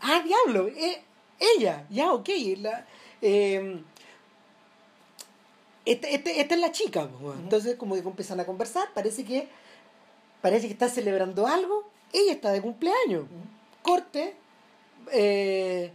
Ah, 0.00 0.22
diablo, 0.24 0.68
eh, 0.68 1.02
ella, 1.38 1.86
ya, 1.90 2.12
ok. 2.12 2.28
La, 2.58 2.86
eh, 3.22 3.80
este- 5.84 6.14
este- 6.14 6.40
esta 6.40 6.54
es 6.54 6.60
la 6.60 6.72
chica, 6.72 7.08
pues, 7.20 7.38
entonces 7.38 7.76
como 7.76 7.94
que 7.94 8.00
empiezan 8.00 8.40
a 8.40 8.44
conversar, 8.44 8.88
parece 8.94 9.24
que 9.24 9.48
parece 10.42 10.66
que 10.66 10.72
están 10.74 10.90
celebrando 10.90 11.46
algo, 11.46 11.84
ella 12.12 12.32
está 12.32 12.52
de 12.52 12.60
cumpleaños. 12.62 13.24
Corte, 13.82 14.34
eh, 15.12 15.92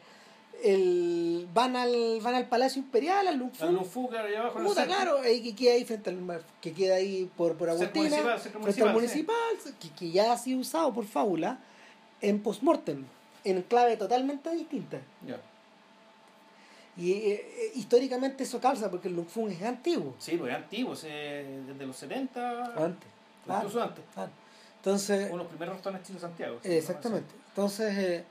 el, 0.64 1.48
van 1.54 1.76
al 1.76 2.20
van 2.22 2.36
al 2.36 2.48
Palacio 2.48 2.82
Imperial, 2.82 3.28
al 3.28 3.38
Lung 3.38 3.52
Fu. 3.52 3.66
Al 3.66 4.36
abajo 4.36 4.60
Puta, 4.64 4.86
claro, 4.86 5.20
ahí 5.20 5.42
que 5.42 5.56
queda 5.56 5.74
ahí 5.74 5.86
frente 5.86 6.10
al 6.10 6.44
que 6.62 6.74
queda 6.74 6.96
ahí 6.96 7.30
por, 7.36 7.56
por 7.58 7.70
Agustina, 7.70 7.94
municipal, 8.10 8.40
frente 8.40 8.58
al 8.58 8.94
municipal, 8.94 8.94
municipal, 8.94 9.76
que, 9.80 9.90
que 9.90 10.12
ya 10.12 10.32
ha 10.34 10.38
sido 10.38 10.60
usado 10.60 10.94
por 10.94 11.06
Fábula 11.06 11.60
en 12.22 12.42
postmortem, 12.44 13.06
en 13.44 13.62
clave 13.64 13.98
totalmente 13.98 14.50
distinta. 14.52 15.00
Ya. 15.26 15.40
Y 16.98 17.12
eh, 17.14 17.32
eh, 17.32 17.72
históricamente 17.76 18.44
eso 18.44 18.60
calza 18.60 18.90
porque 18.92 19.08
el 19.08 19.16
Lung 19.16 19.28
Fu 19.28 19.48
es 19.48 19.62
antiguo. 19.64 20.14
Sí, 20.20 20.36
pues 20.38 20.52
es 20.52 20.58
antiguo, 20.58 20.94
es, 20.94 21.04
eh, 21.06 21.62
desde 21.68 21.86
los 21.86 21.96
70, 21.96 22.66
Antes. 22.76 23.10
claro, 23.46 23.60
incluso 23.62 23.82
antes. 23.84 24.04
claro. 24.14 24.32
Entonces, 24.78 25.20
Uno 25.28 25.38
de 25.38 25.44
los 25.44 25.48
primeros 25.48 25.76
restaurantes 25.76 26.08
chinos 26.08 26.22
de 26.22 26.28
Santiago. 26.28 26.60
exactamente. 26.64 27.34
Entonces, 27.50 27.98
eh, 27.98 28.24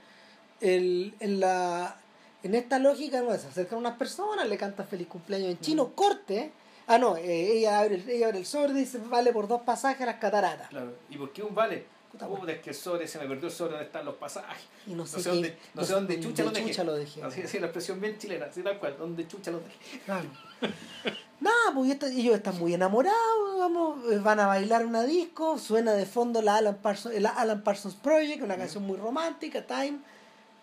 el, 0.61 1.15
en, 1.21 1.41
la, 1.41 1.97
en 2.43 2.55
esta 2.55 2.79
lógica 2.79 3.23
no 3.23 3.33
es, 3.33 3.45
acercan 3.45 3.79
unas 3.79 3.97
personas, 3.97 4.47
le 4.49 4.57
cantan 4.59 4.87
feliz 4.87 5.07
cumpleaños 5.07 5.49
en 5.51 5.61
chino, 5.61 5.93
corte. 5.95 6.51
Ah, 6.87 6.99
no, 6.99 7.17
ella, 7.17 7.79
abre, 7.81 7.95
el- 7.95 8.11
ella 8.11 8.27
abre 8.27 8.39
el 8.39 8.47
sobre 8.47 8.73
y 8.73 8.77
dice, 8.77 8.99
vale 8.99 9.33
por 9.33 9.47
dos 9.49 9.63
pasajes 9.63 10.03
a 10.03 10.07
las 10.07 10.17
cataratas. 10.17 10.69
Claro. 10.69 10.93
¿Y 11.09 11.17
por 11.17 11.33
qué 11.33 11.43
un 11.45 11.55
vale? 11.55 11.85
Puta, 12.11 12.27
Puta, 12.27 12.53
es 12.53 12.61
que 12.61 12.71
el 12.71 12.77
sobre, 12.77 13.07
se 13.07 13.19
me 13.19 13.27
perdió 13.27 13.47
el 13.49 13.53
sobre 13.55 13.73
donde 13.73 13.87
están 13.87 14.05
los 14.05 14.17
pasajes. 14.17 14.65
Y 14.87 14.95
no 14.95 15.07
sé, 15.07 15.19
No 15.19 15.23
sé 15.23 15.29
qué- 15.29 15.35
dónde, 15.35 15.59
no 15.75 15.85
sé 15.85 15.93
dónde 15.93 16.21
chucha 16.21 16.43
lo 16.45 16.51
dejé. 16.51 16.67
chucha 16.69 16.85
lo 16.85 16.95
dejé. 16.95 17.23
Así, 17.23 17.43
así 17.43 17.59
la 17.61 17.67
expresión 17.67 18.01
bien 18.01 18.19
chilena, 18.19 18.47
así 18.47 18.63
tal 18.63 18.79
cual, 18.81 18.97
donde 18.99 19.29
chucha 19.29 19.51
lo 19.53 19.61
dejé. 19.61 20.01
Claro. 20.05 20.29
Nada, 21.41 21.73
pues 21.75 21.91
ellos 22.03 22.35
están 22.35 22.59
muy 22.59 22.75
enamorados, 22.75 23.55
digamos, 23.55 24.13
eh, 24.13 24.19
van 24.19 24.41
a 24.41 24.47
bailar 24.47 24.85
una 24.85 25.03
disco, 25.05 25.57
suena 25.59 25.93
de 25.93 26.05
fondo 26.05 26.43
la 26.43 26.57
Alan 26.57 26.77
Parsons, 26.77 27.15
el 27.15 27.25
Alan 27.27 27.63
Parsons 27.63 27.95
Project, 27.95 28.43
una 28.43 28.57
canción 28.57 28.83
muy 28.85 28.99
romántica, 28.99 29.65
Time, 29.65 29.99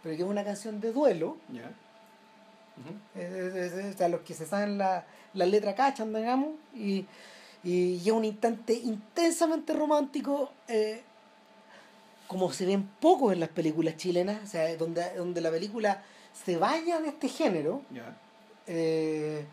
pero 0.03 0.15
que 0.15 0.21
es 0.23 0.27
una 0.29 0.43
canción 0.43 0.79
de 0.81 0.91
duelo. 0.91 1.37
Ya. 1.51 1.71
O 3.15 3.97
sea, 3.97 4.07
los 4.09 4.21
que 4.21 4.33
se 4.35 4.45
saben 4.45 4.77
la, 4.77 5.05
la 5.33 5.45
letra 5.45 5.73
cachan, 5.73 6.13
digamos, 6.13 6.49
y, 6.75 7.05
y, 7.63 7.95
y 7.95 8.01
es 8.05 8.11
un 8.11 8.25
instante 8.25 8.73
intensamente 8.73 9.73
romántico, 9.73 10.51
eh, 10.67 11.01
como 12.27 12.51
se 12.51 12.65
ven 12.65 12.83
pocos 12.99 13.33
en 13.33 13.39
las 13.39 13.49
películas 13.49 13.95
chilenas, 13.97 14.43
o 14.43 14.47
sea, 14.47 14.75
donde, 14.75 15.03
donde 15.15 15.41
la 15.41 15.49
película 15.51 16.03
se 16.45 16.57
vaya 16.57 16.99
de 16.99 17.09
este 17.09 17.29
género, 17.29 17.81
eh, 18.67 19.45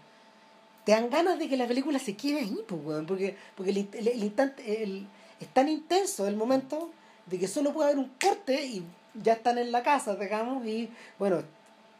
te 0.84 0.92
dan 0.92 1.08
ganas 1.08 1.38
de 1.38 1.48
que 1.48 1.56
la 1.56 1.66
película 1.66 1.98
se 1.98 2.16
quede 2.16 2.40
ahí, 2.40 2.58
pues, 2.66 2.80
porque, 3.06 3.36
porque 3.56 3.70
el, 3.70 3.88
el- 3.92 4.08
el 4.08 4.24
instante 4.24 4.82
el- 4.82 5.06
es 5.40 5.48
tan 5.48 5.68
intenso 5.68 6.26
el 6.26 6.36
momento 6.36 6.90
de 7.26 7.38
que 7.38 7.48
solo 7.48 7.72
puede 7.72 7.90
haber 7.90 7.98
un 8.04 8.12
corte 8.20 8.64
y 8.66 8.84
ya 9.14 9.34
están 9.34 9.58
en 9.58 9.70
la 9.72 9.82
casa, 9.82 10.16
digamos, 10.16 10.66
y 10.66 10.90
bueno, 11.18 11.42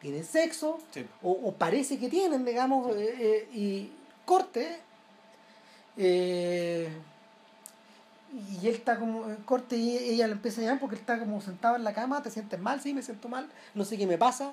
tienen 0.01 0.25
sexo, 0.25 0.79
Sí. 0.93 1.07
o, 1.23 1.31
o 1.31 1.53
parece 1.53 1.99
que 1.99 2.09
tienen, 2.09 2.45
digamos, 2.45 2.95
eh, 2.97 3.15
eh, 3.19 3.49
y 3.55 3.91
corte, 4.27 4.77
eh, 5.97 6.89
y 8.35 8.67
él 8.69 8.75
está 8.75 8.99
como, 8.99 9.31
eh, 9.31 9.37
corte, 9.45 9.77
y 9.77 9.97
ella 9.97 10.27
le 10.27 10.33
empieza 10.35 10.61
a 10.61 10.65
llamar 10.65 10.81
porque 10.81 10.97
él 10.97 11.01
está 11.01 11.19
como 11.19 11.41
sentado 11.41 11.77
en 11.77 11.85
la 11.85 11.93
cama, 11.95 12.23
te 12.23 12.31
sientes 12.31 12.59
mal, 12.61 12.81
sí, 12.81 12.93
me 12.93 13.03
siento 13.03 13.29
mal, 13.29 13.49
no 13.75 13.85
sé 13.85 13.97
qué 13.97 14.07
me 14.07 14.19
pasa, 14.19 14.53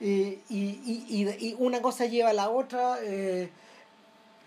eh, 0.00 0.40
y, 0.48 0.58
y, 0.58 1.06
y, 1.08 1.46
y 1.48 1.56
una 1.58 1.80
cosa 1.80 2.04
lleva 2.06 2.30
a 2.30 2.34
la 2.34 2.50
otra, 2.50 2.98
eh, 3.02 3.48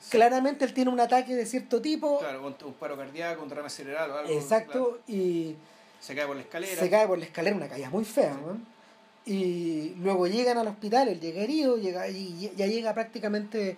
claramente 0.09 0.65
él 0.65 0.73
tiene 0.73 0.91
un 0.91 0.99
ataque 0.99 1.36
de 1.36 1.45
cierto 1.45 1.82
tipo, 1.82 2.19
Claro, 2.19 2.45
un 2.45 2.73
paro 2.73 2.95
cardíaco, 2.97 3.43
un 3.43 3.49
derrame 3.49 3.69
cerebral 3.69 4.11
o 4.11 4.17
algo. 4.19 4.32
exacto, 4.34 4.71
claro. 4.71 4.99
y 5.07 5.55
Se 5.99 6.15
cae 6.15 6.28
por 6.28 6.36
la 6.36 6.41
escalera. 6.43 6.75
se 6.82 6.89
cae 6.89 7.07
por 7.07 7.17
la 7.17 7.25
escalera, 7.25 7.55
una 7.55 7.67
caída 7.67 7.89
muy 7.89 8.05
fea, 8.05 8.34
Sí. 8.34 8.63
Y 9.30 9.93
luego 9.99 10.25
llegan 10.28 10.57
al 10.57 10.67
hospital, 10.67 11.09
él 11.09 11.19
llega 11.19 11.41
herido, 11.41 11.75
llega, 11.75 12.07
y 12.07 12.49
ya 12.55 12.65
llega 12.65 12.93
prácticamente, 12.93 13.75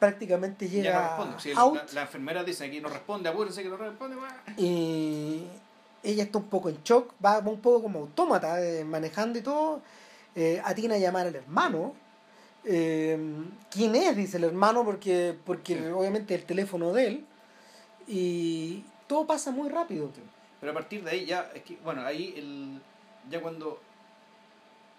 prácticamente 0.00 0.68
Ya 0.68 0.76
no 0.78 0.82
llega 0.82 1.08
responde. 1.08 1.40
Si 1.40 1.52
out. 1.52 1.74
la, 1.76 1.86
la 1.92 2.02
enfermera 2.02 2.42
dice 2.42 2.64
aquí 2.64 2.80
no 2.80 2.88
responde, 2.88 3.28
apúrense 3.28 3.62
que 3.62 3.68
no 3.68 3.76
responde. 3.76 4.16
guau. 4.16 4.28
Y 4.56 5.44
ella 6.02 6.24
está 6.24 6.38
un 6.38 6.48
poco 6.48 6.68
en 6.70 6.82
shock, 6.82 7.14
va 7.24 7.38
un 7.38 7.60
poco 7.60 7.82
como 7.82 8.00
autómata, 8.00 8.60
eh, 8.64 8.84
manejando 8.84 9.38
y 9.38 9.42
todo. 9.42 9.80
Eh, 10.34 10.60
atina 10.64 10.96
a 10.96 10.98
llamar 10.98 11.26
al 11.28 11.36
hermano. 11.36 11.94
Eh, 12.64 13.16
¿Quién 13.70 13.94
es? 13.94 14.16
Dice 14.16 14.38
el 14.38 14.44
hermano, 14.44 14.84
porque, 14.84 15.36
porque 15.46 15.76
Sí. 15.76 15.84
obviamente 15.94 16.34
el 16.34 16.44
teléfono 16.44 16.92
de 16.92 17.06
él. 17.06 17.26
Y 18.08 18.82
todo 19.06 19.26
pasa 19.26 19.50
muy 19.50 19.68
rápido. 19.68 20.10
Pero 20.60 20.72
a 20.72 20.74
partir 20.74 21.02
de 21.04 21.10
ahí 21.10 21.26
ya, 21.26 21.50
es 21.54 21.62
que, 21.62 21.76
bueno, 21.84 22.02
ahí 22.04 22.34
el, 22.36 22.80
ya 23.30 23.40
cuando, 23.40 23.80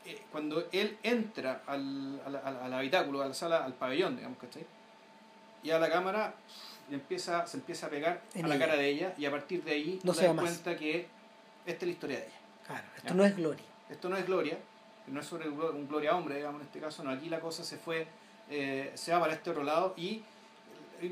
eh, 0.06 0.22
cuando 0.32 0.68
él 0.72 0.97
entra 1.04 1.62
al, 1.68 2.20
al, 2.26 2.36
al, 2.38 2.58
al 2.58 2.74
habitáculo, 2.74 3.22
a 3.22 3.28
la 3.28 3.34
sala, 3.34 3.64
al 3.66 3.74
pabellón, 3.74 4.16
digamos, 4.16 4.38
¿cachai? 4.39 4.66
Y 5.64 5.72
a 5.72 5.80
la 5.80 5.89
cámara 5.89 6.34
y 6.89 6.93
empieza, 6.95 7.45
se 7.47 7.57
empieza 7.57 7.88
a 7.88 7.89
pegar 7.89 8.22
En 8.34 8.45
a 8.45 8.47
la 8.49 8.55
ella. 8.55 8.66
cara 8.66 8.78
de 8.78 8.88
ella 8.89 9.14
y 9.18 9.26
a 9.26 9.32
partir 9.32 9.64
de 9.64 9.72
ahí 9.72 9.99
No 10.03 10.14
se 10.14 10.32
más. 10.34 10.43
cuenta 10.45 10.76
que 10.76 11.07
esta 11.66 11.86
es 11.86 11.88
la 11.88 11.91
historia 11.91 12.18
de 12.18 12.24
ella. 12.26 12.36
Claro, 12.68 12.84
esto 12.97 13.07
Ya. 13.09 13.14
no 13.16 13.26
es 13.26 13.36
gloria. 13.36 13.64
Esto 13.89 14.09
no 14.09 14.16
es 14.18 14.26
Gloria, 14.26 14.57
no 15.07 15.20
es 15.20 15.26
sobre 15.26 15.49
un 15.49 15.57
glo- 15.59 15.72
un 15.72 15.88
Gloria 15.88 16.16
hombre, 16.16 16.36
digamos, 16.38 16.62
en 16.62 16.68
este 16.68 16.80
caso, 16.80 17.03
no, 17.03 17.09
aquí 17.12 17.28
la 17.28 17.41
cosa 17.41 17.64
se 17.64 17.78
fue, 17.78 18.07
eh, 18.49 18.91
se 18.95 19.12
va 19.12 19.20
para 19.20 19.34
este 19.34 19.49
otro 19.49 19.64
lado 19.64 19.93
y 19.97 20.24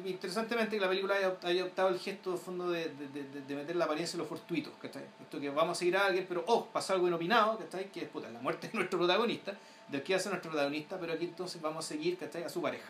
interesantemente 0.05 0.75
que 0.77 0.81
la 0.81 0.87
película 0.87 1.15
haya, 1.15 1.35
haya 1.43 1.65
optado 1.65 1.89
el 1.89 1.99
gesto 1.99 2.31
de 2.31 2.37
fondo 2.37 2.69
de, 2.69 2.89
de, 2.89 3.07
de- 3.23 3.41
de 3.41 3.55
meter 3.55 3.75
la 3.75 3.85
apariencia 3.85 4.15
en 4.15 4.19
los 4.19 4.27
fortuitos, 4.27 4.71
¿cachai? 4.81 5.03
Esto 5.21 5.39
que 5.39 5.49
vamos 5.49 5.77
a 5.77 5.79
seguir 5.79 5.97
a 5.97 6.05
alguien, 6.05 6.25
pero 6.27 6.43
oh, 6.47 6.65
pasa 6.67 6.93
algo 6.93 7.07
inopinado, 7.07 7.57
¿cachai? 7.57 7.91
Que 7.91 8.01
es 8.03 8.07
puta, 8.09 8.29
la 8.29 8.39
muerte 8.39 8.67
de 8.67 8.73
nuestro 8.77 8.99
protagonista, 8.99 9.53
del 9.87 10.03
que 10.03 10.15
hace 10.15 10.29
nuestro 10.29 10.51
protagonista, 10.51 10.97
pero 10.99 11.13
aquí 11.13 11.25
entonces 11.25 11.59
vamos 11.61 11.83
a 11.85 11.87
seguir, 11.87 12.17
¿cachai? 12.17 12.43
A 12.43 12.49
su 12.49 12.61
pareja, 12.61 12.87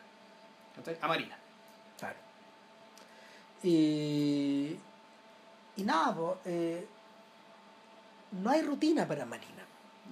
¿cachai? 0.75 0.97
A 1.01 1.07
Marina. 1.07 1.37
Claro. 1.99 2.15
Y, 3.63 4.77
y 5.75 5.83
nada, 5.83 6.15
po, 6.15 6.37
eh, 6.45 6.87
no 8.31 8.49
hay 8.51 8.61
rutina 8.61 9.07
para 9.07 9.25
Marina, 9.25 9.63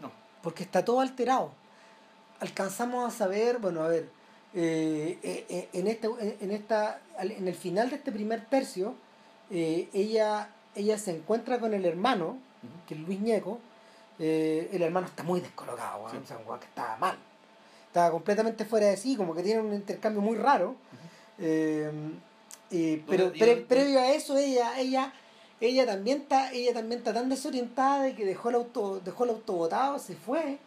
No, 0.02 0.12
porque 0.42 0.64
está 0.64 0.84
todo 0.84 1.00
alterado. 1.00 1.52
Alcanzamos 2.40 3.12
a 3.14 3.16
saber, 3.18 3.58
bueno, 3.60 3.84
a 3.84 3.88
ver, 3.88 4.10
eh, 4.54 5.18
eh, 5.24 5.70
en, 5.74 5.88
este, 5.88 6.08
en, 6.42 6.52
esta, 6.52 7.00
en 7.20 7.48
el 7.48 7.56
final 7.56 7.90
de 7.90 7.96
este 7.98 8.12
primer 8.12 8.46
tercio, 8.46 8.96
ella, 9.50 10.50
ella 10.76 10.98
se 10.98 11.12
encuentra 11.16 11.60
con 11.60 11.74
el 11.74 11.86
hermano, 11.86 12.38
que 12.88 12.96
es 12.96 13.00
Luis 13.00 13.20
Ñeco. 13.22 13.60
el 14.20 14.82
hermano 14.82 15.08
está 15.08 15.24
muy 15.24 15.40
descolocado, 15.42 16.00
weón, 16.04 16.12
Sí. 16.12 16.18
o 16.24 16.28
sea, 16.28 16.38
un 16.38 16.48
weón 16.48 16.60
que 16.60 16.66
estaba 16.66 16.98
mal. 16.98 17.18
Estaba 17.88 18.12
completamente 18.12 18.66
fuera 18.66 18.88
de 18.88 18.98
sí, 18.98 19.16
como 19.16 19.34
que 19.34 19.42
tiene 19.42 19.62
un 19.62 19.74
intercambio 19.74 20.22
muy 20.22 20.38
raro. 20.38 20.76
Eh, 21.40 21.92
pero 23.08 23.32
pre- 23.32 23.58
previo 23.58 24.00
a 24.00 24.10
eso 24.12 24.38
ella 24.38 24.78
ella 24.80 25.14
ella 25.62 25.86
también 25.86 26.22
está 26.22 26.52
ella 26.52 26.74
también 26.74 27.00
está 27.00 27.14
tan 27.14 27.30
desorientada 27.30 28.04
de 28.04 28.16
que 28.16 28.26
dejó 28.26 28.50
el 28.50 28.56
auto 28.56 29.00
dejó 29.00 29.24
el 29.24 29.30
auto 29.32 29.54
botado 29.54 30.00
se 30.00 30.16
fue 30.16 30.58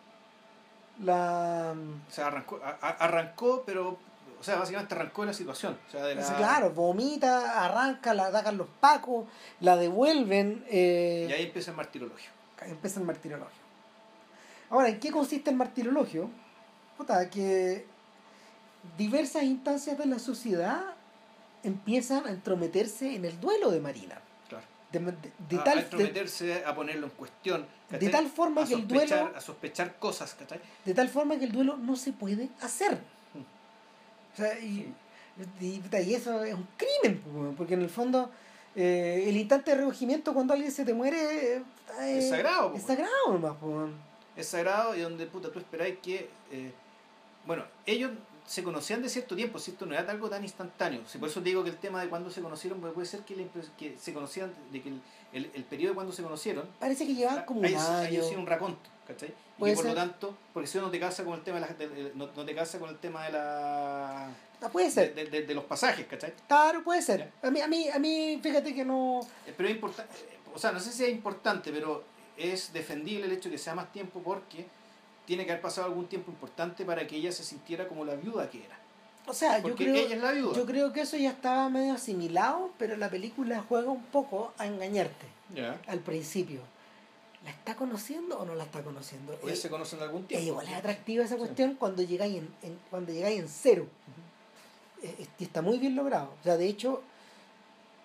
la 1.02 1.74
o 2.08 2.12
sea, 2.12 2.26
arrancó, 2.28 2.60
a- 2.62 2.88
arrancó, 2.88 3.62
pero, 3.64 3.98
o 4.38 4.44
sea, 4.44 4.56
básicamente 4.56 4.94
arrancó 4.94 5.22
de 5.22 5.28
la 5.28 5.32
situación. 5.32 5.78
O 5.88 5.90
sea, 5.90 6.04
de 6.04 6.14
la, 6.14 6.36
claro 6.36 6.70
vomita 6.70 7.64
arranca 7.64 8.12
la 8.14 8.26
atacan 8.26 8.58
los 8.58 8.66
pacos 8.80 9.26
la 9.60 9.76
devuelven 9.76 10.64
eh, 10.68 11.26
Y 11.28 11.32
ahí 11.32 11.42
empieza 11.44 11.70
el 11.70 11.76
martirologio. 11.78 12.30
empieza 12.66 13.00
el 13.00 13.06
martirologio 13.06 13.60
ahora 14.68 14.88
en 14.88 15.00
qué 15.00 15.10
consiste 15.10 15.50
el 15.50 15.56
martirologio 15.56 16.30
Puta, 16.96 17.28
que 17.30 17.86
diversas 18.96 19.42
instancias 19.44 19.98
de 19.98 20.06
la 20.06 20.18
sociedad 20.18 20.82
empiezan 21.62 22.26
a 22.26 22.30
entrometerse 22.30 23.14
en 23.14 23.24
el 23.24 23.38
duelo 23.40 23.70
de 23.70 23.80
Marina 23.80 24.18
Claro. 24.48 24.64
de, 24.92 24.98
de- 25.00 25.32
de 25.48 25.56
a, 25.58 25.64
tal 25.64 25.78
a 25.78 25.80
entrometerse, 25.82 26.64
a 26.64 26.74
ponerlo 26.74 27.06
en 27.06 27.12
cuestión. 27.12 27.66
de 27.90 28.08
tal 28.08 28.26
forma 28.28 28.62
a 28.62 28.66
que 28.66 28.74
el 28.74 28.88
duelo 28.88 29.30
A 29.36 29.40
sospechar 29.40 29.96
cosas, 29.98 30.34
¿cachai? 30.34 30.60
de 30.84 30.94
tal 30.94 31.08
forma 31.08 31.36
que 31.38 31.44
el 31.44 31.52
duelo 31.52 31.76
no 31.76 31.96
se 31.96 32.12
puede 32.12 32.48
hacer 32.60 32.98
o 34.32 34.36
sea 34.36 34.58
y, 34.60 34.92
y, 35.60 35.82
y 36.06 36.14
eso 36.14 36.42
es 36.44 36.54
un 36.54 36.66
crimen 36.76 37.54
porque 37.56 37.74
en 37.74 37.82
el 37.82 37.90
fondo 37.90 38.30
eh, 38.76 39.24
el 39.26 39.36
instante 39.36 39.72
de 39.72 39.78
recogimiento 39.78 40.32
cuando 40.32 40.54
alguien 40.54 40.70
se 40.70 40.84
te 40.84 40.94
muere 40.94 41.56
eh, 41.56 41.62
Es 42.00 42.28
sagrado, 42.30 42.72
es 42.76 42.82
sagrado 42.84 43.32
nomás. 43.32 43.56
Es 44.36 44.46
sagrado 44.46 44.94
y 44.96 45.00
donde 45.00 45.26
puta 45.26 45.50
tú 45.50 45.58
esperáis 45.58 45.98
que. 46.00 46.30
eh, 46.52 46.72
bueno, 47.46 47.64
ellos 47.84 48.12
se 48.46 48.62
conocían 48.62 49.02
de 49.02 49.08
cierto 49.08 49.36
tiempo, 49.36 49.58
¿cierto? 49.58 49.86
No 49.86 49.94
era 49.94 50.10
algo 50.10 50.28
tan 50.28 50.42
instantáneo. 50.42 51.02
Por 51.18 51.28
eso 51.28 51.40
digo 51.40 51.62
que 51.64 51.70
el 51.70 51.76
tema 51.76 52.00
de 52.02 52.08
cuando 52.08 52.30
se 52.30 52.40
conocieron 52.40 52.80
pues, 52.80 52.92
puede 52.92 53.06
ser 53.06 53.20
que, 53.20 53.46
que 53.78 53.96
se 53.98 54.12
conocían, 54.12 54.52
de 54.72 54.82
que 54.82 54.88
el, 54.88 55.00
el, 55.32 55.50
el 55.54 55.64
periodo 55.64 55.90
de 55.92 55.94
cuando 55.94 56.12
se 56.12 56.22
conocieron. 56.22 56.68
parece 56.78 57.06
que 57.06 57.14
llevaban 57.14 57.44
como 57.44 57.60
un 57.60 57.66
hay, 57.66 57.74
hay 57.74 58.16
año 58.16 58.24
sido 58.24 58.40
un 58.40 58.46
raconto, 58.46 58.88
¿cachai? 59.06 59.28
Y 59.30 59.60
por 59.60 59.68
lo 59.68 59.76
ser. 59.82 59.94
tanto, 59.94 60.36
porque 60.54 60.66
si 60.66 60.78
uno 60.78 60.86
no 60.86 60.90
te 60.90 60.98
casa 61.00 61.22
con 61.24 61.34
el 61.34 61.42
tema 61.42 61.60
de 61.60 61.66
la, 61.66 61.74
de- 61.74 62.12
no, 62.14 62.28
no 62.34 62.44
te 62.44 62.54
casa 62.54 62.78
con 62.78 62.88
el 62.88 62.98
tema 62.98 63.26
de 63.26 63.32
la 63.32 64.28
Ah, 64.62 64.68
puede 64.70 64.86
de, 64.86 64.92
ser 64.92 65.14
de- 65.14 65.24
de- 65.26 65.42
de 65.46 65.54
los 65.54 65.64
pasajes, 65.64 66.06
¿cachai? 66.06 66.32
Claro, 66.48 66.82
puede 66.84 67.00
ser. 67.02 67.30
A 67.42 67.50
mí, 67.50 67.60
a 67.60 67.68
mí, 67.68 67.88
a 67.88 67.98
mí, 67.98 68.38
fíjate 68.42 68.74
que 68.74 68.84
no. 68.84 69.20
Eh, 69.46 69.54
Pero 69.56 69.68
es 69.68 69.74
importante, 69.74 70.14
o 70.54 70.58
sea, 70.58 70.72
no 70.72 70.80
sé 70.80 70.92
si 70.92 71.04
es 71.04 71.10
importante, 71.10 71.70
pero 71.72 72.04
es 72.36 72.72
defendible 72.72 73.26
el 73.26 73.32
hecho 73.32 73.48
de 73.48 73.56
que 73.56 73.58
sea 73.58 73.74
más 73.74 73.92
tiempo 73.92 74.20
porque 74.22 74.66
tiene 75.30 75.46
que 75.46 75.52
haber 75.52 75.62
pasado 75.62 75.86
algún 75.86 76.06
tiempo 76.08 76.32
importante 76.32 76.84
para 76.84 77.06
que 77.06 77.14
ella 77.14 77.30
se 77.30 77.44
sintiera 77.44 77.86
como 77.86 78.04
la 78.04 78.16
viuda 78.16 78.50
que 78.50 78.64
era. 78.64 78.76
O 79.28 79.32
sea, 79.32 79.60
yo 79.62 79.76
creo, 79.76 79.94
ella 79.94 80.16
es 80.16 80.20
la 80.20 80.32
viuda. 80.32 80.56
yo 80.56 80.66
creo 80.66 80.92
que 80.92 81.02
eso 81.02 81.16
ya 81.16 81.30
estaba 81.30 81.68
medio 81.68 81.92
asimilado, 81.94 82.72
pero 82.78 82.96
la 82.96 83.08
película 83.08 83.62
juega 83.68 83.92
un 83.92 84.02
poco 84.06 84.52
a 84.58 84.66
engañarte 84.66 85.26
al 85.86 86.00
principio. 86.00 86.62
¿La 87.44 87.50
está 87.52 87.76
conociendo 87.76 88.40
o 88.40 88.44
no 88.44 88.56
la 88.56 88.64
está 88.64 88.82
conociendo? 88.82 89.32
Ellas 89.44 89.52
Eh, 89.52 89.56
se 89.62 89.70
conocen 89.70 90.00
algún 90.02 90.24
tiempo. 90.26 90.44
igual 90.48 90.66
es 90.66 90.74
atractiva 90.74 91.22
esa 91.24 91.36
cuestión 91.36 91.76
cuando 91.76 92.02
llegáis 92.02 92.38
en, 92.38 92.48
en- 92.62 92.78
cuando 92.90 93.12
llegáis 93.12 93.38
en 93.38 93.48
cero. 93.48 93.86
Eh, 95.04 95.26
y 95.38 95.44
está 95.44 95.62
muy 95.62 95.78
bien 95.78 95.94
logrado. 95.94 96.34
O 96.40 96.42
sea, 96.42 96.56
de 96.56 96.66
hecho, 96.66 97.02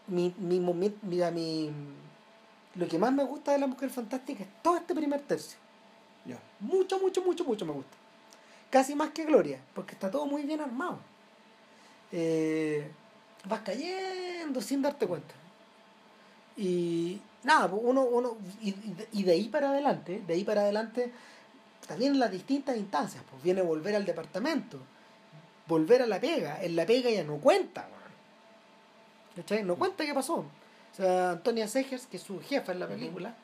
mi, 0.05 0.31
mi 0.37 0.59
mira, 1.01 1.31
mi, 1.31 1.71
lo 2.75 2.87
que 2.87 2.99
más 2.99 3.11
me 3.11 3.23
gusta 3.23 3.51
de 3.53 3.57
la 3.57 3.65
Mujer 3.65 3.89
Fantástica 3.89 4.43
es 4.43 4.49
todo 4.61 4.77
este 4.77 4.93
primer 4.93 5.21
tercio. 5.21 5.57
Mucho, 6.59 6.99
mucho, 6.99 7.21
mucho, 7.23 7.43
mucho 7.43 7.65
me 7.65 7.73
gusta. 7.73 7.95
Casi 8.69 8.95
más 8.95 9.09
que 9.09 9.25
Gloria, 9.25 9.59
porque 9.73 9.93
está 9.93 10.09
todo 10.09 10.25
muy 10.25 10.43
bien 10.43 10.61
armado. 10.61 10.97
Eh, 12.11 12.89
vas 13.45 13.61
cayendo 13.61 14.61
sin 14.61 14.81
darte 14.81 15.05
cuenta. 15.07 15.33
Y 16.57 17.19
nada, 17.43 17.69
pues 17.69 17.81
uno, 17.83 18.01
uno 18.03 18.37
y, 18.61 18.73
y 19.11 19.23
de- 19.23 19.33
ahí 19.33 19.49
para 19.49 19.69
adelante, 19.69 20.23
de 20.25 20.33
ahí 20.33 20.43
para 20.43 20.61
adelante, 20.61 21.11
también 21.87 22.17
las 22.17 22.31
distintas 22.31 22.77
instancias, 22.77 23.23
pues 23.29 23.43
viene 23.43 23.61
volver 23.61 23.95
al 23.95 24.05
departamento, 24.05 24.79
volver 25.67 26.01
a 26.01 26.07
la 26.07 26.19
pega. 26.19 26.63
En 26.63 26.75
la 26.75 26.85
pega 26.85 27.09
ya 27.09 27.23
no 27.23 27.37
cuenta. 27.37 27.87
No 29.63 29.75
cuenta 29.75 30.05
qué 30.05 30.13
pasó. 30.13 30.35
O 30.37 30.95
sea, 30.95 31.31
Antonia 31.31 31.67
Segers, 31.67 32.05
que 32.07 32.17
es 32.17 32.23
su 32.23 32.39
jefa 32.39 32.71
en 32.71 32.79
la 32.79 32.87
película, 32.87 33.35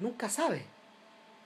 nunca 0.00 0.30
sabe. 0.30 0.64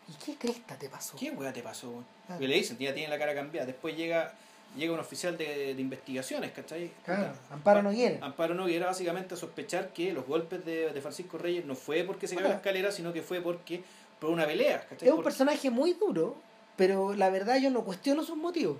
¿Y 0.09 0.12
qué 0.24 0.35
cresta 0.36 0.76
te 0.76 0.89
pasó? 0.89 1.16
¿Qué 1.18 1.30
weá 1.30 1.52
te 1.52 1.62
pasó? 1.62 1.90
weón? 1.90 2.06
Ah. 2.24 2.32
Porque 2.32 2.48
le 2.48 2.55
dicen, 2.56 2.78
ya 2.78 2.94
tiene 2.94 3.09
la 3.09 3.18
cara 3.18 3.35
cambiada. 3.35 3.66
Después 3.66 3.97
llega 3.97 4.32
llega 4.76 4.93
un 4.93 5.01
oficial 5.01 5.36
de, 5.39 5.74
de 5.74 5.80
investigaciones, 5.80 6.52
¿cachai? 6.52 6.90
Claro, 7.05 7.32
Puta, 7.32 7.55
Amparo 7.55 7.78
Pa- 7.78 7.82
Noguera. 7.85 8.18
Amparo 8.24 8.55
Noguera 8.55 8.86
básicamente 8.86 9.32
a 9.35 9.36
sospechar 9.39 9.94
que 9.94 10.12
los 10.12 10.26
golpes 10.26 10.62
de, 10.64 10.93
de 10.93 11.01
Francisco 11.01 11.39
Reyes 11.39 11.64
no 11.64 11.74
fue 11.74 12.05
porque 12.05 12.28
se 12.28 12.36
cayó 12.36 12.48
la 12.48 12.56
escalera, 12.56 12.93
sino 12.93 13.12
que 13.14 13.22
fue 13.22 13.40
porque 13.40 13.82
por 14.20 14.28
una 14.30 14.44
pelea, 14.47 14.80
¿cachai? 14.86 15.09
Es 15.09 15.10
un 15.10 15.16
Por- 15.16 15.24
personaje 15.24 15.70
muy 15.70 15.94
duro, 15.94 16.36
pero 16.76 17.14
la 17.14 17.30
verdad 17.30 17.56
yo 17.59 17.70
no 17.70 17.82
cuestiono 17.82 18.22
sus 18.22 18.36
motivos. 18.36 18.76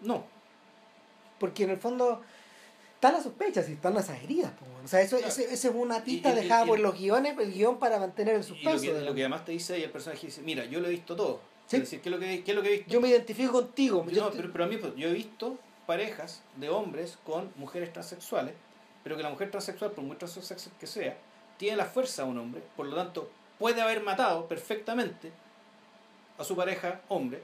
No, 0.00 0.24
Porque 1.38 1.64
en 1.64 1.70
el 1.70 1.78
fondo 1.78 2.22
está 2.96 3.12
la 3.12 3.22
sospecha, 3.22 3.62
si 3.62 3.72
están 3.72 3.94
las 3.94 4.08
heridas. 4.10 4.52
po, 4.52 4.64
o 4.84 4.88
sea, 4.88 5.00
eso, 5.00 5.16
Claro. 5.16 5.32
ese- 5.32 5.52
esa 5.52 5.68
es 5.68 5.74
una 5.74 6.02
pista 6.04 6.30
y- 6.30 6.32
y- 6.32 6.36
dejada 6.42 6.64
y- 6.64 6.68
por 6.68 6.78
los 6.80 6.98
guiones, 6.98 7.36
el 7.38 7.52
guion 7.52 7.78
para 7.78 7.98
mantener 7.98 8.34
el 8.34 8.40
Y 8.40 8.42
lo 8.42 8.48
suspenso. 8.48 8.82
que, 8.82 8.92
la- 8.92 9.00
lo 9.00 9.14
que 9.14 9.20
además 9.22 9.44
te 9.44 9.52
dice 9.52 9.74
ahí 9.74 9.82
el 9.84 9.90
personaje 9.90 10.26
dice, 10.26 10.42
mira, 10.42 10.64
yo 10.64 10.80
lo 10.80 10.88
he 10.88 10.90
visto 10.90 11.14
todo. 11.16 11.40
Sí. 11.66 11.76
Es 11.76 11.82
decir, 11.82 12.00
¿qué 12.00 12.08
es 12.08 12.14
lo 12.14 12.20
que, 12.20 12.44
qué 12.44 12.50
es 12.52 12.56
lo 12.56 12.62
que 12.62 12.68
he 12.68 12.72
visto? 12.78 12.90
Yo 12.90 13.00
me 13.00 13.08
identifico 13.08 13.52
contigo. 13.52 14.04
Yo 14.06 14.10
yo 14.12 14.22
no, 14.24 14.30
te- 14.30 14.36
pero, 14.36 14.52
pero 14.52 14.64
a 14.64 14.66
mí, 14.68 14.76
pues, 14.76 14.94
yo 14.96 15.08
he 15.08 15.12
visto 15.12 15.58
parejas 15.86 16.42
de 16.56 16.68
hombres 16.70 17.18
con 17.24 17.52
mujeres 17.56 17.92
transexuales, 17.92 18.54
pero 19.04 19.16
que 19.16 19.22
la 19.22 19.30
mujer 19.30 19.50
transexual, 19.50 19.90
por 19.92 20.04
muy 20.04 20.16
transexual 20.16 20.58
que 20.78 20.86
sea, 20.86 21.16
tiene 21.58 21.76
la 21.76 21.84
fuerza 21.86 22.22
de 22.24 22.30
un 22.30 22.38
hombre, 22.38 22.62
por 22.76 22.86
lo 22.86 22.94
tanto, 22.96 23.30
puede 23.58 23.80
haber 23.82 24.02
matado 24.02 24.46
perfectamente 24.46 25.32
a 26.38 26.44
su 26.44 26.54
pareja 26.54 27.00
hombre, 27.08 27.40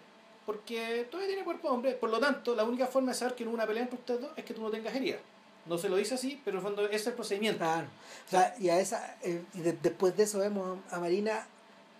porque 0.46 1.06
todavía 1.10 1.28
tiene 1.28 1.44
cuerpo 1.44 1.68
hombre, 1.70 1.92
por 1.92 2.10
lo 2.10 2.18
tanto, 2.18 2.54
la 2.54 2.64
única 2.64 2.86
forma 2.86 3.12
de 3.12 3.14
saber 3.18 3.34
que 3.34 3.44
no 3.44 3.50
hubo 3.50 3.54
una 3.56 3.66
pelea 3.66 3.84
entre 3.84 3.98
ustedes 3.98 4.20
dos 4.20 4.30
es 4.36 4.44
que 4.44 4.54
tú 4.54 4.60
no 4.60 4.70
tengas 4.70 4.94
herida. 4.94 5.18
No 5.66 5.78
se 5.78 5.88
lo 5.88 5.96
dice 5.96 6.14
así, 6.14 6.40
pero 6.44 6.58
en 6.58 6.64
el 6.64 6.68
fondo 6.68 6.86
ese 6.86 6.96
es 6.96 7.06
el 7.08 7.12
procedimiento. 7.14 7.58
Claro. 7.58 7.86
O 8.26 8.30
sea, 8.30 8.54
y 8.58 8.68
a 8.68 8.80
esa, 8.80 9.16
eh, 9.22 9.42
y 9.54 9.60
de- 9.60 9.72
después 9.74 10.16
de 10.16 10.24
eso 10.24 10.38
vemos 10.40 10.78
a 10.90 10.98
Marina 10.98 11.46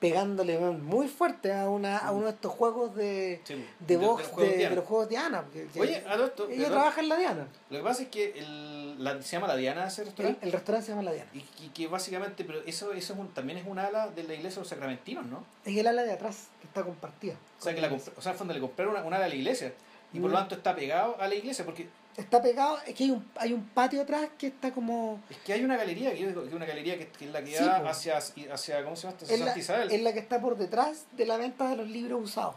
pegándole 0.01 0.59
muy 0.59 1.06
fuerte 1.06 1.52
a 1.52 1.68
una 1.68 1.97
a 1.98 2.10
uno 2.10 2.24
de 2.26 2.32
estos 2.32 2.51
juegos 2.52 2.93
de, 2.97 3.40
Sí, 3.44 3.64
de 3.78 3.94
los 3.94 4.05
box 4.05 4.26
juegos 4.26 4.51
de, 4.51 4.56
Diana. 4.59 4.70
de 4.70 4.76
los 4.76 4.84
juegos 4.84 5.09
Diana. 5.09 5.43
porque- 5.43 5.66
que- 5.72 5.80
Oye, 5.80 5.97
a 6.05 6.14
esto, 6.16 6.48
ella 6.51 6.68
trabaja 6.70 7.01
en 7.01 7.09
la 7.09 7.16
Diana. 7.16 7.47
lo 7.70 7.78
que 7.78 7.84
pasa 7.84 8.02
es 8.02 8.09
que 8.09 8.36
el, 8.36 9.05
la, 9.05 9.22
se 9.22 9.30
llama 9.36 9.47
la 9.47 9.55
Diana 9.55 9.86
ese 9.86 10.02
restaurante. 10.02 10.44
el 10.44 10.51
restaurante 10.52 10.86
se 10.86 10.90
llama 10.93 11.05
la 11.05 11.12
Diana. 11.12 11.30
Y, 11.32 11.44
y 11.64 11.68
que 11.68 11.86
básicamente, 11.86 12.43
pero 12.44 12.62
eso, 12.66 12.93
eso 12.93 13.12
es 13.12 13.18
un, 13.20 13.28
también 13.28 13.59
es 13.60 13.66
un 13.68 13.78
ala 13.78 14.09
de 14.09 14.24
la 14.24 14.34
iglesia 14.34 14.56
de 14.56 14.60
los 14.62 14.68
sacramentinos, 14.68 15.24
¿no? 15.26 15.44
Es 15.64 15.76
el 15.76 15.86
ala 15.86 16.02
de 16.02 16.12
atrás 16.12 16.48
que 16.60 16.66
está 16.66 16.82
compartida. 16.82 17.34
O 17.60 17.62
sea, 17.62 17.72
que 17.72 17.80
la, 17.80 17.93
o 17.93 18.20
sea, 18.22 18.32
al 18.32 18.39
fondo 18.39 18.55
le 18.55 18.59
compraron 18.60 18.94
una, 18.97 19.05
un 19.05 19.14
ala 19.14 19.26
a 19.26 19.28
la 19.28 19.34
iglesia. 19.36 19.72
Y 20.12 20.18
por 20.18 20.30
Mm. 20.30 20.32
lo 20.32 20.39
tanto 20.40 20.55
está 20.56 20.74
pegado 20.74 21.16
a 21.20 21.28
la 21.28 21.34
iglesia, 21.36 21.64
porque 21.64 21.89
Está 22.16 22.43
pegado, 22.43 22.78
es 22.86 22.94
que 22.94 23.05
hay 23.05 23.10
un, 23.10 23.26
hay 23.36 23.52
un 23.55 23.64
patio 23.68 24.02
atrás 24.02 24.28
que 24.36 24.48
está 24.48 24.70
como. 24.72 25.18
es 25.30 25.39
que 25.39 25.55
hay 25.55 25.64
una 25.64 25.78
galería, 25.78 26.10
que 26.12 26.18
yo 26.20 26.28
digo 26.28 26.43
que 26.43 26.48
es 26.48 26.55
una 26.55 26.66
galería 26.66 26.98
que, 26.98 27.09
que 27.09 27.24
es 27.24 27.30
la 27.30 27.40
que 27.43 27.56
Sí, 27.56 27.64
da 27.64 27.89
hacia, 27.89 28.18
hacia, 28.18 28.84
¿cómo 28.84 28.97
se 28.97 29.02
llama? 29.06 29.16
Hacia 29.16 29.34
Es 29.34 29.40
la, 29.40 29.47
Santa 29.47 29.59
Isabel. 29.60 29.90
es 29.93 30.02
la 30.02 30.12
que 30.12 30.18
está 30.18 30.40
por 30.40 30.56
detrás 30.59 31.06
de 31.12 31.24
la 31.24 31.39
venta 31.39 31.68
de 31.70 31.76
los 31.76 31.89
libros 31.89 32.20
usados. 32.22 32.55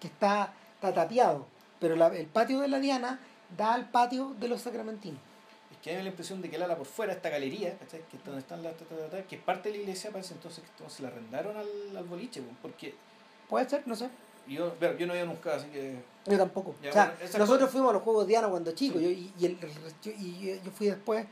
Que 0.00 0.08
está, 0.08 0.52
está 0.74 0.92
tapiado. 0.92 1.46
Pero 1.80 1.96
la- 1.96 2.08
el 2.08 2.26
patio 2.26 2.60
de 2.60 2.68
la 2.68 2.78
Diana 2.78 3.20
da 3.56 3.72
al 3.72 3.88
patio 3.88 4.34
de 4.38 4.48
los 4.48 4.60
sacramentinos. 4.60 5.20
Es 5.72 5.78
que 5.78 5.96
hay 5.96 6.02
la 6.02 6.10
impresión 6.10 6.42
de 6.42 6.50
que 6.50 6.56
el 6.56 6.62
ala 6.62 6.76
por 6.76 6.86
fuera, 6.86 7.14
esta 7.14 7.30
galería, 7.30 7.78
¿cachai? 7.78 8.02
que 8.10 8.18
es 8.18 8.24
donde 8.24 8.40
están 8.40 8.62
las, 8.62 8.74
ta, 8.76 8.84
ta, 8.84 8.96
ta, 8.96 9.08
ta, 9.16 9.22
que 9.22 9.36
es 9.36 9.42
parte 9.42 9.70
de 9.70 9.76
la 9.76 9.82
iglesia, 9.82 10.10
parece 10.10 10.34
entonces 10.34 10.62
que 10.62 10.70
entonces 10.72 11.00
la 11.00 11.08
arrendaron 11.08 11.56
al, 11.56 11.96
al 11.96 12.04
boliche, 12.04 12.42
po, 12.42 12.50
porque 12.60 12.94
Puede 13.48 13.68
ser, 13.68 13.86
no 13.86 13.94
sé. 13.96 14.08
Yo, 14.48 14.74
bueno, 14.78 14.98
yo 14.98 15.06
no 15.06 15.16
ido 15.16 15.26
nunca, 15.26 15.54
así 15.56 15.66
que... 15.68 15.96
Yo 16.26 16.38
tampoco. 16.38 16.74
Ya, 16.82 16.90
o 16.90 16.92
sea, 16.92 17.04
bueno, 17.06 17.20
nosotros 17.38 17.46
cosas- 17.58 17.70
fuimos 17.72 17.90
a 17.90 17.92
los 17.94 18.02
juegos 18.02 18.26
Diana 18.26 18.48
cuando 18.48 18.72
chicos. 18.72 19.00
Sí. 19.00 19.04
Yo, 19.04 19.10
y, 19.40 19.46
el- 19.46 19.58
el- 19.60 19.70
yo, 20.02 20.10
y 20.18 20.60
yo 20.64 20.70
fui 20.70 20.86
después 20.86 21.26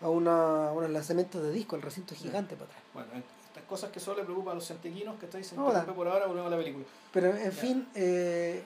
a, 0.00 0.08
una, 0.08 0.72
unos 0.72 0.90
lanzamientos 0.90 1.42
de 1.42 1.52
disco, 1.52 1.76
el 1.76 1.82
recinto 1.82 2.14
gigante 2.14 2.54
para 2.56 2.70
atrás. 2.70 2.82
Bueno, 2.94 3.08
estas 3.48 3.64
cosas 3.64 3.90
que 3.90 4.00
solo 4.00 4.18
le 4.18 4.24
preocupan 4.24 4.52
a 4.52 4.54
los 4.56 4.64
santequinos, 4.64 5.18
que 5.18 5.26
estáis 5.26 5.52
No, 5.52 5.72
por 5.94 6.08
ahora, 6.08 6.26
volvemos 6.26 6.48
a 6.48 6.56
la 6.56 6.62
película. 6.62 6.84
Pero 7.12 7.28
en 7.36 7.44
Ya. 7.44 7.50
fin, 7.50 7.88
eh, 7.94 8.62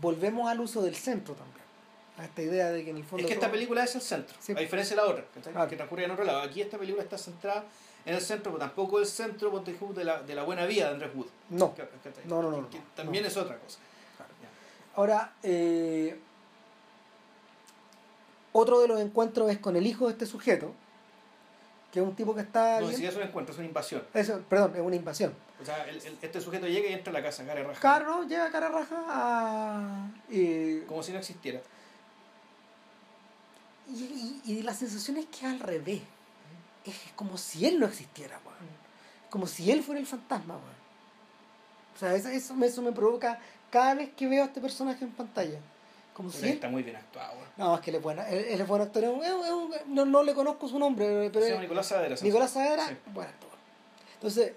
volvemos 0.00 0.48
al 0.50 0.60
uso 0.60 0.82
del 0.82 0.94
centro 0.96 1.34
también. 1.34 1.60
A 2.18 2.24
esta 2.24 2.42
idea 2.42 2.70
de 2.70 2.84
que 2.84 2.90
en 2.90 2.96
el 2.98 3.04
fondo. 3.04 3.22
Es 3.22 3.26
que 3.28 3.34
esta 3.34 3.46
todo- 3.46 3.52
película 3.54 3.84
es 3.84 3.94
el 3.94 4.02
centro, 4.02 4.36
Sí. 4.40 4.52
a 4.56 4.60
diferencia 4.60 4.94
de 4.96 5.02
la 5.02 5.08
otra, 5.08 5.24
¿cachai? 5.34 5.52
Claro. 5.52 5.68
que 5.70 5.76
transcurre 5.76 6.04
en 6.04 6.10
otro 6.10 6.24
lado. 6.24 6.40
Aquí 6.42 6.60
esta 6.60 6.76
película 6.78 7.02
está 7.02 7.16
centrada 7.16 7.64
en 8.06 8.14
el 8.14 8.20
centro, 8.20 8.52
pero 8.52 8.58
tampoco 8.66 8.98
el 8.98 9.06
centro 9.06 9.50
tú, 9.60 9.94
de 9.94 10.04
la, 10.04 10.22
de 10.22 10.34
la 10.34 10.42
buena 10.42 10.64
vida 10.66 10.86
de 10.86 10.94
Andrés 10.94 11.10
Wood. 11.14 11.26
No. 11.50 11.74
No, 12.26 12.42
no, 12.42 12.50
no, 12.50 12.68
también 12.96 13.22
no. 13.24 13.28
es 13.28 13.36
otra 13.36 13.58
cosa. 13.58 13.78
Ahora, 14.96 15.32
eh, 15.42 16.18
otro 18.52 18.80
de 18.80 18.88
los 18.88 19.00
encuentros 19.00 19.50
es 19.50 19.58
con 19.58 19.76
el 19.76 19.86
hijo 19.86 20.06
de 20.06 20.12
este 20.12 20.26
sujeto, 20.26 20.72
que 21.92 22.00
es 22.00 22.06
un 22.06 22.14
tipo 22.16 22.34
que 22.34 22.40
está. 22.42 22.80
No, 22.80 22.88
bien- 22.88 22.98
si 22.98 23.06
es 23.06 23.14
un 23.16 23.22
encuentro, 23.22 23.52
es 23.52 23.58
una 23.58 23.68
invasión. 23.68 24.02
Eso, 24.14 24.40
perdón, 24.48 24.72
es 24.74 24.80
una 24.82 24.96
invasión. 24.96 25.32
O 25.60 25.64
sea, 25.64 25.84
el- 25.88 25.96
el- 26.04 26.18
este 26.22 26.40
sujeto 26.40 26.66
llega 26.66 26.88
y 26.88 26.92
entra 26.94 27.10
a 27.10 27.14
la 27.14 27.22
casa, 27.22 27.44
cara 27.44 27.62
raja. 27.62 27.80
Carlos 27.80 28.26
llega 28.26 28.50
cara 28.50 28.68
raja 28.68 29.04
a. 29.08 30.10
y- 30.28 30.80
Como 30.82 31.02
si 31.02 31.12
no 31.12 31.18
existiera. 31.18 31.60
Y, 33.88 34.40
y, 34.44 34.52
y 34.52 34.62
la 34.62 34.72
sensación 34.74 35.16
es 35.18 35.26
que 35.26 35.38
es 35.38 35.52
al 35.52 35.60
revés. 35.60 36.00
Es 36.84 36.94
como 37.16 37.36
si 37.36 37.66
él 37.66 37.78
no 37.78 37.86
existiera, 37.86 38.38
weón. 38.44 38.58
Como 39.28 39.46
si 39.46 39.70
él 39.70 39.82
fuera 39.82 40.00
el 40.00 40.06
fantasma, 40.06 40.54
weón. 40.54 40.80
O 41.94 41.98
sea, 41.98 42.14
eso, 42.14 42.28
eso, 42.28 42.54
me, 42.54 42.66
eso 42.66 42.80
me 42.82 42.92
provoca 42.92 43.38
cada 43.70 43.94
vez 43.94 44.10
que 44.16 44.26
veo 44.26 44.42
a 44.42 44.46
este 44.46 44.60
personaje 44.60 45.04
en 45.04 45.10
pantalla. 45.12 45.58
Como 46.14 46.30
si 46.30 46.36
Pero 46.38 46.48
él... 46.48 46.54
Está 46.54 46.68
muy 46.68 46.82
bien 46.82 46.96
actuado. 46.96 47.34
güey. 47.34 47.46
No, 47.56 47.74
es 47.74 47.80
que 47.82 47.90
él 47.90 47.96
es 47.96 48.02
bueno. 48.02 48.22
Él, 48.22 48.44
él 48.48 48.60
es 48.60 48.66
buen 48.66 48.82
actor. 48.82 49.04
Es 49.04 49.10
un- 49.10 49.22
es 49.24 49.32
un- 49.32 49.44
es 49.44 49.50
un- 49.86 49.94
no, 49.94 50.04
no 50.06 50.22
le 50.22 50.34
conozco 50.34 50.68
su 50.68 50.78
nombre, 50.78 51.30
pero... 51.32 51.44
Se 51.44 51.50
llama 51.50 51.62
Nicolás 51.62 51.86
Saavedra. 51.86 52.16
Nicolás 52.22 52.50
Saavedra, 52.50 52.88
Sí. 52.88 52.96
buen 53.12 53.28
actor. 53.28 53.50
Entonces, 54.14 54.52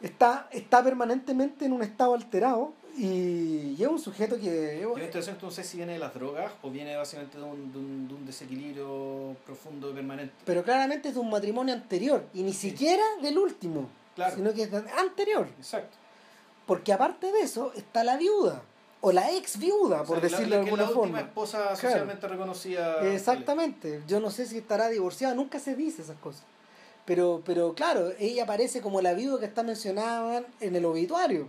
está, 0.00 0.48
está 0.50 0.82
permanentemente 0.82 1.64
en 1.66 1.72
un 1.72 1.82
estado 1.82 2.14
alterado 2.14 2.72
y, 2.96 3.74
y 3.78 3.82
es 3.82 3.88
un 3.88 3.98
sujeto 3.98 4.36
que... 4.38 4.78
Yo 4.80 4.94
me 4.94 5.04
interesante, 5.04 5.44
no 5.44 5.50
sé 5.50 5.64
si 5.64 5.76
viene 5.78 5.94
de 5.94 5.98
las 5.98 6.12
drogas 6.14 6.52
o 6.62 6.70
viene 6.70 6.96
básicamente 6.96 7.38
de 7.38 7.44
un, 7.44 7.72
de 7.72 7.78
un, 7.78 8.08
de 8.08 8.14
un 8.14 8.26
desequilibrio 8.26 9.36
profundo 9.46 9.90
y 9.90 9.94
permanente. 9.94 10.34
Pero 10.44 10.62
claramente 10.62 11.08
es 11.08 11.14
de 11.14 11.20
un 11.20 11.30
matrimonio 11.30 11.74
anterior 11.74 12.24
y 12.34 12.42
ni 12.42 12.52
siquiera 12.52 13.02
del 13.22 13.38
último, 13.38 13.88
Claro. 14.14 14.36
sino 14.36 14.52
que 14.52 14.64
es 14.64 14.70
anterior. 14.98 15.48
Exacto. 15.58 15.96
Porque 16.66 16.92
aparte 16.92 17.32
de 17.32 17.40
eso 17.40 17.72
está 17.74 18.04
la 18.04 18.16
viuda, 18.16 18.62
o 19.00 19.10
la 19.10 19.32
ex 19.32 19.58
viuda, 19.58 20.04
por 20.04 20.18
O 20.18 20.20
sea, 20.20 20.30
la- 20.30 20.36
decirlo 20.36 20.48
la- 20.50 20.56
de 20.58 20.64
que 20.64 20.70
alguna 20.70 20.82
la 20.82 20.88
última 20.90 21.02
forma. 21.04 21.20
esposa 21.20 21.74
socialmente 21.76 22.28
reconocida. 22.28 23.12
Exactamente, 23.12 24.02
yo 24.06 24.20
no 24.20 24.30
sé 24.30 24.46
si 24.46 24.58
estará 24.58 24.88
divorciada, 24.88 25.34
nunca 25.34 25.58
se 25.58 25.74
dice 25.74 26.02
esas 26.02 26.18
cosas. 26.18 26.42
Pero, 27.04 27.42
pero 27.44 27.74
claro, 27.74 28.12
ella 28.20 28.44
aparece 28.44 28.80
como 28.80 29.00
la 29.00 29.12
viuda 29.14 29.40
que 29.40 29.46
está 29.46 29.64
mencionada 29.64 30.44
en 30.60 30.76
el 30.76 30.84
obituario. 30.84 31.48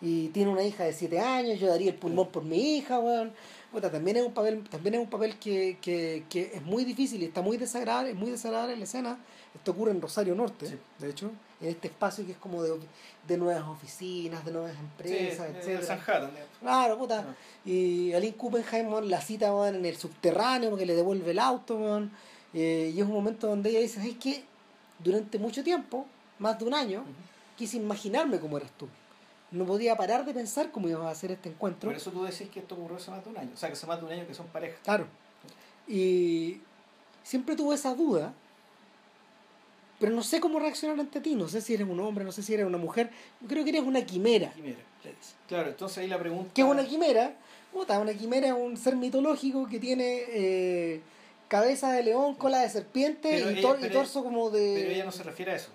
Y 0.00 0.28
tiene 0.28 0.50
una 0.50 0.62
hija 0.62 0.84
de 0.84 0.92
7 0.92 1.18
años, 1.20 1.58
yo 1.58 1.68
daría 1.68 1.90
el 1.90 1.96
pulmón 1.96 2.28
por 2.28 2.44
mi 2.44 2.76
hija, 2.76 2.98
weón. 3.00 3.32
Puta, 3.72 3.90
también 3.90 4.18
es 4.18 4.22
un 4.24 4.32
papel, 4.32 4.62
también 4.68 4.94
es 4.94 5.00
un 5.00 5.08
papel 5.08 5.36
que, 5.38 5.78
que, 5.80 6.24
que 6.30 6.52
es 6.54 6.62
muy 6.62 6.84
difícil 6.84 7.22
y 7.22 7.26
está 7.26 7.42
muy 7.42 7.56
desagradable, 7.56 8.10
es 8.10 8.16
muy 8.16 8.30
desagradable 8.30 8.74
en 8.74 8.78
la 8.80 8.84
escena. 8.84 9.18
Esto 9.54 9.70
ocurre 9.72 9.90
en 9.92 10.00
Rosario 10.02 10.34
Norte, 10.34 10.66
Sí. 10.66 10.74
de 10.98 11.10
hecho, 11.10 11.30
en 11.62 11.68
este 11.70 11.88
espacio 11.88 12.26
que 12.26 12.32
es 12.32 12.38
como 12.38 12.62
de, 12.62 12.74
de 13.26 13.38
nuevas 13.38 13.64
oficinas, 13.66 14.44
de 14.44 14.52
nuevas 14.52 14.72
Sí, 14.72 14.78
empresas, 14.80 15.48
etcétera. 15.48 15.82
Sanjata. 15.86 16.30
Claro, 16.60 16.98
puta. 16.98 17.24
Ah. 17.28 17.34
Y 17.64 18.12
Aline 18.12 18.36
Kuppenheim 18.36 18.90
la 19.08 19.20
cita 19.22 19.54
weón, 19.54 19.76
en 19.76 19.86
el 19.86 19.96
subterráneo 19.96 20.70
porque 20.70 20.84
le 20.86 20.94
devuelve 20.94 21.30
el 21.30 21.38
auto. 21.38 22.02
Eh, 22.52 22.92
y 22.94 23.00
es 23.00 23.06
un 23.06 23.12
momento 23.12 23.46
donde 23.46 23.70
ella 23.70 23.80
dice, 23.80 23.96
¿sabes 24.00 24.16
qué? 24.20 24.44
Durante 24.98 25.38
mucho 25.38 25.64
tiempo, 25.64 26.06
más 26.38 26.58
de 26.58 26.64
un 26.66 26.74
año, 26.74 27.04
quise 27.56 27.78
imaginarme 27.78 28.38
cómo 28.38 28.58
eras 28.58 28.70
tú. 28.78 28.88
No 29.52 29.64
podía 29.64 29.96
parar 29.96 30.24
de 30.24 30.34
pensar 30.34 30.70
cómo 30.72 30.88
íbamos 30.88 31.06
a 31.06 31.10
hacer 31.10 31.30
este 31.30 31.48
encuentro. 31.50 31.88
Por 31.88 31.96
eso 31.96 32.10
tú 32.10 32.24
decís 32.24 32.48
que 32.50 32.58
esto 32.60 32.74
ocurrió 32.74 32.96
hace 32.96 33.10
más 33.10 33.24
de 33.24 33.30
un 33.30 33.38
año. 33.38 33.50
O 33.54 33.56
sea, 33.56 33.68
que 33.68 33.74
hace 33.74 33.86
más 33.86 34.00
de 34.00 34.06
un 34.06 34.12
año 34.12 34.26
que 34.26 34.34
son 34.34 34.46
pareja. 34.48 34.76
Claro. 34.82 35.06
Y 35.88 36.60
siempre 37.22 37.54
tuve 37.54 37.74
esa 37.76 37.94
duda, 37.94 38.32
pero 39.98 40.12
no 40.12 40.22
sé 40.22 40.40
cómo 40.40 40.58
reaccionar 40.58 40.98
ante 40.98 41.20
ti. 41.20 41.34
No 41.34 41.48
sé 41.48 41.60
si 41.60 41.74
eres 41.74 41.88
un 41.88 42.00
hombre, 42.00 42.24
no 42.24 42.32
sé 42.32 42.42
si 42.42 42.52
eres 42.54 42.66
una 42.66 42.78
mujer. 42.78 43.10
Yo 43.40 43.48
creo 43.48 43.64
que 43.64 43.70
eres 43.70 43.82
una 43.82 44.04
quimera. 44.04 44.50
Quimera. 44.52 44.78
Claro, 45.48 45.68
entonces 45.68 45.98
ahí 45.98 46.08
la 46.08 46.18
pregunta. 46.18 46.50
¿Qué 46.52 46.62
es 46.62 46.66
una 46.68 46.84
quimera? 46.84 47.34
Puta, 47.72 47.98
una 48.00 48.12
quimera 48.14 48.48
es 48.48 48.52
un 48.52 48.76
ser 48.76 48.96
mitológico 48.96 49.66
que 49.68 49.78
tiene 49.78 50.22
eh, 50.28 51.00
cabeza 51.48 51.92
de 51.92 52.02
león, 52.02 52.34
cola 52.34 52.58
de 52.58 52.68
serpiente 52.68 53.30
y, 53.38 53.42
ella- 53.58 53.60
tor- 53.62 53.78
y 53.86 53.90
torso 53.90 54.24
como 54.24 54.50
de... 54.50 54.74
Pero 54.80 54.90
ella 54.90 55.04
no 55.04 55.12
se 55.12 55.22
refiere 55.22 55.52
a 55.52 55.56
eso. 55.56 55.68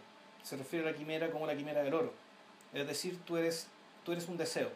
Se 0.43 0.57
refiere 0.57 0.85
a 0.88 0.91
la 0.91 0.98
quimera 0.98 1.31
como 1.31 1.48
la 1.48 1.56
quimera 1.56 1.81
del 1.84 1.93
oro. 1.93 2.14
Es 2.73 2.88
decir, 2.88 3.19
tú 3.26 3.38
eres, 3.38 3.68
tú 4.06 4.11
eres 4.11 4.27
un 4.27 4.38
deseo. 4.38 4.69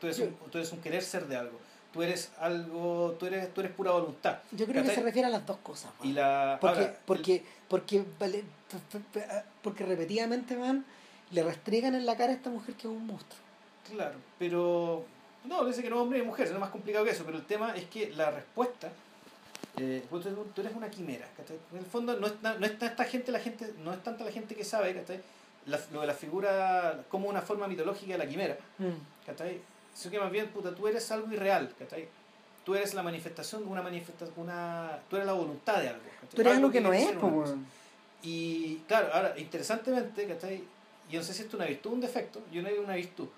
Tú 0.00 0.06
eres, 0.06 0.16
Yo- 0.18 0.24
un, 0.26 0.34
tú 0.50 0.58
eres 0.58 0.72
un 0.72 0.80
querer 0.80 1.02
ser 1.02 1.26
de 1.26 1.36
algo. 1.36 1.58
Tú 1.92 2.02
eres 2.02 2.30
algo, 2.38 3.16
tú 3.18 3.26
eres, 3.26 3.52
tú 3.54 3.60
eres 3.62 3.72
pura 3.72 3.90
voluntad. 3.92 4.38
Yo 4.52 4.66
creo 4.66 4.82
que 4.82 4.90
se 4.94 5.02
refiere 5.02 5.28
a 5.28 5.30
las 5.30 5.46
dos 5.46 5.56
cosas. 5.58 5.90
Y 6.02 6.12
la. 6.12 6.58
Porque, 6.60 6.78
ahora, 6.80 6.96
porque, 7.06 7.44
porque, 7.68 8.04
vale, 8.18 8.44
p- 9.12 9.24
porque 9.62 9.84
repetidamente 9.86 10.56
van, 10.56 10.84
le 11.30 11.42
restregan 11.42 11.94
en 11.94 12.04
la 12.04 12.16
cara 12.16 12.32
a 12.32 12.36
esta 12.36 12.50
mujer 12.50 12.74
que 12.74 12.86
es 12.88 12.92
un 12.92 13.06
monstruo. 13.06 13.40
claro, 13.90 14.16
pero. 14.38 15.04
No, 15.44 15.64
dice 15.64 15.80
que 15.82 15.88
no 15.90 16.02
hombre 16.02 16.18
y 16.18 16.22
mujer, 16.22 16.48
no 16.48 16.54
es 16.54 16.60
más 16.60 16.70
complicado 16.70 17.04
que 17.04 17.12
eso. 17.12 17.24
Pero 17.24 17.38
el 17.38 17.46
tema 17.46 17.74
es 17.76 17.84
que 17.86 18.10
la 18.12 18.30
respuesta. 18.30 18.90
Eh, 19.78 20.02
tú, 20.10 20.60
eres 20.60 20.74
una 20.74 20.90
quimera, 20.90 21.26
¿cachai? 21.36 21.58
En 21.72 21.78
el 21.78 21.84
fondo 21.84 22.18
no 22.18 22.26
es, 22.26 22.32
no 22.42 22.66
es 22.66 22.78
tanta 22.78 23.04
gente, 23.04 23.30
la 23.30 23.40
gente, 23.40 23.72
no 23.84 23.92
es 23.92 24.02
tanta 24.02 24.24
la 24.24 24.32
gente 24.32 24.54
que 24.54 24.64
sabe, 24.64 24.94
¿cachai? 24.94 25.20
La, 25.66 25.80
lo 25.92 26.00
de 26.02 26.06
la 26.06 26.14
figura 26.14 27.04
como 27.08 27.28
una 27.28 27.42
forma 27.42 27.66
mitológica 27.66 28.12
de 28.12 28.18
la 28.18 28.26
quimera. 28.26 28.56
¿cachai? 29.26 29.60
Sino 29.94 30.10
que 30.12 30.18
más 30.20 30.30
bien, 30.30 30.48
puta, 30.48 30.74
tú 30.74 30.86
eres 30.86 31.10
algo 31.10 31.32
irreal, 31.32 31.74
¿cachai? 31.78 32.08
Tú 32.64 32.74
eres 32.74 32.94
la 32.94 33.02
manifestación 33.02 33.64
de 33.64 33.68
una 33.70 33.82
manifestación, 33.82 34.32
una... 34.36 34.98
tú 35.08 35.16
eres 35.16 35.26
la 35.26 35.32
voluntad 35.32 35.80
de 35.80 35.88
algo. 35.88 36.02
¿cachai? 36.02 36.28
Tú 36.34 36.40
eres 36.42 36.52
algo 36.56 36.70
que 36.70 36.80
no 36.80 36.92
es, 36.92 37.06
weón. 37.46 37.66
Y 38.22 38.76
claro, 38.88 39.08
ahora, 39.12 39.34
interesantemente, 39.38 40.26
¿cachai? 40.26 40.64
Yo 41.10 41.20
no 41.20 41.24
sé 41.26 41.32
si 41.34 41.42
esto 41.42 41.56
es 41.56 41.60
una 41.60 41.68
virtud 41.68 41.90
o 41.90 41.94
un 41.94 42.00
defecto, 42.00 42.40
yo 42.52 42.62
no 42.62 42.68
digo 42.68 42.82
una 42.82 42.94
virtud. 42.96 43.28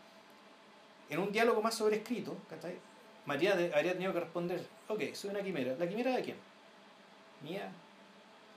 En 1.11 1.19
un 1.21 1.31
diálogo 1.33 1.61
más 1.63 1.75
sobrescrito, 1.75 2.37
¿cachai? 2.51 2.77
María 3.27 3.55
de- 3.57 3.73
habría 3.75 3.93
tenido 3.93 4.13
que 4.15 4.21
responder, 4.21 4.67
ok, 4.89 5.15
soy 5.15 5.31
una 5.31 5.41
quimera. 5.43 5.75
¿La 5.79 5.87
quimera 5.89 6.15
de 6.17 6.23
quién? 6.23 6.37
Mía, 7.43 7.71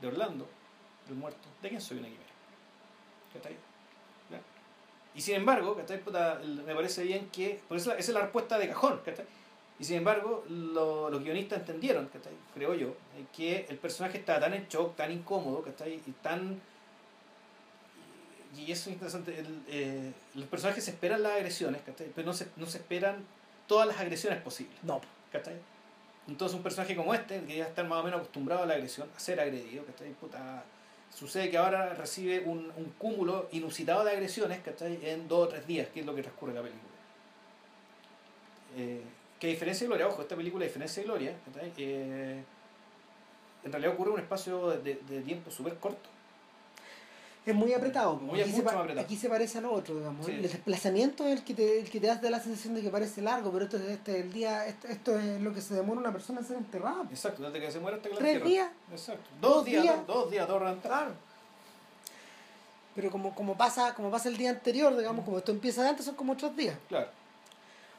de 0.02 0.08
Orlando, 0.08 0.48
del 1.08 1.18
muerto. 1.18 1.48
¿De 1.62 1.70
quién 1.70 1.82
soy 1.82 1.98
una 2.00 2.08
quimera? 2.08 2.31
¿Cachai? 3.34 3.54
¿Ya? 4.30 4.40
Y 5.16 5.22
sin 5.22 5.36
embargo, 5.36 5.76
¿cachai? 5.76 6.00
Puta, 6.02 6.40
me 6.44 6.74
parece 6.76 7.04
bien 7.04 7.30
que, 7.30 7.60
por 7.68 7.78
eso 7.78 7.92
esa 7.92 8.00
es 8.00 8.10
la 8.10 8.22
respuesta 8.22 8.58
de 8.58 8.68
cajón, 8.70 9.00
¿cachai? 9.06 9.26
Y 9.80 9.84
sin 9.84 9.98
embargo, 9.98 10.46
lo- 10.50 11.10
los 11.10 11.24
guionistas 11.24 11.60
entendieron, 11.60 12.08
¿cachai? 12.08 12.34
creo 12.54 12.76
yo, 12.76 12.90
eh, 12.90 13.26
que 13.36 13.66
el 13.68 13.78
personaje 13.78 14.20
estaba 14.20 14.40
tan 14.40 14.54
en 14.54 14.68
shock, 14.68 14.96
tan 14.96 15.12
incómodo, 15.12 15.64
¿cachai? 15.64 15.94
y 16.06 16.12
tan... 16.22 16.62
Y 18.56 18.72
eso 18.72 18.90
es 18.90 18.94
interesante, 18.96 19.40
el, 19.40 19.64
eh, 19.70 20.12
los 20.36 20.46
personajes 20.48 20.84
se 20.84 20.92
esperan 20.92 21.24
las 21.24 21.32
agresiones, 21.34 21.82
¿cachai? 21.84 22.08
pero 22.14 22.28
no 22.28 22.34
se, 22.34 22.48
no 22.58 22.66
se 22.66 22.80
esperan 22.80 23.26
todas 23.66 23.88
las 23.88 23.98
agresiones 24.00 24.42
posibles. 24.42 24.76
No, 24.84 25.00
¿cachai? 25.32 25.56
Entonces 26.28 26.56
un 26.56 26.62
personaje 26.62 26.96
como 26.96 27.14
este, 27.16 27.42
que 27.46 27.58
ya 27.58 27.66
está 27.68 27.84
más 27.84 28.00
o 28.02 28.04
menos 28.04 28.20
acostumbrado 28.20 28.64
a 28.64 28.66
la 28.66 28.74
agresión, 28.76 29.10
a 29.16 29.20
ser 29.20 29.40
agredido, 29.40 29.86
¿cachai? 29.86 30.12
Puta, 30.12 30.64
sucede 31.14 31.50
que 31.50 31.58
ahora 31.58 31.94
recibe 31.94 32.42
un, 32.46 32.72
un 32.76 32.94
cúmulo 32.98 33.48
inusitado 33.52 34.04
de 34.04 34.12
agresiones, 34.12 34.60
¿cachai? 34.60 35.00
En 35.04 35.28
dos 35.28 35.48
o 35.48 35.50
tres 35.50 35.68
días, 35.68 35.88
que 35.90 36.02
es 36.02 36.06
lo 36.06 36.16
que 36.16 36.24
transcurre 36.24 36.54
la 36.54 36.62
película. 36.62 36.92
Eh, 38.78 39.02
que 39.40 39.48
diferencia 39.48 39.86
de 39.86 39.88
Gloria, 39.90 40.08
ojo, 40.08 40.22
esta 40.22 40.36
película 40.36 40.64
a 40.64 40.68
diferencia 40.68 41.02
de 41.02 41.08
Gloria. 41.08 41.36
Eh, 41.78 42.44
en 43.64 43.72
realidad 43.72 43.94
ocurre 43.94 44.12
un 44.12 44.20
espacio 44.20 44.70
de, 44.70 44.96
de 44.96 45.22
tiempo 45.22 45.52
súper 45.52 45.76
corto. 45.76 46.10
Es 47.46 47.56
muy 47.56 47.74
apretado. 47.74 48.16
Muy- 48.18 48.40
aquí, 48.42 48.52
se 48.52 48.58
mucho 48.58 48.66
más 48.66 48.76
apretado. 48.76 49.06
aquí 49.06 49.16
se 49.18 49.30
parece 49.30 49.58
al 49.58 49.66
otro, 49.66 49.96
digamos. 49.98 50.26
Sí. 50.26 50.32
El 50.34 50.42
desplazamiento 50.44 51.26
es 51.26 51.40
el 51.40 51.44
que, 51.44 51.54
te, 51.56 51.80
el 51.80 51.90
que 51.90 52.00
te 52.00 52.08
da 52.08 52.30
la 52.30 52.40
sensación 52.40 52.76
de 52.76 52.82
que 52.82 52.90
parece 52.90 53.22
largo, 53.22 53.52
pero 53.52 53.66
esto, 53.66 53.78
es- 53.78 53.84
este, 53.84 54.20
el 54.22 54.32
día, 54.32 54.66
esto, 54.68 54.88
esto 54.88 55.20
es 55.20 55.42
lo 55.42 55.54
que 55.54 55.62
se 55.62 55.74
demora 55.74 56.00
una 56.00 56.12
persona 56.12 56.40
en 56.42 56.46
ser 56.48 56.58
enterrada. 56.58 57.04
Exacto, 57.10 57.42
desde 57.44 57.60
que 57.60 57.72
se 57.72 57.80
muere 57.80 57.98
hasta 57.98 58.10
que 58.10 58.16
la 58.16 58.20
Tres 58.20 58.44
días. 58.44 58.70
Exacto. 58.92 59.30
Dos, 59.42 59.56
Dos 59.56 59.66
días, 59.66 59.82
días. 59.84 59.96
Dos, 60.08 60.16
dos 60.24 60.32
días, 60.32 60.48
reventado. 60.50 60.82
Claro. 60.82 61.12
Pero 62.94 63.10
como, 63.10 63.34
como, 63.34 63.56
pasa, 63.58 63.94
como 63.96 64.12
pasa 64.12 64.28
el 64.30 64.38
día 64.38 64.50
anterior, 64.50 64.96
digamos, 64.98 65.24
como 65.24 65.38
esto 65.38 65.52
empieza 65.52 65.88
antes, 65.88 66.06
son 66.06 66.16
como 66.16 66.34
otros 66.34 66.56
días. 66.56 66.76
Claro. 66.90 67.08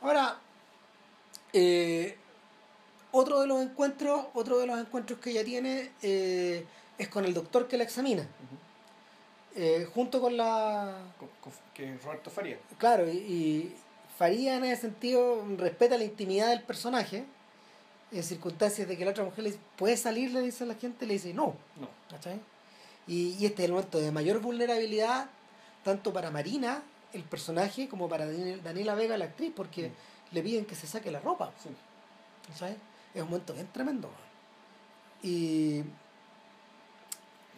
Ahora, 0.03 0.37
eh, 1.55 2.17
otro 3.11 3.41
de 3.41 3.47
los 3.47 3.63
encuentros, 3.63 4.27
otro 4.35 4.59
de 4.59 4.67
los 4.67 4.79
encuentros 4.79 5.19
que 5.19 5.31
ella 5.31 5.45
tiene 5.45 5.91
eh, 6.03 6.67
es 6.99 7.09
con 7.09 7.25
el 7.25 7.33
doctor 7.35 7.69
que 7.69 7.77
la 7.79 7.85
examina. 7.85 8.23
Ujú. 8.23 8.57
Eh, 9.55 9.87
junto 9.95 10.21
con 10.21 10.37
la. 10.37 10.95
Con- 11.19 11.29
con- 11.41 11.53
que 11.75 11.97
Roberto 11.99 12.31
Faría. 12.31 12.59
Claro, 12.79 13.11
y, 13.11 13.17
y 13.17 13.77
Faría 14.17 14.57
en 14.57 14.65
ese 14.65 14.83
sentido 14.83 15.45
respeta 15.59 15.97
la 15.99 16.05
intimidad 16.05 16.49
del 16.51 16.63
personaje. 16.63 17.25
En 18.13 18.23
circunstancias 18.23 18.87
de 18.87 18.97
que 18.99 19.05
la 19.07 19.13
otra 19.13 19.25
mujer 19.25 19.43
le 19.45 19.51
dice, 19.53 19.63
¿puede 19.77 19.97
salir? 19.97 20.33
Le 20.33 20.43
dice 20.43 20.65
a 20.65 20.67
la 20.67 20.75
gente, 20.75 21.07
le 21.07 21.15
dice, 21.15 21.33
no. 21.33 21.55
No. 21.81 21.89
¿cachai? 22.11 22.39
Y, 23.07 23.37
y 23.39 23.47
este 23.47 23.63
es 23.63 23.67
el 23.69 23.73
momento 23.73 23.99
de 23.99 24.13
mayor 24.13 24.41
vulnerabilidad, 24.41 25.31
tanto 25.83 26.13
para 26.13 26.31
Marina, 26.31 26.83
el 27.15 27.23
personaje, 27.25 27.89
como 27.89 28.09
para 28.11 28.27
Daniel- 28.27 28.63
Daniela 28.63 28.95
Vega, 28.95 29.17
la 29.17 29.25
actriz, 29.27 29.51
porque 29.57 29.91
le 30.31 30.43
piden 30.43 30.67
que 30.67 30.75
se 30.75 30.87
saque 30.87 31.11
la 31.11 31.21
ropa. 31.21 31.53
Sí. 31.63 31.71
¿sabes? 32.59 32.77
Es 33.15 33.23
un 33.23 33.29
momento 33.31 33.55
bien 33.55 33.69
tremendo. 33.73 34.11
Y 35.23 35.83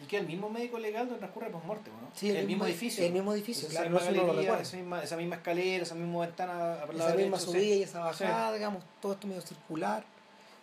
Y 0.03 0.07
que 0.07 0.17
el 0.17 0.27
mismo 0.27 0.49
médico 0.49 0.77
legal 0.77 1.05
donde 1.05 1.19
transcurre 1.19 1.49
post-mortem, 1.49 1.93
¿no? 1.93 2.09
sí, 2.13 2.29
el, 2.29 2.45
mismo 2.45 2.65
edificio. 2.65 3.05
El 3.05 3.13
mismo 3.13 3.33
edificio, 3.33 3.67
claro, 3.69 3.89
misma 3.91 4.11
lo 4.11 4.33
recuerda. 4.33 4.61
esa, 4.61 4.75
misma, 4.77 5.03
esa 5.03 5.15
misma 5.17 5.35
escalera, 5.37 5.83
esa 5.83 5.95
misma 5.95 6.19
ventana 6.25 6.73
a 6.73 6.85
Esa 6.93 7.15
misma 7.15 7.39
sí. 7.39 7.45
subida 7.45 7.75
y 7.75 7.83
esa 7.83 7.99
bajada, 8.01 8.53
digamos, 8.53 8.83
todo 9.01 9.13
esto 9.13 9.25
medio 9.27 9.41
circular, 9.41 10.03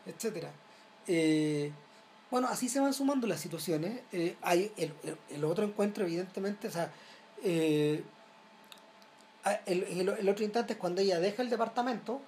etcétera. 0.04 0.50
Eh, 1.06 1.72
bueno, 2.30 2.48
así 2.48 2.68
se 2.68 2.80
van 2.80 2.92
sumando 2.92 3.26
las 3.26 3.40
situaciones. 3.40 4.00
Eh, 4.12 4.36
hay 4.42 4.70
el, 4.76 4.92
el- 5.02 5.16
el 5.30 5.44
otro 5.44 5.64
encuentro, 5.64 6.04
evidentemente, 6.04 6.68
o 6.68 6.70
sea, 6.70 6.92
eh, 7.42 8.02
el, 9.66 9.82
el- 9.84 10.08
el 10.10 10.28
otro 10.28 10.44
instante 10.44 10.74
es 10.74 10.78
cuando 10.78 11.00
ella 11.00 11.18
deja 11.20 11.42
el 11.42 11.50
departamento 11.50 12.20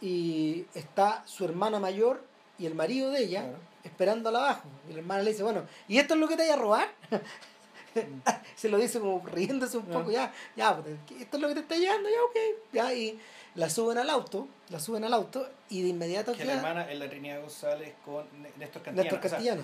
y 0.00 0.64
está 0.74 1.22
su 1.26 1.44
hermana 1.44 1.78
mayor 1.78 2.24
y 2.58 2.66
el 2.66 2.74
marido 2.74 3.10
de 3.10 3.20
ella 3.24 3.42
Claro. 3.42 3.73
Esperándola 3.84 4.38
abajo. 4.40 4.68
Y 4.88 4.92
la 4.94 4.98
hermana 5.00 5.22
le 5.22 5.30
dice, 5.30 5.42
bueno, 5.42 5.62
¿y 5.88 5.98
esto 5.98 6.14
es 6.14 6.20
lo 6.20 6.26
que 6.28 6.36
te 6.36 6.42
vaya 6.42 6.54
a 6.54 6.58
robar? 6.58 6.88
se 8.56 8.68
lo 8.68 8.78
dice 8.78 8.98
como 8.98 9.24
riéndose 9.26 9.76
un 9.76 9.86
poco, 9.86 10.10
ya, 10.10 10.32
ya, 10.56 10.76
pues, 10.76 10.96
esto 11.20 11.36
es 11.36 11.40
lo 11.42 11.48
que 11.48 11.54
te 11.54 11.60
está 11.60 11.76
llevando, 11.76 12.08
ya, 12.08 12.22
ok, 12.24 12.36
ya, 12.72 12.92
y 12.94 13.18
la 13.54 13.70
suben 13.70 13.98
al 13.98 14.10
auto, 14.10 14.48
la 14.70 14.80
suben 14.80 15.04
al 15.04 15.14
auto 15.14 15.48
y 15.70 15.82
de 15.82 15.88
inmediato 15.88 16.32
Que 16.32 16.38
queda 16.38 16.54
la 16.54 16.58
hermana 16.58 16.90
es 16.90 16.98
la 16.98 17.08
Trinidad 17.08 17.40
González 17.40 17.94
con 18.04 18.24
Néstor 18.58 18.82
Cantillana. 18.82 19.10
Néstor 19.20 19.38
O 19.38 19.42
sea. 19.42 19.56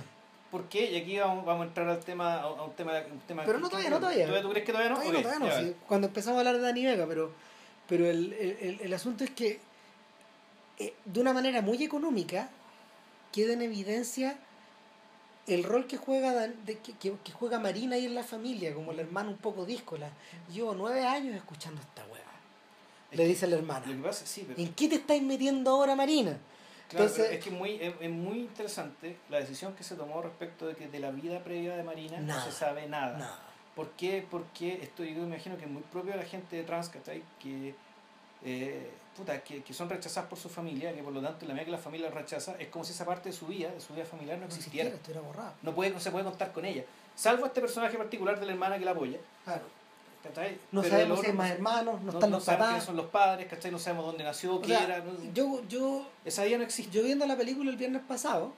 ¿Por 0.52 0.64
qué? 0.68 0.90
Y 0.92 0.96
aquí 0.96 1.18
vamos, 1.18 1.44
vamos 1.44 1.62
a 1.64 1.66
entrar 1.68 1.88
al 1.88 2.00
tema, 2.00 2.40
a 2.40 2.50
un 2.64 2.72
tema, 2.74 2.92
un 3.12 3.20
tema 3.20 3.44
Pero 3.44 3.58
no 3.58 3.68
todavía, 3.68 3.90
no 3.90 3.98
todavía. 4.00 4.26
¿Tú, 4.26 4.42
tú 4.42 4.50
crees 4.50 4.66
que 4.66 4.72
todavía 4.72 4.90
no? 4.90 4.96
Todavía 5.00 5.12
no, 5.12 5.18
Ok, 5.18 5.24
todavía 5.38 5.62
no, 5.62 5.68
sí, 5.68 5.76
cuando 5.88 6.06
empezamos 6.08 6.36
a 6.36 6.40
hablar 6.40 6.56
de 6.56 6.62
Dani 6.62 6.84
Vega, 6.86 7.06
pero, 7.08 7.32
pero 7.88 8.06
el, 8.08 8.32
el- 8.32 8.58
el- 8.60 8.80
el 8.80 8.94
asunto 8.94 9.24
es 9.24 9.30
que 9.30 9.60
eh, 10.78 10.94
de 11.04 11.20
una 11.20 11.32
manera 11.32 11.62
muy 11.62 11.82
económica 11.84 12.48
queda 13.32 13.52
en 13.52 13.62
evidencia 13.62 14.36
el 15.46 15.64
rol 15.64 15.86
que 15.86 15.96
juega 15.96 16.32
Dan- 16.32 16.64
de- 16.64 16.78
que, 16.78 16.92
que- 16.94 17.32
juega 17.32 17.58
Marina 17.58 17.96
ahí 17.96 18.06
en 18.06 18.14
la 18.14 18.22
familia, 18.22 18.72
como 18.74 18.92
la 18.92 19.02
hermana 19.02 19.30
un 19.30 19.36
poco 19.38 19.64
díscola. 19.66 20.08
Llevo 20.52 20.74
nueve 20.74 21.04
años 21.06 21.34
escuchando 21.34 21.80
esta 21.80 22.04
hueá. 22.06 22.22
Es 23.10 23.16
Le 23.18 23.24
que- 23.24 23.28
dice 23.28 23.46
la 23.46 23.56
hermana. 23.56 23.86
Lo 23.86 23.94
que 23.96 24.02
pasa, 24.02 24.26
sí, 24.26 24.44
pero, 24.46 24.60
¿En 24.60 24.72
qué 24.74 24.88
te 24.88 24.96
estáis 24.96 25.22
metiendo 25.22 25.70
ahora, 25.72 25.96
Marina? 25.96 26.38
claro, 26.88 27.06
Entonces- 27.06 27.32
es 27.32 27.44
que 27.44 27.50
muy, 27.50 27.74
es, 27.80 27.94
es 28.00 28.10
muy 28.10 28.38
interesante 28.40 29.16
la 29.28 29.38
decisión 29.40 29.74
que 29.74 29.82
se 29.82 29.96
tomó 29.96 30.22
respecto 30.22 30.66
de 30.66 30.76
que 30.76 30.86
de 30.88 31.00
la 31.00 31.10
vida 31.10 31.42
previa 31.42 31.76
de 31.76 31.82
Marina 31.82 32.20
Nada. 32.20 32.44
no 32.44 32.50
se 32.50 32.56
sabe 32.56 32.86
nada. 32.88 33.18
Nada. 33.18 33.38
¿Por 33.74 33.90
qué? 33.92 34.24
Porque 34.30 34.74
esto 34.82 35.02
yo 35.04 35.20
me 35.22 35.26
imagino 35.34 35.56
que 35.56 35.64
es 35.64 35.70
muy 35.70 35.82
propio 35.82 36.12
de 36.12 36.18
la 36.18 36.24
gente 36.24 36.54
de 36.56 36.64
trans, 36.64 36.88
¿cachai? 36.90 37.22
Que, 37.40 37.74
eh, 38.44 38.90
puta, 39.16 39.40
que, 39.42 39.62
que 39.62 39.74
son 39.74 39.88
rechazadas 39.90 40.28
por 40.30 40.38
su 40.38 40.48
familia, 40.48 40.94
que 40.94 41.02
por 41.02 41.12
lo 41.12 41.20
tanto 41.20 41.44
la 41.46 41.52
medida 41.52 41.66
que 41.66 41.70
la 41.72 41.78
familia 41.78 42.06
los 42.08 42.14
rechaza, 42.14 42.54
es 42.58 42.68
como 42.68 42.84
si 42.84 42.92
esa 42.92 43.04
parte 43.04 43.28
de 43.30 43.34
su 43.34 43.46
vida, 43.46 43.70
de 43.70 43.80
su 43.80 43.92
vida 43.94 44.04
familiar, 44.04 44.38
no 44.38 44.46
No 44.46 44.48
existiera. 44.48 44.90
borrado. 45.26 45.52
No, 45.62 45.74
puede, 45.74 45.90
no 45.90 46.00
se 46.00 46.10
puede 46.10 46.24
contar 46.24 46.52
con 46.52 46.64
ella. 46.64 46.84
Salvo 47.14 47.44
este 47.46 47.60
personaje 47.60 47.96
particular 47.98 48.38
de 48.40 48.46
la 48.46 48.52
hermana 48.52 48.78
que 48.78 48.84
la 48.84 48.92
apoya. 48.92 49.18
Claro. 49.44 49.62
¿cachai? 50.22 50.58
No 50.70 50.82
Pero 50.82 50.94
sabemos 50.94 51.20
si 51.20 51.26
hay 51.28 51.32
más 51.32 51.50
hermanos, 51.50 52.00
no, 52.02 52.06
no, 52.06 52.12
están 52.18 52.30
no 52.30 52.36
los 52.36 52.44
sabemos 52.44 52.58
papás. 52.66 52.68
quiénes 52.68 52.84
son 52.84 52.96
los 52.96 53.06
padres, 53.06 53.46
¿cachai? 53.48 53.70
No 53.70 53.78
sabemos 53.78 54.04
dónde 54.06 54.22
nació, 54.24 54.56
O 54.56 54.60
qué 54.60 54.68
sea, 54.68 54.84
era. 54.84 55.04
yo, 55.32 55.62
yo, 55.68 56.06
Esa 56.26 56.44
vida 56.44 56.58
no 56.58 56.64
existe. 56.64 56.92
yo 56.92 57.02
viendo 57.02 57.24
la 57.26 57.36
película 57.38 57.70
el 57.70 57.76
viernes 57.78 58.02
pasado, 58.06 58.52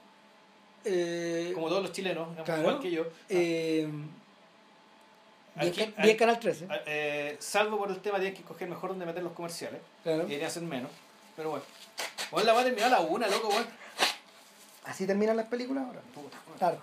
eh, 0.85 1.51
Como 1.53 1.69
todos 1.69 1.81
los 1.81 1.91
chilenos, 1.93 2.27
Claro. 2.43 2.61
igual 2.61 2.79
que 2.81 2.91
yo. 2.91 3.05
eh, 3.29 3.87
Aquí- 5.55 5.93
aquí- 5.95 6.17
Canal 6.17 6.39
13. 6.39 6.67
Ah, 6.69 6.79
eh, 6.85 7.37
salvo 7.39 7.77
por 7.77 7.89
el 7.91 7.99
tema 8.01 8.19
de 8.19 8.33
que 8.33 8.39
escoger 8.39 8.67
mejor 8.67 8.89
dónde 8.91 9.05
meter 9.05 9.21
los 9.23 9.33
comerciales. 9.33 9.81
Claro. 10.03 10.23
Deberían 10.23 10.49
ser 10.51 10.63
menos. 10.63 10.89
Pero 11.35 11.51
bueno. 11.51 11.65
Bueno, 12.31 12.47
la 12.47 12.53
va 12.53 12.61
a 12.61 12.63
terminar 12.63 12.87
a 12.87 12.99
la 12.99 13.01
una, 13.01 13.27
loco, 13.27 13.49
weón. 13.49 13.65
Así 14.85 15.05
terminan 15.05 15.37
las 15.37 15.45
películas 15.47 15.85
ahora. 15.85 16.01
Claro. 16.57 16.77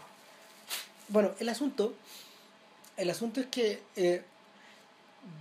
Bueno, 1.08 1.32
el 1.40 1.48
asunto, 1.48 1.94
el 2.96 3.10
asunto 3.10 3.40
es 3.40 3.46
que 3.46 3.82
eh, 3.96 4.22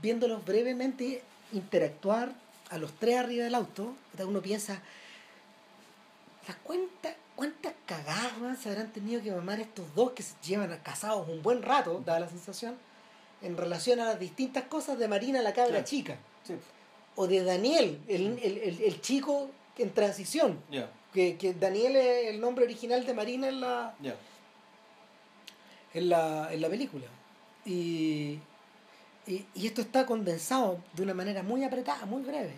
viéndolos 0.01 0.43
brevemente 0.43 1.22
interactuar 1.53 2.31
a 2.69 2.77
los 2.77 2.91
tres 2.93 3.18
arriba 3.18 3.43
del 3.45 3.56
auto, 3.56 3.95
uno 4.19 4.41
piensa, 4.41 4.81
¿la 6.47 6.56
cuenta, 6.56 7.15
¿cuántas 7.35 7.73
cagadas 7.85 8.38
man, 8.39 8.57
se 8.57 8.69
habrán 8.69 8.91
tenido 8.91 9.22
que 9.22 9.31
mamar 9.31 9.60
estos 9.60 9.93
dos 9.95 10.11
que 10.11 10.23
se 10.23 10.34
llevan 10.43 10.76
casados 10.84 11.27
un 11.30 11.41
buen 11.41 11.61
rato, 11.61 12.01
da 12.06 12.19
la 12.19 12.27
sensación, 12.30 12.76
en 13.41 13.56
relación 13.57 13.99
a 13.99 14.06
las 14.06 14.20
distintas 14.20 14.64
cosas 14.66 14.98
de 14.99 15.07
Marina 15.07 15.41
la 15.41 15.53
cabra 15.53 15.70
Claro. 15.72 15.86
chica, 15.86 16.18
Sí, 16.44 16.53
o 17.16 17.28
de 17.28 17.44
Daniel, 17.44 17.99
el, 18.07 18.40
el, 18.41 18.57
el, 18.60 18.82
el 18.82 19.02
chico 19.02 19.49
en 19.78 19.94
transición, 19.94 20.60
que, 21.14 21.38
que 21.38 21.53
Daniel 21.53 21.95
es 21.95 22.28
el 22.34 22.40
nombre 22.41 22.66
original 22.66 23.06
de 23.06 23.14
Marina 23.14 23.48
en 23.48 23.61
la, 23.61 23.94
en 25.94 26.10
la, 26.10 26.53
en 26.53 26.61
la 26.61 26.70
película. 26.70 27.06
Y, 27.66 28.40
y, 29.28 29.45
y 29.56 29.68
esto 29.68 29.82
está 29.82 30.06
condensado 30.06 30.80
de 30.94 31.03
una 31.03 31.14
manera 31.14 31.44
muy 31.44 31.64
apretada, 31.64 32.06
muy 32.06 32.22
breve. 32.24 32.53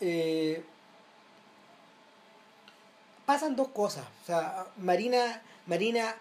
Eh, 0.00 0.62
pasan 3.24 3.56
dos 3.56 3.68
cosas. 3.68 4.04
O 4.22 4.26
sea, 4.26 4.66
Marina, 4.76 5.42
Marina 5.66 6.14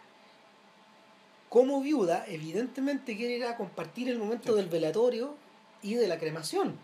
como 1.55 1.79
viuda, 1.79 2.25
evidentemente 2.27 3.15
quiere 3.15 3.37
ir 3.37 3.45
a 3.45 3.55
compartir 3.55 4.09
el 4.09 4.19
momento 4.19 4.51
Sí. 4.51 4.57
del 4.57 4.67
velatorio 4.67 5.37
y 5.81 5.93
de 5.93 6.05
la 6.05 6.19
cremación. 6.19 6.77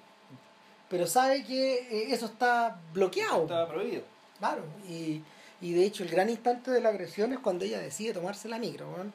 Pero 0.87 1.07
sabe 1.07 1.43
que 1.43 1.73
eh, 1.91 2.13
eso 2.13 2.27
está 2.27 2.79
bloqueado. 2.93 3.41
Estaba 3.41 3.67
prohibido. 3.67 4.03
Claro, 4.39 4.63
y, 4.87 5.21
y 5.59 5.73
de 5.73 5.83
hecho 5.83 6.03
el 6.03 6.09
gran 6.09 6.29
instante 6.29 6.71
de 6.71 6.79
la 6.79 6.87
agresión 6.87 7.33
es 7.33 7.39
cuando 7.39 7.65
ella 7.65 7.79
decide 7.79 8.13
tomarse 8.13 8.47
la 8.47 8.59
micro, 8.59 8.89
weón. 8.91 9.13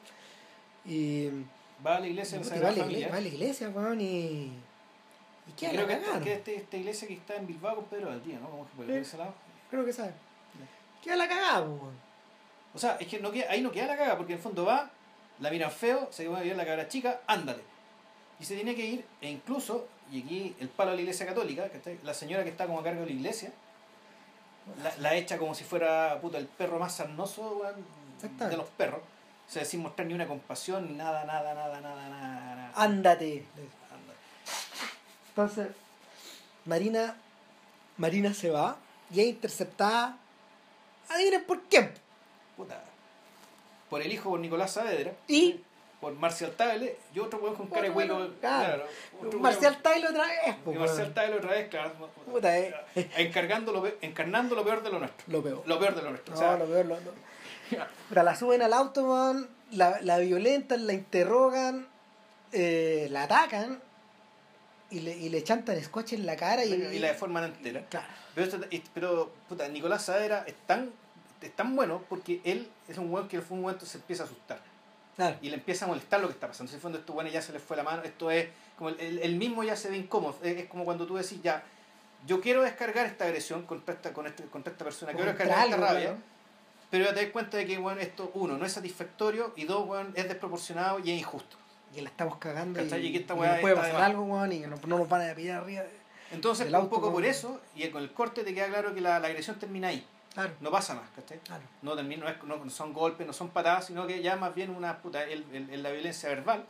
Y 0.85 1.29
Va 1.83 1.95
a 1.95 1.99
la 2.01 2.07
iglesia 2.07 2.37
de 2.37 2.43
la 2.45 2.49
va, 2.51 2.55
a 2.55 2.59
Sagrada 2.59 2.75
la 2.77 2.85
iglesia, 2.91 3.09
va 3.11 3.17
a 3.17 3.21
la 3.21 3.27
iglesia, 3.27 3.69
weón, 3.69 4.01
y, 4.01 4.05
Y 5.47 5.51
queda 5.57 5.71
creo 5.71 5.87
que, 5.87 5.93
esta, 5.93 6.05
cagada, 6.05 6.23
que 6.23 6.29
¿no? 6.29 6.35
este- 6.35 6.55
esta 6.55 6.77
iglesia 6.77 7.07
que 7.07 7.13
está 7.15 7.35
en 7.35 7.47
Bilbao 7.47 7.75
con 7.77 7.85
Pedro 7.85 8.09
Valdía, 8.09 8.39
¿no? 8.39 8.47
¿Cómo 8.51 8.67
que 8.67 8.75
por 8.77 8.91
ese 8.91 9.17
lado? 9.17 9.33
Creo 9.71 9.83
que 9.83 9.91
sabe. 9.93 10.11
Queda 11.03 11.15
la 11.15 11.27
cagada, 11.27 11.61
weón. 11.61 11.97
O 12.75 12.79
sea, 12.79 12.97
es 12.99 13.07
que 13.07 13.19
no 13.19 13.31
queda- 13.31 13.49
ahí 13.49 13.61
no 13.61 13.71
queda 13.71 13.87
la 13.87 13.97
caga, 13.97 14.17
porque 14.17 14.33
en 14.33 14.37
el 14.37 14.43
fondo 14.43 14.63
va, 14.63 14.91
la 15.39 15.49
miran 15.49 15.71
feo, 15.71 16.07
se 16.11 16.27
a 16.27 16.29
ver 16.29 16.55
la 16.55 16.65
cabra 16.65 16.87
chica, 16.87 17.21
ándate. 17.27 17.63
Y 18.39 18.45
se 18.45 18.55
tiene 18.55 18.75
que 18.75 18.85
ir, 18.85 19.05
e 19.21 19.29
incluso, 19.29 19.87
y 20.11 20.21
aquí 20.21 20.55
el 20.59 20.69
palo 20.69 20.91
de 20.91 20.97
la 20.97 21.01
iglesia 21.01 21.25
católica, 21.25 21.69
la 22.03 22.13
señora 22.13 22.43
que 22.43 22.49
está 22.49 22.65
como 22.65 22.79
a 22.79 22.83
cargo 22.83 23.01
de 23.01 23.07
la 23.07 23.13
iglesia, 23.13 23.51
la, 24.83 24.95
la 24.97 25.15
echa 25.15 25.37
como 25.37 25.55
si 25.55 25.63
fuera 25.63 26.19
puta, 26.21 26.37
el 26.37 26.47
perro 26.47 26.79
más 26.79 26.95
sarnoso 26.95 27.63
de 28.21 28.57
los 28.57 28.67
perros. 28.69 29.01
O 29.47 29.49
sea, 29.49 29.63
sin 29.63 29.81
mostrar 29.81 30.07
ni 30.07 30.13
una 30.13 30.27
compasión, 30.27 30.87
ni 30.87 30.93
nada, 30.93 31.23
nada, 31.23 31.53
nada, 31.53 31.79
nada, 31.79 32.09
nada. 32.09 32.55
nada. 32.55 32.71
Ándate. 32.75 33.45
Ándate. 33.55 34.19
Entonces, 35.29 35.67
Marina, 36.65 37.15
Marina 37.95 38.33
se 38.33 38.49
va 38.49 38.77
y 39.09 39.21
es 39.21 39.27
interceptada. 39.27 40.17
Adivinen 41.09 41.45
por 41.45 41.61
quién. 41.63 41.93
Puta. 42.57 42.83
Por 43.89 44.01
el 44.01 44.11
hijo, 44.11 44.29
por 44.31 44.39
Nicolás 44.39 44.71
Saavedra. 44.73 45.13
Y 45.27 45.61
Por 46.01 46.13
Marcial 46.13 46.51
Tagle 46.51 46.95
y 47.15 47.19
otro 47.19 47.39
weón 47.39 47.55
con 47.55 47.67
cara 47.67 47.83
de 47.83 47.89
hueco. 47.89 48.27
claro. 48.39 48.83
Marcial 49.39 49.81
Taylor 49.81 50.11
otra 50.11 50.25
vez. 50.27 50.55
po, 50.63 50.73
Marcial. 50.73 51.13
Tagle 51.13 51.35
otra 51.37 51.51
vez, 51.51 51.69
claro. 51.69 51.91
Puta, 52.31 52.57
eh. 52.59 52.73
encargando 53.17 53.71
lo, 53.71 53.87
encarnando 54.01 54.55
lo 54.55 54.63
peor 54.63 54.83
de 54.83 54.89
lo 54.91 54.99
nuestro. 54.99 55.25
Lo 55.27 55.41
peor. 55.41 55.63
Lo 55.65 55.79
peor 55.79 55.95
de 55.95 56.01
lo 56.03 56.09
nuestro. 56.11 56.33
No, 56.35 56.39
o 56.39 56.43
sea, 56.43 56.57
lo 56.57 56.65
peor, 56.65 56.85
lo, 56.85 56.95
lo- 56.99 57.27
Pero 58.09 58.23
la 58.23 58.35
suben 58.35 58.61
al 58.61 58.73
auto, 58.73 59.03
weón, 59.09 59.49
la, 59.71 59.99
la 60.01 60.19
violentan, 60.19 60.85
la 60.85 60.93
interrogan, 60.93 61.87
eh, 62.51 63.07
la 63.09 63.23
atacan 63.23 63.81
y 64.89 64.99
le, 65.01 65.17
y 65.17 65.29
le 65.29 65.43
chantan 65.43 65.83
scotch 65.83 66.13
en 66.13 66.25
la 66.25 66.35
cara 66.37 66.63
y, 66.63 66.71
y 66.73 66.99
la 66.99 67.07
deforman 67.07 67.43
entera. 67.45 67.83
Claro. 67.89 68.07
Pero, 68.35 68.47
esto- 68.47 68.67
pero 68.93 69.31
puta, 69.49 69.67
Nicolás 69.67 70.05
Saavedra 70.05 70.43
es 70.47 70.53
tan, 70.67 70.91
es 71.41 71.55
tan 71.55 71.75
bueno 71.75 72.03
porque 72.09 72.41
él 72.43 72.67
es 72.87 72.97
un 72.97 73.11
weón 73.11 73.27
que 73.27 73.37
en 73.37 73.43
un 73.49 73.61
momento 73.61 73.85
se 73.85 73.97
empieza 73.97 74.23
a 74.23 74.25
asustar. 74.25 74.59
Claro. 75.15 75.35
Y 75.41 75.49
le 75.49 75.55
empieza 75.55 75.85
a 75.85 75.87
molestar 75.87 76.19
lo 76.21 76.27
que 76.27 76.33
está 76.33 76.47
pasando. 76.47 76.71
En 76.71 76.75
el 76.75 76.81
fondo, 76.81 76.97
esto 76.99 77.13
bueno 77.13 77.29
ya 77.29 77.41
se 77.41 77.51
le 77.51 77.59
fue 77.59 77.75
la 77.75 77.83
mano. 77.83 78.03
Esto 78.03 78.29
es 78.29 78.47
como 78.77 78.89
el, 78.89 79.19
el- 79.19 79.35
mismo 79.35 79.63
ya 79.63 79.75
se 79.75 79.89
ve 79.89 79.97
incómodo. 79.97 80.37
Es, 80.43 80.57
es 80.57 80.65
como 80.67 80.85
cuando 80.85 81.07
tú 81.07 81.15
decís, 81.15 81.41
ya, 81.41 81.63
yo 82.27 82.39
quiero 82.39 82.61
descargar 82.61 83.05
esta 83.07 83.25
agresión 83.25 83.63
contra 83.63 83.95
esta, 83.95 84.13
con 84.13 84.27
este- 84.27 84.43
contra 84.43 84.71
esta 84.71 84.83
persona, 84.83 85.13
quiero 85.13 85.27
descargar 85.31 85.65
esta 85.65 85.77
rabia. 85.77 86.15
Pero 86.91 87.03
ya 87.05 87.13
te 87.13 87.23
das 87.23 87.31
cuenta 87.31 87.57
de 87.57 87.65
que 87.65 87.77
bueno, 87.79 87.99
esto, 87.99 88.31
uno, 88.35 88.57
no 88.57 88.65
es 88.65 88.71
satisfactorio 88.73 89.53
y 89.55 89.65
dos, 89.65 89.85
bueno, 89.87 90.09
es 90.15 90.27
desproporcionado 90.27 90.99
y 90.99 91.11
es 91.11 91.19
injusto. 91.19 91.57
Y 91.95 92.01
la 92.01 92.09
estamos 92.09 92.37
cagando 92.37 92.79
y. 92.81 92.85
Y 92.85 93.11
que 93.11 93.17
esta 93.19 93.33
y 93.33 93.37
weá 93.39 93.51
nos 93.53 93.61
puede 93.61 93.75
pasar 93.75 94.01
algo, 94.01 94.23
weón, 94.23 94.51
y 94.53 94.59
no, 94.59 94.75
no 94.85 94.97
nos 94.99 95.09
van 95.09 95.29
a 95.29 95.33
pillar 95.33 95.63
arriba. 95.63 95.83
Entonces, 96.31 96.71
un 96.71 96.89
poco 96.89 97.11
por 97.11 97.25
eso, 97.25 97.59
y 97.75 97.87
con 97.89 98.03
el 98.03 98.11
corte 98.13 98.43
te 98.43 98.53
queda 98.53 98.67
claro 98.67 98.93
que 98.93 99.01
la, 99.01 99.19
la 99.19 99.27
agresión 99.27 99.57
termina 99.57 99.87
ahí. 99.87 100.05
Claro, 100.37 100.53
No 100.61 100.69
pasa 100.69 100.93
más, 100.93 101.09
¿cachai? 101.15 101.39
claro. 101.39 101.63
No, 101.81 101.95
no, 101.95 102.01
es- 102.29 102.43
no- 102.43 102.57
no 102.63 102.69
son 102.69 102.93
golpes, 102.93 103.25
no 103.25 103.33
son 103.33 103.49
patadas, 103.49 103.87
sino 103.87 104.05
que 104.05 104.21
ya 104.21 104.35
más 104.35 104.53
bien 104.53 104.69
una 104.69 104.99
puta, 105.01 105.23
el, 105.23 105.43
el- 105.51 105.67
el- 105.71 105.81
la 105.81 105.89
violencia 105.89 106.29
verbal. 106.29 106.63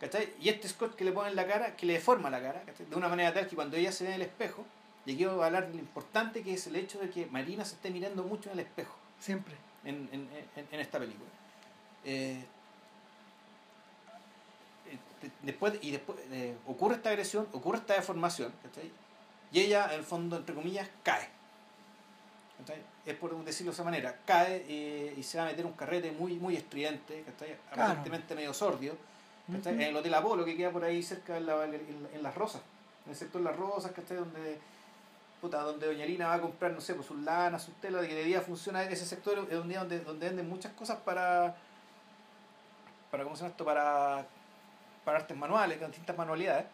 ¿cachai? 0.00 0.32
Y 0.40 0.48
este 0.48 0.66
Scott 0.66 0.94
que 0.96 1.04
le 1.04 1.12
pone 1.12 1.28
en 1.28 1.36
la 1.36 1.46
cara, 1.46 1.76
que 1.76 1.84
le 1.84 1.92
deforma 1.92 2.30
la 2.30 2.40
cara, 2.40 2.62
¿cachai? 2.64 2.86
de 2.86 2.96
una 2.96 3.08
manera 3.08 3.34
tal 3.34 3.46
que 3.46 3.54
cuando 3.54 3.76
ella 3.76 3.92
se 3.92 4.04
ve 4.04 4.10
en 4.10 4.16
el 4.16 4.22
espejo, 4.22 4.64
y 5.04 5.12
aquí 5.12 5.26
voy 5.26 5.42
a 5.42 5.46
hablar 5.46 5.66
de 5.68 5.74
lo 5.74 5.78
importante 5.80 6.42
que 6.42 6.54
es 6.54 6.66
el 6.66 6.76
hecho 6.76 6.98
de 6.98 7.10
que 7.10 7.26
Marina 7.26 7.62
se 7.66 7.74
esté 7.74 7.90
mirando 7.90 8.22
mucho 8.22 8.48
en 8.50 8.58
el 8.58 8.64
espejo 8.64 8.96
Siempre. 9.18 9.54
en, 9.84 10.08
en, 10.10 10.26
en- 10.56 10.68
en 10.72 10.80
esta 10.80 10.98
película. 10.98 11.28
Eh, 12.06 12.42
eh, 14.86 14.98
de- 15.20 15.30
después, 15.42 15.74
y 15.82 15.90
después 15.90 16.18
eh, 16.30 16.56
ocurre 16.66 16.94
esta 16.94 17.10
agresión, 17.10 17.46
ocurre 17.52 17.76
esta 17.76 17.92
deformación, 17.92 18.54
¿cachai? 18.62 18.90
y 19.52 19.60
ella, 19.60 19.84
en 19.92 19.98
el 20.00 20.04
fondo, 20.06 20.38
entre 20.38 20.54
comillas, 20.54 20.88
cae. 21.02 21.28
¿Cachai? 22.60 22.82
Es 23.06 23.14
por 23.16 23.34
decirlo 23.44 23.72
de 23.72 23.74
esa 23.74 23.84
manera, 23.84 24.16
cae 24.24 24.64
eh, 24.68 25.14
y 25.16 25.22
se 25.22 25.38
va 25.38 25.44
a 25.44 25.46
meter 25.48 25.66
un 25.66 25.72
carrete 25.72 26.12
muy, 26.12 26.34
muy 26.34 26.56
estridente, 26.56 27.22
¿cachai? 27.24 27.56
Claro. 27.72 27.82
aparentemente 27.90 28.34
medio 28.34 28.54
sordio, 28.54 28.96
¿cachai? 29.52 29.72
Ujú. 29.74 29.82
en 29.82 29.88
el 29.88 29.96
Hotel 29.96 30.14
Apolo 30.14 30.44
que 30.44 30.56
queda 30.56 30.70
por 30.70 30.84
ahí 30.84 31.02
cerca 31.02 31.36
en, 31.36 31.46
la- 31.46 31.64
en- 31.64 32.08
en 32.14 32.22
Las 32.22 32.34
Rosas, 32.34 32.62
en 33.06 33.10
el 33.12 33.16
sector 33.16 33.40
Las 33.42 33.56
Rosas, 33.56 33.92
¿cachai? 33.92 34.16
donde 34.18 34.58
puta, 35.40 35.62
donde 35.62 35.86
Doña 35.86 36.04
Lina 36.04 36.28
va 36.28 36.34
a 36.34 36.40
comprar, 36.42 36.70
no 36.72 36.82
sé, 36.82 36.92
pues 36.94 37.06
sus 37.06 37.18
lanas, 37.22 37.62
sus 37.62 37.72
telas, 37.76 38.06
que 38.06 38.14
de 38.14 38.24
día 38.24 38.42
funciona 38.42 38.82
ese 38.82 39.06
sector 39.06 39.46
es 39.50 39.56
un 39.58 39.68
día 39.70 39.78
donde, 39.78 40.00
donde 40.00 40.26
venden 40.28 40.46
muchas 40.46 40.70
cosas 40.74 40.98
para, 40.98 41.56
para 43.10 43.24
¿cómo 43.24 43.34
se 43.36 43.40
llama 43.42 43.50
esto? 43.52 43.64
Para, 43.64 44.26
para 45.04 45.18
artes 45.18 45.34
manuales, 45.36 45.78
con 45.78 45.88
distintas 45.90 46.16
manualidades. 46.16 46.66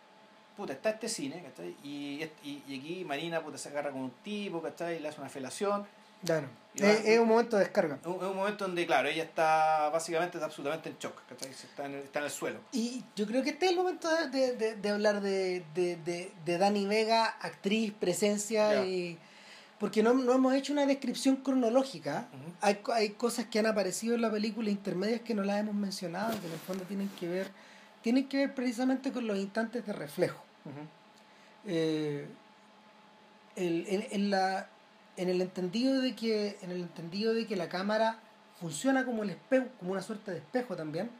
Puta, 0.57 0.73
está 0.73 0.91
este 0.91 1.09
cine, 1.09 1.43
¿cachai? 1.43 1.77
Y, 1.85 2.23
y, 2.43 2.63
y 2.67 2.79
aquí 2.79 3.05
Marina 3.05 3.43
puta, 3.43 3.59
se 3.59 3.69
agarra 3.69 3.91
con 3.91 4.01
un 4.03 4.11
tipo, 4.23 4.63
¿cachai? 4.63 4.97
Y 4.97 5.01
le 5.01 5.09
hace 5.09 5.21
una 5.21 5.29
felación. 5.29 5.87
Claro. 6.25 6.49
Es, 6.75 7.05
es 7.05 7.19
un 7.21 7.29
momento 7.29 7.57
de 7.57 7.65
descarga. 7.65 7.99
Es 8.01 8.07
un, 8.07 8.35
momento 8.37 8.67
donde, 8.67 8.87
claro, 8.87 9.09
ella 9.09 9.23
está 9.23 9.91
básicamente 9.91 10.39
está 10.39 10.47
absolutamente 10.47 10.89
en 10.89 10.97
shock, 10.99 11.15
¿cachai? 11.29 11.51
Está 11.51 11.85
en 11.87 11.95
el, 11.95 12.01
está 12.01 12.19
en 12.21 12.25
el 12.25 12.31
suelo. 12.31 12.61
Y 12.73 13.05
yo 13.15 13.27
creo 13.27 13.43
que 13.43 13.51
este 13.51 13.67
es 13.67 13.73
el 13.73 13.77
momento 13.77 14.09
de, 14.29 14.53
de- 14.57 14.77
de- 14.77 14.91
hablar 14.91 15.21
de, 15.21 15.63
de, 15.75 15.97
de, 15.97 16.33
de 16.45 16.59
Dani 16.59 16.87
Vega, 16.87 17.27
actriz, 17.27 17.93
presencia, 17.93 18.85
y 18.87 19.19
porque 19.79 20.03
no, 20.03 20.15
no 20.15 20.33
hemos 20.33 20.55
hecho 20.55 20.73
una 20.73 20.87
descripción 20.87 21.37
cronológica. 21.37 22.29
Ujú. 22.33 22.53
Hay, 22.63 22.75
co- 22.77 22.93
hay 22.95 23.11
cosas 23.11 23.45
que 23.47 23.59
han 23.59 23.67
aparecido 23.67 24.15
en 24.15 24.23
la 24.23 24.31
película 24.31 24.71
intermedias 24.71 25.21
que 25.21 25.35
no 25.35 25.43
las 25.45 25.61
hemos 25.61 25.75
mencionado, 25.75 26.31
que 26.41 26.47
en 26.47 26.53
el 26.55 26.59
fondo 26.61 26.85
tienen 26.85 27.11
que 27.21 27.29
ver, 27.29 27.51
tienen 28.03 28.27
que 28.27 28.39
ver 28.39 28.55
precisamente 28.55 29.13
con 29.13 29.27
los 29.27 29.37
instantes 29.39 29.85
de 29.87 29.93
reflejo. 29.93 30.43
Eh, 31.67 32.27
el- 33.57 33.87
en, 33.89 34.07
en 34.11 34.31
la, 34.31 34.69
en 35.17 35.29
el 35.29 35.41
entendido 35.41 36.01
de 36.01 36.15
que 36.15 36.59
en 36.63 36.71
el 36.71 36.81
entendido 36.83 37.35
de 37.35 37.47
que 37.47 37.57
la 37.57 37.69
cámara 37.69 38.19
funciona 38.61 39.05
como 39.05 39.23
el 39.23 39.31
espejo 39.31 39.67
como 39.79 39.93
una 39.93 40.03
suerte 40.03 40.31
de 40.31 40.39
espejo 40.39 40.77
también 40.77 41.11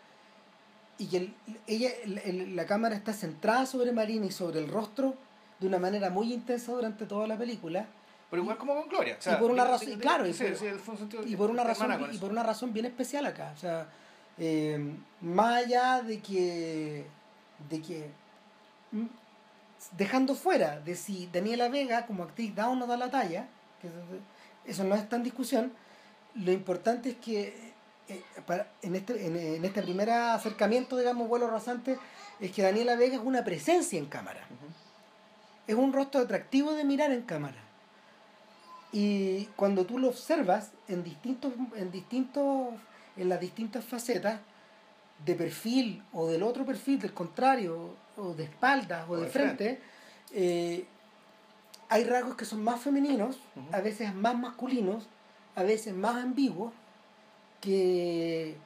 y 0.99 1.07
que 1.09 1.17
el- 1.19 1.35
ella 1.67 1.91
el- 2.05 2.19
el- 2.19 2.57
la 2.57 2.67
cámara 2.67 2.95
está 2.95 3.13
centrada 3.13 3.67
sobre 3.67 3.93
Marina 3.93 4.27
y 4.27 4.31
sobre 4.31 4.61
el 4.61 4.69
rostro 4.69 5.15
de 5.61 5.67
una 5.67 5.79
manera 5.79 6.11
muy 6.11 6.33
intensa 6.33 6.73
durante 6.73 7.07
toda 7.07 7.27
la 7.27 7.37
película 7.39 7.87
Pero 8.31 8.43
igual 8.43 8.59
como 8.59 8.75
con 8.75 8.89
Gloria. 8.89 9.17
o 9.19 9.23
sea, 9.23 9.35
Y 9.35 9.37
por 9.41 9.51
una 9.51 9.65
razón- 9.65 9.89
de- 9.89 9.99
claro, 9.99 10.27
y 10.27 10.33
por- 10.33 11.29
y 11.29 11.35
una 11.51 11.65
razón 11.65 11.91
y 12.13 12.19
por 12.19 12.31
una 12.31 12.43
razón 12.43 12.73
bien 12.73 12.87
especial 12.87 13.25
acá 13.27 13.53
o 13.55 13.59
sea 13.59 13.89
eh, 14.39 14.79
más 15.23 15.65
allá 15.65 16.03
de 16.03 16.21
que 16.21 17.07
de 17.71 17.81
que 17.83 18.11
mm, 18.93 19.07
dejando 19.97 20.35
fuera 20.35 20.81
de 20.81 20.97
si 20.97 21.29
Daniela 21.33 21.69
Vega 21.69 22.07
como 22.07 22.25
actriz 22.25 22.55
da 22.55 22.69
o 22.69 22.75
no 22.77 22.87
da 22.87 22.97
la 22.97 23.11
talla 23.11 23.47
que 23.81 23.89
eso, 24.71 24.85
no 24.85 24.95
está 24.95 25.17
en 25.17 25.23
discusión 25.23 25.73
lo 26.35 26.51
importante 26.53 27.11
es 27.11 27.17
que 27.17 27.73
eh, 28.09 28.23
para- 28.47 28.69
en 28.83 28.95
este 28.97 29.27
en, 29.27 29.37
en 29.37 29.65
este 29.65 29.83
primer 29.83 30.11
acercamiento 30.11 30.97
digamos 30.97 31.29
vuelo 31.29 31.49
rasante 31.51 31.99
es 32.41 32.53
que 32.53 32.63
Daniela 32.63 32.97
Vega 32.97 33.17
es 33.17 33.23
una 33.23 33.45
presencia 33.45 33.99
en 33.99 34.07
cámara 34.07 34.41
es 35.67 35.75
un 35.75 35.93
rostro 35.93 36.21
atractivo 36.21 36.73
de 36.73 36.85
mirar 36.85 37.11
en 37.11 37.23
cámara. 37.23 37.57
Y 38.93 39.47
cuando 39.57 39.85
tú 39.85 39.99
lo 39.99 40.09
observas 40.09 40.71
en 40.87 41.03
distintos, 41.03 41.53
en 41.75 41.91
distintos, 41.91 42.69
en 43.17 43.29
las 43.29 43.41
distintas 43.41 43.85
facetas, 43.85 44.39
de 45.25 45.35
perfil 45.35 46.05
o 46.13 46.29
del 46.29 46.45
otro 46.45 46.65
perfil, 46.65 47.01
del 47.01 47.13
contrario, 47.13 47.97
o 48.17 48.35
de 48.35 48.45
espaldas 48.45 49.09
o, 49.09 49.13
O 49.13 49.17
de 49.17 49.25
de 49.25 49.31
frente, 49.31 49.81
eh, 50.33 50.87
hay 51.89 52.05
rasgos 52.05 52.37
que 52.37 52.45
son 52.45 52.63
más 52.65 52.81
femeninos, 52.81 53.39
a 53.73 53.81
veces 53.81 54.15
más 54.15 54.37
masculinos, 54.37 55.07
a 55.55 55.63
veces 55.63 55.95
más 55.95 56.17
ambiguos, 56.17 56.73
que, 57.61 58.57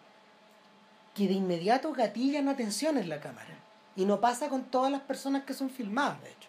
que 1.14 1.26
de 1.26 1.34
inmediato 1.34 1.92
gatillan 1.92 2.48
atención 2.48 2.96
en 2.98 3.08
la 3.08 3.20
cámara. 3.20 3.56
Y 3.96 4.04
no 4.04 4.20
pasa 4.20 4.48
con 4.48 4.64
todas 4.64 4.90
las 4.90 5.02
personas 5.02 5.44
que 5.44 5.52
son 5.52 5.68
filmadas, 5.68 6.22
de 6.22 6.30
hecho. 6.30 6.48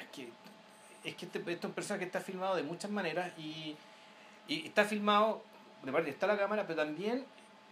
Es 0.00 0.08
que, 0.08 0.30
es 1.04 1.14
que 1.16 1.26
este, 1.26 1.38
este 1.38 1.52
es 1.52 1.64
un 1.64 1.72
personaje 1.72 2.00
que 2.00 2.06
está 2.06 2.20
filmado 2.20 2.56
de 2.56 2.62
muchas 2.62 2.90
maneras 2.90 3.32
y, 3.38 3.76
y 4.48 4.66
está 4.66 4.84
filmado, 4.84 5.42
de 5.82 5.92
parte 5.92 6.10
está 6.10 6.26
la 6.26 6.38
cámara, 6.38 6.66
pero 6.66 6.84
también, 6.84 7.24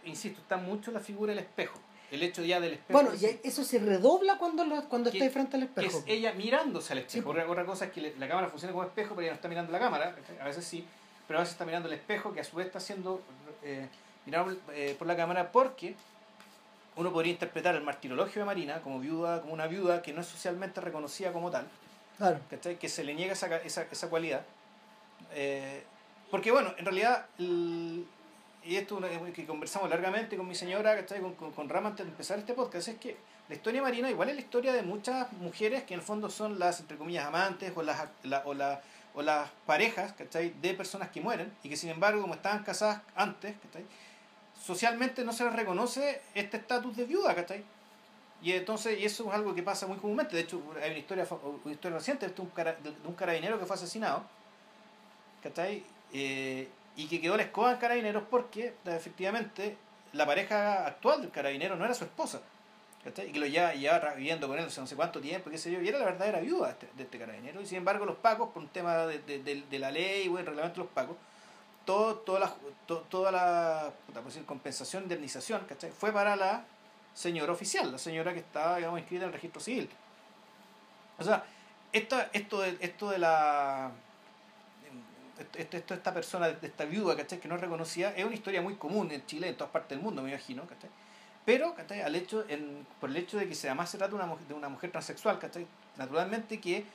insisto, 0.03 0.41
está 0.41 0.57
mucho 0.57 0.91
la 0.91 0.99
figura 0.99 1.33
del 1.33 1.43
espejo. 1.43 1.79
El 2.15 2.23
hecho 2.23 2.43
ya 2.43 2.59
del 2.59 2.73
espejo. 2.73 2.93
Bueno, 2.99 3.11
en 3.13 3.39
y 3.43 3.47
eso 3.47 3.63
se 3.63 3.79
redobla 3.79 4.37
cuando, 4.37 4.63
lo- 4.65 4.83
cuando 4.89 5.11
Que- 5.11 5.19
está 5.19 5.29
frente 5.31 5.55
al 5.57 5.63
que 5.69 5.81
espejo. 5.81 5.99
es 5.99 6.03
ella 6.07 6.33
mirándose 6.33 6.93
al 6.93 6.99
espejo. 6.99 7.29
otra, 7.29 7.49
otra 7.49 7.65
cosa 7.65 7.85
es 7.85 7.91
que 7.91 8.13
la 8.17 8.27
cámara 8.27 8.47
funciona 8.49 8.73
como 8.73 8.85
espejo, 8.85 9.09
pero 9.15 9.21
ella 9.21 9.31
no 9.31 9.35
está 9.35 9.47
mirando 9.47 9.71
la 9.71 9.79
cámara. 9.79 10.15
A 10.41 10.45
veces 10.45 10.65
sí, 10.65 10.85
pero 11.27 11.39
a 11.39 11.41
veces 11.41 11.53
está 11.53 11.65
mirando 11.65 11.87
el 11.87 11.93
espejo 11.95 12.33
que 12.33 12.39
a 12.41 12.43
su 12.43 12.55
vez 12.57 12.67
está 12.67 12.79
siendo 12.79 13.21
eh, 13.63 13.87
mirado 14.25 14.55
eh, 14.73 14.95
por 14.97 15.07
la 15.07 15.15
cámara 15.15 15.51
porque 15.51 15.95
uno 16.97 17.11
podría 17.11 17.33
interpretar 17.33 17.75
el 17.75 17.81
martirologio 17.83 18.41
de 18.41 18.45
Marina 18.45 18.81
como 18.81 18.99
viuda, 18.99 19.41
como 19.41 19.53
una 19.53 19.67
viuda 19.67 20.01
que 20.01 20.13
no 20.13 20.21
es 20.21 20.27
socialmente 20.27 20.79
reconocida 20.81 21.31
como 21.33 21.51
tal. 21.51 21.67
Claro. 22.17 22.39
¿cachai? 22.49 22.77
Que 22.79 22.87
se 22.87 23.03
le 23.03 23.13
niega 23.13 23.33
esa, 23.33 23.53
esa, 23.57 23.85
esa 23.91 24.09
cualidad. 24.09 24.43
Eh, 25.33 25.83
porque 26.31 26.51
bueno, 26.51 26.73
en 26.77 26.85
realidad, 26.85 27.25
el- 27.39 28.05
y 28.65 28.77
esto 28.77 28.99
es 29.05 29.33
que 29.33 29.45
conversamos 29.45 29.89
largamente 29.89 30.35
con 30.37 30.47
mi 30.47 30.55
señora, 30.55 30.95
¿cachai? 30.95 31.21
Con, 31.21 31.35
con, 31.35 31.51
con 31.51 31.69
Rama 31.69 31.89
antes 31.89 32.05
de 32.05 32.11
empezar 32.11 32.39
este 32.39 32.53
podcast, 32.53 32.87
es 32.87 32.97
que 32.97 33.15
la 33.47 33.55
historia 33.55 33.81
Marina 33.81 34.09
igual 34.09 34.29
es 34.29 34.35
la 34.35 34.41
historia 34.41 34.73
de 34.73 34.81
muchas 34.81 35.31
mujeres 35.33 35.83
que 35.83 35.93
en 35.93 35.99
el 35.99 36.05
fondo 36.05 36.29
son 36.29 36.57
las, 36.57 36.79
entre 36.79 36.97
comillas, 36.97 37.25
amantes 37.25 37.71
o 37.75 37.83
las, 37.83 38.07
la, 38.23 38.41
o, 38.45 38.55
la, 38.55 38.81
o 39.13 39.21
las 39.21 39.49
parejas, 39.67 40.13
¿cachai? 40.13 40.49
De 40.61 40.73
personas 40.73 41.09
que 41.09 41.21
mueren 41.21 41.53
y 41.61 41.69
que 41.69 41.77
sin 41.77 41.91
embargo, 41.91 42.21
como 42.21 42.33
estaban 42.33 42.63
casadas 42.63 43.01
antes, 43.15 43.55
¿cachai? 43.61 43.85
Socialmente 44.59 45.23
no 45.23 45.31
se 45.31 45.43
les 45.43 45.53
reconoce 45.53 46.21
este 46.33 46.57
estatus 46.57 46.97
de 46.97 47.05
viuda, 47.05 47.35
¿cachai? 47.35 47.63
Y 48.41 48.51
entonces, 48.53 48.99
y 48.99 49.05
eso 49.05 49.27
es 49.27 49.33
algo 49.33 49.53
que 49.53 49.61
pasa 49.61 49.85
muy 49.85 49.97
comúnmente. 49.97 50.35
De 50.35 50.41
hecho, 50.41 50.61
hay 50.81 50.89
una 50.89 50.99
historia, 50.99 51.27
una 51.63 51.71
historia 51.71 51.97
reciente 51.97 52.27
de 52.27 52.41
un, 52.41 52.51
de 52.55 53.07
un 53.07 53.13
carabinero 53.13 53.59
que 53.59 53.65
fue 53.65 53.75
asesinado, 53.75 54.23
¿cachai? 55.43 55.83
Eh, 56.13 56.67
y 56.95 57.07
que 57.07 57.21
quedó 57.21 57.37
la 57.37 57.43
escoba 57.43 57.71
en 57.71 57.77
carabineros 57.77 58.23
porque 58.29 58.73
efectivamente 58.85 59.77
la 60.13 60.25
pareja 60.25 60.85
actual 60.85 61.21
del 61.21 61.31
carabinero 61.31 61.75
no 61.75 61.85
era 61.85 61.93
su 61.93 62.05
esposa. 62.05 62.41
¿cachai? 63.03 63.29
Y 63.29 63.31
que 63.31 63.39
lo 63.39 63.45
llevaba, 63.45 64.13
viviendo 64.15 64.47
con 64.47 64.57
él 64.57 64.65
no 64.65 64.87
sé 64.87 64.95
cuánto 64.95 65.21
tiempo, 65.21 65.49
qué 65.49 65.57
sé 65.57 65.71
yo, 65.71 65.81
y 65.81 65.87
era 65.87 65.99
la 65.99 66.05
verdadera 66.05 66.39
viuda 66.39 66.67
de 66.67 66.73
este, 66.73 66.89
de 66.95 67.03
este 67.03 67.19
carabinero. 67.19 67.61
Y 67.61 67.65
sin 67.65 67.77
embargo, 67.77 68.05
los 68.05 68.15
pacos, 68.15 68.49
por 68.49 68.63
un 68.63 68.69
tema 68.69 69.05
de, 69.05 69.19
de, 69.19 69.63
de 69.69 69.79
la 69.79 69.91
ley 69.91 70.27
o 70.27 70.39
el 70.39 70.45
reglamento 70.45 70.81
de 70.81 70.85
los 70.85 70.93
pacos, 70.93 71.17
todo, 71.85 72.15
toda 72.15 72.39
la, 72.39 72.53
toda 73.09 73.31
la 73.31 73.93
decir, 74.25 74.43
compensación, 74.45 75.03
indemnización, 75.03 75.63
¿cachai? 75.65 75.91
fue 75.91 76.11
para 76.11 76.35
la 76.35 76.65
señora 77.13 77.53
oficial, 77.53 77.91
la 77.91 77.97
señora 77.97 78.33
que 78.33 78.39
estaba 78.39 78.77
digamos, 78.77 78.99
inscrita 78.99 79.23
en 79.23 79.29
el 79.29 79.33
registro 79.33 79.61
civil. 79.61 79.89
O 81.17 81.23
sea, 81.23 81.45
esta, 81.93 82.29
esto, 82.33 82.61
de, 82.61 82.77
esto 82.81 83.09
de 83.09 83.19
la. 83.19 83.91
Esto, 85.37 85.77
esto, 85.77 85.93
esta 85.93 86.13
persona, 86.13 86.47
esta 86.61 86.85
viuda, 86.85 87.15
¿cachai? 87.15 87.39
Que 87.39 87.47
no 87.47 87.57
reconocía, 87.57 88.15
es 88.15 88.23
una 88.23 88.35
historia 88.35 88.61
muy 88.61 88.75
común 88.75 89.11
en 89.11 89.25
Chile, 89.25 89.49
en 89.49 89.55
todas 89.55 89.71
partes 89.71 89.89
del 89.89 89.99
mundo, 89.99 90.21
me 90.21 90.29
imagino, 90.29 90.65
¿cachai? 90.65 90.89
Pero, 91.45 91.75
¿cachai? 91.75 92.01
Al 92.01 92.15
hecho, 92.15 92.45
por 92.99 93.09
el 93.09 93.17
hecho 93.17 93.37
de 93.37 93.47
que 93.47 93.55
se 93.55 93.67
además 93.67 93.89
se 93.89 93.97
trata 93.97 94.15
una, 94.15 94.33
de 94.47 94.53
una 94.53 94.69
mujer 94.69 94.91
transexual, 94.91 95.37
¿cachai? 95.37 95.67
Naturalmente 95.97 96.59
que 96.59 96.85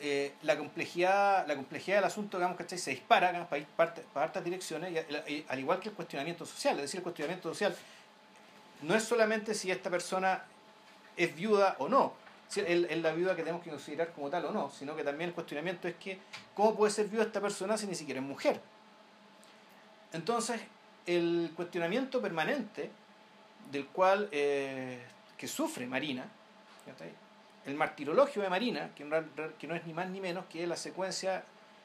eh, 0.00 0.34
la 0.42 0.56
complejidad 0.56 1.44
la 1.48 1.56
complejidad 1.56 1.96
del 1.96 2.04
asunto 2.04 2.36
digamos, 2.36 2.56
¿cachai? 2.56 2.78
se 2.78 2.92
dispara 2.92 3.32
para, 3.48 3.60
ir 3.60 3.66
para, 3.66 3.92
hartas 4.14 4.44
direcciones, 4.44 5.04
al 5.48 5.58
igual 5.58 5.80
que 5.80 5.88
el 5.88 5.94
cuestionamiento 5.96 6.46
social, 6.46 6.76
es 6.76 6.82
decir, 6.82 6.98
el 6.98 7.02
cuestionamiento 7.02 7.48
social 7.48 7.74
no 8.82 8.94
es 8.94 9.02
solamente 9.02 9.54
si 9.54 9.72
esta 9.72 9.90
persona 9.90 10.44
es 11.16 11.34
viuda 11.34 11.74
o 11.80 11.88
no, 11.88 12.12
es 12.56 13.02
la 13.02 13.12
viuda 13.12 13.36
que 13.36 13.42
tenemos 13.42 13.62
que 13.62 13.70
considerar 13.70 14.12
como 14.12 14.30
tal 14.30 14.46
o 14.46 14.52
no, 14.52 14.70
sino 14.70 14.96
que 14.96 15.04
también 15.04 15.30
el 15.30 15.34
cuestionamiento 15.34 15.86
es 15.86 15.96
que 15.96 16.18
cómo 16.54 16.74
puede 16.74 16.92
ser 16.92 17.06
viuda 17.08 17.24
esta 17.24 17.40
persona 17.40 17.76
si 17.76 17.86
ni 17.86 17.94
siquiera 17.94 18.20
es 18.20 18.26
mujer. 18.26 18.60
Entonces, 20.12 20.60
el 21.06 21.52
cuestionamiento 21.54 22.20
permanente 22.20 22.90
del 23.70 23.86
cual 23.88 24.28
eh, 24.32 25.02
que 25.36 25.46
sufre 25.46 25.86
Marina, 25.86 26.26
el 27.66 27.74
martirologio 27.74 28.40
de 28.40 28.48
Marina, 28.48 28.90
que, 28.94 29.04
no 29.04 29.74
es 29.74 29.86
ni 29.86 29.92
más 29.92 30.08
ni 30.08 30.20
menos 30.20 30.46
que 30.46 30.66
la 30.66 30.76
secuencia 30.76 31.44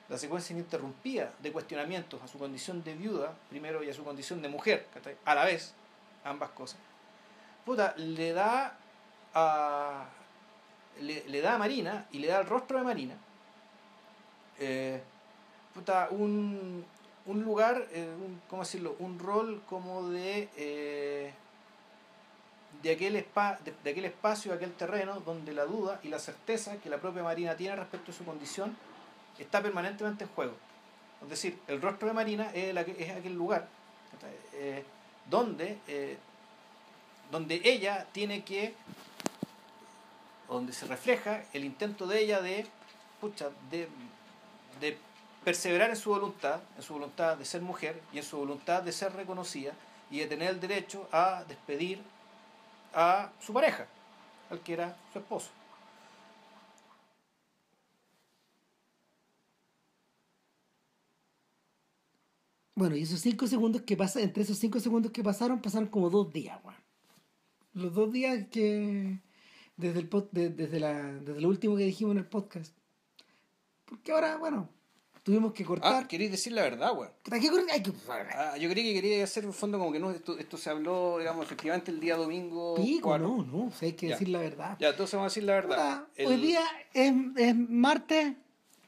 la 0.10 0.18
secuencia 0.18 0.54
ininterrumpida 0.54 1.32
de 1.40 1.52
cuestionamientos 1.52 2.22
a 2.22 2.28
su 2.28 2.38
condición 2.38 2.84
de 2.84 2.94
viuda, 2.94 3.34
primero, 3.50 3.84
y 3.84 3.90
a 3.90 3.94
su 3.94 4.04
condición 4.04 4.42
de 4.42 4.50
mujer, 4.50 4.86
a 5.26 5.34
la 5.34 5.46
vez, 5.46 5.74
ambas 6.26 6.50
cosas, 6.52 6.78
puta, 7.66 7.94
le 7.98 8.34
da 8.34 8.78
a, 9.34 10.06
le, 11.02 11.42
da 11.42 11.56
a 11.56 11.58
Marina 11.58 12.08
y 12.12 12.20
le 12.20 12.28
da 12.28 12.38
al 12.38 12.46
rostro 12.46 12.78
de 12.78 12.84
Marina 12.84 13.16
eh, 14.60 15.02
un, 16.12 16.86
un 17.26 17.44
lugar, 17.44 17.88
eh, 17.92 18.08
un, 18.16 18.42
¿cómo 18.50 18.62
decirlo? 18.62 18.96
Un 19.00 19.20
rol 19.20 19.62
como 19.68 20.10
de, 20.10 20.50
eh, 20.56 21.34
de, 22.82 22.92
aquel 22.92 23.16
spa, 23.18 23.60
de, 23.84 23.90
aquel 23.90 24.06
espacio, 24.06 24.54
aquel 24.54 24.74
terreno 24.74 25.20
donde 25.22 25.54
la 25.54 25.66
duda 25.66 26.00
y 26.04 26.10
la 26.10 26.20
certeza 26.20 26.78
que 26.78 26.90
la 26.90 26.98
propia 26.98 27.24
Marina 27.24 27.56
tiene 27.56 27.76
respecto 27.76 28.12
a 28.12 28.14
su 28.14 28.24
condición 28.24 28.76
está 29.40 29.62
permanentemente 29.62 30.26
en 30.26 30.30
juego. 30.30 30.54
Es 31.24 31.30
decir, 31.30 31.58
el 31.68 31.82
rostro 31.82 32.08
de 32.08 32.14
Marina 32.14 32.52
es, 32.54 32.76
es 32.76 33.10
aquel 33.12 33.34
lugar 33.34 33.68
donde, 35.30 35.78
eh, 35.88 36.18
donde 37.32 37.62
ella 37.64 38.08
tiene 38.12 38.44
que, 38.44 38.74
donde 40.54 40.72
se 40.72 40.86
refleja 40.86 41.44
el 41.52 41.66
intento 41.66 42.08
de 42.08 42.22
ella 42.22 42.42
de, 42.42 42.66
de, 43.70 44.98
perseverar 45.44 45.90
en 45.90 45.96
su 45.98 46.12
voluntad, 46.12 46.62
en 46.78 46.84
su 46.84 46.94
voluntad 46.94 47.38
de 47.38 47.44
ser 47.44 47.62
mujer 47.62 48.02
y 48.14 48.20
en 48.20 48.24
su 48.24 48.38
voluntad 48.38 48.82
de 48.82 48.92
ser 48.92 49.14
reconocida 49.14 49.74
y 50.10 50.20
de 50.20 50.28
tener 50.28 50.52
el 50.52 50.60
derecho 50.60 51.10
a 51.12 51.44
despedir 51.48 52.02
a 52.94 53.32
su 53.42 53.52
pareja, 53.52 53.88
al 54.50 54.62
que 54.62 54.74
era 54.74 54.96
su 55.12 55.20
esposo. 55.20 55.50
Bueno, 62.76 62.96
y 62.96 63.04
esos 63.04 63.20
cinco 63.20 63.48
segundos 63.48 63.84
que 63.84 63.98
pasan, 63.98 64.24
entre 64.24 64.44
esos 64.44 64.58
cinco 64.58 64.80
segundos 64.80 65.12
que 65.12 65.24
pasaron, 65.24 65.62
pasaron 65.62 65.88
como 65.90 66.10
dos 66.10 66.32
días. 66.32 66.60
Los 67.74 67.94
dos 67.94 68.12
días 68.12 68.48
que. 68.52 69.20
Desde 69.76 70.00
el, 70.00 70.10
desde, 70.32 70.80
la, 70.80 71.14
desde 71.14 71.42
lo 71.42 71.50
último 71.50 71.76
que 71.76 71.84
dijimos 71.84 72.14
en 72.14 72.20
el 72.20 72.26
podcast. 72.26 72.74
Porque 73.86 74.12
ahora, 74.12 74.38
bueno, 74.38 74.70
tuvimos 75.24 75.54
que 75.54 75.66
cortar. 75.66 76.04
Ah, 76.04 76.08
queréis 76.08 76.32
decir 76.32 76.54
la 76.54 76.62
verdad, 76.62 76.96
weón. 76.96 77.12
Ah, 78.36 78.58
yo 78.58 78.70
creí 78.70 78.84
que 78.84 78.94
quería 78.94 79.24
hacer 79.24 79.46
un 79.46 79.54
fondo 79.54 79.80
como 79.80 79.92
que 79.92 80.00
no, 80.00 80.12
esto, 80.12 80.38
esto 80.38 80.58
se 80.58 80.70
habló, 80.70 81.18
digamos, 81.18 81.46
efectivamente 81.46 81.92
el 81.92 82.00
día 82.00 82.16
domingo. 82.16 82.76
Pico, 82.76 83.18
no, 83.18 83.44
no, 83.44 83.68
o 83.68 83.72
sea, 83.72 83.88
hay 83.88 83.94
que 83.94 84.10
decir 84.10 84.30
la 84.30 84.40
verdad. 84.40 84.78
Ya, 84.80 84.90
entonces 84.90 85.16
vamos 85.16 85.32
a 85.32 85.34
decir 85.34 85.44
la 85.44 85.54
verdad. 85.54 86.08
Hoy 86.26 86.38
día 86.38 86.62
es, 86.94 87.14
es 87.38 87.56
martes 87.56 88.34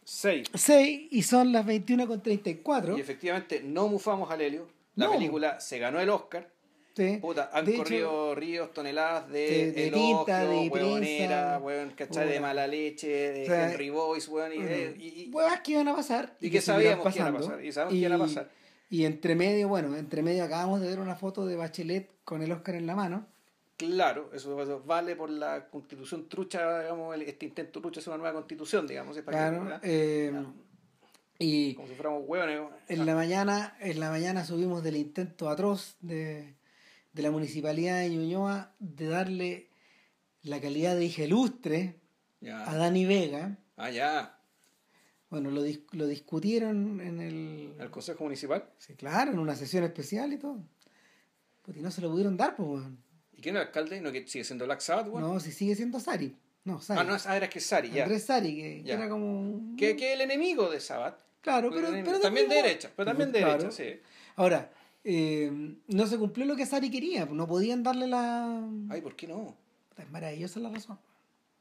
6. 0.04 0.50
6 0.54 1.08
y 1.12 1.24
son 1.24 1.52
las 1.52 1.66
21 1.66 2.08
con 2.08 2.22
34. 2.22 2.98
Y 2.98 3.02
efectivamente 3.02 3.62
no 3.64 3.88
mufamos 3.88 4.30
a 4.30 4.36
Helio. 4.36 4.68
La 4.96 5.12
película 5.12 5.60
se 5.60 5.80
ganó 5.80 6.00
el 6.00 6.10
Oscar. 6.10 6.50
Sí. 6.96 7.18
Puta, 7.22 7.50
han 7.52 7.70
corrido 7.74 8.34
ríos, 8.36 8.74
toneladas 8.74 9.30
de, 9.30 9.74
de, 9.74 9.92
tinta, 9.92 10.46
de 10.46 10.70
huevonera, 10.70 11.60
huevón, 11.60 11.92
¿cachai? 11.92 12.30
De 12.30 12.40
mala 12.40 12.68
leche, 12.68 13.08
de 13.10 13.46
Henry 13.46 13.90
Boyce, 13.90 14.32
huevón. 14.32 14.54
Y, 14.54 15.04
y, 15.04 15.30
Huevas 15.34 15.60
que 15.60 15.74
iban 15.74 15.90
a 15.90 15.96
pasar. 15.96 16.38
Y, 16.40 16.50
que, 16.50 16.62
sabíamos 16.62 17.14
que 17.14 17.20
iban 17.20 17.36
a 17.36 17.40
pasar. 17.40 17.66
Y 17.66 17.72
sabemos 17.74 17.92
que 17.92 18.00
iban 18.00 18.14
a 18.14 18.18
pasar. 18.18 18.50
Y 18.90 19.04
entre 19.04 19.36
medio, 19.36 19.68
bueno, 19.68 19.98
entre 19.98 20.22
medio 20.22 20.46
acabamos 20.46 20.80
de 20.80 20.88
ver 20.88 21.00
una 21.00 21.16
foto 21.16 21.46
de 21.46 21.58
Bachelet 21.58 22.10
con 22.24 22.42
el 22.42 22.52
Oscar 22.54 22.76
en 22.76 22.88
la 22.88 22.96
mano. 22.96 23.28
Claro, 23.76 24.30
eso, 24.34 24.82
vale 24.86 25.18
por 25.18 25.30
la 25.30 25.68
constitución 25.68 26.30
trucha, 26.30 26.82
digamos, 26.82 27.18
este 27.20 27.46
intento 27.46 27.82
trucha 27.82 28.00
es 28.00 28.08
una 28.08 28.18
nueva 28.18 28.34
constitución, 28.34 28.88
digamos. 28.88 29.18
claro, 29.18 29.80
eh, 29.84 30.32
y 31.38 31.74
como 31.74 31.90
si 31.90 31.96
fuéramos 31.96 32.24
hueones. 32.26 32.62
En 32.88 33.06
la 33.06 33.16
mañana, 33.16 33.76
en 33.82 34.00
la 34.00 34.10
mañana 34.10 34.46
subimos 34.46 34.82
del 34.82 34.96
intento 34.96 35.50
atroz 35.50 35.98
de, 36.00 36.55
de 37.16 37.24
la 37.24 37.32
municipalidad 37.32 38.02
de 38.02 38.10
Ñuñoa 38.10 38.76
de 38.78 39.08
darle 39.08 39.70
la 40.42 40.60
calidad 40.60 40.98
de 40.98 41.06
hija 41.06 41.24
ilustre 41.24 41.96
a 42.46 42.76
Dani 42.76 43.06
Vega. 43.06 43.58
Ah, 43.78 43.90
ya. 43.90 44.38
Bueno, 45.30 45.50
lo, 45.50 45.62
lo 45.94 46.08
discutieron 46.08 47.00
en 47.00 47.22
el... 47.22 47.74
¿El 47.80 47.90
Consejo 47.90 48.26
Municipal? 48.26 48.70
Sí, 48.78 48.96
claro, 48.96 49.32
en 49.32 49.40
una 49.40 49.56
sesión 49.56 49.86
especial 49.86 50.34
y 50.34 50.38
todo. 50.38 50.62
Porque 51.62 51.80
no 51.80 51.90
se 51.90 52.02
lo 52.02 52.12
pudieron 52.12 52.36
dar, 52.36 52.58
pues, 52.58 52.68
bueno. 52.68 52.98
¿Y 53.32 53.42
quién 53.42 53.56
es 53.56 53.62
el 53.62 53.68
alcalde? 53.68 54.02
¿No 54.02 54.12
que 54.12 54.28
sigue 54.28 54.44
siendo 54.44 54.66
Black 54.66 54.82
Sabbath? 54.82 55.08
No, 55.08 55.40
si 55.40 55.54
sigue 55.54 55.74
siendo 55.74 56.02
Sari. 56.02 56.36
No, 56.66 56.82
Sari. 56.82 57.00
Ah, 57.00 57.04
no, 57.06 57.16
ah, 57.26 57.38
era 57.38 57.50
que 57.50 57.62
Sari, 57.62 57.92
ya. 57.92 58.04
Andrés 58.04 58.26
Sari, 58.26 58.56
que, 58.84 58.92
era 58.92 59.08
como... 59.08 59.76
Que, 59.78 59.96
que 59.96 60.14
el 60.14 60.22
enemigo 60.22 60.70
de 60.70 60.82
Sabbath. 60.82 61.22
Claro, 61.40 61.70
pero, 61.74 61.92
pero, 61.92 62.20
también 62.20 62.50
de 62.50 62.56
derecha, 62.56 62.92
pero 62.94 63.06
también 63.12 63.32
de 63.32 63.40
derecha, 63.40 63.72
sí. 63.72 64.02
Ahora, 64.36 64.70
eh, 65.08 65.52
no 65.88 66.08
se 66.08 66.18
cumplió 66.18 66.48
lo 66.48 66.56
que 66.56 66.66
Sari 66.66 66.90
quería, 66.90 67.26
no 67.26 67.48
podían 67.48 67.84
darle 67.84 68.08
la... 68.08 68.60
Ay, 68.90 69.02
¿por 69.02 69.16
qué 69.16 69.28
no? 69.28 69.56
Es 69.98 70.10
maravillosa 70.10 70.60
la 70.60 70.70
razón. 70.70 70.98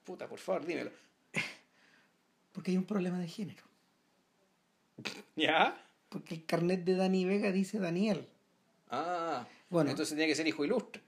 Puta, 0.03 0.27
por 0.27 0.39
favor, 0.39 0.65
dímelo. 0.65 0.91
Porque 2.53 2.71
hay 2.71 2.79
un 2.79 2.85
problema 2.85 3.19
de 3.19 3.29
género. 3.29 3.63
¿Ya? 5.37 5.79
Porque 6.09 6.35
el 6.35 6.47
carnet 6.47 6.85
de 6.85 6.97
Dani 6.97 7.27
Vega 7.27 7.53
dice 7.53 7.79
Daniel. 7.79 8.27
Ah, 8.91 9.47
bueno. 9.69 9.91
Entonces 9.91 10.15
tenía 10.15 10.27
que 10.27 10.35
ser 10.35 10.49
hijo 10.49 10.65
ilustre. 10.65 11.03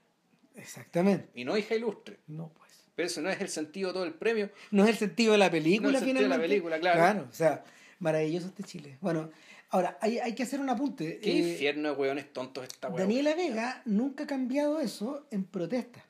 Exactamente. 0.55 1.29
Y 1.33 1.43
no 1.43 1.57
hija 1.57 1.73
ilustre. 1.73 2.19
No, 2.27 2.49
pues. 2.49 2.67
Pero 2.95 3.07
eso 3.07 3.21
no 3.21 3.31
es 3.31 3.41
el 3.41 3.49
sentido 3.49 3.89
de 3.89 3.93
todo 3.93 4.03
el 4.03 4.13
premio. 4.13 4.51
No 4.69 4.83
es 4.83 4.89
el 4.89 4.97
sentido 4.97 5.31
de 5.31 5.37
la 5.39 5.49
película, 5.49 5.91
no 5.91 5.97
es 5.97 6.03
el 6.03 6.07
sentido 6.07 6.29
de 6.29 6.35
la 6.35 6.41
película, 6.41 6.79
claro. 6.79 6.99
Claro, 6.99 7.27
o 7.31 7.33
sea, 7.33 7.63
maravilloso 7.99 8.47
este 8.47 8.63
Chile. 8.63 8.97
Bueno, 9.01 9.31
ahora, 9.69 9.97
hay, 10.01 10.19
hay 10.19 10.35
que 10.35 10.43
hacer 10.43 10.59
un 10.59 10.69
apunte. 10.69 11.19
Qué 11.19 11.31
eh, 11.31 11.51
infierno 11.51 11.89
de 11.89 11.95
hueones 11.95 12.31
tontos 12.33 12.63
esta 12.63 12.89
hueá. 12.89 13.01
Daniela 13.01 13.35
Vega 13.35 13.81
nunca 13.85 14.25
ha 14.25 14.27
cambiado 14.27 14.79
eso 14.79 15.27
en 15.31 15.45
protesta. 15.45 16.05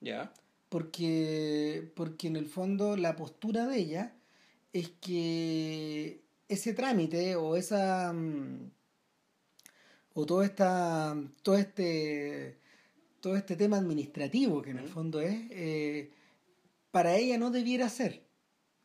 Ya. 0.00 0.32
Porque, 0.68 1.90
porque 1.94 2.28
en 2.28 2.36
el 2.36 2.46
fondo 2.46 2.96
la 2.96 3.16
postura 3.16 3.66
de 3.66 3.78
ella 3.78 4.14
es 4.72 4.90
que 5.00 6.20
ese 6.48 6.74
trámite 6.74 7.36
o 7.36 7.56
esa. 7.56 8.12
Mm, 8.12 8.70
o 10.14 10.26
todo 10.26 10.42
esta. 10.42 11.16
todo 11.42 11.56
este 11.56 12.58
todo 13.24 13.36
este 13.36 13.56
tema 13.56 13.78
administrativo, 13.78 14.60
que 14.60 14.72
en 14.72 14.78
el 14.78 14.86
fondo 14.86 15.22
es, 15.22 15.34
eh, 15.48 16.10
para 16.90 17.16
ella 17.16 17.38
no 17.38 17.50
debiera 17.50 17.88
ser. 17.88 18.23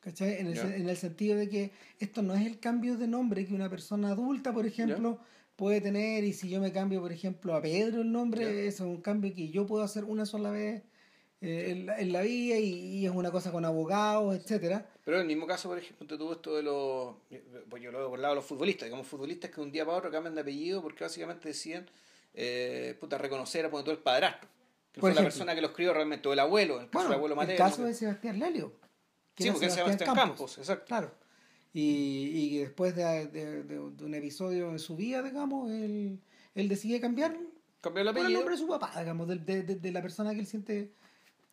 ¿Cachai? 0.10 0.40
En 0.40 0.48
el, 0.48 0.58
en 0.58 0.90
el 0.90 0.98
sentido 0.98 1.38
de 1.38 1.48
que 1.48 1.72
esto 2.00 2.24
no 2.24 2.34
es 2.34 2.44
el 2.44 2.60
cambio 2.60 2.98
de 2.98 3.08
nombre 3.08 3.46
que 3.46 3.54
una 3.54 3.70
persona 3.70 4.10
adulta, 4.10 4.52
por 4.52 4.66
ejemplo, 4.66 5.20
puede 5.56 5.82
tener. 5.82 6.24
Y 6.24 6.34
si 6.34 6.50
yo 6.50 6.60
me 6.60 6.72
cambio, 6.72 7.00
por 7.00 7.12
ejemplo, 7.12 7.54
a 7.54 7.62
Pedro 7.62 8.02
el 8.02 8.12
nombre, 8.12 8.66
eso 8.66 8.86
es 8.86 8.90
un 8.90 9.02
cambio 9.02 9.32
que 9.36 9.50
yo 9.50 9.68
puedo 9.68 9.84
hacer 9.84 10.06
una 10.06 10.26
sola 10.26 10.50
vez 10.50 10.82
eh, 11.42 11.68
en, 11.70 11.86
la, 11.86 12.00
en 12.00 12.12
la 12.12 12.22
vida 12.22 12.58
y, 12.58 12.72
y 12.72 13.06
es 13.06 13.12
una 13.12 13.30
cosa 13.30 13.52
con 13.52 13.66
abogados, 13.66 14.36
etcétera. 14.36 14.90
Pero 15.06 15.18
en 15.18 15.22
el 15.22 15.28
mismo 15.28 15.46
caso, 15.46 15.70
por 15.70 15.78
ejemplo, 15.78 16.08
tú 16.08 16.18
tuvo 16.18 16.34
esto 16.34 16.56
de 16.56 16.64
los. 16.64 17.14
Pues 17.70 17.84
yo 17.84 17.92
lo 17.92 18.00
veo 18.00 18.10
por 18.10 18.18
el 18.18 18.24
lado 18.24 18.34
de 18.34 18.40
los 18.42 18.46
futbolistas, 18.46 18.88
digamos, 18.88 19.06
futbolistas 19.06 19.52
que 19.52 19.62
un 19.62 19.72
día 19.72 19.86
para 19.86 19.98
otro 19.98 20.10
cambian 20.10 20.34
de 20.34 20.42
apellido 20.42 20.82
porque 20.82 21.04
básicamente 21.04 21.50
decían, 21.50 21.86
eh, 22.34 22.98
puta, 23.00 23.20
reconocer 23.20 23.64
a 23.64 23.70
poner 23.70 23.84
todo 23.84 23.94
el 23.94 24.02
padrastro. 24.02 24.50
Que 24.92 25.02
Por 25.02 25.12
fue 25.12 25.16
la 25.16 25.22
persona 25.22 25.54
que 25.54 25.62
los 25.62 25.70
crió 25.70 25.94
realmente, 25.94 26.28
o 26.28 26.34
el 26.34 26.40
abuelo, 26.40 26.78
en 26.78 26.86
el 26.86 26.90
caso 26.90 27.08
Bueno, 27.10 27.10
del 27.10 27.32
abuelo 27.34 27.52
el 27.52 27.58
caso 27.58 27.84
de 27.84 27.94
Sebastián 27.94 28.40
Lelio. 28.40 28.74
Que 29.40 29.44
Sí, 29.44 29.48
era 29.50 29.54
porque 29.54 29.66
es 29.68 29.74
Sebastián 29.74 30.16
Campos, 30.16 30.58
exacto. 30.58 30.86
Claro. 30.86 31.12
Y, 31.74 31.82
y 31.82 32.58
después 32.60 32.96
de, 32.96 33.28
de- 33.28 33.64
de- 33.64 33.90
de 33.92 34.06
un 34.06 34.14
episodio 34.16 34.70
en 34.72 34.80
su 34.80 34.96
vida, 34.96 35.22
digamos, 35.22 35.70
él, 35.72 36.20
él 36.56 36.68
decide 36.70 37.00
cambiar 37.00 37.38
Cambió 37.82 38.02
el 38.02 38.08
por 38.10 38.18
el 38.18 38.22
apellido, 38.24 38.40
nombre 38.40 38.56
de 38.56 38.62
su 38.62 38.68
papá, 38.68 38.92
digamos, 39.00 39.28
de, 39.28 39.38
de- 39.38 39.64
de- 39.64 39.76
de 39.76 39.92
la 39.92 40.02
persona 40.02 40.34
que 40.34 40.40
él 40.40 40.48
siente 40.48 40.92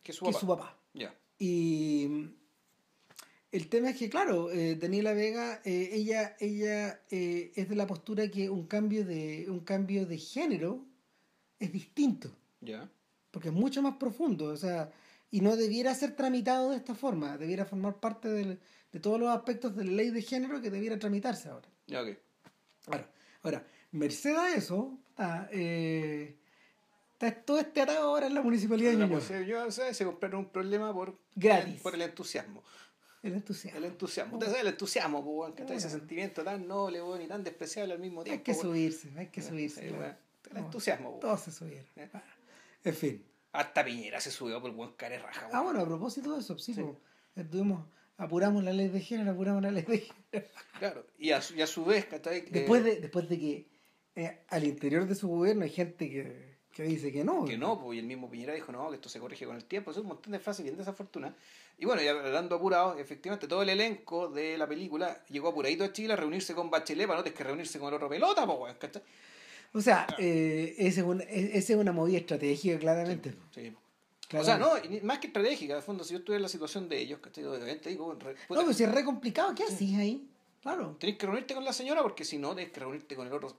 que 0.03 0.11
es 0.11 0.17
su 0.17 0.25
que 0.25 0.31
papá. 0.31 0.39
su 0.39 0.47
papá. 0.47 0.77
Ya. 0.93 1.15
Y 1.39 2.07
mm, 2.09 2.33
el 3.51 3.69
tema 3.69 3.91
es 3.91 3.97
que, 3.97 4.09
claro, 4.09 4.51
eh, 4.51 4.75
Daniela 4.75 5.13
Vega, 5.13 5.61
eh, 5.63 5.89
ella, 5.93 6.35
ella 6.39 6.99
eh, 7.11 7.51
es 7.55 7.69
de 7.69 7.75
la 7.75 7.87
postura 7.87 8.27
que 8.29 8.49
un 8.49 8.65
cambio 8.67 9.05
de, 9.05 9.45
un 9.49 9.61
cambio 9.61 10.05
de 10.05 10.17
género 10.17 10.83
es 11.59 11.71
distinto, 11.71 12.29
Ya. 12.61 12.89
porque 13.31 13.49
es 13.49 13.53
mucho 13.53 13.81
más 13.81 13.97
profundo, 13.97 14.45
o 14.45 14.57
sea, 14.57 14.91
y 15.31 15.41
no 15.41 15.55
debiera 15.57 15.93
ser 15.95 16.15
tramitado 16.15 16.71
de 16.71 16.77
esta 16.77 16.95
forma, 16.95 17.37
debiera 17.37 17.65
formar 17.65 17.99
parte 17.99 18.29
del- 18.29 18.59
de 18.91 18.99
todos 18.99 19.19
los 19.19 19.29
aspectos 19.29 19.75
de 19.75 19.83
la 19.85 19.91
ley 19.91 20.09
de 20.09 20.21
género 20.21 20.61
que 20.61 20.69
debiera 20.71 20.97
tramitarse 20.97 21.49
ahora. 21.49 21.67
Ya, 21.87 22.01
ok. 22.01 22.17
Ahora, 22.87 23.11
ahora 23.43 23.67
merced 23.91 24.35
a 24.35 24.53
eso, 24.55 24.97
está, 25.09 25.49
eh, 25.51 26.37
está 27.13 27.31
todo 27.43 27.59
este 27.59 27.81
atado 27.81 28.07
ahora 28.07 28.27
en 28.27 28.33
la 28.35 28.41
municipalidad 28.41 28.91
de 28.91 28.97
Ñuñoa. 28.97 29.41
yo, 29.45 29.65
o 29.67 29.71
sea, 29.71 29.93
se 29.93 30.05
compraron 30.05 30.39
un 30.45 30.49
problema 30.49 30.93
por, 30.93 31.17
Gratis. 31.35 31.81
por 31.81 31.95
el 31.95 32.01
entusiasmo. 32.01 32.63
El 33.23 33.33
entusiasmo. 33.33 33.77
El 33.79 33.85
entusiasmo. 33.85 34.33
Usted 34.37 34.47
sabe 34.47 34.61
el 34.61 34.67
entusiasmo, 34.67 35.25
pues, 35.25 35.53
que 35.55 35.61
está 35.63 35.73
ese 35.73 35.87
Bueno. 35.87 35.99
sentimiento 35.99 36.43
tan 36.43 36.65
noble, 36.67 37.01
weón, 37.01 37.21
y 37.21 37.27
tan 37.27 37.43
despreciable 37.43 37.93
al 37.95 37.99
mismo 37.99 38.21
Hay 38.21 38.25
tiempo. 38.25 38.43
que 38.45 38.51
weón. 38.51 38.61
subirse, 38.61 39.11
hay 39.17 39.27
que 39.27 39.41
subirse. 39.41 39.87
El 39.87 39.95
no, 40.53 40.59
entusiasmo. 40.59 41.17
Todos 41.19 41.41
se 41.41 41.51
subieron. 41.51 41.85
¿Eh? 41.97 42.09
En 42.85 42.93
fin. 42.95 43.25
Hasta 43.51 43.83
Piñera 43.85 44.19
se 44.19 44.31
subió 44.31 44.61
por 44.61 44.71
buen 44.71 44.91
care 44.93 45.19
raja, 45.19 45.49
Ah, 45.51 45.61
bueno, 45.61 45.79
a 45.81 45.85
propósito 45.85 46.33
de 46.33 46.39
eso, 46.41 46.57
sí, 46.57 46.73
Sí. 46.73 46.81
pues, 46.83 46.95
estuvimos, 47.45 47.85
apuramos 48.17 48.63
la 48.63 48.73
ley 48.73 48.89
de 48.89 48.99
género, 48.99 49.31
apuramos 49.31 49.63
la 49.63 49.71
ley 49.71 49.83
de 49.83 49.99
género. 49.99 50.47
Claro. 50.79 51.05
Y 51.17 51.31
a 51.31 51.41
su, 51.41 51.55
y 51.55 51.61
a 51.61 51.67
su 51.67 51.83
vez, 51.85 52.05
¿cachai? 52.05 52.41
Después 52.41 52.83
de, 52.83 52.99
después 52.99 53.27
de 53.29 53.39
que 53.39 53.67
eh, 54.15 54.41
al 54.49 54.63
interior 54.63 55.05
de 55.07 55.15
su 55.15 55.27
gobierno 55.27 55.63
hay 55.63 55.69
gente 55.71 56.09
que, 56.09 56.57
que 56.71 56.83
dice 56.83 57.11
que 57.11 57.23
no. 57.23 57.45
Que 57.45 57.57
no, 57.57 57.79
pues, 57.81 57.95
y 57.95 57.99
el 57.99 58.05
mismo 58.05 58.29
Piñera 58.29 58.53
dijo, 58.53 58.71
no, 58.71 58.89
que 58.89 58.95
esto 58.95 59.09
se 59.09 59.19
corrige 59.19 59.45
con 59.45 59.55
el 59.55 59.65
tiempo. 59.65 59.89
Eso 59.91 60.01
es 60.01 60.03
un 60.03 60.09
montón 60.09 60.33
de 60.33 60.39
frases 60.39 60.63
bien 60.63 60.77
desafortunadas. 60.77 61.35
Y 61.79 61.85
bueno, 61.85 62.01
ya 62.01 62.11
hablando 62.11 62.55
apurado, 62.55 62.97
efectivamente 62.97 63.47
todo 63.47 63.61
el 63.63 63.69
elenco 63.69 64.27
de 64.29 64.57
la 64.57 64.67
película 64.67 65.23
llegó 65.29 65.47
apuradito 65.49 65.83
a 65.83 65.93
Chile 65.93 66.13
a 66.13 66.15
reunirse 66.15 66.53
con 66.53 66.69
Bachelet 66.69 67.07
para 67.07 67.19
no 67.19 67.23
tener 67.23 67.37
que 67.37 67.43
reunirse 67.43 67.79
con 67.79 67.87
el 67.89 67.93
otro 67.95 68.09
pelota, 68.09 68.45
pues, 68.45 68.75
¿cachai? 68.77 69.01
O 69.77 69.81
sea, 69.81 70.07
eh, 70.17 70.75
esa 70.77 71.01
es, 71.01 71.05
una, 71.05 71.23
es- 71.23 71.69
una 71.69 71.91
movida 71.91 72.17
estratégica, 72.17 72.79
claramente. 72.79 73.33
Sí. 73.53 73.67
O 73.69 74.29
Claramente. 74.29 74.89
sea, 74.89 74.99
no, 74.99 75.05
más 75.05 75.19
que 75.19 75.27
estratégica, 75.27 75.75
de 75.75 75.81
fondo, 75.81 76.03
si 76.03 76.13
yo 76.13 76.19
estuviera 76.19 76.37
en 76.39 76.43
la 76.43 76.49
situación 76.49 76.89
de 76.89 76.99
ellos, 76.99 77.19
¿cachai? 77.19 77.45
Obviamente 77.45 77.89
digo, 77.89 78.13
re- 78.15 78.33
No, 78.49 78.55
pero 78.61 78.73
si 78.73 78.83
es 78.83 78.91
re 78.91 79.03
complicado, 79.05 79.53
¿qué 79.55 79.63
haces 79.63 79.93
ahí? 79.95 80.27
Claro. 80.61 80.97
tenés 80.99 81.17
que 81.17 81.25
reunirte 81.27 81.53
con 81.53 81.63
la 81.63 81.71
señora 81.71 82.01
porque 82.01 82.25
si 82.25 82.37
no, 82.37 82.53
tenés 82.55 82.71
que 82.71 82.79
reunirte 82.81 83.15
con 83.15 83.25
el 83.27 83.31
otro. 83.33 83.55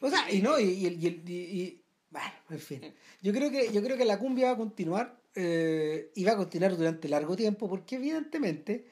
O 0.00 0.08
sea, 0.08 0.30
y 0.32 0.40
no, 0.40 0.58
y, 0.58 0.64
y, 0.64 0.86
y- 0.86 1.32
y- 1.32 1.82
bueno, 2.10 2.30
en 2.50 2.58
fin. 2.60 2.94
Yo 3.20 3.32
creo 3.32 3.50
que, 3.50 3.70
yo 3.72 3.82
creo 3.82 3.96
que 3.98 4.04
la 4.06 4.18
cumbia 4.18 4.46
va 4.46 4.52
a 4.52 4.56
continuar, 4.56 5.18
eh, 5.34 6.10
y 6.14 6.24
va 6.24 6.32
a 6.32 6.36
continuar 6.36 6.74
durante 6.76 7.08
largo 7.10 7.36
tiempo, 7.36 7.68
porque 7.68 7.96
evidentemente 7.96 8.86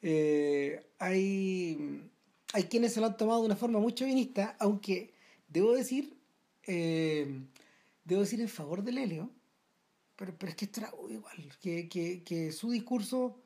eh, 0.00 0.82
hay, 0.98 2.00
hay 2.54 2.62
quienes 2.64 2.94
se 2.94 3.00
lo 3.00 3.06
han 3.06 3.16
tomado 3.18 3.40
de 3.40 3.46
una 3.46 3.56
forma 3.56 3.78
muy 3.80 3.92
chauvinista, 3.94 4.56
aunque 4.60 5.12
debo 5.48 5.72
decir, 5.74 6.14
eh, 6.66 7.40
debo 8.04 8.20
decir 8.22 8.40
en 8.40 8.48
favor 8.48 8.82
del 8.82 8.98
Helio, 8.98 9.30
pero, 10.16 10.36
pero 10.36 10.50
es 10.50 10.56
que 10.56 10.64
esto 10.66 10.80
era 10.80 10.92
igual, 11.08 11.36
que, 11.60 11.88
que, 11.88 12.22
que 12.22 12.52
su 12.52 12.70
discurso 12.70 13.40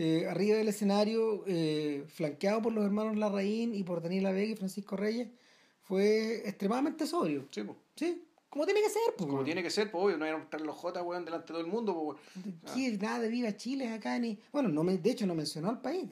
eh, 0.00 0.28
arriba 0.28 0.56
del 0.56 0.68
escenario, 0.68 1.42
eh, 1.48 2.04
flanqueado 2.06 2.62
por 2.62 2.72
los 2.72 2.84
hermanos 2.84 3.16
Larraín 3.16 3.74
y 3.74 3.82
por 3.82 4.00
Daniela 4.00 4.30
Vega 4.30 4.52
y 4.52 4.56
Francisco 4.56 4.96
Reyes, 4.96 5.26
fue 5.82 6.48
extremadamente 6.48 7.04
sobrio. 7.04 7.48
Sí, 7.50 7.64
pues. 7.64 7.78
Sí, 7.96 8.24
como 8.48 8.64
tiene 8.64 8.80
que 8.80 8.90
ser, 8.90 9.14
pues. 9.16 9.28
Como 9.28 9.42
tiene 9.42 9.60
que 9.60 9.70
ser, 9.70 9.90
pues 9.90 10.04
obvio, 10.04 10.16
no 10.16 10.24
iban 10.24 10.36
a 10.36 10.42
mostrar 10.42 10.62
los 10.62 10.76
J, 10.76 11.02
weón, 11.02 11.24
delante 11.24 11.46
de 11.46 11.48
todo 11.48 11.60
el 11.60 11.66
mundo, 11.66 12.16
pues. 12.32 12.74
¿Qué? 12.74 12.96
Nada 12.96 13.18
de 13.18 13.28
viva 13.28 13.56
Chile 13.56 13.88
acá 13.88 14.16
ni. 14.20 14.38
Bueno, 14.52 14.68
no 14.68 14.84
me, 14.84 14.96
de 14.98 15.10
hecho 15.10 15.26
no 15.26 15.34
mencionó 15.34 15.68
al 15.68 15.80
país, 15.80 16.08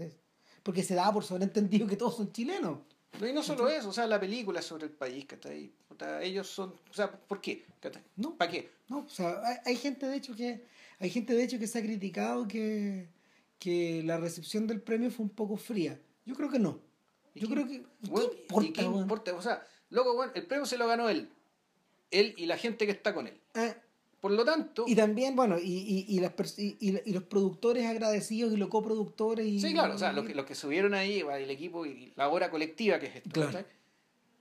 porque 0.64 0.82
se 0.82 0.96
daba 0.96 1.12
por 1.12 1.22
sobreentendido 1.22 1.86
que 1.86 1.94
todos 1.94 2.16
son 2.16 2.32
chilenos. 2.32 2.80
No, 3.20 3.26
y 3.26 3.32
no 3.32 3.42
solo 3.42 3.68
eso, 3.68 3.88
o 3.88 3.92
sea, 3.92 4.06
la 4.06 4.20
película 4.20 4.60
sobre 4.60 4.84
el 4.86 4.92
país, 4.92 5.24
¿cachai? 5.24 5.72
Puta, 5.88 6.22
ellos 6.22 6.48
son, 6.48 6.74
o 6.90 6.92
sea, 6.92 7.10
¿por 7.10 7.40
qué? 7.40 7.64
No. 8.16 8.36
¿Para 8.36 8.50
qué? 8.50 8.70
No, 8.88 8.98
o 9.00 9.08
sea, 9.08 9.40
hay, 9.42 9.56
hay 9.64 9.76
gente 9.76 10.06
de 10.06 10.16
hecho 10.16 10.36
que 10.36 10.64
hay 10.98 11.10
gente 11.10 11.34
de 11.34 11.42
hecho 11.42 11.58
que 11.58 11.66
se 11.66 11.78
ha 11.78 11.82
criticado 11.82 12.46
que, 12.46 13.08
que 13.58 14.02
la 14.04 14.18
recepción 14.18 14.66
del 14.66 14.80
premio 14.82 15.10
fue 15.10 15.24
un 15.24 15.30
poco 15.30 15.56
fría. 15.56 15.98
Yo 16.26 16.34
creo 16.34 16.50
que 16.50 16.58
no. 16.58 16.80
¿Y 17.34 17.40
Yo 17.40 17.48
qué- 17.48 17.54
creo 17.54 17.66
que 17.66 17.74
¿y 17.74 18.08
weón, 18.10 18.30
¿qué 18.30 18.36
importa, 18.42 18.68
¿Y 18.68 18.72
qué 18.72 18.82
importa? 18.82 19.34
O 19.34 19.42
sea, 19.42 19.66
loco, 19.90 20.12
weón, 20.14 20.32
el 20.34 20.46
premio 20.46 20.66
se 20.66 20.76
lo 20.78 20.86
ganó 20.86 21.08
él. 21.08 21.30
Él 22.10 22.34
y 22.36 22.46
la 22.46 22.56
gente 22.58 22.84
que 22.86 22.92
está 22.92 23.14
con 23.14 23.26
él. 23.26 23.40
Ah, 23.54 23.74
Por 24.26 24.32
lo 24.36 24.44
tanto, 24.44 24.84
y 24.88 24.96
también, 24.96 25.36
bueno, 25.36 25.56
y, 25.58 25.62
y, 25.62 26.16
y, 26.16 26.20
las 26.20 26.32
y, 26.58 27.12
los 27.12 27.22
productores 27.24 27.86
agradecidos 27.86 28.52
y 28.52 28.56
los 28.56 28.68
coproductores 28.68 29.46
y 29.46 29.60
sí, 29.60 29.72
claro, 29.72 29.94
o 29.94 29.98
sea, 29.98 30.12
los 30.12 30.26
que, 30.26 30.34
los 30.34 30.44
que 30.44 30.54
subieron 30.56 30.94
ahí, 30.94 31.20
el 31.20 31.50
equipo 31.50 31.86
y 31.86 32.12
la 32.16 32.28
obra 32.28 32.50
colectiva 32.50 32.98
que 32.98 33.06
es 33.06 33.16
esto. 33.16 33.48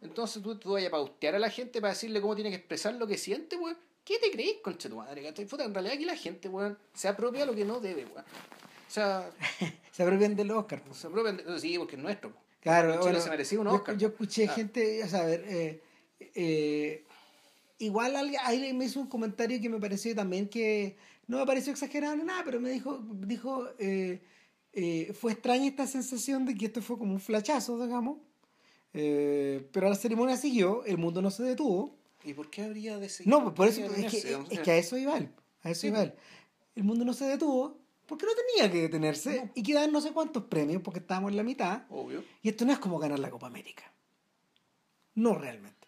Entonces 0.02 0.42
tú, 0.42 0.58
tú 0.58 0.72
vayas 0.74 0.88
a 0.90 0.92
paustear 0.92 1.36
a 1.36 1.40
la 1.40 1.50
gente 1.50 1.82
para 1.82 1.94
decirle 1.94 2.20
cómo 2.22 2.34
tiene 2.36 2.50
que 2.50 2.58
expresar 2.58 2.96
lo 2.96 3.06
que 3.06 3.18
siente, 3.18 3.58
weón. 3.58 3.78
¿Qué 4.04 4.20
te 4.20 4.30
crees, 4.32 4.58
concha 4.64 4.90
tu 4.90 4.98
madre? 4.98 5.32
Puta, 5.50 5.64
en 5.66 5.74
realidad 5.74 5.96
aquí 5.96 6.06
la 6.06 6.16
gente, 6.16 6.50
weón, 6.50 6.78
se 6.94 7.08
apropia 7.08 7.46
lo 7.46 7.54
que 7.56 7.66
no 7.66 7.80
debe, 7.80 8.06
weón. 8.06 8.26
O 8.26 8.92
sea, 8.92 9.30
se 9.92 10.02
apropian 10.04 10.36
del 10.36 10.50
Oscar. 10.52 10.82
pues. 10.84 10.98
se 10.98 11.08
apropian 11.08 11.38
de... 11.38 11.60
Sí, 11.60 11.78
porque 11.78 11.96
es 11.96 12.02
nuestro. 12.02 12.34
Claro, 12.60 13.00
bueno, 13.02 13.20
se 13.20 13.30
merecía 13.30 13.60
un 13.60 13.66
yo- 13.68 13.74
Oscar. 13.74 13.98
Yo, 13.98 14.08
escuché 14.08 14.48
Ah. 14.48 14.54
gente, 14.54 15.04
a 15.04 15.24
ver, 15.26 15.46
eh, 15.48 15.82
eh, 16.20 17.04
igual 17.80 18.16
alguien, 18.16 18.78
me 18.78 18.86
hizo 18.86 19.00
un 19.00 19.08
comentario 19.08 19.60
que 19.62 19.70
me 19.70 19.80
pareció 19.80 20.16
también 20.16 20.48
que 20.48 20.98
no 21.28 21.38
me 21.40 21.46
pareció 21.46 21.72
exagerado 21.72 22.16
ni 22.16 22.24
nada, 22.24 22.44
pero 22.46 22.60
me 22.60 22.70
dijo, 22.70 23.00
dijo 23.12 23.68
eh, 23.80 24.22
eh, 24.74 25.14
fue 25.14 25.32
extraña 25.34 25.66
esta 25.68 25.88
sensación 25.88 26.46
de 26.46 26.56
que 26.56 26.66
esto 26.66 26.82
fue 26.82 26.98
como 26.98 27.14
un 27.14 27.20
flachazo, 27.20 27.82
digamos, 27.84 28.18
eh, 28.94 29.68
pero 29.72 29.90
la 29.90 29.96
ceremonia 29.96 30.38
siguió, 30.38 30.84
el 30.86 30.98
mundo 30.98 31.22
no 31.22 31.32
se 31.32 31.44
detuvo. 31.44 31.96
¿Y 32.24 32.34
por 32.34 32.50
qué 32.50 32.64
habría 32.64 32.98
de 32.98 33.10
seguir? 33.10 33.30
No, 33.32 33.42
pues 33.44 33.54
por 33.56 33.68
eso, 33.68 33.82
¿Por 33.82 33.96
qué 33.96 34.06
es 34.06 34.12
que, 34.12 34.18
detenerse? 34.30 34.54
es 34.56 34.60
que 34.62 34.72
a 34.72 34.78
eso 34.78 34.98
iba 34.98 35.18
él, 35.18 35.30
a 35.64 35.70
eso 35.72 35.82
Sí, 35.82 35.88
iba 35.88 36.02
él. 36.02 36.14
El 36.76 36.84
mundo 36.84 37.06
no 37.06 37.14
se 37.14 37.26
detuvo 37.26 37.78
porque 38.06 38.26
no 38.26 38.32
tenía 38.34 38.72
que 38.72 38.82
detenerse 38.82 39.46
No. 39.46 39.52
y 39.56 39.64
quedaban 39.64 39.92
no 39.92 40.00
sé 40.02 40.12
cuántos 40.12 40.44
premios 40.44 40.82
porque 40.82 41.00
estábamos 41.00 41.32
en 41.32 41.38
la 41.38 41.44
mitad. 41.44 41.84
Obvio. 41.90 42.24
Y 42.42 42.50
esto 42.50 42.66
no 42.66 42.72
es 42.72 42.80
como 42.80 43.00
ganar 43.00 43.20
la 43.20 43.30
Copa 43.30 43.48
América. 43.48 43.84
No 45.16 45.36
realmente. 45.36 45.88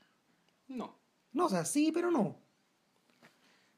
No. 0.67 0.96
No, 1.37 1.45
o 1.45 1.49
sea, 1.49 1.63
sí, 1.65 1.91
pero 1.93 2.09
no. 2.09 2.35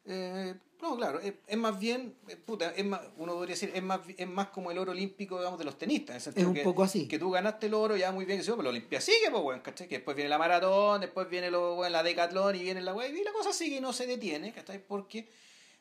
Eh, 0.06 0.56
no, 0.82 0.96
claro, 0.96 1.20
es, 1.20 1.34
es 1.46 1.58
más 1.58 1.78
bien, 1.78 2.16
eh, 2.30 2.38
puta, 2.38 2.72
es 2.72 2.86
más, 2.86 3.02
uno 3.18 3.34
podría 3.34 3.54
decir, 3.54 3.70
es 3.76 3.84
más, 3.84 4.00
es 4.18 4.28
más 4.30 4.48
como 4.48 4.72
el 4.72 4.78
oro 4.78 4.94
olímpico, 4.94 5.38
digamos, 5.38 5.60
de 5.60 5.66
los 5.66 5.78
tenistas. 5.78 6.12
en 6.12 6.16
el 6.16 6.22
sentido 6.22 6.44
Es 6.44 6.48
un 6.48 6.54
que, 6.56 6.64
poco 6.64 6.84
así. 6.84 7.06
Que 7.08 7.20
tú 7.20 7.30
ganaste 7.32 7.68
el 7.68 7.74
oro, 7.74 7.98
ya 7.98 8.14
muy 8.14 8.24
bien, 8.24 8.40
que 8.40 8.46
pero 8.46 8.62
la 8.64 8.70
Olimpia 8.70 9.02
sigue, 9.02 9.30
pues, 9.30 9.44
weón, 9.44 9.60
¿cachai? 9.60 9.90
Que 9.90 9.96
después 9.96 10.16
viene 10.16 10.30
la 10.30 10.38
maratón, 10.38 11.02
después 11.02 11.30
viene 11.30 11.52
lo, 11.52 11.76
weón, 11.76 11.92
la 11.92 12.02
decatlón 12.02 12.56
y 12.56 12.60
viene 12.64 12.80
la 12.82 12.94
weón, 12.96 13.16
y 13.16 13.24
la 13.24 13.34
cosa 13.34 13.52
sigue 13.52 13.76
y 13.76 13.82
no 13.82 13.92
se 13.92 14.08
detiene, 14.08 14.54
¿cachai? 14.54 14.82
Porque, 14.88 15.28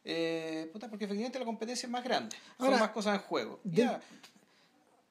eh, 0.04 0.68
puta, 0.72 0.88
porque 0.90 1.04
efectivamente 1.04 1.38
la 1.38 1.44
competencia 1.44 1.86
es 1.86 1.92
más 1.92 2.02
grande, 2.02 2.34
Ahora, 2.58 2.72
son 2.72 2.80
más 2.80 2.90
cosas 2.90 3.14
en 3.14 3.22
juego. 3.28 3.60
de- 3.62 3.82
Ya, 3.82 4.00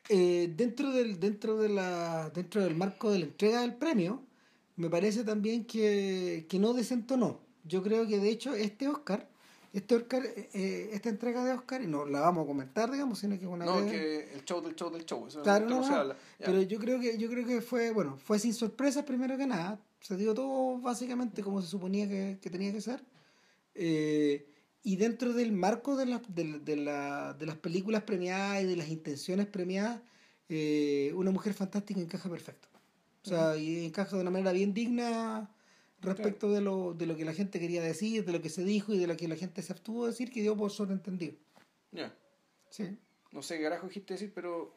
Eh, 0.09 0.49
dentro, 0.55 0.91
del, 0.91 1.17
dentro, 1.19 1.57
de 1.57 1.69
la, 1.69 2.29
dentro 2.29 2.61
del 2.61 2.75
marco 2.75 3.09
de 3.11 3.19
la 3.19 3.25
entrega 3.25 3.61
del 3.61 3.73
premio, 3.75 4.21
me 4.77 4.89
parece 4.89 5.23
también 5.23 5.65
que, 5.65 6.45
que 6.49 6.57
no 6.59 6.73
desentonó. 6.73 7.39
Yo 7.65 7.83
creo 7.83 8.07
que 8.07 8.17
de 8.19 8.29
hecho 8.29 8.53
este 8.53 8.87
Oscar, 8.87 9.27
este 9.73 9.95
Oscar, 9.95 10.23
eh, 10.25 10.89
esta 10.93 11.09
entrega 11.09 11.43
de 11.43 11.51
Oscar, 11.51 11.81
y 11.81 11.87
no 11.87 12.05
la 12.05 12.21
vamos 12.21 12.45
a 12.45 12.47
comentar, 12.47 12.89
digamos, 12.89 13.19
sino 13.19 13.37
que 13.37 13.43
es 13.43 13.51
una 13.51 13.65
no, 13.65 13.81
breve- 13.81 13.91
que 13.91 14.33
el 14.33 14.45
show 14.45 14.61
del 14.61 14.75
show 14.75 14.89
del 14.89 15.05
show, 15.05 15.27
eso 15.27 15.41
Claro, 15.43 15.65
esto 15.65 15.75
no, 15.77 15.83
se 15.83 15.89
no, 15.91 15.95
habla. 15.97 16.17
Pero 16.39 16.61
yo 16.61 16.79
creo 16.79 16.99
que 16.99 17.17
yo 17.17 17.29
creo 17.29 17.45
que 17.45 17.59
fue, 17.61 17.91
bueno, 17.91 18.17
fue 18.17 18.39
sin 18.39 18.53
sorpresas 18.53 19.03
primero 19.03 19.37
que 19.37 19.45
nada, 19.45 19.79
se 19.99 20.15
dio 20.15 20.33
todo 20.33 20.79
básicamente 20.79 21.43
como 21.43 21.61
se 21.61 21.67
suponía 21.67 22.07
que, 22.07 22.37
que 22.41 22.49
tenía 22.49 22.71
que 22.71 22.79
ser. 22.81 23.03
Eh, 23.75 24.47
y 24.83 24.95
dentro 24.95 25.33
del 25.33 25.51
marco 25.51 25.97
de, 25.97 26.05
las 26.05 26.21
de, 26.33 26.59
de, 26.59 26.75
la, 26.77 27.33
de, 27.33 27.45
las 27.45 27.57
películas 27.57 28.03
premiadas 28.03 28.63
y 28.63 28.65
de 28.65 28.75
las 28.77 28.87
intenciones 28.89 29.45
premiadas, 29.47 29.99
eh, 30.49 31.11
Una 31.15 31.31
Mujer 31.31 31.53
Fantástica 31.53 31.99
encaja 31.99 32.29
perfecto. 32.29 32.69
O 33.27 33.29
sea, 33.29 33.57
y 33.57 33.85
encaja 33.85 34.15
de 34.15 34.21
una 34.21 34.31
manera 34.31 34.53
bien 34.53 34.73
digna 34.73 35.49
respecto 35.99 36.49
de, 36.49 36.61
lo, 36.61 36.93
de 36.93 37.05
lo 37.05 37.17
que 37.17 37.25
la 37.25 37.33
gente 37.33 37.59
quería 37.59 37.81
decir, 37.81 38.23
de 38.23 38.31
lo 38.31 38.41
que 38.41 38.47
se 38.47 38.63
dijo 38.63 38.93
y 38.93 38.97
de 38.97 39.05
lo 39.05 39.17
que 39.17 39.27
la 39.27 39.35
gente 39.35 39.61
se 39.61 39.73
abstuvo 39.73 40.05
de 40.05 40.11
decir, 40.11 40.31
que 40.31 40.41
dio 40.41 40.55
por 40.55 40.71
sobreentendido. 40.71 41.35
Ya. 41.91 42.15
Sí. 42.69 42.97
No 43.33 43.41
sé 43.41 43.57
qué 43.57 43.63
carajo 43.63 43.87
dijiste 43.87 44.13
decir, 44.13 44.31
pero. 44.33 44.73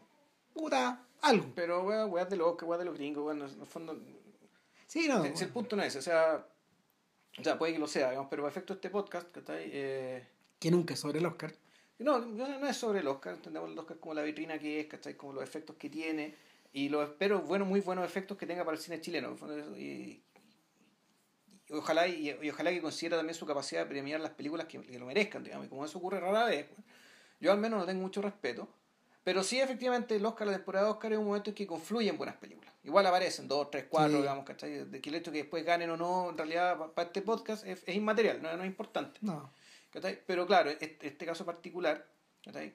Puta, 0.52 1.06
algo. 1.22 1.52
Pero, 1.54 1.84
weón, 1.84 2.10
weón 2.10 2.28
de 2.28 2.36
los 2.36 2.60
weón 2.60 2.78
de 2.80 2.84
los 2.86 2.94
gringos, 2.94 3.24
weón, 3.24 3.42
en 3.42 3.60
el 3.60 3.66
fondo. 3.66 3.96
Sí, 4.88 5.06
no. 5.06 5.24
El, 5.24 5.32
el 5.40 5.48
punto 5.50 5.76
no 5.76 5.84
es, 5.84 5.94
o 5.94 6.02
sea. 6.02 6.44
O 7.38 7.44
sea, 7.44 7.56
puede 7.56 7.74
que 7.74 7.78
lo 7.78 7.86
sea, 7.86 8.10
digamos, 8.10 8.28
pero 8.28 8.42
para 8.42 8.50
efecto 8.50 8.74
de 8.74 8.78
este 8.78 8.90
podcast, 8.90 9.30
que 9.30 9.38
está 9.38 9.52
ahí. 9.52 9.70
Eh... 9.72 10.26
Que 10.58 10.72
nunca 10.72 10.94
es 10.94 11.00
sobre 11.00 11.20
el 11.20 11.26
Oscar. 11.26 11.54
No, 12.00 12.18
no 12.18 12.66
es 12.66 12.76
sobre 12.76 13.00
el 13.00 13.06
Oscar, 13.06 13.34
entendemos 13.34 13.70
el 13.70 13.78
Oscar 13.78 13.98
como 13.98 14.14
la 14.14 14.22
vitrina 14.22 14.58
que 14.58 14.80
es, 14.80 14.86
¿cachai? 14.86 15.16
Como 15.16 15.34
los 15.34 15.44
efectos 15.44 15.76
que 15.76 15.88
tiene 15.88 16.34
y 16.72 16.88
lo 16.88 17.02
espero, 17.02 17.42
bueno, 17.42 17.64
muy 17.64 17.80
buenos 17.80 18.04
efectos 18.04 18.36
que 18.36 18.46
tenga 18.46 18.64
para 18.64 18.76
el 18.76 18.82
cine 18.82 19.00
chileno. 19.00 19.36
Y, 19.76 20.22
y 21.68 21.72
ojalá, 21.72 22.06
y, 22.06 22.30
ojalá 22.48 22.70
que 22.70 22.80
considere 22.80 23.16
también 23.16 23.34
su 23.34 23.46
capacidad 23.46 23.82
de 23.82 23.86
premiar 23.86 24.20
las 24.20 24.32
películas 24.32 24.66
que, 24.66 24.78
lo 24.78 25.06
merezcan, 25.06 25.42
digamos. 25.42 25.66
Y 25.66 25.68
como 25.68 25.84
eso 25.84 25.98
ocurre 25.98 26.20
rara 26.20 26.44
vez, 26.44 26.66
pues, 26.66 26.86
yo 27.40 27.50
al 27.50 27.58
menos 27.58 27.80
no 27.80 27.86
tengo 27.86 28.02
mucho 28.02 28.22
respeto. 28.22 28.68
Pero 29.24 29.42
sí, 29.42 29.60
efectivamente, 29.60 30.16
el 30.16 30.24
Oscar, 30.24 30.46
la 30.46 30.54
temporada 30.54 30.86
de 30.86 30.92
Oscar 30.92 31.12
es 31.12 31.18
un 31.18 31.26
momento 31.26 31.50
en 31.50 31.56
que 31.56 31.66
confluyen 31.66 32.16
buenas 32.16 32.36
películas. 32.36 32.72
Igual 32.82 33.06
aparecen 33.06 33.48
dos, 33.48 33.70
tres, 33.70 33.86
cuatro, 33.88 34.18
digamos, 34.18 34.44
¿cachai? 34.44 34.84
De 34.86 35.00
que 35.00 35.10
el 35.10 35.16
hecho 35.16 35.30
que 35.30 35.38
después 35.38 35.64
ganen 35.64 35.90
o 35.90 35.96
no, 35.96 36.30
en 36.30 36.38
realidad, 36.38 36.78
para 36.94 37.06
este 37.06 37.20
podcast 37.20 37.66
es, 37.66 37.86
inmaterial, 37.88 38.40
no, 38.40 38.56
no, 38.56 38.62
es 38.62 38.68
importante. 38.68 39.18
No. 39.20 39.52
Pero 40.26 40.46
claro, 40.46 40.70
este, 40.70 41.08
este 41.08 41.26
caso 41.26 41.44
particular 41.44 42.06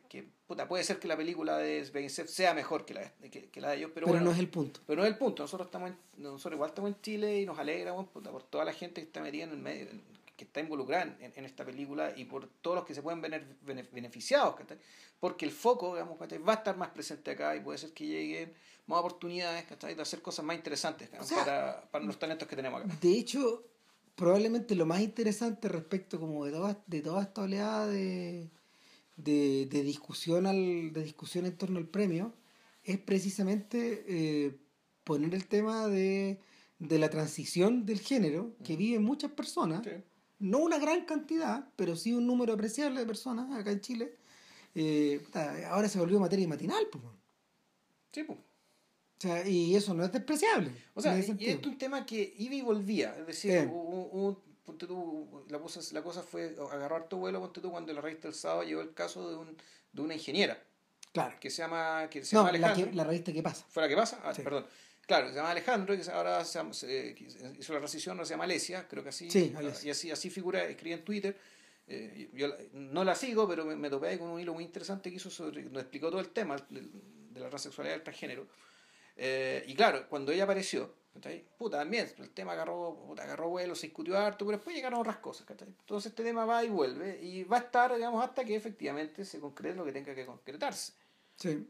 que 0.08 0.28
puta, 0.46 0.68
puede 0.68 0.84
ser 0.84 1.00
que 1.00 1.08
la 1.08 1.18
película 1.18 1.58
de 1.58 1.80
Spencer 1.80 2.28
sea 2.28 2.54
mejor 2.54 2.86
que 2.86 2.94
la, 2.94 3.12
que, 3.32 3.50
que 3.50 3.62
la 3.62 3.72
de 3.72 3.78
ellos, 3.78 3.92
pero, 3.94 4.08
pero 4.08 4.22
no 4.22 4.32
es 4.32 4.40
el 4.40 4.48
punto. 4.48 4.80
Pero 4.86 5.02
no 5.02 5.08
es 5.08 5.12
el 5.12 5.18
punto. 5.18 5.44
Nosotros 5.44 5.68
estamos 5.68 5.92
nosotros 6.18 6.54
igual 6.54 6.70
estamos 6.70 6.92
en 6.92 7.02
Chile 7.02 7.42
y 7.42 7.46
nos 7.46 7.58
alegramos 7.58 8.08
puta, 8.10 8.32
por 8.32 8.44
toda 8.44 8.64
la 8.64 8.74
gente 8.74 9.02
que 9.02 9.08
está 9.08 9.22
metida 9.22 9.46
en 9.46 9.52
el 9.52 9.58
medio, 9.58 9.88
que 10.36 10.44
está 10.44 10.60
involucrada 10.60 11.16
en, 11.20 11.34
en, 11.36 11.46
esta 11.46 11.66
película 11.66 12.14
y 12.16 12.26
por 12.26 12.48
todos 12.62 12.78
los 12.78 12.86
que 12.86 12.94
se 12.94 13.02
pueden 13.02 13.22
ver 13.22 13.46
beneficiados, 13.92 14.56
porque 15.20 15.46
el 15.46 15.52
foco 15.52 15.94
digamos, 15.94 16.20
va 16.20 16.54
a 16.54 16.56
estar 16.56 16.78
más 16.78 16.90
presente 16.90 17.32
acá 17.32 17.56
y 17.56 17.62
puede 17.62 17.78
ser 17.78 17.92
que 17.92 18.06
lleguen 18.06 18.54
más 18.86 19.00
oportunidades 19.00 19.66
de 19.68 20.02
hacer 20.02 20.22
cosas 20.22 20.46
más 20.46 20.56
interesantes 20.56 21.10
para, 21.10 21.90
para 21.90 22.06
los 22.06 22.20
talentos 22.20 22.48
que 22.48 22.56
tenemos 22.56 22.84
acá. 22.84 22.96
De 23.02 23.12
hecho, 23.18 23.64
probablemente 24.16 24.76
lo 24.76 24.86
más 24.86 25.02
interesante 25.02 25.70
respecto 25.70 26.20
como 26.20 26.46
de 26.46 26.52
toda, 26.52 26.78
de 26.86 27.02
toda 27.02 27.24
esta 27.24 27.42
oleada 27.42 27.88
de 27.88 28.50
de, 29.16 29.66
de, 29.66 29.84
discusión 29.84 30.46
al, 30.46 30.92
de 30.94 31.04
discusión 31.04 31.46
en 31.46 31.58
torno 31.58 31.80
al 31.80 31.88
premio 31.88 32.34
es 32.84 33.00
precisamente 33.00 34.06
eh, 34.08 34.58
poner 35.04 35.34
el 35.34 35.48
tema 35.48 35.88
de, 35.88 36.40
de, 36.80 37.00
la 37.00 37.10
transición 37.10 37.86
del 37.86 38.00
género 38.00 38.56
que 38.64 38.76
viven 38.76 39.04
muchas 39.04 39.32
personas, 39.32 39.82
no 40.40 40.60
una 40.60 40.78
gran 40.78 41.06
cantidad, 41.06 41.70
pero 41.76 41.96
sí 41.96 42.14
un 42.14 42.28
número 42.28 42.54
apreciable 42.54 43.00
de 43.00 43.06
personas 43.06 43.52
acá 43.58 43.72
en 43.72 43.82
Chile. 43.82 44.16
Eh, 44.76 45.26
ahora 45.70 45.88
se 45.88 46.00
volvió 46.00 46.20
materia 46.20 46.48
matinal, 46.48 46.86
pues. 46.92 47.04
Sí, 48.12 48.24
pues. 48.24 48.38
O 48.38 49.22
sea, 49.22 49.48
y 49.48 49.76
eso 49.76 49.94
no 49.94 50.04
es 50.04 50.12
despreciable. 50.12 50.72
O 50.94 51.02
sea, 51.02 51.18
y 51.18 51.46
es 51.46 51.66
un 51.66 51.78
tema 51.78 52.06
que 52.06 52.36
iba 52.38 52.54
y 52.54 52.62
volvía. 52.62 53.16
Es 53.18 53.28
decir, 53.28 53.70
un, 53.72 54.38
ponte 54.66 54.88
tú, 54.88 55.46
la 55.50 55.60
cosa, 55.60 55.80
la 55.94 56.02
cosa 56.02 56.24
fue 56.24 56.56
agarrar 56.72 57.08
tu 57.08 57.18
vuelo, 57.18 57.40
ponte 57.40 57.62
tú, 57.62 57.72
cuando 57.72 57.94
la 57.94 58.02
revista 58.02 58.28
El 58.28 58.34
Sábado 58.34 58.64
llevó 58.64 58.82
el 58.82 58.94
caso 58.94 59.30
de, 59.30 59.36
un, 59.36 59.58
de 59.92 60.02
una 60.02 60.14
ingeniera. 60.14 60.62
Claro. 61.14 61.38
Que 61.40 61.50
se 61.50 61.62
llama, 61.62 62.10
que 62.10 62.26
se 62.26 62.36
llama 62.36 62.50
Alejandro. 62.50 62.92
La, 62.94 63.04
revista 63.04 63.32
¿Qué 63.32 63.44
pasa? 63.44 63.66
¿Fue 63.70 63.84
la 63.84 63.90
que 63.90 63.96
pasa? 63.96 64.20
Ah, 64.24 64.34
perdón. 64.36 64.66
Claro, 65.06 65.30
se 65.30 65.36
llama 65.36 65.52
Alejandro, 65.52 65.94
y 65.94 66.02
ahora 66.10 66.44
se, 66.44 66.60
hizo 67.60 67.74
la 67.74 67.80
transición, 67.80 68.18
no 68.18 68.26
se 68.26 68.34
llama 68.34 68.46
Alesia, 68.46 68.88
creo 68.88 69.04
que 69.04 69.10
así. 69.10 69.30
Sí, 69.30 69.54
y 69.84 69.90
así, 69.90 70.12
así 70.12 70.30
figura, 70.30 70.66
escribí 70.66 70.94
en 70.94 71.06
Twitter. 71.06 71.38
Eh, 71.88 72.32
yo 72.34 72.48
no 72.74 73.04
la 73.04 73.14
sigo, 73.14 73.48
pero 73.48 73.64
me, 73.64 73.76
me, 73.76 73.92
topé 73.92 74.18
con 74.18 74.30
un 74.30 74.40
hilo 74.40 74.56
muy 74.56 74.64
interesante 74.64 75.12
que 75.12 75.18
hizo 75.18 75.30
sobre, 75.30 75.62
nos 75.64 75.84
explicó 75.84 76.10
todo 76.10 76.20
el 76.20 76.30
tema 76.30 76.56
de, 76.70 76.82
de 76.82 77.40
la 77.40 77.50
transexualidad 77.50 77.94
del 77.94 78.04
transgénero. 78.04 78.48
Eh, 79.16 79.64
y 79.68 79.76
claro, 79.76 80.08
cuando 80.10 80.32
ella 80.32 80.44
apareció, 80.44 80.94
Puta, 81.58 81.80
también, 81.80 82.12
el 82.18 82.30
tema 82.32 82.52
agarró, 82.52 82.96
puta, 83.08 83.24
agarró 83.24 83.50
vuelo, 83.50 83.74
se 83.74 83.88
discutió 83.88 84.18
harto, 84.18 84.46
pero 84.46 84.58
después 84.58 84.76
llegaron 84.76 85.00
otras 85.00 85.18
cosas, 85.18 85.48
Entonces 85.50 86.12
este 86.12 86.24
tema 86.24 86.46
va 86.46 86.64
y 86.64 86.70
vuelve, 86.70 87.20
y 87.24 87.44
va 87.44 87.58
a 87.58 87.60
estar, 87.62 87.96
digamos, 87.96 88.24
hasta 88.24 88.44
que 88.44 88.56
efectivamente 88.56 89.24
se 89.24 89.40
concrete 89.40 89.76
lo 89.76 89.86
que 89.86 89.94
tenga 89.94 90.14
que 90.14 90.26
concretarse. 90.26 90.94
Sí. 91.38 91.66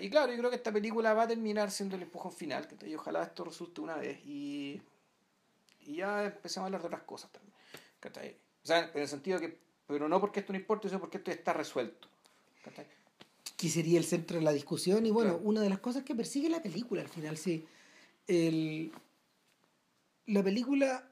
Y 0.00 0.10
claro, 0.10 0.32
yo 0.32 0.38
creo 0.38 0.50
que 0.50 0.56
esta 0.56 0.72
película 0.72 1.12
va 1.14 1.24
a 1.24 1.28
terminar 1.28 1.70
siendo 1.70 1.96
el 1.96 2.02
empujón 2.02 2.32
final, 2.32 2.66
y 2.86 2.94
ojalá 2.94 3.22
esto 3.22 3.44
resulte 3.44 3.82
una 3.82 3.96
vez, 3.96 4.18
y, 4.24 4.80
y 5.82 5.96
ya 5.96 6.24
empecemos 6.24 6.64
a 6.64 6.66
hablar 6.66 6.80
de 6.80 6.86
otras 6.86 7.02
cosas 7.02 7.30
también. 7.30 8.36
O 8.62 8.66
sea, 8.66 8.90
en 8.92 9.00
el 9.00 9.08
sentido 9.08 9.38
que, 9.38 9.58
pero 9.86 10.08
no 10.08 10.20
porque 10.20 10.40
esto 10.40 10.52
no 10.52 10.58
importa, 10.58 10.88
sino 10.88 11.00
porque 11.00 11.18
esto 11.18 11.30
ya 11.30 11.36
está 11.36 11.52
resuelto. 11.52 12.08
Que 13.56 13.68
sería 13.68 13.98
el 13.98 14.06
centro 14.06 14.38
de 14.38 14.42
la 14.42 14.52
discusión, 14.52 15.04
y 15.04 15.10
bueno, 15.10 15.38
una 15.42 15.60
de 15.60 15.68
las 15.68 15.80
cosas 15.80 16.02
que 16.02 16.14
persigue 16.14 16.48
la 16.48 16.62
película 16.62 17.02
al 17.02 17.08
final, 17.08 17.36
sí 17.36 17.66
el, 18.26 18.92
la 20.26 20.42
película... 20.42 21.06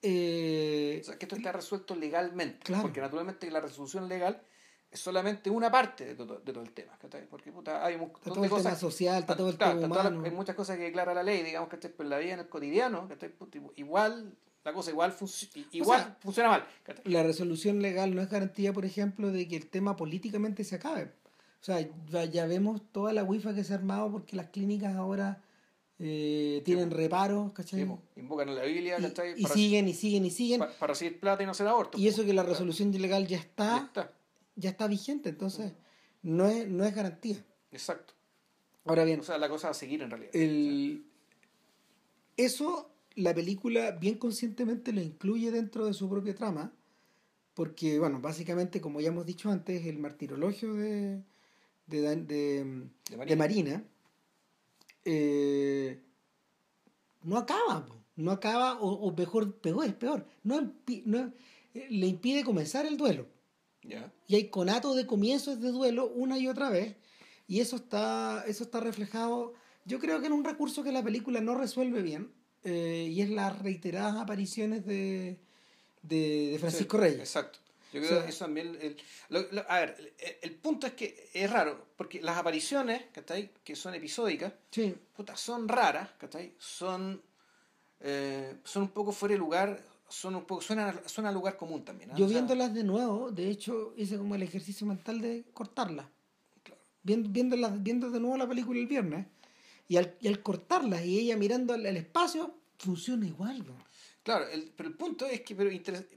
Eh, 0.00 1.00
o 1.02 1.04
sea, 1.04 1.18
que 1.18 1.24
esto 1.24 1.34
está 1.34 1.50
resuelto 1.50 1.96
legalmente, 1.96 2.72
porque 2.80 3.00
naturalmente 3.00 3.50
la 3.50 3.60
resolución 3.60 4.08
legal 4.08 4.40
es 4.90 5.00
solamente 5.00 5.50
una 5.50 5.72
parte 5.72 6.04
de 6.06 6.14
todo, 6.14 6.38
de 6.38 6.52
todo 6.52 6.62
el 6.62 6.72
tema, 6.72 6.96
Porque 7.28 7.50
puta, 7.50 7.84
hay 7.84 7.96
un 7.96 8.12
todo 8.12 8.44
el 8.44 8.50
tema 8.50 8.76
social, 8.76 9.20
está 9.20 9.36
todo 9.36 9.50
el 9.50 9.58
tema 9.58 9.74
humano. 9.74 10.22
hay 10.24 10.30
muchas 10.30 10.54
cosas 10.54 10.76
que 10.76 10.84
declara 10.84 11.12
la 11.14 11.24
ley, 11.24 11.42
digamos, 11.42 11.68
que 11.68 11.76
Pero 11.76 12.08
la 12.08 12.18
vida 12.18 12.34
en 12.34 12.40
el 12.40 12.48
cotidiano, 12.48 13.08
igual 13.74 14.36
la 14.64 14.72
cosa 14.72 14.90
igual, 14.90 15.14
igual 15.72 16.16
funciona 16.20 16.50
mal. 16.50 16.66
La 17.04 17.22
resolución 17.22 17.80
legal 17.80 18.14
no 18.14 18.20
es 18.20 18.28
garantía, 18.28 18.72
por 18.72 18.84
ejemplo, 18.84 19.30
de 19.30 19.48
que 19.48 19.56
el 19.56 19.68
tema 19.68 19.96
políticamente 19.96 20.64
se 20.64 20.76
acabe. 20.76 21.10
O 21.60 21.64
sea, 21.64 21.80
ya 22.26 22.46
vemos 22.46 22.82
toda 22.92 23.12
la 23.12 23.24
wifa 23.24 23.54
que 23.54 23.64
se 23.64 23.72
ha 23.72 23.76
armado 23.76 24.10
porque 24.12 24.36
las 24.36 24.48
clínicas 24.48 24.94
ahora 24.94 25.42
eh, 26.00 26.62
tienen 26.64 26.92
reparos, 26.92 27.52
¿cachai? 27.52 27.84
invocan 28.14 28.48
a 28.50 28.52
la 28.52 28.62
Biblia, 28.62 28.98
¿cachai? 29.00 29.34
Y, 29.36 29.44
siguen 29.46 29.88
y 29.88 29.94
siguen 29.94 30.24
y 30.24 30.30
siguen. 30.30 30.60
Para, 30.60 30.92
recibir 30.92 31.18
plata 31.18 31.42
y 31.42 31.46
no 31.46 31.52
hacer 31.52 31.66
aborto. 31.66 31.98
Y 31.98 32.06
eso 32.06 32.24
que 32.24 32.32
la 32.32 32.44
resolución 32.44 32.94
ilegal 32.94 33.26
ya 33.26 33.38
está, 33.38 33.90
ya 34.54 34.70
está, 34.70 34.86
vigente, 34.86 35.28
entonces 35.28 35.72
no 36.22 36.46
es, 36.46 36.68
no 36.68 36.84
es 36.84 36.94
garantía. 36.94 37.44
Exacto. 37.72 38.14
Ahora 38.84 39.02
bien. 39.02 39.20
O 39.20 39.22
sea, 39.24 39.38
la 39.38 39.48
cosa 39.48 39.68
va 39.68 39.70
a 39.72 39.74
seguir 39.74 40.00
en 40.02 40.10
realidad. 40.10 40.30
El, 40.34 41.04
Eso 42.36 42.92
la 43.16 43.34
película 43.34 43.90
bien 43.90 44.18
conscientemente 44.18 44.92
lo 44.92 45.00
incluye 45.00 45.50
dentro 45.50 45.84
de 45.84 45.94
su 45.94 46.08
propia 46.08 46.36
trama, 46.36 46.72
porque, 47.54 47.98
bueno, 47.98 48.20
básicamente, 48.20 48.80
como 48.80 49.00
ya 49.00 49.08
hemos 49.08 49.26
dicho 49.26 49.50
antes, 49.50 49.84
el 49.84 49.98
martirologio 49.98 50.74
de, 50.74 51.24
de, 51.88 52.16
de, 52.16 52.86
de 53.26 53.36
Marina 53.36 53.82
eh, 55.04 56.02
no 57.22 57.36
acaba, 57.36 57.86
no 58.16 58.30
acaba, 58.30 58.78
o, 58.80 59.12
mejor, 59.16 59.54
peor, 59.60 59.84
es 59.84 59.94
peor, 59.94 60.26
no, 60.42 60.72
no, 61.04 61.32
eh, 61.74 61.86
le 61.90 62.06
impide 62.06 62.44
comenzar 62.44 62.86
el 62.86 62.96
duelo. 62.96 63.26
Y 64.26 64.34
hay 64.34 64.48
conatos 64.50 64.96
de 64.96 65.06
comienzos 65.06 65.60
de 65.60 65.70
duelo 65.70 66.08
una 66.14 66.38
y 66.38 66.46
otra 66.46 66.68
vez, 66.68 66.96
y 67.46 67.60
eso 67.60 67.76
está, 67.76 68.44
eso 68.46 68.64
está 68.64 68.80
reflejado, 68.80 69.54
yo 69.86 69.98
creo 69.98 70.20
que 70.20 70.26
en 70.26 70.34
un 70.34 70.44
recurso 70.44 70.82
que 70.82 70.92
la 70.92 71.02
película 71.02 71.40
no 71.40 71.54
resuelve 71.54 72.02
bien, 72.02 72.30
eh, 72.64 73.08
y 73.10 73.22
es 73.22 73.30
las 73.30 73.58
reiteradas 73.60 74.16
apariciones 74.16 74.84
de, 74.84 75.38
de, 76.02 76.56
Francisco 76.60 76.98
Reyes. 76.98 77.20
Exacto. 77.20 77.60
Yo 77.92 78.00
creo 78.00 78.22
que 78.22 78.30
eso 78.30 78.44
también. 78.44 78.78
El, 78.80 79.64
a 79.66 79.80
ver, 79.80 80.14
el, 80.42 80.54
punto 80.56 80.86
es 80.86 80.92
que 80.92 81.30
es 81.32 81.50
raro, 81.50 81.86
porque 81.96 82.20
las 82.20 82.36
apariciones, 82.36 83.04
Que 83.64 83.76
son 83.76 83.94
episódicas, 83.94 84.52
puta, 85.16 85.36
son 85.36 85.68
raras, 85.68 86.10
Son, 86.58 87.22
eh, 88.00 88.56
son 88.64 88.82
un 88.84 88.88
poco 88.90 89.12
fuera 89.12 89.32
de 89.34 89.38
lugar, 89.38 89.82
son 90.08 90.34
un 90.34 90.44
poco, 90.44 90.60
suenan, 90.60 91.00
a 91.24 91.32
lugar 91.32 91.56
común 91.56 91.84
también. 91.84 92.10
¿ah? 92.12 92.14
Yo 92.16 92.26
viéndolas 92.26 92.74
de 92.74 92.84
nuevo, 92.84 93.30
de 93.30 93.50
hecho, 93.50 93.94
hice 93.96 94.18
como 94.18 94.34
el 94.34 94.42
ejercicio 94.42 94.86
mental 94.86 95.20
de 95.20 95.44
cortarlas. 95.54 96.06
Claro. 96.62 96.80
Viendo, 97.02 97.28
viendo 97.80 98.10
de 98.10 98.20
nuevo 98.20 98.36
la 98.36 98.48
película 98.48 98.78
el 98.78 98.86
viernes, 98.86 99.26
y 99.88 99.96
al, 99.96 100.14
y 100.20 100.28
al 100.28 100.42
cortarlas 100.42 101.04
y 101.04 101.18
ella 101.18 101.36
mirando 101.36 101.72
al, 101.72 101.86
espacio, 101.86 102.54
funciona 102.78 103.26
igual. 103.26 103.64
Claro, 104.28 104.46
el, 104.46 104.70
pero 104.76 104.90
el 104.90 104.94
punto 104.94 105.24
es 105.24 105.40
que, 105.40 105.54
pero, 105.54 105.70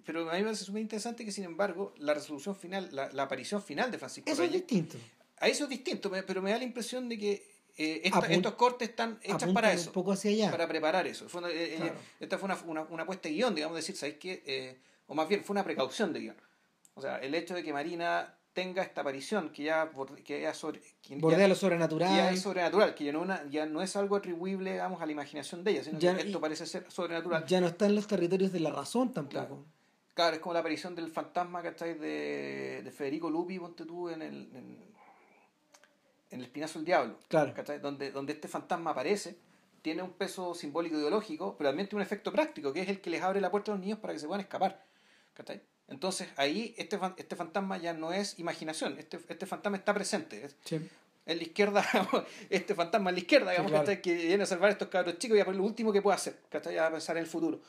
pero 0.04 0.30
a 0.30 0.34
mí 0.34 0.40
me 0.40 0.44
parece 0.44 0.66
súper 0.66 0.82
interesante 0.82 1.24
que, 1.24 1.32
sin 1.32 1.46
embargo, 1.46 1.94
la 1.98 2.14
resolución 2.14 2.54
final, 2.58 2.90
la, 2.92 3.10
la 3.14 3.24
aparición 3.24 3.64
final 3.64 3.90
de 3.90 3.98
Francisco 3.98 4.30
Eso 4.30 4.44
es 4.44 4.52
distinto. 4.52 4.98
A 5.38 5.48
eso 5.48 5.64
es 5.64 5.70
distinto, 5.70 6.12
pero 6.28 6.42
me 6.42 6.52
da 6.52 6.58
la 6.58 6.66
impresión 6.66 7.08
de 7.08 7.18
que 7.18 7.48
eh, 7.78 8.02
estos 8.04 8.56
cortes 8.56 8.90
están 8.90 9.18
hechos 9.24 9.54
para 9.54 9.72
eso. 9.72 9.92
Un 9.92 9.94
poco 9.94 10.12
hacia 10.12 10.30
allá. 10.30 10.52
Para 10.52 10.68
preparar 10.68 11.08
eso. 11.08 11.30
Fue 11.30 11.42
eh, 11.54 11.94
esta 12.20 12.38
fue 12.38 12.48
una, 12.48 12.62
una, 12.66 12.82
una, 12.82 13.06
puesta 13.06 13.30
de 13.30 13.36
guion, 13.36 13.56
digamos, 13.56 13.78
decir, 13.78 13.96
¿sabéis 13.96 14.18
qué? 14.18 14.44
Eh, 14.46 14.78
o 15.08 15.16
más 15.16 15.30
bien 15.30 15.46
fue 15.46 15.54
una 15.54 15.64
precaución 15.64 16.12
de 16.12 16.20
guion. 16.20 16.36
O 16.96 17.02
sea, 17.02 17.16
el 17.20 17.34
hecho 17.34 17.56
de 17.56 17.64
que 17.64 17.72
Marina 17.72 18.36
tenga 18.53 18.84
esta 18.84 19.02
aparición 19.02 19.49
que 19.52 19.64
ya, 19.64 19.90
que 20.26 20.41
ya 20.41 20.53
sobre, 20.53 20.82
que 21.02 21.15
Bordea 21.18 21.40
ya- 21.41 21.48
lo 21.48 21.56
sobrenatural. 21.56 22.10
que 22.10 22.15
ya 22.15 22.32
es 22.32 22.41
sobrenatural, 22.41 22.94
que 22.95 23.06
ya 23.06 23.14
no, 23.14 23.22
una, 23.22 23.48
ya 23.49 23.65
no 23.65 23.82
es 23.82 23.95
algo 23.95 24.15
atribuible, 24.18 24.72
digamos, 24.73 25.02
a 25.02 25.06
la 25.06 25.11
imaginación 25.11 25.64
de 25.64 25.72
ella, 25.72 25.84
sino 25.84 25.99
Ya- 25.99 26.15
que 26.18 26.23
esto 26.23 26.41
parece 26.41 26.65
ser 26.65 26.90
sobrenatural. 26.91 27.45
Ya 27.45 27.61
no 27.61 27.68
está 27.68 27.86
en 27.86 27.95
los 27.95 28.07
territorios 28.07 28.52
de 28.52 28.60
la 28.60 28.72
razón 28.72 29.14
tampoco. 29.14 29.32
Claro. 29.48 29.65
Claro, 30.14 30.36
es 30.36 30.41
como 30.41 30.53
la 30.53 30.60
aparición 30.60 30.94
del 30.94 31.10
fantasma, 31.10 31.64
¿cachai? 31.64 31.94
De, 31.98 32.82
de 32.84 32.91
Federico 32.91 33.30
Lupi, 33.30 33.57
ponte 33.60 33.86
tú, 33.86 34.10
en 34.10 34.22
el, 34.22 34.34
en, 34.53 34.78
en 36.32 36.40
El 36.40 36.44
Espinazo 36.44 36.80
del 36.80 36.86
Diablo. 36.86 37.18
Claro. 37.30 37.53
¿cachai? 37.53 37.80
Donde, 37.80 38.11
donde 38.11 38.34
este 38.34 38.49
fantasma 38.49 38.91
aparece, 38.91 39.38
tiene 39.82 40.03
un 40.03 40.11
peso 40.11 40.53
simbólico 40.53 40.98
ideológico, 40.98 41.56
pero 41.57 41.69
también 41.69 41.88
tiene 41.88 42.02
un 42.02 42.06
efecto 42.06 42.32
práctico, 42.32 42.73
que 42.73 42.82
es 42.82 42.90
el 42.90 42.99
que 42.99 43.10
les 43.10 43.22
abre 43.22 43.40
la 43.40 43.49
puerta 43.49 43.72
a 43.72 43.76
los 43.76 43.82
niños 43.82 43.99
para 43.99 44.11
que 44.14 44.19
se 44.19 44.28
puedan 44.28 44.41
escapar. 44.41 44.84
¿cachai? 45.34 45.61
Entonces 45.91 46.30
ahí 46.38 46.73
este, 46.77 46.97
este 47.18 47.35
fantasma 47.35 47.77
ya 47.77 47.93
no 47.93 48.11
es 48.13 48.39
imaginación, 48.39 48.97
este, 48.97 49.19
este 49.30 49.45
fantasma 49.45 49.77
está 49.77 49.93
presente. 49.93 50.45
Es, 50.45 50.55
Sí. 50.63 50.80
en 51.26 51.38
la 51.38 51.43
izquierda, 51.43 51.85
este 52.49 52.73
fantasma 52.73 53.09
en 53.11 53.15
la 53.15 53.19
izquierda, 53.22 53.51
digamos, 53.51 53.72
claro. 53.72 53.85
¿cachai? 53.85 54.01
que 54.01 54.15
viene 54.15 54.43
a 54.43 54.45
salvar 54.45 54.69
a 54.69 54.72
estos 54.73 54.88
cabros 54.88 55.18
chicos 55.19 55.38
y 55.38 55.41
a 55.41 55.45
lo 55.45 55.63
último 55.63 55.91
que 55.93 56.01
puede 56.01 56.15
hacer, 56.15 56.39
¿cachai? 56.49 56.77
a 56.77 56.89
pensar 56.89 57.18
en 57.18 57.23
el 57.23 57.30
futuro. 57.30 57.61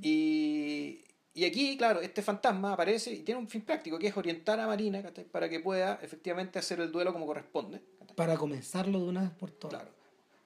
Y, 0.00 1.04
y 1.34 1.44
aquí, 1.44 1.76
claro, 1.76 2.00
este 2.00 2.22
fantasma 2.22 2.72
aparece 2.74 3.12
y 3.12 3.20
tiene 3.20 3.40
un 3.40 3.48
fin 3.48 3.62
práctico, 3.62 3.98
que 3.98 4.06
es 4.06 4.16
orientar 4.16 4.58
a 4.60 4.66
Marina 4.66 5.02
¿cachai? 5.02 5.24
para 5.24 5.48
que 5.48 5.60
pueda 5.60 5.98
efectivamente 6.02 6.58
hacer 6.58 6.80
el 6.80 6.92
duelo 6.92 7.12
como 7.12 7.26
corresponde. 7.26 7.82
¿cachai? 7.98 8.14
Para 8.16 8.36
comenzarlo 8.36 9.00
de 9.00 9.04
una 9.08 9.22
vez 9.22 9.30
por 9.30 9.50
todas. 9.50 9.80
Claro. 9.80 9.94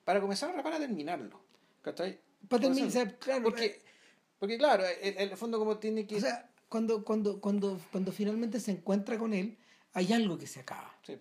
Para 0.04 0.20
comenzar, 0.20 0.62
para 0.62 0.78
terminarlo. 0.78 1.40
¿cachai? 1.82 2.18
Para 2.48 2.62
terminar, 2.62 3.18
claro, 3.18 3.42
porque, 3.42 3.80
porque, 4.38 4.56
claro, 4.56 4.84
en, 5.02 5.18
en 5.20 5.30
el 5.30 5.36
fondo 5.36 5.58
como 5.58 5.76
tiene 5.78 6.06
que... 6.06 6.16
O 6.16 6.20
sea, 6.20 6.47
cuando, 6.68 7.04
cuando, 7.04 7.40
cuando, 7.40 7.80
cuando 7.92 8.12
finalmente 8.12 8.60
se 8.60 8.72
encuentra 8.72 9.18
con 9.18 9.32
él, 9.32 9.56
hay 9.92 10.12
algo 10.12 10.38
que 10.38 10.46
se 10.46 10.60
acaba. 10.60 10.94
sí, 11.02 11.14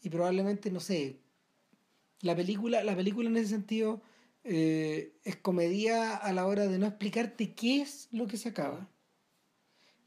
Y 0.00 0.08
probablemente, 0.10 0.70
no 0.70 0.80
sé, 0.80 1.20
la 2.20 2.34
película, 2.36 2.84
la 2.84 2.96
película 2.96 3.28
en 3.28 3.36
ese 3.36 3.48
sentido 3.48 4.00
eh, 4.44 5.12
es 5.24 5.36
comedia 5.36 6.16
a 6.16 6.32
la 6.32 6.46
hora 6.46 6.66
de 6.66 6.78
no 6.78 6.86
explicarte 6.86 7.54
qué 7.54 7.82
es 7.82 8.08
lo 8.12 8.26
que 8.26 8.36
se 8.36 8.48
acaba. 8.48 8.88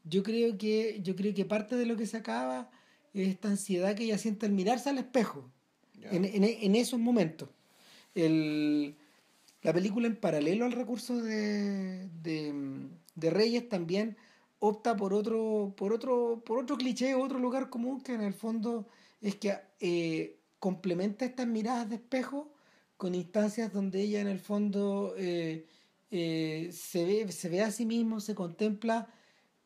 Yo 0.04 0.22
creo 0.22 0.56
que, 0.56 1.00
yo 1.02 1.14
creo 1.14 1.34
que 1.34 1.44
parte 1.44 1.76
de 1.76 1.86
lo 1.86 1.96
que 1.96 2.06
se 2.06 2.16
acaba 2.16 2.70
es 3.12 3.28
esta 3.28 3.48
ansiedad 3.48 3.94
que 3.94 4.04
ella 4.04 4.18
siente 4.18 4.46
al 4.46 4.52
mirarse 4.52 4.88
al 4.88 4.98
espejo. 4.98 5.50
en, 6.02 6.24
en, 6.24 6.44
en 6.44 6.74
esos 6.74 6.98
momentos. 6.98 7.50
El, 8.14 8.96
la 9.62 9.72
película 9.72 10.06
en 10.06 10.16
paralelo 10.16 10.64
al 10.64 10.72
recurso 10.72 11.20
de, 11.22 12.08
de, 12.22 12.88
de 13.14 13.30
Reyes 13.30 13.68
también 13.68 14.16
opta 14.60 14.96
por 14.96 15.12
otro, 15.12 15.74
por 15.76 15.92
otro, 15.92 16.42
por 16.44 16.58
otro 16.58 16.76
cliché, 16.76 17.14
otro 17.14 17.38
lugar 17.38 17.68
común 17.70 18.00
que 18.02 18.14
en 18.14 18.20
el 18.22 18.34
fondo 18.34 18.86
es 19.20 19.34
que 19.36 19.58
eh, 19.80 20.38
complementa 20.58 21.24
estas 21.24 21.46
miradas 21.46 21.88
de 21.88 21.96
espejo 21.96 22.52
con 22.96 23.14
instancias 23.14 23.72
donde 23.72 24.02
ella 24.02 24.20
en 24.20 24.28
el 24.28 24.38
fondo 24.38 25.14
eh, 25.16 25.66
eh, 26.10 26.70
se, 26.72 27.04
ve, 27.04 27.32
se 27.32 27.48
ve 27.48 27.62
a 27.62 27.70
sí 27.70 27.86
mismo, 27.86 28.20
se 28.20 28.34
contempla 28.34 29.08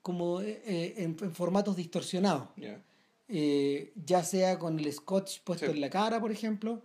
como 0.01 0.41
en, 0.41 1.17
en 1.21 1.35
formatos 1.35 1.77
distorsionados 1.77 2.49
ya. 2.57 2.81
ya 3.97 4.23
sea 4.23 4.59
con 4.59 4.79
el 4.79 4.93
scotch 4.93 5.41
puesto 5.43 5.67
Sí. 5.67 5.73
en 5.73 5.81
la 5.81 5.91
cara, 5.91 6.21
por 6.21 6.31
ejemplo, 6.31 6.83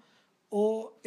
o 0.49 0.99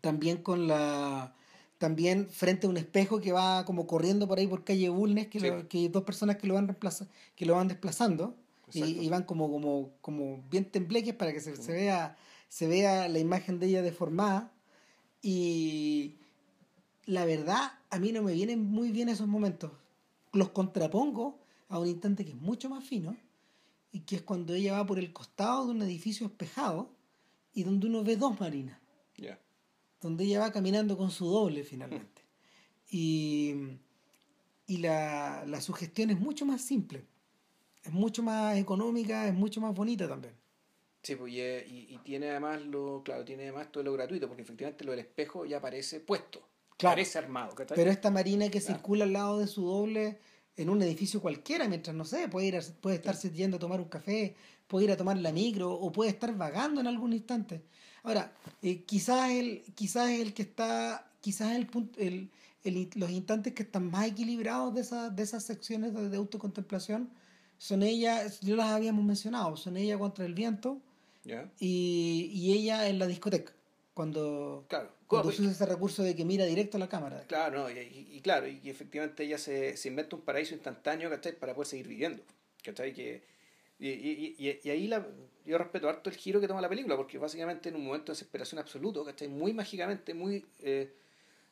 también 0.00 0.38
con 0.42 0.66
la 0.66 1.34
también 1.82 2.28
frente 2.30 2.66
a 2.66 2.70
un 2.70 2.76
espejo 2.76 3.20
que 3.20 3.32
va 3.32 3.64
como 3.64 3.86
corriendo 3.88 4.28
por 4.28 4.38
ahí 4.38 4.46
por 4.46 4.62
calle 4.64 4.88
Bulnes, 4.88 5.26
que, 5.26 5.40
Sí. 5.40 5.46
lo- 5.48 5.68
que 5.68 5.78
hay 5.78 5.88
dos 5.88 6.04
personas 6.04 6.36
que 6.36 6.46
lo 6.46 6.54
van 6.54 6.68
reemplaza- 6.68 7.08
que 7.36 7.44
lo 7.44 7.54
van 7.56 7.66
desplazando 7.68 8.36
y, 8.72 9.08
van 9.08 9.24
como, 9.24 9.50
como, 9.50 9.90
como 10.00 10.42
bien 10.48 10.64
tembleques 10.64 11.14
para 11.14 11.32
que 11.32 11.40
se, 11.40 11.56
se 11.56 11.72
vea 11.72 12.16
se 12.48 12.66
vea 12.68 13.08
la 13.08 13.18
imagen 13.18 13.58
de 13.58 13.66
ella 13.66 13.82
deformada 13.82 14.52
y 15.22 16.14
la 17.06 17.24
verdad 17.24 17.72
a 17.90 17.98
mí 17.98 18.12
no 18.12 18.22
me 18.22 18.32
vienen 18.32 18.64
muy 18.64 18.90
bien 18.92 19.08
esos 19.08 19.26
momentos 19.26 19.72
los 20.32 20.50
contrapongo 20.50 21.38
a 21.68 21.78
un 21.78 21.88
instante 21.88 22.24
que 22.24 22.30
es 22.30 22.36
mucho 22.40 22.70
más 22.70 22.84
fino 22.84 23.16
y 23.90 24.00
que 24.00 24.16
es 24.16 24.22
cuando 24.22 24.54
ella 24.54 24.72
va 24.74 24.86
por 24.86 24.98
el 24.98 25.12
costado 25.12 25.66
de 25.66 25.72
un 25.72 25.82
edificio 25.82 26.26
espejado 26.26 26.90
y 27.54 27.64
donde 27.64 27.86
uno 27.88 28.02
ve 28.04 28.16
dos 28.16 28.38
marinas. 28.40 28.78
Donde 30.02 30.24
ella 30.24 30.40
va 30.40 30.52
caminando 30.52 30.98
con 30.98 31.10
su 31.10 31.26
doble 31.26 31.62
finalmente. 31.64 32.22
Y, 32.90 33.54
y 34.66 34.76
la, 34.78 35.44
la 35.46 35.60
sugestión 35.60 36.10
es 36.10 36.20
mucho 36.20 36.44
más 36.44 36.60
simple, 36.60 37.06
es 37.82 37.92
mucho 37.92 38.22
más 38.22 38.58
económica, 38.58 39.26
es 39.26 39.34
mucho 39.34 39.60
más 39.60 39.74
bonita 39.74 40.06
también. 40.06 40.34
Sí, 41.02 41.16
pues, 41.16 41.32
y, 41.32 41.40
eh, 41.40 41.66
y, 41.66 41.98
tiene 42.04 42.30
además 42.30 42.62
lo, 42.62 43.02
claro, 43.04 43.24
tiene 43.24 43.44
además 43.44 43.72
todo 43.72 43.82
lo 43.82 43.92
gratuito, 43.92 44.28
porque 44.28 44.42
efectivamente 44.42 44.84
lo 44.84 44.92
del 44.92 45.00
espejo 45.00 45.44
ya 45.46 45.56
aparece 45.58 46.00
puesto, 46.00 46.40
Claro. 46.76 46.94
parece 46.96 47.18
armado, 47.18 47.54
¿cachai? 47.54 47.76
Pero 47.76 47.90
esta 47.90 48.10
marina 48.10 48.48
que 48.50 48.60
Claro. 48.60 48.74
circula 48.76 49.04
al 49.04 49.12
lado 49.12 49.38
de 49.38 49.46
su 49.48 49.64
doble 49.66 50.20
en 50.56 50.68
un 50.68 50.80
edificio 50.82 51.20
cualquiera, 51.20 51.66
mientras 51.66 51.96
no 51.96 52.04
sé, 52.04 52.28
puede 52.28 52.46
ir 52.48 52.56
a- 52.56 52.62
puede 52.80 52.96
estarse 52.96 53.30
yendo 53.30 53.56
a 53.56 53.60
tomar 53.60 53.80
un 53.80 53.88
café, 53.88 54.36
puede 54.68 54.84
ir 54.84 54.92
a 54.92 54.96
tomar 54.96 55.16
la 55.18 55.32
micro 55.32 55.72
o 55.72 55.90
puede 55.90 56.10
estar 56.10 56.36
vagando 56.36 56.80
en 56.80 56.86
algún 56.86 57.12
instante. 57.14 57.64
Ahora, 58.02 58.32
eh, 58.62 58.82
quizás 58.84 59.30
el 59.30 59.62
quizás 59.74 60.10
el 60.10 60.34
que 60.34 60.42
está 60.42 61.08
quizás 61.20 61.52
el 61.54 61.66
punto 61.66 62.00
el, 62.00 62.30
el- 62.64 62.90
los 62.96 63.10
instantes 63.10 63.52
que 63.54 63.62
están 63.62 63.90
más 63.90 64.06
equilibrados 64.08 64.74
de 64.74 64.80
esas 64.80 65.14
de 65.14 65.22
esas 65.22 65.44
secciones 65.44 65.94
de, 65.94 66.08
de 66.08 66.16
autocontemplación 66.16 67.10
son 67.58 67.82
ellas, 67.84 68.40
yo 68.40 68.56
las 68.56 68.70
habíamos 68.70 69.04
mencionado, 69.04 69.56
son 69.56 69.76
ella 69.76 69.96
contra 69.98 70.24
el 70.26 70.34
viento 70.34 70.80
Ya, 71.24 71.48
y, 71.60 72.28
y 72.34 72.52
ella 72.54 72.88
en 72.88 72.98
la 72.98 73.06
discoteca 73.06 73.52
cuando 73.94 74.64
claro. 74.68 74.90
cuando 75.06 75.28
usa 75.28 75.48
ese 75.50 75.66
recurso 75.66 76.02
de 76.02 76.16
que 76.16 76.24
mira 76.24 76.44
directo 76.44 76.76
a 76.78 76.80
la 76.80 76.88
cámara. 76.88 77.22
Claro, 77.28 77.62
no, 77.64 77.70
y, 77.70 77.78
y- 78.14 78.20
claro, 78.20 78.48
y, 78.48 78.58
efectivamente 78.68 79.22
ella 79.22 79.38
se, 79.38 79.76
se 79.76 79.88
inventa 79.88 80.16
un 80.16 80.22
paraíso 80.22 80.54
instantáneo, 80.54 81.08
¿cachai? 81.10 81.38
Para 81.38 81.54
poder 81.54 81.68
seguir 81.68 81.86
viviendo, 81.86 82.22
¿cachai? 82.64 82.92
Que, 82.94 83.22
y, 83.88 83.88
y, 83.90 84.36
y, 84.48 84.60
y 84.62 84.70
ahí 84.70 84.86
la, 84.86 85.06
yo 85.44 85.58
respeto 85.58 85.88
harto 85.88 86.08
el 86.10 86.16
giro 86.16 86.40
que 86.40 86.48
toma 86.48 86.60
la 86.60 86.68
película, 86.68 86.96
porque 86.96 87.18
básicamente 87.18 87.68
en 87.68 87.76
un 87.76 87.84
momento 87.86 88.12
de 88.12 88.16
desesperación 88.16 88.58
absoluto, 88.60 89.04
¿cachai? 89.04 89.28
Muy 89.28 89.52
mágicamente, 89.52 90.14
muy... 90.14 90.44
eh, 90.60 90.92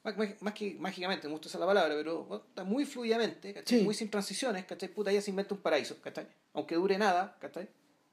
más, 0.05 0.17
más- 0.41 0.55
que 0.55 0.77
mágicamente, 0.79 1.27
me 1.27 1.33
gusta 1.33 1.49
usar 1.49 1.61
la 1.61 1.67
palabra, 1.67 1.95
pero 1.97 2.25
bueno, 2.25 2.45
está 2.49 2.65
muy 2.65 2.85
fluidamente, 2.85 3.53
¿cachai? 3.53 3.79
Sí. 3.81 3.85
Muy 3.85 3.95
sin 3.95 4.09
transiciones, 4.11 4.65
¿cachai? 4.65 4.89
Puta, 4.89 5.11
ella 5.11 5.21
se 5.21 5.31
inventa 5.31 5.55
un 5.55 5.61
paraíso, 5.61 6.01
¿cachai? 6.01 6.27
Aunque 6.55 6.77
dure 6.77 6.97
nada, 6.99 7.37
¿cachai? 7.41 7.69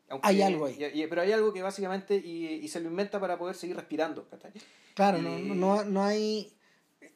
Aunque- 0.10 0.27
Hay 0.27 0.41
algo 0.41 0.65
ahí. 0.65 0.77
y- 0.94 1.03
y- 1.03 1.07
pero 1.07 1.22
hay 1.22 1.31
algo 1.31 1.53
que 1.53 1.61
básicamente, 1.61 2.15
y, 2.18 2.45
y 2.56 2.68
se 2.69 2.80
lo 2.81 2.89
inventa 2.89 3.19
para 3.19 3.38
poder 3.38 3.56
seguir 3.56 3.76
respirando, 3.76 4.27
¿cachai? 4.30 4.52
Claro, 4.95 5.19
no, 5.22 5.38
no, 5.38 5.84
no 5.85 6.03
hay 6.03 6.52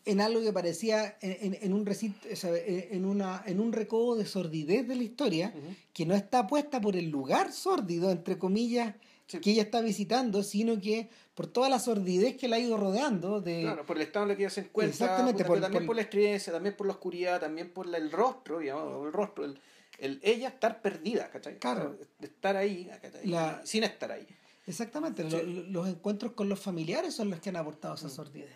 en 0.05 0.21
algo 0.21 0.41
que 0.41 0.51
parecía 0.53 1.17
en, 1.21 1.53
en- 1.53 1.57
en 1.61 1.73
un 1.73 1.85
recinto, 1.85 2.27
en, 2.29 3.05
una, 3.05 3.43
en 3.45 3.59
un 3.59 3.71
recodo 3.73 4.15
de 4.15 4.25
sordidez 4.25 4.87
de 4.87 4.95
la 4.95 5.03
historia 5.03 5.53
que 5.93 6.05
no 6.05 6.15
está 6.15 6.47
puesta 6.47 6.81
por 6.81 6.95
el 6.95 7.09
lugar 7.09 7.51
sórdido, 7.51 8.11
entre 8.11 8.37
comillas, 8.37 8.95
Sí. 9.27 9.39
que 9.39 9.51
ella 9.51 9.61
está 9.61 9.79
visitando, 9.79 10.43
sino 10.43 10.81
que 10.81 11.07
por 11.35 11.47
toda 11.47 11.69
la 11.69 11.79
sordidez 11.79 12.35
que 12.35 12.49
la 12.49 12.57
ha 12.57 12.59
ido 12.59 12.75
rodeando 12.75 13.39
de... 13.39 13.61
Claro, 13.61 13.85
por 13.85 13.95
el 13.95 14.03
estado 14.03 14.25
en 14.25 14.31
el 14.31 14.35
que 14.37 14.43
ella 14.43 14.49
se 14.49 14.59
encuentra, 14.61 14.91
Exactamente, 15.05 15.37
puta, 15.45 15.47
por- 15.47 15.61
también 15.61 15.83
por- 15.83 15.87
por, 15.87 15.95
la 15.95 16.01
estridencia, 16.01 16.51
también 16.51 16.75
por 16.75 16.85
la 16.87 16.93
oscuridad, 16.93 17.39
también 17.39 17.71
por 17.71 17.85
la- 17.87 17.97
el 17.97 18.11
rostro, 18.11 18.59
digamos, 18.59 19.05
el 19.07 19.13
rostro, 19.13 19.45
el, 19.45 19.57
el 19.99 20.19
ella 20.21 20.49
estar 20.49 20.81
perdida, 20.81 21.29
¿cachai? 21.29 21.57
Claro. 21.59 21.95
Estar 22.19 22.57
ahí, 22.57 22.91
¿cachai? 23.01 23.25
La- 23.25 23.61
sin 23.63 23.85
estar 23.85 24.11
ahí. 24.11 24.27
Exactamente, 24.67 25.23
Sí. 25.23 25.29
lo- 25.31 25.43
lo- 25.43 25.63
los 25.63 25.87
encuentros 25.87 26.33
con 26.33 26.49
los 26.49 26.59
familiares 26.59 27.13
son 27.13 27.29
los 27.29 27.39
que 27.39 27.47
han 27.49 27.55
aportado 27.55 27.93
Mm. 27.93 27.97
esa 27.97 28.09
sordidez. 28.09 28.51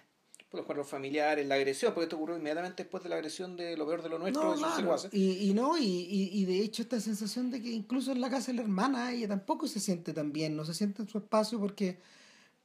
Por 0.55 0.59
los 0.59 0.65
cuadros 0.65 0.87
familiares, 0.87 1.45
la 1.45 1.55
agresión, 1.55 1.93
porque 1.93 2.05
esto 2.05 2.15
ocurrió 2.15 2.37
inmediatamente 2.37 2.83
después 2.83 3.03
de 3.03 3.09
la 3.09 3.15
agresión 3.15 3.57
de 3.57 3.75
lo 3.75 3.85
peor 3.85 4.01
de 4.01 4.09
lo 4.09 4.19
nuestro, 4.19 4.43
No, 4.43 4.51
de 4.51 4.57
sus 4.57 4.83
claro. 4.83 5.09
Y, 5.11 5.49
y 5.49 5.53
no, 5.53 5.77
y, 5.77 5.83
y, 5.83 6.29
y 6.31 6.45
de 6.45 6.59
hecho 6.61 6.81
esta 6.81 6.99
sensación 6.99 7.51
de 7.51 7.61
que 7.61 7.69
incluso 7.69 8.11
en 8.11 8.21
la 8.21 8.29
casa 8.29 8.51
de 8.51 8.57
la 8.57 8.61
hermana 8.61 9.11
ella 9.11 9.27
tampoco 9.27 9.67
se 9.67 9.79
siente 9.79 10.13
tan 10.13 10.31
bien, 10.31 10.55
no 10.55 10.63
se 10.65 10.73
siente 10.73 11.01
en 11.01 11.09
su 11.09 11.17
espacio 11.17 11.59
porque 11.59 11.97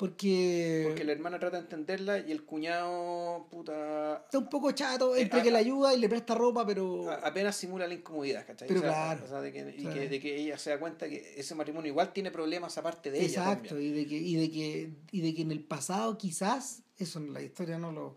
porque, 0.01 0.85
Porque 0.87 1.05
la 1.05 1.13
hermana 1.13 1.39
trata 1.39 1.59
de 1.59 1.63
entenderla 1.65 2.19
y 2.21 2.33
el 2.33 2.45
cuñado, 2.45 3.47
puta, 3.51 4.23
está 4.25 4.39
un 4.39 4.49
poco 4.49 4.73
chato 4.73 5.15
entre 5.15 5.41
Eh, 5.41 5.43
que 5.43 5.49
a- 5.51 5.53
la 5.53 5.59
ayuda 5.59 5.95
y 5.95 5.99
le 5.99 6.09
presta 6.09 6.35
ropa, 6.35 6.67
pero 6.67 7.11
apenas 7.11 7.55
simula 7.55 7.87
la 7.87 7.93
incomodidad, 7.93 8.47
¿cachai? 8.47 8.67
Pero 8.67 8.81
O 8.81 8.83
sea, 8.83 8.93
claro. 8.93 9.25
o 9.27 9.29
sea, 9.29 9.41
de 9.43 9.53
que, 9.53 9.75
y 9.77 9.85
que, 9.87 10.09
de 10.09 10.19
que 10.21 10.37
ella 10.41 10.57
se 10.59 10.71
da 10.71 10.81
cuenta 10.81 11.07
que 11.07 11.35
ese 11.37 11.55
matrimonio 11.55 11.91
igual 11.91 12.15
tiene 12.15 12.31
problemas 12.31 12.79
aparte 12.79 13.11
de 13.11 13.19
ella. 13.21 13.43
exacto, 13.53 13.79
y 13.79 13.91
de 13.91 14.07
que 14.07 14.17
y 14.17 14.37
de 14.37 14.51
que 14.51 14.91
y 15.13 15.21
de 15.21 15.35
que 15.35 15.43
en 15.43 15.53
el 15.53 15.63
pasado 15.63 16.17
quizás 16.17 16.83
eso 16.97 17.21
la 17.21 17.43
historia 17.43 17.79
no 17.79 17.93
lo 17.93 18.17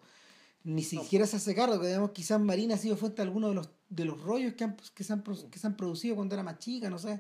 ni 0.64 0.84
siquiera 0.84 1.28
se 1.28 1.36
hace 1.36 1.54
cargo, 1.54 1.82
que 1.82 1.88
digamos 1.88 2.12
quizás 2.12 2.40
Marina 2.40 2.76
ha 2.76 2.78
sido 2.78 2.96
fuente 2.96 3.18
de 3.18 3.24
alguno 3.28 3.50
de 3.50 3.56
los 3.56 3.70
de 3.90 4.06
los 4.06 4.22
rollos 4.22 4.54
que 4.54 4.64
han, 4.64 4.78
que 4.96 5.04
se 5.04 5.12
han, 5.12 5.22
que 5.52 5.60
se 5.60 5.68
han 5.68 5.76
producido 5.76 6.16
cuando 6.16 6.34
era 6.34 6.44
más 6.44 6.58
chica, 6.60 6.90
no 6.90 6.98
sé. 6.98 7.20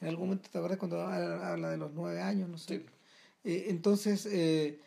En 0.00 0.08
algún 0.08 0.26
momento 0.28 0.48
te 0.50 0.58
acuerdas 0.58 0.78
cuando 0.78 1.00
habla 1.00 1.50
habla 1.50 1.70
de 1.70 1.76
los 1.76 1.92
nueve 1.92 2.20
años, 2.22 2.48
no 2.48 2.56
sé. 2.58 2.78
Sí. 2.78 2.86
Eh, 3.46 3.66
entonces, 3.68 4.26
eh, 4.26 4.80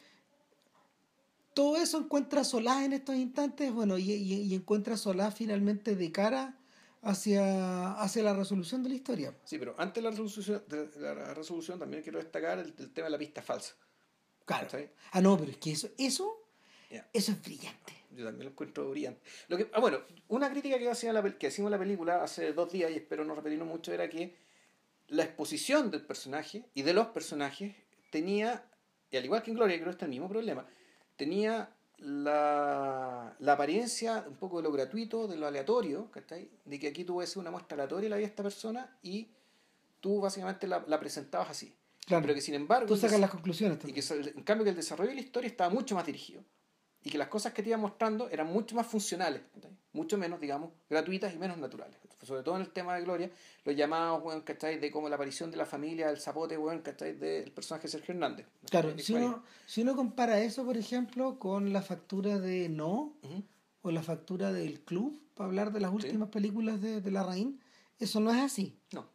todo 1.53 1.77
eso 1.77 1.98
encuentra 1.98 2.44
solaz 2.44 2.84
en 2.84 2.91
estos 2.91 3.15
instantes, 3.15 3.72
bueno, 3.72 3.98
y, 3.98 4.11
y, 4.11 4.53
encuentra 4.53 4.98
solaz 4.98 5.34
finalmente 5.34 5.95
de 5.95 6.11
cara 6.11 6.60
hacia, 7.02 7.94
hacia 7.94 8.22
la 8.22 8.34
resolución 8.34 8.84
de 8.84 8.90
la 8.90 8.95
historia. 8.95 9.34
Sí, 9.45 9.57
pero 9.57 9.76
antes 9.77 9.95
de 9.95 10.02
la 10.02 10.10
resolución, 10.10 10.61
de 10.68 10.90
la 10.99 11.34
resolución 11.34 11.80
también 11.80 12.03
quiero 12.03 12.19
destacar 12.19 12.60
el, 12.60 12.73
tema 12.73 13.06
de 13.06 13.11
la 13.11 13.18
pista 13.18 13.41
falsa. 13.41 13.76
Claro. 14.44 14.68
Ah, 15.11 15.22
no, 15.22 15.38
pero 15.38 15.52
es 15.52 15.57
que 15.57 15.72
eso, 15.72 15.88
eso, 15.98 16.49
eso 17.14 17.31
es 17.31 17.41
brillante. 17.41 17.94
Yo 18.11 18.26
también 18.26 18.45
lo 18.45 18.52
encuentro 18.52 18.90
brillante. 18.90 19.22
Lo 19.48 19.56
que, 19.56 19.69
ah, 19.72 19.80
bueno, 19.80 19.99
una 20.27 20.49
crítica 20.49 20.77
que, 20.77 20.90
hacía 20.90 21.14
la, 21.14 21.23
que 21.38 21.48
hicimos 21.48 21.72
la 21.72 21.80
película 21.80 22.23
hace 22.23 22.52
dos 22.52 22.73
días, 22.73 22.91
y 22.91 22.95
espero 22.95 23.23
no 23.23 23.36
repetirlo 23.36 23.64
mucho, 23.64 23.94
era 23.94 24.10
que 24.10 24.36
la 25.07 25.23
exposición 25.23 25.91
del 25.91 26.06
personaje 26.06 26.65
y 26.73 26.81
de 26.81 26.91
los 26.91 27.07
personajes 27.07 27.73
tenía, 28.10 28.65
y 29.11 29.18
al 29.18 29.26
igual 29.26 29.44
que 29.44 29.52
en 29.52 29.57
Gloria, 29.57 29.76
creo 29.76 29.88
que 29.88 29.91
está 29.91 30.06
el 30.06 30.11
mismo 30.11 30.30
problema, 30.30 30.65
tenía 31.15 31.69
la, 31.98 33.36
la, 33.40 33.53
apariencia 33.53 34.23
un 34.27 34.36
poco 34.36 34.57
de 34.57 34.64
lo 34.64 34.72
gratuito, 34.72 35.27
de 35.27 35.38
lo 35.38 35.48
aleatorio, 35.48 36.10
de 36.65 36.80
que 36.80 36.88
aquí 36.88 37.03
tú 37.03 37.18
ves 37.18 37.36
una 37.36 37.52
muestra 37.52 37.76
aleatoria 37.76 38.06
de 38.06 38.10
la 38.10 38.15
vida 38.18 38.27
de 38.27 38.31
esta 38.31 38.44
persona 38.44 38.98
y 39.03 39.27
tú 39.99 40.22
básicamente 40.22 40.68
la, 40.68 40.84
la 40.88 40.99
presentabas 40.99 41.49
así. 41.49 41.76
Claro. 42.06 42.23
Pero 42.23 42.34
que 42.34 42.41
sin 42.41 42.56
embargo... 42.56 42.88
Tú 42.88 42.98
sacas 42.98 43.19
las 43.19 43.30
conclusiones. 43.30 43.80
Y 43.86 43.94
que 43.94 44.02
en 44.36 44.44
cambio 44.44 44.64
que 44.64 44.72
el 44.72 44.76
desarrollo 44.76 45.10
de 45.10 45.15
la 45.15 45.22
historia 45.22 45.48
estaba 45.48 45.69
mucho 45.69 45.94
más 45.95 46.06
dirigido 46.06 46.44
y 47.03 47.10
que 47.10 47.18
las 47.18 47.27
cosas 47.27 47.53
que 47.53 47.64
te 47.64 47.69
iba 47.69 47.77
mostrando 47.77 48.30
eran 48.30 48.48
mucho 48.48 48.76
más 48.76 48.88
funcionales, 48.88 49.41
mucho 49.94 50.18
menos, 50.18 50.40
digamos, 50.40 50.72
gratuitas 50.90 51.34
y 51.34 51.38
menos 51.38 51.57
naturales. 51.57 51.98
Sobre 52.21 52.43
todo 52.43 52.55
en 52.55 52.61
el 52.61 52.69
tema 52.69 52.95
de 52.95 53.03
Gloria, 53.03 53.31
los 53.63 53.75
llamados, 53.75 54.21
bueno, 54.21 54.43
¿cachai? 54.43 54.77
De 54.79 54.91
como 54.91 55.07
la 55.07 55.15
aparición 55.15 55.51
de 55.51 55.57
la 55.57 55.65
familia, 55.65 56.09
el 56.09 56.19
zapote, 56.19 56.57
bueno, 56.57 56.81
¿cachai? 56.83 57.13
Del 57.13 57.51
personaje 57.51 57.87
Sergio 57.87 58.13
Hernández. 58.13 58.45
Claro, 58.69 58.97
si 58.97 59.13
uno, 59.13 59.43
si 59.65 59.81
uno 59.81 59.95
compara 59.95 60.41
eso, 60.41 60.65
por 60.65 60.75
ejemplo, 60.75 61.39
con 61.39 61.71
la 61.71 61.81
factura 61.81 62.39
de 62.39 62.67
No, 62.67 63.13
o 63.81 63.91
la 63.91 64.03
factura 64.03 64.51
del 64.51 64.81
Club, 64.81 65.21
para 65.33 65.47
hablar 65.47 65.71
de 65.71 65.79
las 65.79 65.93
últimas 65.93 66.29
películas 66.29 66.81
de, 66.81 66.99
de 66.99 67.11
La 67.11 67.23
Raín, 67.23 67.61
eso 67.99 68.19
no 68.19 68.31
es 68.31 68.41
así. 68.41 68.77
No. 68.91 69.07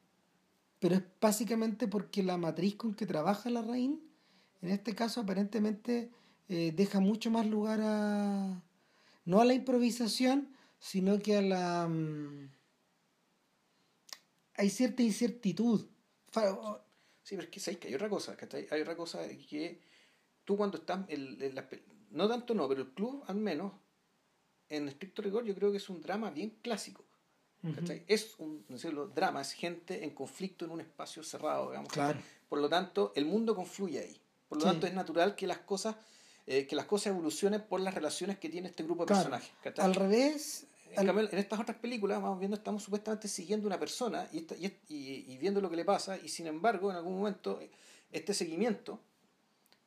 Pero 0.79 0.97
es 0.97 1.03
básicamente 1.21 1.89
porque 1.89 2.23
la 2.23 2.37
matriz 2.37 2.77
con 2.77 2.95
que 2.95 3.07
trabaja 3.07 3.51
La 3.51 3.63
Raín, 3.63 4.03
en 4.63 4.71
este 4.71 4.95
caso 4.95 5.21
aparentemente 5.21 6.11
eh, 6.49 6.73
deja 6.75 7.01
mucho 7.01 7.31
más 7.31 7.47
lugar 7.47 7.81
a, 7.83 8.63
no 9.25 9.41
a 9.41 9.45
la 9.45 9.55
improvisación, 9.55 10.49
sino 10.79 11.19
que 11.19 11.37
a 11.37 11.43
la... 11.43 11.89
Mm, 11.89 12.51
hay 14.57 14.71
cierta 14.71 15.03
incertidumbre. 15.03 15.89
Sí, 17.23 17.37
pero 17.37 17.43
es 17.43 17.49
que, 17.49 17.61
¿sabes 17.61 17.79
que 17.79 17.89
hay 17.89 17.95
otra 17.95 18.09
cosa, 18.09 18.37
Hay 18.71 18.81
otra 18.81 18.97
cosa 18.97 19.27
que 19.29 19.81
tú 20.45 20.57
cuando 20.57 20.79
estás, 20.79 21.01
el, 21.09 21.55
no 22.11 22.29
tanto 22.29 22.55
no, 22.55 22.69
pero 22.69 22.83
el 22.83 22.89
club 22.89 23.25
al 23.27 23.37
menos, 23.37 23.73
en 24.69 24.89
estricto 24.89 25.23
rigor 25.23 25.45
yo 25.45 25.55
creo 25.55 25.71
que 25.71 25.79
es 25.79 25.89
un 25.89 26.01
drama 26.01 26.31
bien 26.31 26.59
clásico. 26.63 27.05
Es 28.09 28.35
un 28.39 28.67
no 28.69 29.07
drama, 29.07 29.41
es 29.41 29.53
gente 29.53 30.05
en 30.05 30.11
conflicto 30.11 30.67
en 30.67 30.71
un 30.71 30.83
espacio 30.83 31.23
cerrado, 31.23 31.71
digamos. 31.71 31.91
Por 32.49 32.59
lo 32.59 32.69
tanto, 32.69 33.13
el 33.17 33.25
mundo 33.25 33.57
confluye 33.57 34.01
ahí. 34.01 34.21
Por 34.49 34.59
lo 34.59 34.65
tanto, 34.65 34.87
es 34.87 34.93
natural 34.93 35.35
que 35.35 35.47
las 35.47 35.59
cosas 35.59 35.97
eh, 36.47 36.67
que 36.67 36.77
las 36.77 36.85
cosas 36.85 37.07
evolucionen 37.07 37.63
por 37.63 37.81
las 37.81 37.95
relaciones 37.95 38.39
que 38.39 38.51
tiene 38.51 38.69
este 38.69 38.83
grupo 38.83 39.05
de 39.05 39.15
personajes. 39.15 39.51
Al 39.79 39.95
revés. 39.95 40.67
En, 40.97 41.09
en 41.09 41.39
estas 41.39 41.61
otras 41.61 41.79
películas, 41.79 42.21
vamos 42.21 42.39
viendo, 42.39 42.57
estamos 42.57 42.83
supuestamente 42.83 43.29
siguiendo 43.29 43.67
una 43.67 43.79
persona 43.79 44.29
y, 44.33 44.39
y, 44.39 45.25
y, 45.29 45.39
viendo 45.39 45.61
lo 45.61 45.71
que 45.71 45.77
le 45.77 45.85
pasa, 45.85 46.19
y 46.19 46.29
sin 46.29 46.47
embargo, 46.47 46.91
en 46.91 46.97
algún 46.97 47.17
momento, 47.17 47.61
este 48.13 48.35
seguimiento 48.35 49.01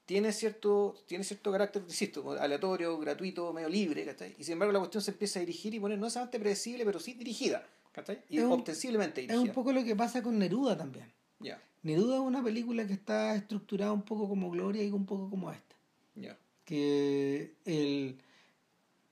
tiene 0.08 0.32
cierto, 0.32 0.96
tiene 1.06 1.24
cierto 1.26 1.52
carácter, 1.52 1.84
insisto, 1.86 2.32
aleatorio, 2.32 2.98
gratuito, 2.98 3.52
medio 3.52 3.68
libre, 3.68 4.06
¿cachai? 4.06 4.36
Y 4.40 4.44
sin 4.46 4.54
embargo 4.54 4.72
la 4.72 4.80
cuestión 4.80 5.04
se 5.04 5.12
empieza 5.12 5.40
a 5.40 5.42
dirigir 5.42 5.74
y 5.74 5.82
poner 5.82 6.00
no 6.00 6.10
solamente 6.10 6.40
predecible, 6.40 6.86
pero 6.86 6.98
sí 6.98 7.14
dirigida, 7.14 7.68
¿cachai? 7.92 8.22
Y 8.30 8.40
ostensiblemente 8.40 9.20
dirigida. 9.20 9.44
Es 9.44 9.50
un 9.50 9.54
poco 9.54 9.74
lo 9.74 9.84
que 9.84 9.98
pasa 9.98 10.24
con 10.24 10.40
Neruda 10.40 10.78
también. 10.78 11.12
Neruda 11.84 12.16
es 12.16 12.22
una 12.22 12.44
película 12.44 12.88
que 12.88 12.94
está 12.94 13.36
estructurada 13.36 13.92
un 13.92 14.02
poco 14.02 14.28
como 14.28 14.50
Gloria 14.50 14.84
y 14.84 14.92
un 14.92 15.06
poco 15.06 15.30
como 15.30 15.52
esta. 15.52 15.76
Que 16.66 17.54
el, 17.64 18.18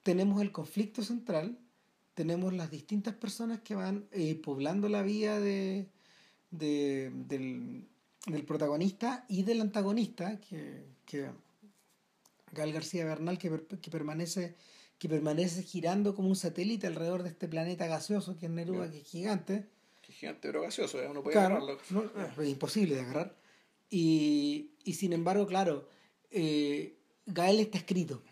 tenemos 0.04 0.42
el 0.42 0.52
conflicto 0.52 1.02
central, 1.04 1.58
tenemos 2.16 2.54
las 2.54 2.72
distintas 2.72 3.14
personas 3.14 3.60
que 3.60 3.76
van 3.76 4.08
eh, 4.12 4.36
poblando 4.36 4.90
la 4.90 5.04
vía 5.04 5.40
de, 5.40 5.88
del, 6.50 7.88
protagonista 8.48 9.26
y 9.28 9.44
del 9.44 9.62
antagonista, 9.62 10.40
que, 10.40 10.86
que 11.06 11.30
Gal 12.54 12.72
García 12.72 13.06
Bernal, 13.06 13.38
que, 13.38 13.68
que, 13.82 13.92
permanece, 13.92 14.56
que 14.98 15.10
permanece 15.10 15.62
girando 15.62 16.16
como 16.16 16.30
un 16.30 16.38
satélite 16.38 16.88
alrededor 16.88 17.22
de 17.22 17.30
este 17.30 17.48
planeta 17.50 17.86
gaseoso 17.86 18.38
que 18.38 18.46
es 18.46 18.52
Neruda, 18.52 18.90
que 18.90 19.00
es 19.00 19.08
gigante. 19.08 19.68
Que 20.02 20.14
es 20.14 20.18
gigante 20.18 20.48
pero 20.48 20.62
gaseoso, 20.62 21.00
uno 21.10 21.22
puede 21.22 21.38
agarrarlo. 21.38 21.78
es 21.78 22.50
imposible 22.50 22.96
de 22.96 23.02
agarrar. 23.02 23.36
Y, 23.90 24.72
y 24.86 24.94
sin 24.94 25.12
embargo, 25.12 25.46
claro, 25.46 25.90
eh, 26.32 26.98
Gael 27.26 27.60
está 27.60 27.78
escrito. 27.78 28.24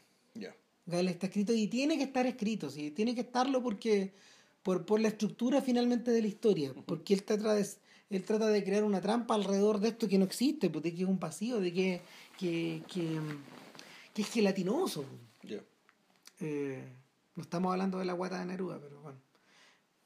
Gael 0.85 1.07
está 1.07 1.27
escrito 1.27 1.53
y 1.53 1.67
tiene 1.67 1.97
que 1.97 2.03
estar 2.03 2.25
escrito, 2.25 2.69
sí, 2.69 2.91
tiene 2.91 3.15
que 3.15 3.21
estarlo 3.21 3.63
porque 3.63 4.13
por, 4.63 4.85
por 4.85 4.99
la 4.99 5.09
estructura 5.09 5.61
finalmente 5.61 6.11
de 6.11 6.21
la 6.21 6.27
historia, 6.27 6.73
porque 6.85 7.13
él 7.13 7.23
trata 7.23 7.53
de, 7.53 7.67
él 8.09 8.23
trata 8.23 8.47
de 8.47 8.63
crear 8.63 8.83
una 8.83 9.01
trampa 9.01 9.35
alrededor 9.35 9.79
de 9.79 9.89
esto 9.89 10.07
que 10.07 10.17
no 10.17 10.25
existe, 10.25 10.69
pues, 10.69 10.83
de 10.83 10.93
que 10.93 11.03
es 11.03 11.09
un 11.09 11.19
vacío, 11.19 11.59
de 11.59 11.73
que, 11.73 12.01
que, 12.37 12.83
que, 12.87 14.21
es 14.21 14.29
gelatinoso. 14.29 15.05
Eh, 16.39 16.83
no 17.35 17.43
estamos 17.43 17.71
hablando 17.71 17.97
de 17.97 18.05
la 18.05 18.13
guata 18.13 18.39
de 18.39 18.45
Neruda, 18.45 18.79
pero 18.79 19.01
bueno, 19.01 19.19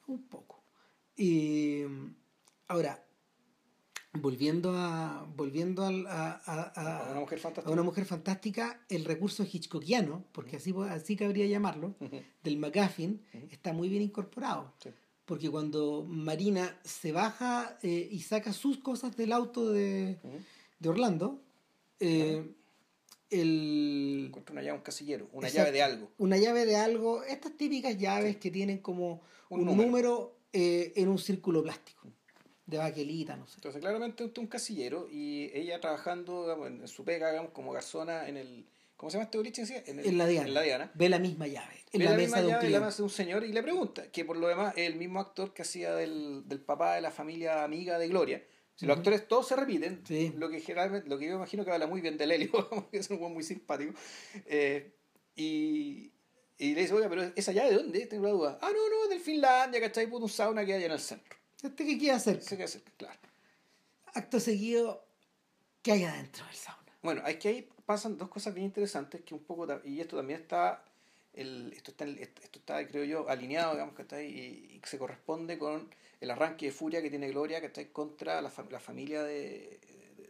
un 0.07 0.23
poco. 0.23 0.63
Y 1.15 1.81
ahora, 2.67 3.03
volviendo 4.21 4.73
a 4.75 5.27
volviendo 5.35 5.83
a, 5.83 7.07
una 7.11 7.19
mujer 7.19 7.39
fantástica. 7.39 7.71
una 7.71 7.83
mujer 7.83 8.05
fantástica 8.05 8.79
el 8.89 9.05
recurso 9.05 9.43
hitchcockiano 9.43 10.23
porque 10.31 10.57
así 10.57 10.73
así 10.89 11.15
cabría 11.15 11.45
llamarlo 11.45 11.95
del 12.43 12.57
McGuffin 12.57 13.21
está 13.51 13.73
muy 13.73 13.89
bien 13.89 14.03
incorporado. 14.03 14.73
Porque 15.25 15.49
cuando 15.49 16.05
Marina 16.07 16.79
se 16.85 17.11
baja 17.11 17.77
eh, 17.83 18.07
y 18.09 18.21
saca 18.21 18.53
sus 18.53 18.77
cosas 18.77 19.17
del 19.17 19.33
auto 19.33 19.71
de, 19.71 20.17
de 20.79 20.89
Orlando 20.89 21.41
eh, 21.99 22.49
el 23.29 24.25
encuentra 24.27 24.53
una 24.53 24.61
llave 24.61 24.77
un 24.77 24.83
casillero 24.83 25.29
una 25.33 25.49
llave 25.49 25.71
de 25.71 25.81
algo. 25.81 26.11
Una 26.17 26.37
llave 26.37 26.65
de 26.65 26.77
algo 26.77 27.23
estas 27.23 27.57
típicas 27.57 27.97
llaves 27.97 28.37
que 28.37 28.51
tienen 28.51 28.77
como 28.77 29.21
un, 29.49 29.65
número, 29.65 30.37
eh, 30.53 30.93
en 30.95 31.09
un 31.09 31.17
círculo 31.17 31.61
plástico 31.61 32.07
de 32.67 32.77
baquelita, 32.77 33.35
no 33.35 33.47
sé. 33.47 33.55
Entonces, 33.55 33.81
claramente 33.81 34.23
usted 34.23 34.39
es 34.39 34.43
un 34.43 34.47
casillero 34.47 35.07
y 35.09 35.49
ella 35.53 35.79
trabajando 35.79 36.67
en 36.67 36.87
su 36.87 37.03
pega, 37.03 37.31
digamos, 37.31 37.51
como 37.51 37.71
garzona 37.71 38.27
en 38.27 38.37
el. 38.37 38.65
¿Cómo 38.97 39.09
se 39.09 39.17
llama 39.17 39.25
este 39.25 39.37
boliche? 39.37 39.83
En, 39.85 39.99
en, 39.99 40.17
la 40.17 40.25
Diana. 40.25 40.47
en 40.47 40.53
la 40.53 40.61
Diana. 40.61 40.91
Ve 40.95 41.07
la 41.07 41.19
misma 41.19 41.47
llave. 41.47 41.75
En 41.93 42.03
la, 42.03 42.13
mesa 42.13 42.41
de 42.41 42.47
un 42.47 42.53
llave, 42.53 42.69
la 42.69 42.79
mesa 42.79 42.97
de 42.97 43.03
un 43.03 43.09
señor 43.09 43.43
y 43.43 43.53
le 43.53 43.63
pregunta, 43.63 44.11
que 44.11 44.25
por 44.25 44.37
lo 44.37 44.47
demás 44.47 44.73
es 44.75 44.87
el 44.87 44.95
mismo 44.95 45.19
actor 45.19 45.53
que 45.53 45.61
hacía 45.61 45.93
del, 45.93 46.47
del 46.47 46.59
papá 46.59 46.95
de 46.95 47.01
la 47.01 47.11
familia 47.11 47.63
amiga 47.63 47.99
de 47.99 48.07
Gloria. 48.07 48.43
Si 48.75 48.85
los 48.85 48.97
actores 48.97 49.27
todos 49.27 49.47
se 49.47 49.55
repiten, 49.55 50.03
lo 50.37 50.49
que 50.49 50.59
generalmente, 50.59 51.09
lo 51.09 51.17
que 51.17 51.27
yo 51.27 51.35
imagino 51.35 51.63
que 51.63 51.71
habla 51.71 51.87
muy 51.87 52.01
bien 52.01 52.17
del 52.17 52.31
Helio, 52.31 52.51
que 52.91 52.97
es 52.97 53.09
un 53.09 53.19
buen 53.19 53.33
muy 53.33 53.43
simpático. 53.43 53.93
Eh, 54.45 54.93
y, 55.35 56.11
y 56.57 56.73
le 56.73 56.81
dice, 56.81 56.93
oiga, 56.93 57.07
pero 57.07 57.23
esa 57.35 57.51
llave 57.51 57.69
de 57.69 57.75
dónde? 57.75 58.05
Tengo 58.07 58.25
la 58.25 58.31
duda. 58.31 58.59
Ah, 58.61 58.71
no, 58.71 58.89
no, 58.89 59.09
del 59.09 59.19
Finlandia, 59.19 59.79
¿cachai? 59.79 60.07
Puto 60.07 60.25
un 60.25 60.29
sauna 60.29 60.65
que 60.65 60.73
hay 60.73 60.83
en 60.83 60.91
el 60.91 60.99
centro. 60.99 61.36
¿Este 61.61 61.85
qué 61.85 61.97
quiere 61.97 62.15
hacer? 62.15 62.39
¿Qué 62.39 62.45
quiere 62.45 62.63
hacer? 62.65 62.81
Claro. 62.97 63.19
Acto 64.13 64.39
seguido, 64.39 65.03
¿qué 65.81 65.93
hay 65.93 66.03
adentro 66.03 66.45
del 66.45 66.55
sauna? 66.55 66.91
Bueno, 67.01 67.21
hay 67.23 67.37
que 67.37 67.49
ahí 67.49 67.69
pasan 67.85 68.17
dos 68.17 68.29
cosas 68.29 68.53
bien 68.53 68.65
interesantes 68.65 69.21
que 69.21 69.33
un 69.33 69.43
poco, 69.43 69.65
y 69.83 70.01
esto 70.01 70.17
también 70.17 70.41
está, 70.41 70.83
el, 71.33 71.71
esto 71.73 71.91
está, 71.91 72.05
esto 72.05 72.59
está 72.59 72.85
creo 72.87 73.03
yo, 73.05 73.29
alineado, 73.29 73.73
digamos, 73.73 73.95
que 73.95 74.01
está 74.01 74.17
ahí, 74.17 74.71
y, 74.73 74.87
se 74.87 74.97
corresponde 74.97 75.57
con 75.57 75.89
el 76.21 76.31
arranque 76.31 76.67
de 76.67 76.71
furia 76.71 77.01
que 77.01 77.09
tiene 77.09 77.29
Gloria, 77.29 77.59
que 77.59 77.67
está 77.67 77.85
contra 77.89 78.41
la, 78.41 78.51
la 78.69 78.79
familia 78.79 79.23
de, 79.23 79.79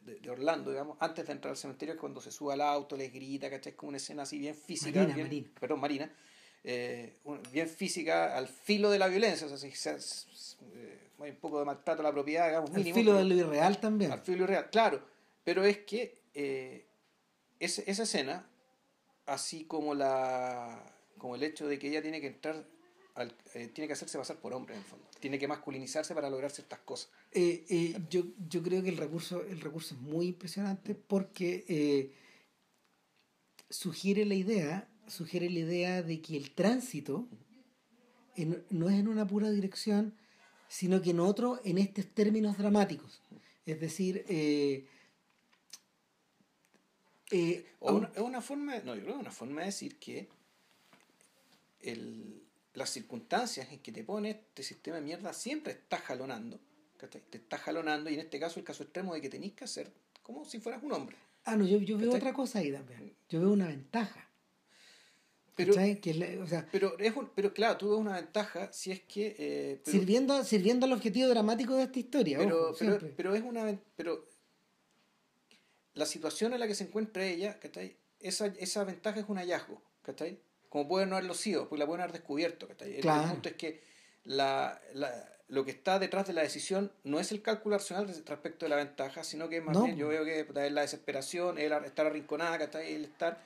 de, 0.04 0.30
Orlando, 0.30 0.72
digamos, 0.72 0.98
antes 0.99 1.26
de 1.26 1.34
entrar 1.34 1.52
al 1.52 1.58
cementerio, 1.58 1.98
cuando 1.98 2.22
se 2.22 2.32
sube 2.32 2.54
al 2.54 2.62
auto, 2.62 2.95
les 2.95 3.12
grita, 3.12 3.49
¿cachai? 3.49 3.72
Es 3.72 3.78
como 3.78 3.90
una 3.90 3.98
escena 3.98 4.24
así 4.24 4.40
bien 4.40 4.56
física. 4.56 5.02
Marina, 5.02 5.24
Marina. 5.24 5.49
Perdón, 5.60 5.80
Marina. 5.80 6.12
Eh, 6.64 7.18
bien 7.52 7.70
física, 7.70 8.36
al 8.36 8.48
filo 8.48 8.90
de 8.90 8.99
la 8.99 9.08
violencia, 9.08 9.48
o 9.48 9.58
sea, 9.58 9.98
eh, 10.74 11.07
hay 11.19 11.31
un 11.31 11.38
poco 11.38 11.60
de 11.60 11.65
maltrato 11.65 12.02
a 12.02 12.03
la 12.03 12.11
propiedad, 12.11 12.48
digamos, 12.48 12.72
mínimo. 12.72 12.95
Al 12.95 13.02
filo 13.03 13.14
de 13.14 13.23
lo 13.26 13.34
irreal 13.35 13.80
también. 13.80 14.11
Al 14.11 14.19
filo 14.22 14.44
irreal, 14.44 14.69
claro. 14.69 15.02
Pero 15.44 15.64
es 15.64 15.80
que 15.80 16.22
eh, 16.34 16.85
esa, 17.60 17.81
esa 17.84 18.03
escena, 18.03 18.48
así 19.26 19.64
como 19.65 19.94
la 19.95 20.94
como 21.18 21.35
el 21.35 21.41
hecho 21.44 21.68
de 21.68 21.80
que 21.80 21.88
ella 21.89 22.02
tiene 22.03 22.22
que 22.22 22.27
entrar, 22.27 22.64
al, 23.15 23.34
eh, 23.56 23.68
tiene 23.73 23.88
que 23.88 23.94
hacerse 23.94 24.19
pasar 24.19 24.38
por 24.38 24.53
hombre 24.53 24.76
en 24.76 24.81
el 24.81 24.85
fondo. 24.85 25.03
Tiene 25.19 25.39
que 25.39 25.48
masculinizarse 25.48 26.14
para 26.14 26.30
lograr 26.30 26.52
ciertas 26.52 26.77
cosas. 26.80 27.10
yo, 28.11 28.23
yo 28.48 28.61
creo 28.61 28.84
que 28.84 28.89
el 28.89 28.98
recurso, 28.98 29.41
el 29.41 29.60
recurso 29.61 29.95
es 29.95 30.02
muy 30.02 30.27
impresionante 30.27 30.94
porque 30.94 32.14
sugiere 33.69 34.26
la 34.26 34.35
idea, 34.35 34.88
sugiere 35.07 35.49
la 35.49 35.60
idea 35.60 36.03
de 36.03 36.22
que 36.22 36.38
el 36.38 36.52
tránsito 36.52 37.27
en- 38.35 38.64
no 38.69 38.89
es 38.89 38.95
en 38.99 39.07
una 39.07 39.26
pura 39.26 39.49
dirección, 39.49 40.14
sino 40.68 41.02
que 41.02 41.11
en 41.11 41.19
otro, 41.19 41.60
en 41.64 41.77
estos 41.77 42.06
términos 42.07 42.57
dramáticos. 42.57 43.22
Es 43.65 43.80
decir, 43.80 44.26
eh, 44.27 44.88
eh, 47.31 47.65
O 47.80 47.94
una, 47.94 48.11
es 48.15 48.22
una 48.22 48.41
forma, 48.41 48.80
no, 48.80 48.95
yo 48.95 49.02
creo 49.02 49.15
que 49.15 49.22
una 49.22 49.31
forma 49.31 49.61
de 49.61 49.68
decir 49.68 49.98
que 49.99 50.30
el, 51.81 52.41
las 52.73 52.89
circunstancias 52.89 53.72
en 53.72 53.80
que 53.80 53.91
te 53.91 54.03
pone 54.03 54.30
este 54.31 54.64
sistema 54.64 54.98
de 54.98 55.03
mierda 55.03 55.34
siempre 55.34 55.73
está 55.73 55.98
jalonando. 55.98 56.60
Te 56.98 57.38
está 57.38 57.57
jalonando 57.57 58.10
y 58.10 58.15
en 58.15 58.22
este 58.22 58.39
caso 58.39 58.60
el 58.60 58.65
caso 58.65 58.84
extremo 58.84 59.14
de 59.14 59.22
que 59.22 59.30
tenés 59.30 59.53
que 59.53 59.65
hacer 59.65 59.91
como 60.23 60.45
si 60.45 60.60
fueras 60.60 60.84
un 60.84 60.91
hombre. 60.94 61.15
ah, 61.45 61.56
no, 61.56 61.65
yo, 61.65 61.77
yo 61.77 61.98
veo 61.98 62.14
otra 62.14 62.34
cosa 62.34 62.60
ahí 62.60 62.72
también. 62.72 63.15
Yo 63.30 63.39
veo 63.39 63.52
una 63.52 63.68
ventaja. 63.68 64.27
Pero, 65.58 65.74
es 65.74 66.16
la- 66.18 66.44
o 66.44 66.48
sea, 66.48 66.68
pero, 66.72 66.98
es 67.00 67.16
un- 67.16 67.30
pero 67.36 67.54
claro, 67.54 67.78
tú 67.78 67.90
ves 67.90 68.00
una 68.00 68.14
ventaja 68.16 68.72
si 68.72 68.92
es 68.92 69.02
que... 69.02 69.36
eh, 69.40 69.82
pero, 69.84 69.98
sirviendo, 69.98 70.44
sirviendo 70.44 70.86
al 70.86 70.94
objetivo 70.94 71.28
dramático 71.30 71.76
de 71.76 71.84
esta 71.84 72.00
historia. 72.00 72.38
pero, 72.38 72.70
ojo, 72.70 72.76
pero, 72.80 73.00
pero 73.18 73.36
es 73.36 73.42
una... 73.44 73.78
Pero 73.96 74.24
la 75.94 76.06
situación 76.06 76.54
en 76.54 76.60
la 76.60 76.68
que 76.68 76.76
se 76.76 76.84
encuentra 76.84 77.26
ella, 77.26 77.60
¿cachai? 77.60 77.96
Esa, 78.20 78.48
esa 78.60 78.84
ventaja 78.84 79.20
es 79.20 79.26
un 79.28 79.38
hallazgo, 79.38 79.82
¿cachai? 80.04 80.40
Como 80.70 80.88
puede 80.88 81.06
no 81.08 81.16
haberlo 81.16 81.34
sido, 81.34 81.68
pues 81.70 81.80
la 81.80 81.86
pueden 81.88 82.02
haber 82.02 82.14
descubierto, 82.14 82.68
¿cachai? 82.68 82.90
El- 82.90 82.96
El, 82.98 83.02
Claro. 83.02 83.30
punto 83.30 83.50
es 83.50 83.56
que 83.56 83.82
la, 84.26 84.80
la- 84.94 85.34
lo 85.48 85.64
que 85.66 85.72
está 85.72 85.98
detrás 85.98 86.28
de 86.28 86.34
la 86.34 86.42
decisión 86.44 86.92
no 87.04 87.20
es 87.20 87.32
el 87.32 87.42
cálculo 87.42 87.78
racional 87.78 88.08
res- 88.08 88.24
respecto 88.26 88.66
de 88.66 88.70
la 88.70 88.76
ventaja, 88.76 89.24
sino 89.24 89.50
que 89.50 89.62
más 89.62 89.76
No. 89.76 89.86
bien 89.86 89.98
yo 89.98 90.10
veo 90.10 90.24
que 90.26 90.42
es 90.42 90.72
la 90.72 90.82
desesperación, 90.82 91.58
el 91.58 91.72
ar- 91.74 91.86
estar 91.86 92.06
arrinconada, 92.06 92.60
¿cachai? 92.60 92.94
El 92.94 93.06
estar... 93.06 93.42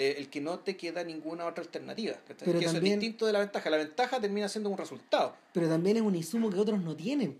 eh, 0.00 0.14
el 0.18 0.30
que 0.30 0.40
no 0.40 0.60
te 0.60 0.76
queda 0.76 1.02
ninguna 1.02 1.44
otra 1.46 1.62
alternativa, 1.64 2.14
que 2.26 2.32
eso 2.32 2.44
también- 2.44 2.94
es 2.94 3.00
distinto 3.00 3.26
de 3.26 3.32
la 3.32 3.40
ventaja. 3.40 3.68
La 3.68 3.76
ventaja 3.78 4.20
termina 4.20 4.48
siendo 4.48 4.70
un 4.70 4.78
resultado. 4.78 5.34
Pero 5.52 5.68
también 5.68 5.96
es 5.96 6.02
un 6.02 6.14
insumo 6.14 6.48
que 6.50 6.58
otros 6.58 6.80
no 6.80 6.94
tienen. 6.94 7.38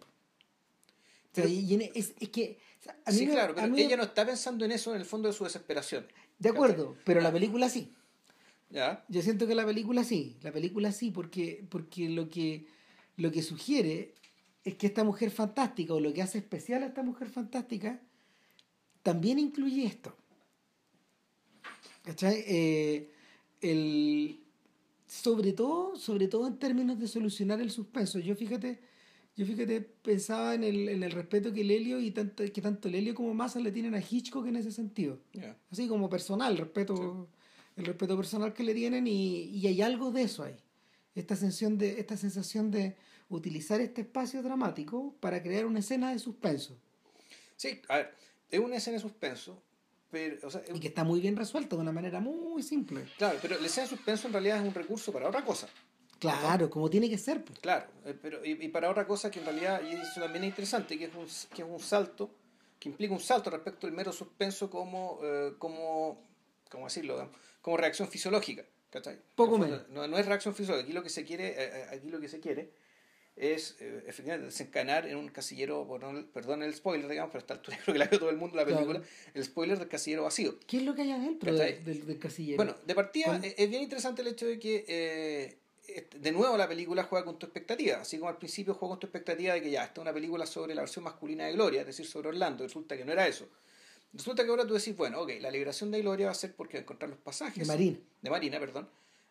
Pero- 1.32 1.48
y- 1.48 1.74
en- 1.74 1.82
es, 1.94 2.14
es 2.18 2.28
que. 2.30 2.58
o 2.80 2.82
sea, 2.82 2.96
a 3.04 3.10
mí 3.12 3.18
sí, 3.18 3.26
me- 3.26 3.32
claro, 3.32 3.52
a 3.52 3.56
pero 3.56 3.68
mí- 3.68 3.80
ella 3.82 3.96
no 3.96 4.02
está 4.02 4.26
pensando 4.26 4.64
en 4.64 4.72
eso 4.72 4.92
en 4.94 5.00
el 5.00 5.06
fondo 5.06 5.28
de 5.28 5.34
su 5.34 5.44
desesperación. 5.44 6.06
De 6.38 6.48
acuerdo, 6.48 6.96
pero 7.04 7.20
la 7.20 7.30
película 7.32 7.68
sí. 7.68 7.92
¿Ya? 8.70 9.04
Yo 9.08 9.22
siento 9.22 9.46
que 9.46 9.54
la 9.54 9.64
película 9.64 10.04
sí. 10.04 10.36
La 10.42 10.52
película 10.52 10.92
sí, 10.92 11.10
porque, 11.10 11.64
porque 11.70 12.08
lo, 12.10 12.28
que, 12.28 12.66
lo 13.16 13.30
que 13.32 13.42
sugiere 13.42 14.14
es 14.64 14.74
que 14.74 14.86
esta 14.88 15.04
mujer 15.04 15.30
fantástica, 15.30 15.94
o 15.94 16.00
lo 16.00 16.12
que 16.12 16.20
hace 16.22 16.38
especial 16.38 16.82
a 16.82 16.86
esta 16.86 17.02
mujer 17.02 17.30
fantástica, 17.30 18.00
también 19.02 19.38
incluye 19.38 19.86
esto. 19.86 20.14
¿Cachai? 22.08 22.42
Eh, 22.46 23.10
el, 23.60 24.40
sobre 25.06 25.52
todo, 25.52 25.94
sobre 25.96 26.26
todo 26.26 26.46
en 26.46 26.58
términos 26.58 26.98
de 26.98 27.06
solucionar 27.06 27.60
el 27.60 27.70
suspenso. 27.70 28.18
Yo 28.18 28.34
fíjate, 28.34 28.80
yo 29.36 29.44
fíjate, 29.44 29.82
pensaba 29.82 30.54
en 30.54 30.64
el, 30.64 30.88
en 30.88 31.02
el 31.02 31.10
respeto 31.10 31.52
que 31.52 31.62
Lelio 31.62 32.00
y 32.00 32.10
tanto, 32.10 32.42
que 32.50 32.62
tanto 32.62 32.88
Lelio 32.88 33.14
como 33.14 33.34
Massa 33.34 33.60
le 33.60 33.72
tienen 33.72 33.94
a 33.94 34.00
Hitchcock 34.00 34.46
en 34.46 34.56
ese 34.56 34.72
sentido. 34.72 35.20
Ya. 35.34 35.54
Así 35.70 35.86
como 35.86 36.08
personal, 36.08 36.56
respeto, 36.56 37.28
el 37.76 37.84
respeto 37.84 38.16
personal 38.16 38.54
que 38.54 38.62
le 38.62 38.72
tienen 38.72 39.06
y, 39.06 39.42
y 39.50 39.66
hay 39.66 39.82
algo 39.82 40.10
de 40.10 40.22
eso 40.22 40.44
ahí. 40.44 40.56
Esta 41.14 41.36
sensación 41.36 41.76
de, 41.76 42.00
esta 42.00 42.16
sensación 42.16 42.70
de 42.70 42.96
utilizar 43.28 43.82
este 43.82 44.00
espacio 44.00 44.42
dramático 44.42 45.14
para 45.20 45.42
crear 45.42 45.66
una 45.66 45.80
escena 45.80 46.10
de 46.10 46.18
suspenso. 46.18 46.80
Sí, 47.54 47.82
a 47.90 47.96
ver, 47.98 48.14
es 48.50 48.60
una 48.60 48.76
escena 48.76 48.94
de 48.94 49.02
suspenso, 49.02 49.62
pero, 50.10 50.46
o 50.46 50.50
sea, 50.50 50.62
Y 50.74 50.80
que 50.80 50.88
está 50.88 51.04
muy 51.04 51.20
bien 51.20 51.36
resuelto 51.36 51.76
de 51.76 51.82
una 51.82 51.92
manera 51.92 52.20
muy 52.20 52.62
simple. 52.62 53.04
claro, 53.18 53.38
pero 53.42 53.58
la 53.58 53.66
escena 53.66 53.86
de 53.88 53.96
suspenso 53.96 54.26
en 54.26 54.32
realidad 54.32 54.58
es 54.58 54.64
un 54.68 54.74
recurso 54.74 55.12
para 55.12 55.28
otra 55.28 55.44
cosa. 55.44 55.68
Claro, 56.18 56.68
como 56.68 56.90
tiene 56.90 57.08
que 57.08 57.18
ser. 57.18 57.44
pues. 57.44 57.58
Claro, 57.60 57.86
eh, 58.04 58.14
pero, 58.20 58.44
y, 58.44 58.52
y 58.64 58.68
para 58.68 58.90
otra 58.90 59.06
cosa 59.06 59.30
que 59.30 59.38
en 59.38 59.44
realidad, 59.44 59.80
y 59.82 59.94
eso 59.94 60.20
también 60.20 60.44
es 60.44 60.50
interesante, 60.50 60.98
que 60.98 61.04
es 61.04 61.14
un, 61.14 61.26
que 61.54 61.62
es 61.62 61.68
un 61.68 61.78
salto, 61.78 62.30
que 62.78 62.88
implica 62.88 63.12
un 63.14 63.20
salto 63.20 63.50
respecto 63.50 63.86
al 63.86 63.92
mero 63.92 64.12
suspenso 64.12 64.68
como, 64.68 65.20
eh, 65.22 65.52
como 65.58 66.26
¿cómo 66.70 66.84
decirlo? 66.84 67.30
Como 67.62 67.76
reacción 67.76 68.08
fisiológica. 68.08 68.64
¿cachai? 68.90 69.18
Poco 69.34 69.58
menos. 69.58 69.86
No, 69.90 70.06
no 70.08 70.16
es 70.18 70.26
reacción 70.26 70.54
fisiológica, 70.54 70.84
aquí 70.86 70.92
lo 70.94 71.02
que 71.02 71.10
se 71.10 71.24
quiere, 71.24 71.48
eh, 71.48 71.54
eh, 71.58 71.86
aquí 71.96 72.08
lo 72.08 72.18
que 72.20 72.28
se 72.28 72.40
quiere 72.40 72.72
es 73.40 73.76
eh, 73.80 74.04
efectivamente 74.06 74.46
desencadenar 74.46 75.06
en 75.06 75.16
un 75.16 75.28
casillero, 75.28 75.86
perdón, 76.32 76.62
el 76.62 76.74
spoiler, 76.74 77.08
digamos, 77.08 77.30
pero 77.32 77.40
hasta 77.40 77.54
esta 77.54 77.60
altura 77.72 77.78
creo 77.84 77.92
que 77.94 77.98
la 77.98 78.06
vio 78.06 78.18
todo 78.18 78.30
el 78.30 78.36
mundo 78.36 78.56
la 78.56 78.64
Claro. 78.64 78.78
película, 78.86 79.02
el 79.34 79.44
spoiler 79.44 79.78
del 79.78 79.88
casillero 79.88 80.24
vacío. 80.24 80.58
¿Qué 80.66 80.78
es 80.78 80.82
lo 80.82 80.94
que 80.94 81.02
hay 81.02 81.12
adentro 81.12 81.52
de- 81.52 81.58
¿Cachai? 81.58 81.84
del, 81.84 82.06
del 82.06 82.18
casillero? 82.18 82.56
Bueno, 82.56 82.74
de 82.86 82.94
partida 82.94 83.40
eh, 83.42 83.54
es 83.56 83.70
bien 83.70 83.82
interesante 83.82 84.22
el 84.22 84.28
hecho 84.28 84.46
de 84.46 84.58
que 84.58 84.84
eh, 84.88 85.58
de 86.20 86.32
nuevo 86.32 86.56
la 86.56 86.68
película 86.68 87.02
juega 87.04 87.24
con 87.24 87.38
tu 87.38 87.46
expectativa, 87.46 87.98
así 88.00 88.18
como 88.18 88.28
al 88.28 88.36
principio 88.38 88.74
juega 88.74 88.92
con 88.92 89.00
tu 89.00 89.06
expectativa 89.06 89.54
de 89.54 89.62
que 89.62 89.70
ya, 89.70 89.84
esta 89.84 90.00
es 90.00 90.02
una 90.02 90.12
película 90.12 90.44
sobre 90.46 90.74
la 90.74 90.82
versión 90.82 91.04
masculina 91.04 91.46
de 91.46 91.52
Gloria, 91.54 91.80
es 91.80 91.86
decir, 91.86 92.06
sobre 92.06 92.28
Orlando, 92.28 92.64
resulta 92.64 92.96
que 92.96 93.04
no 93.04 93.12
era 93.12 93.26
eso. 93.26 93.48
Resulta 94.12 94.42
que 94.44 94.50
ahora 94.50 94.66
tú 94.66 94.74
decís, 94.74 94.96
bueno, 94.96 95.20
ok, 95.20 95.32
la 95.40 95.50
liberación 95.50 95.90
de 95.90 96.00
Gloria 96.00 96.26
va 96.26 96.32
a 96.32 96.34
ser 96.34 96.54
porque 96.54 96.78
va 96.78 96.80
a 96.80 96.82
encontrar 96.82 97.10
los 97.10 97.18
pasajes. 97.18 97.58
de 97.58 97.64
Marina. 97.66 97.98
De 98.22 98.30
Marina, 98.30 98.58
perdón. 98.58 98.88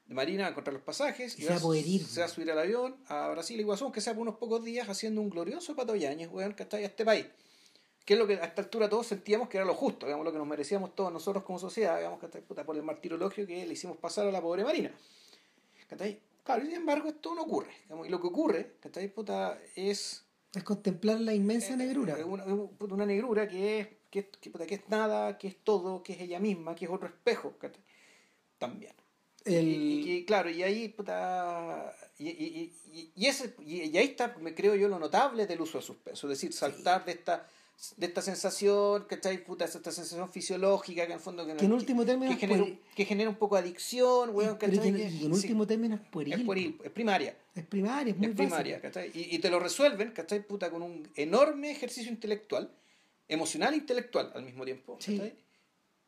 De 0.08 0.16
Marina 0.16 0.46
a 0.48 0.50
encontrar 0.50 0.74
los 0.74 0.84
pasajes 0.84 1.38
Y 1.38 1.42
se 1.44 1.50
va 1.50 1.58
a 1.58 1.60
poder 1.60 1.86
ir. 1.86 2.06
se 2.06 2.22
va 2.22 2.28
a 2.28 2.30
subir 2.30 2.50
al 2.52 2.60
avión 2.60 2.96
a 3.08 3.28
Brasil 3.30 3.60
y 3.60 3.64
Guasón, 3.64 3.92
que 3.92 4.00
sea 4.02 4.14
por 4.14 4.22
unos 4.22 4.36
pocos 4.38 4.64
días 4.64 4.88
haciendo 4.88 5.20
un 5.22 5.30
glorioso 5.30 5.76
patoyañez, 5.76 6.30
weón, 6.32 6.54
que 6.54 6.64
está 6.64 6.78
a 6.78 6.82
este 6.82 7.04
país. 7.04 7.26
Que 8.06 8.14
es 8.14 8.20
lo 8.20 8.26
que 8.26 8.36
a 8.36 8.46
esta 8.46 8.62
altura 8.62 8.88
todos 8.88 9.06
sentíamos 9.08 9.50
que 9.50 9.58
era 9.58 9.66
lo 9.66 9.74
justo, 9.74 10.06
digamos, 10.06 10.24
lo 10.26 10.32
que 10.32 10.38
nos 10.38 10.48
merecíamos 10.48 10.96
todos 10.96 11.12
nosotros 11.12 11.44
como 11.44 11.60
sociedad, 11.60 11.98
digamos, 11.98 12.20
que 12.22 12.28
puta, 12.42 12.64
por 12.64 12.78
el 12.78 12.84
martirologio 12.84 13.46
que 13.46 13.66
le 13.66 13.74
hicimos 13.74 13.98
pasar 13.98 14.26
a 14.28 14.32
la 14.32 14.42
pobre 14.42 14.64
Marina. 14.64 14.92
¿Cachai? 15.88 16.20
Claro, 16.44 16.64
y 16.64 16.68
sin 16.68 16.76
embargo 16.78 17.10
esto 17.10 17.36
no 17.36 17.42
ocurre. 17.44 17.72
digamos, 17.84 18.08
y 18.08 18.10
lo 18.10 18.22
que 18.22 18.28
ocurre, 18.28 18.76
¿cachai? 18.80 19.10
Puta, 19.14 19.60
es 19.76 20.24
Es 20.56 20.64
contemplar 20.64 21.20
la 21.20 21.34
inmensa 21.34 21.74
eh, 21.74 21.78
negrura. 21.78 22.18
eh, 22.18 22.24
Una, 22.24 22.46
una 22.46 23.06
negrura 23.06 23.46
que 23.50 23.80
es, 23.82 23.88
que, 24.10 24.20
es- 24.20 24.28
que, 24.40 24.50
puta, 24.52 24.66
que 24.66 24.76
es 24.76 24.88
nada, 24.88 25.38
que 25.38 25.50
es 25.50 25.58
todo, 25.62 26.02
que 26.02 26.14
es 26.14 26.22
ella 26.22 26.40
misma, 26.40 26.76
que 26.76 26.86
es 26.86 26.92
otro 26.92 27.10
espejo. 27.10 27.58
¿cachai? 27.58 27.82
También. 28.58 28.94
El- 29.48 29.68
Y, 29.68 30.12
y 30.18 30.26
claro, 30.26 30.50
y 30.50 30.64
ahí, 30.64 30.90
puta, 30.90 31.96
y, 32.20 32.30
y, 32.30 32.74
y, 32.94 33.12
y 33.16 33.26
ese, 33.28 33.54
y, 33.66 33.96
ahí 33.98 34.06
está, 34.08 34.36
me 34.42 34.54
creo 34.54 34.76
yo, 34.76 34.88
lo 34.88 35.00
notable 35.00 35.46
del 35.48 35.62
uso 35.62 35.78
de 35.80 35.84
suspenso. 35.84 36.28
Es 36.28 36.40
decir, 36.40 36.54
saltar 36.54 37.06
de 37.06 37.12
esta 37.14 37.48
de 37.96 38.08
esta 38.08 38.24
sensación, 38.24 39.06
¿cachai? 39.08 39.44
Puta, 39.46 39.66
esta 39.66 39.92
sensación 39.92 40.28
fisiológica 40.32 41.02
que 41.06 41.12
en 41.12 41.18
el 41.18 41.24
fondo 41.24 41.46
que, 41.46 41.56
Que 41.56 41.66
en 41.66 41.74
último 41.74 42.04
término 42.04 42.32
que 42.32 42.38
genera, 42.40 42.64
pueri- 42.64 42.72
un- 42.72 42.80
que 42.96 43.06
genera 43.06 43.30
un 43.30 43.36
poco 43.36 43.54
de 43.56 43.62
adicción, 43.62 44.32
weón, 44.34 44.56
y, 44.56 44.58
pero 44.60 44.78
¿cachai? 44.78 44.94
que- 44.96 45.06
en 45.06 45.12
sí, 45.20 45.26
último 45.28 45.68
término 45.68 45.94
es 45.94 46.02
pueril. 46.10 46.34
es 46.34 46.40
pueril, 46.42 46.80
es 46.84 46.90
primaria 46.90 47.38
Es 47.54 47.66
primaria, 47.68 48.14
es 48.14 48.18
muy 48.18 48.30
es 48.30 48.36
primaria, 48.36 48.78
básica. 48.78 48.88
¿cachai? 48.92 49.12
Y, 49.14 49.36
y 49.36 49.38
te 49.38 49.52
lo 49.52 49.60
resuelven, 49.60 50.10
¿cachai? 50.10 50.42
Puta, 50.42 50.72
con 50.72 50.82
un 50.82 51.08
enorme 51.16 51.70
ejercicio 51.70 52.12
intelectual, 52.12 52.68
emocional 53.28 53.76
e 53.76 53.78
intelectual 53.78 54.32
al 54.34 54.42
mismo 54.42 54.66
tiempo, 54.66 54.98
Sí. 55.00 55.18
¿cachai? 55.20 55.36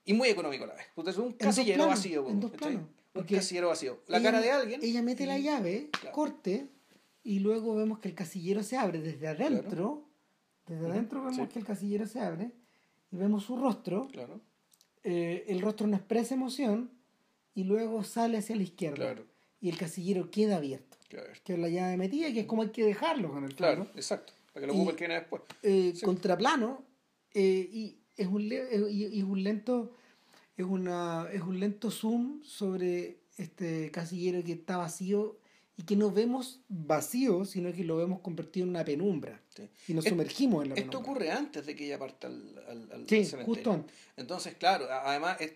Y 0.06 0.14
muy 0.14 0.30
económico 0.30 0.64
a 0.64 0.68
la 0.68 0.74
vez. 0.74 0.88
Puta, 0.96 1.12
es 1.12 1.18
un 1.18 1.34
casillero 1.34 1.86
vacío, 1.86 2.28
en 2.30 2.40
dos 2.40 2.50
¿cachai? 2.50 2.80
Planos, 3.12 3.16
Un 3.16 3.22
porque 3.22 3.36
casillero 3.36 3.68
vacío. 3.70 4.00
La 4.08 4.18
Ella- 4.18 4.32
cara 4.32 4.42
de 4.42 4.52
alguien. 4.52 4.80
Ella 4.84 5.02
mete 5.02 5.26
la 5.26 5.38
y- 5.40 5.44
llave, 5.44 5.90
Claro. 5.92 6.16
corte, 6.16 6.70
y 7.24 7.40
luego 7.40 7.76
vemos 7.76 8.00
que 8.00 8.08
el 8.10 8.16
casillero 8.16 8.64
se 8.64 8.78
abre 8.78 9.02
desde 9.02 9.28
adentro. 9.28 10.06
Desde 10.68 10.84
Ujú, 10.84 10.92
adentro 10.92 11.20
vemos 11.24 11.36
sí. 11.38 11.54
que 11.54 11.60
el 11.60 11.66
casillero 11.66 12.06
se 12.06 12.20
abre 12.20 12.52
y 13.12 13.18
vemos 13.18 13.44
su 13.44 13.58
rostro. 13.58 14.08
Claro, 14.12 14.40
eh, 15.04 15.46
el 15.48 15.62
rostro 15.62 15.88
no 15.88 15.96
expresa 15.96 16.36
emoción 16.36 16.92
y 17.56 17.64
luego 17.64 18.04
sale 18.04 18.38
hacia 18.38 18.56
la 18.56 18.64
izquierda. 18.64 18.96
claro, 18.98 19.26
Y 19.62 19.70
el 19.70 19.78
casillero 19.78 20.30
queda 20.32 20.58
abierto. 20.58 20.98
claro. 21.10 21.28
Que 21.44 21.54
es 21.54 21.60
la 21.60 21.68
llave 21.70 21.98
metida, 21.98 22.32
que 22.32 22.42
es 22.42 22.46
como 22.46 22.62
hay 22.62 22.70
que 22.70 22.86
dejarlo 22.86 23.32
con 23.32 23.44
el 23.44 23.56
Claro, 23.56 23.88
exacto. 23.96 24.34
Para 24.54 24.62
que 24.62 24.68
lo 24.68 24.74
ocupe 24.74 24.92
el 24.92 24.96
que 24.98 25.04
viene 25.08 25.20
después. 25.20 25.42
eh, 25.64 25.92
Sí. 25.96 26.06
contraplano 26.06 26.84
eh, 27.34 27.70
y 27.72 27.98
es 28.16 28.28
un 28.28 28.50
eh, 28.52 28.70
y- 28.90 29.06
y 29.08 29.20
es 29.20 29.24
un 29.26 29.44
lento 29.44 29.92
es 30.62 30.68
una 30.68 31.28
es 31.32 31.42
un 31.42 31.60
lento 31.60 31.90
zoom 31.92 32.44
sobre 32.44 33.20
este 33.38 33.92
casillero 33.92 34.44
que 34.44 34.54
está 34.54 34.78
vacío 34.78 35.38
y 35.78 35.84
que 35.84 35.96
no 35.96 36.12
vemos 36.12 36.62
vacío 36.68 37.46
sino 37.46 37.72
que 37.74 37.84
lo 37.84 37.98
vemos 37.98 38.20
convertido 38.20 38.66
en 38.66 38.70
una 38.72 38.84
penumbra 38.84 39.42
Sí. 39.56 39.70
y 39.88 39.94
nos 39.94 40.06
sumergimos 40.06 40.64
en 40.64 40.70
la 40.70 40.76
Esto 40.76 40.90
penumbra 40.92 41.12
ocurre 41.12 41.32
antes 41.32 41.66
de 41.66 41.76
que 41.76 41.86
ella 41.86 41.98
parta 42.00 42.28
al, 42.28 42.58
al, 42.68 42.92
al 42.92 43.08
sí 43.10 43.24
cementerio. 43.26 43.46
justo 43.46 43.72
antes 43.72 43.96
Entonces, 44.18 44.56
claro, 44.56 44.88
además, 44.92 45.40
es, 45.40 45.54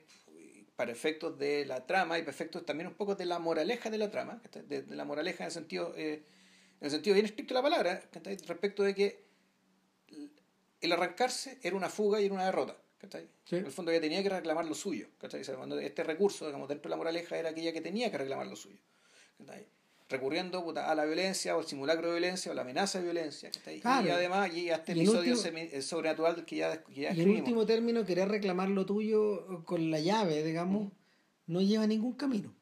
para 0.75 0.91
efectos 0.91 1.38
de 1.38 1.65
la 1.65 1.85
trama 1.85 2.17
y 2.17 2.21
para 2.21 2.31
efectos 2.31 2.65
también 2.65 2.88
un 2.88 2.95
poco 2.95 3.15
de 3.15 3.25
la 3.25 3.38
moraleja 3.39 3.89
de 3.89 3.97
la 3.97 4.09
trama, 4.09 4.41
de, 4.67 4.81
de 4.81 4.95
la 4.95 5.05
moraleja 5.05 5.43
en 5.43 5.47
el 5.47 5.51
sentido, 5.51 5.93
eh, 5.95 6.23
en 6.80 6.85
el 6.85 6.91
sentido 6.91 7.13
bien 7.13 7.25
estricto 7.27 7.53
de 7.53 7.59
la 7.59 7.63
palabra, 7.69 8.01
respecto 8.47 8.81
de 8.84 8.95
que 8.95 9.23
el 10.81 10.91
arrancarse 10.91 11.59
era 11.61 11.75
una 11.75 11.89
fuga 11.89 12.19
y 12.21 12.25
era 12.25 12.34
una 12.34 12.45
derrota. 12.45 12.75
¿Cachai? 13.03 13.27
Sí. 13.43 13.57
En 13.57 13.65
el 13.65 13.71
fondo 13.71 13.91
ella 13.91 13.99
tenía 14.01 14.23
que 14.23 14.30
reclamar 14.30 14.65
lo 14.65 14.73
suyo. 14.73 15.07
¿cachai? 15.19 15.43
Cuando 15.57 15.77
este 15.80 16.03
recurso, 16.03 16.45
digamos, 16.45 16.69
dentro 16.69 16.88
de 16.89 16.91
la 16.91 16.97
moraleja, 16.97 17.38
era 17.38 17.49
aquella 17.49 17.73
que 17.73 17.81
tenía 17.81 18.09
que 18.09 18.17
reclamar 18.17 18.47
lo 18.47 18.55
suyo. 18.55 18.77
¿cachai? 19.38 19.65
Recurriendo 20.09 20.63
puta, 20.63 20.89
a 20.91 20.95
la 20.95 21.05
violencia 21.05 21.55
o 21.55 21.59
al 21.59 21.65
simulacro 21.65 22.07
de 22.07 22.19
violencia 22.19 22.51
o 22.51 22.55
la 22.55 22.61
amenaza 22.61 22.99
de 22.99 23.05
violencia. 23.05 23.51
¿cachai? 23.51 23.80
Claro. 23.81 24.07
Y 24.07 24.11
además, 24.11 24.53
y 24.53 24.69
a 24.69 24.75
este 24.75 24.93
en 24.93 24.99
episodio 24.99 25.34
último- 25.35 25.57
eh, 25.57 25.81
sobrenatural 25.81 26.45
que 26.45 26.55
ya, 26.55 26.84
que 26.84 26.93
ya 27.01 27.13
y 27.13 27.21
en 27.21 27.30
último 27.31 27.65
término 27.65 28.05
querer 28.05 28.30
reclamar 28.30 28.69
lo 28.69 28.85
tuyo 28.85 29.63
con 29.65 29.91
la 29.91 29.99
llave 29.99 30.43
digamos 30.43 30.91
no 31.47 31.61
lleva 31.61 31.84
a 31.84 31.88
ningún 31.88 32.13
camino. 32.13 32.53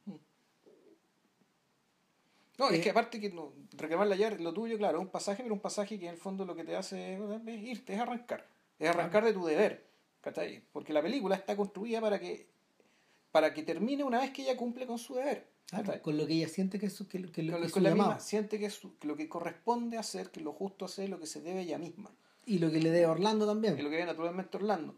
No, 2.57 2.69
es 2.69 2.79
Eh, 2.79 2.81
que 2.81 2.89
aparte 2.91 3.19
que 3.19 3.29
no, 3.29 3.53
reclamar 3.73 4.07
la 4.07 4.15
llave, 4.15 4.37
lo 4.39 4.53
tuyo, 4.53 4.77
claro, 4.77 4.99
es 4.99 5.03
un 5.05 5.09
pasaje, 5.11 5.41
pero 5.43 5.53
un 5.55 5.61
pasaje 5.61 5.97
que 5.99 6.05
en 6.05 6.11
el 6.11 6.17
fondo 6.17 6.45
lo 6.45 6.55
que 6.55 6.63
te 6.63 6.75
hace 6.75 7.15
es 7.15 7.19
irte, 7.63 7.93
es 7.93 7.99
arrancar. 7.99 8.47
Es 8.77 8.89
arrancar 8.89 9.23
de 9.25 9.33
tu 9.33 9.45
deber. 9.45 9.83
¿Cachai? 10.21 10.63
Porque 10.71 10.93
la 10.93 11.01
película 11.01 11.35
está 11.35 11.55
construida 11.55 11.99
para 12.01 12.19
que 12.19 12.47
para 13.31 13.53
que 13.53 13.63
termine 13.63 14.03
una 14.03 14.19
vez 14.19 14.31
que 14.31 14.41
ella 14.43 14.57
cumple 14.57 14.85
con 14.85 14.97
su 14.97 15.15
deber. 15.15 15.47
Con 16.01 16.17
lo 16.17 16.27
que 16.27 16.33
ella 16.33 16.49
siente 16.49 16.77
que 16.79 16.87
es 16.87 16.93
su, 16.93 17.07
que, 17.07 17.21
que- 17.21 17.31
que 17.45 17.49
Con, 17.51 17.65
su 17.65 17.71
con 17.75 17.83
la 17.83 17.91
misma, 17.91 18.19
siente 18.19 18.59
que, 18.59 18.65
es 18.65 18.73
su- 18.73 18.97
que 18.97 19.07
lo 19.07 19.15
que 19.15 19.29
corresponde 19.29 19.97
hacer, 19.97 20.31
que 20.31 20.41
lo 20.41 20.51
justo 20.51 20.83
hacer, 20.83 21.07
lo 21.07 21.17
que 21.17 21.25
se 21.27 21.39
debe 21.39 21.59
a 21.59 21.63
ella 21.63 21.77
misma. 21.77 22.11
Y 22.45 22.59
lo 22.59 22.69
que 22.69 22.81
le 22.81 22.91
dé 22.91 23.05
a 23.05 23.11
Orlando 23.11 23.47
también. 23.47 23.77
Es 23.77 23.83
lo 23.83 23.89
que 23.89 23.95
ve 23.95 24.05
naturalmente 24.05 24.57
Orlando. 24.57 24.95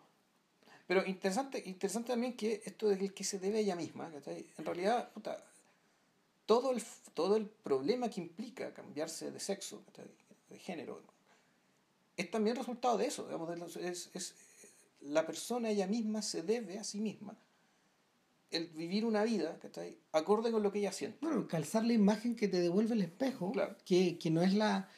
Pero 0.87 1.05
interesante, 1.05 1.61
interesante 1.63 2.11
también 2.11 2.35
que 2.35 2.63
esto 2.65 2.87
de 2.89 2.97
que 2.97 3.05
el 3.05 3.13
que 3.13 3.23
se 3.23 3.37
debe 3.37 3.59
a 3.59 3.61
ella 3.61 3.75
misma, 3.75 4.09
¿cachai? 4.11 4.47
en 4.57 4.65
realidad, 4.65 5.11
puta, 5.13 5.37
todo 6.47 6.71
el, 6.71 6.81
todo 7.13 7.35
el 7.37 7.45
problema 7.45 8.09
que 8.09 8.19
implica 8.21 8.73
cambiarse 8.73 9.29
de 9.29 9.39
sexo, 9.39 9.83
¿cachai? 9.85 10.07
de 10.49 10.57
género, 10.57 11.01
es 12.17 12.31
también 12.31 12.55
resultado 12.55 12.97
de 12.97 13.05
eso. 13.05 13.25
Digamos, 13.25 13.75
es- 13.77 14.09
la 15.03 15.25
persona 15.25 15.69
ella 15.69 15.87
misma 15.87 16.21
se 16.21 16.41
debe 16.43 16.79
a 16.79 16.83
sí 16.83 16.99
misma 17.01 17.37
el 18.51 18.67
vivir 18.67 19.03
una 19.05 19.23
vida 19.23 19.57
¿cachai? 19.59 19.97
acorde 20.11 20.51
con 20.51 20.61
lo 20.61 20.71
que 20.71 20.79
ella 20.79 20.91
siente. 20.91 21.17
Bueno, 21.21 21.47
calzar 21.47 21.83
la 21.85 21.93
imagen 21.93 22.35
que 22.35 22.47
te 22.47 22.59
devuelve 22.59 22.93
el 22.93 23.01
espejo, 23.01 23.51
Claro. 23.51 23.75
que, 23.85 24.17
que 24.19 24.29
no 24.29 24.41
es 24.43 24.53
la 24.53 24.89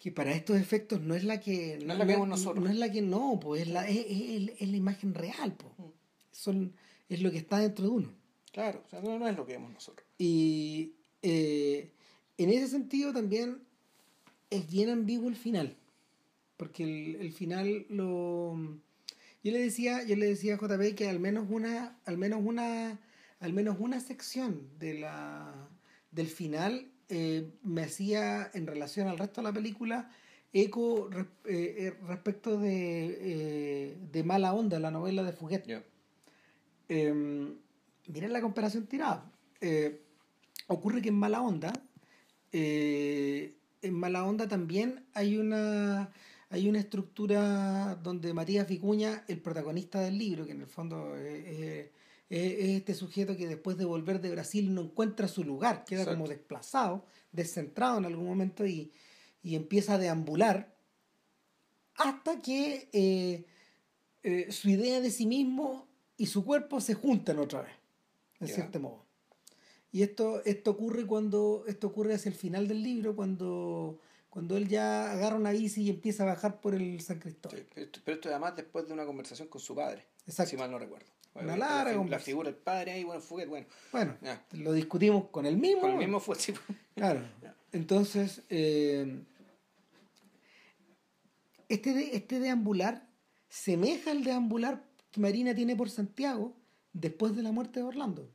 que 0.00 0.12
para 0.12 0.32
estos 0.34 0.56
efectos 0.58 1.00
no 1.00 1.14
es 1.14 1.24
la 1.24 1.40
que 1.40 1.78
No 1.84 1.92
es 1.92 1.98
la 1.98 2.06
que 2.06 2.12
vemos 2.12 2.28
nosotros. 2.28 2.64
no 2.64 2.70
es 2.70 2.76
la 2.76 2.90
que 2.90 3.02
no 3.02 3.38
pues 3.40 3.62
es 3.62 3.68
la 3.68 3.86
es, 3.88 3.98
es- 4.08 4.52
es 4.60 4.68
la 4.68 4.76
imagen 4.76 5.14
real 5.14 5.54
pues. 5.56 5.72
Mm. 5.78 5.92
Son, 6.32 6.72
es 7.08 7.22
lo 7.22 7.30
que 7.30 7.38
está 7.38 7.58
dentro 7.58 7.84
de 7.84 7.90
uno 7.90 8.12
Claro, 8.52 8.82
o 8.86 8.88
sea, 8.88 9.00
no, 9.02 9.18
no 9.18 9.28
es 9.28 9.36
lo 9.36 9.44
que 9.46 9.52
vemos 9.52 9.72
nosotros. 9.72 10.06
y 10.18 10.94
eh, 11.22 11.92
en 12.38 12.50
ese 12.50 12.68
sentido 12.68 13.12
también 13.12 13.62
es 14.50 14.70
bien 14.70 14.88
ambiguo 14.90 15.28
el 15.28 15.36
final 15.36 15.76
porque 16.56 16.84
el, 16.84 17.16
el 17.16 17.32
final 17.32 17.84
lo 17.90 18.78
yo 19.46 19.52
le 19.52 19.60
decía 19.60 20.02
yo 20.02 20.16
le 20.16 20.26
decía 20.26 20.54
a 20.54 20.58
JP 20.58 20.96
que 20.96 21.08
al 21.08 21.20
menos 21.20 21.46
una 21.48 21.96
al 22.04 22.18
menos 22.18 22.40
una 22.44 22.98
al 23.38 23.52
menos 23.52 23.76
una 23.78 24.00
sección 24.00 24.68
de 24.80 24.94
la 24.94 25.68
del 26.10 26.26
final 26.26 26.90
eh, 27.08 27.52
me 27.62 27.82
hacía 27.82 28.50
en 28.54 28.66
relación 28.66 29.06
al 29.06 29.18
resto 29.18 29.40
de 29.40 29.44
la 29.44 29.52
película 29.52 30.10
eco 30.52 31.10
eh, 31.12 31.24
eh, 31.44 31.94
respecto 32.08 32.58
de, 32.58 33.18
eh, 33.20 33.98
de 34.10 34.24
Mala 34.24 34.52
Onda, 34.52 34.78
la 34.80 34.90
novela 34.90 35.22
de 35.22 35.32
Fuguet. 35.32 35.84
Eh, 36.88 37.12
miren 38.08 38.32
la 38.32 38.40
comparación 38.40 38.86
tirada. 38.86 39.30
Ocurre 40.68 41.02
que 41.02 41.10
en 41.10 41.16
Mala 41.18 41.40
Onda, 41.42 41.72
en 42.52 43.54
Mala 43.92 44.24
Onda 44.24 44.48
también 44.48 45.04
hay 45.14 45.36
una, 45.36 46.10
hay 46.50 46.68
una 46.68 46.78
estructura 46.78 47.96
donde 48.02 48.32
Matías 48.32 48.68
Vicuña, 48.68 49.24
el 49.28 49.40
protagonista 49.40 50.00
del 50.00 50.18
libro, 50.18 50.46
que 50.46 50.52
en 50.52 50.60
el 50.60 50.66
fondo 50.68 51.16
eh, 51.16 51.44
eh, 51.46 51.92
es, 52.28 52.52
es 52.52 52.68
este 52.76 52.94
sujeto 52.94 53.36
que 53.36 53.48
después 53.48 53.76
de 53.76 53.84
volver 53.84 54.20
de 54.20 54.30
Brasil 54.30 54.72
no 54.72 54.82
encuentra 54.82 55.28
su 55.28 55.44
lugar, 55.44 55.84
queda 55.84 56.02
Exacto. 56.02 56.18
como 56.18 56.28
desplazado, 56.28 57.04
descentrado 57.32 57.98
en 57.98 58.04
algún 58.06 58.26
momento 58.26 58.66
y, 58.66 58.92
y 59.42 59.54
empieza 59.54 59.94
a 59.94 59.98
deambular 59.98 60.76
hasta 61.94 62.40
que 62.42 62.88
eh, 62.92 63.44
eh, 64.22 64.50
su 64.50 64.68
idea 64.68 65.00
de 65.00 65.10
sí 65.10 65.26
mismo 65.26 65.86
y 66.16 66.26
su 66.26 66.44
cuerpo 66.44 66.80
se 66.80 66.94
juntan 66.94 67.38
otra 67.38 67.62
vez, 67.62 67.72
en 68.40 68.48
cierto 68.48 68.80
modo. 68.80 69.04
Y 69.92 70.02
esto, 70.02 70.44
esto 70.44 70.72
ocurre 70.72 71.06
cuando, 71.06 71.64
esto 71.68 71.86
ocurre 71.86 72.14
hacia 72.14 72.28
el 72.28 72.34
final 72.34 72.66
del 72.68 72.82
libro, 72.82 73.14
cuando, 73.14 74.00
cuando 74.36 74.58
él 74.58 74.68
ya 74.68 75.12
agarra 75.12 75.36
una 75.36 75.50
bici 75.50 75.80
y 75.84 75.88
empieza 75.88 76.24
a 76.24 76.26
bajar 76.26 76.60
por 76.60 76.74
el 76.74 77.00
San 77.00 77.18
Cristóbal. 77.20 77.58
Sí, 77.58 77.64
pero, 77.72 77.86
esto, 77.86 78.00
pero 78.04 78.14
esto 78.16 78.28
además 78.28 78.54
después 78.54 78.86
de 78.86 78.92
una 78.92 79.06
conversación 79.06 79.48
con 79.48 79.62
su 79.62 79.74
padre, 79.74 80.04
Exacto. 80.26 80.50
si 80.50 80.56
mal 80.58 80.70
no 80.70 80.78
recuerdo. 80.78 81.06
Una 81.32 81.56
la, 81.56 81.56
larga 81.56 81.92
la 81.92 81.96
conversación. 81.96 82.24
figura 82.34 82.50
del 82.50 82.58
padre 82.58 82.92
ahí, 82.92 83.04
bueno, 83.04 83.22
Fuguet, 83.22 83.48
bueno, 83.48 83.66
Bueno, 83.92 84.14
lo 84.52 84.72
discutimos 84.74 85.28
con 85.30 85.46
el 85.46 85.56
mismo. 85.56 85.80
Con 85.80 85.92
el 85.92 85.96
mismo 85.96 86.20
fue, 86.20 86.34
sí, 86.36 86.52
Claro. 86.94 87.22
Entonces, 87.72 88.42
eh, 88.50 89.20
este, 91.70 91.94
de- 91.94 92.14
este 92.16 92.38
deambular 92.38 93.06
semeja 93.48 94.10
al 94.10 94.22
deambular 94.22 94.84
que 95.10 95.20
Marina 95.20 95.54
tiene 95.54 95.76
por 95.76 95.88
Santiago 95.88 96.54
después 96.92 97.34
de 97.34 97.42
la 97.42 97.52
muerte 97.52 97.80
de 97.80 97.86
Orlando. 97.86 98.28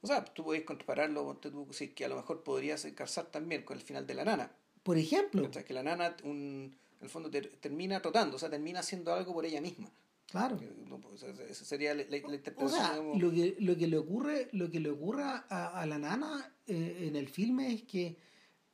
O 0.00 0.06
sea, 0.06 0.24
tú 0.24 0.44
podés 0.44 0.62
compararlo, 0.62 1.36
tú, 1.36 1.66
sí, 1.72 1.88
que 1.88 2.04
a 2.04 2.08
lo 2.08 2.16
mejor 2.16 2.42
podrías 2.44 2.86
calzar 2.94 3.26
también 3.26 3.62
con 3.62 3.76
el 3.76 3.82
final 3.82 4.06
de 4.06 4.14
la 4.14 4.24
nana. 4.24 4.52
Por 4.88 4.96
ejemplo, 4.98 5.46
O 5.48 5.52
sea, 5.52 5.64
que 5.64 5.74
la 5.74 5.82
nana, 5.82 6.16
un, 6.24 6.74
en 6.98 7.02
el 7.02 7.08
fondo, 7.10 7.28
ter- 7.30 7.52
termina 7.60 8.00
trotando, 8.00 8.36
o 8.36 8.38
sea, 8.38 8.48
termina 8.48 8.80
haciendo 8.80 9.12
algo 9.12 9.34
por 9.34 9.44
ella 9.44 9.60
misma. 9.60 9.90
claro. 10.30 10.58
Pues, 11.02 11.22
esa 11.22 11.64
sería 11.64 11.94
la, 11.94 12.04
la- 12.04 12.16
la 12.18 12.26
O 12.28 12.34
interpretación. 12.34 12.70
sea, 12.80 12.92
digamos. 12.94 13.20
lo 13.22 13.30
que, 13.30 13.56
lo 13.60 13.76
que 13.76 13.86
le 13.86 13.98
ocurre, 13.98 14.48
lo 14.52 14.70
que 14.70 14.80
le 14.80 14.90
ocurre 14.90 15.24
a, 15.24 15.80
a 15.80 15.84
la 15.86 15.98
nana 15.98 16.52
eh, 16.66 17.04
en 17.08 17.16
el 17.16 17.28
filme 17.28 17.72
es 17.74 17.82
que 17.82 18.16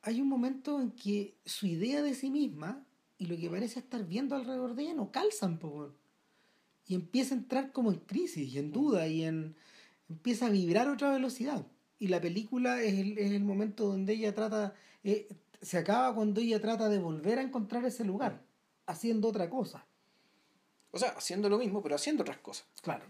hay 0.03 0.20
un 0.20 0.28
momento 0.28 0.81
en 0.81 0.93
que 0.93 1.35
su 1.45 1.66
idea 1.66 2.01
de 2.03 2.15
sí 2.15 2.31
misma 2.31 2.85
y 3.19 3.27
lo 3.27 3.36
que 3.36 3.51
parece 3.51 3.78
estar 3.81 4.05
viendo 4.07 4.36
alrededor 4.36 4.74
de 4.77 4.82
ella 4.85 4.95
no 4.95 5.11
calzan, 5.11 5.59
po, 5.59 5.69
weón. 5.69 5.95
y 6.86 6.95
empieza 6.95 7.35
a 7.35 7.39
entrar 7.39 7.73
como 7.73 7.91
en 7.93 7.99
crisis 8.01 8.53
y 8.55 8.59
en 8.59 8.70
duda 8.70 9.07
y 9.09 9.24
en 9.24 9.57
empieza 10.09 10.47
a 10.47 10.51
vibrar 10.51 10.86
a 10.89 10.93
otra 10.93 11.11
velocidad. 11.12 11.66
Y 11.99 12.09
la 12.09 12.20
película 12.20 12.82
es 12.82 12.95
el, 12.95 13.16
es 13.19 13.31
el 13.32 13.43
momento 13.45 13.86
donde 13.86 14.12
ella 14.12 14.35
trata, 14.35 14.74
eh, 15.05 15.27
se 15.65 15.78
acaba 15.78 16.15
cuando 16.15 16.41
ella 16.41 16.61
trata 16.61 16.89
de 16.89 16.99
volver 16.99 17.39
a 17.39 17.43
encontrar 17.43 17.85
ese 17.85 18.05
lugar, 18.05 18.45
haciendo 18.86 19.28
otra 19.28 19.49
cosa. 19.51 19.86
O 20.91 20.99
sea, 20.99 21.11
haciendo 21.11 21.49
lo 21.49 21.59
mismo, 21.59 21.82
pero 21.82 21.95
haciendo 21.97 22.23
otras 22.23 22.39
cosas. 22.39 22.66
Claro. 22.82 23.05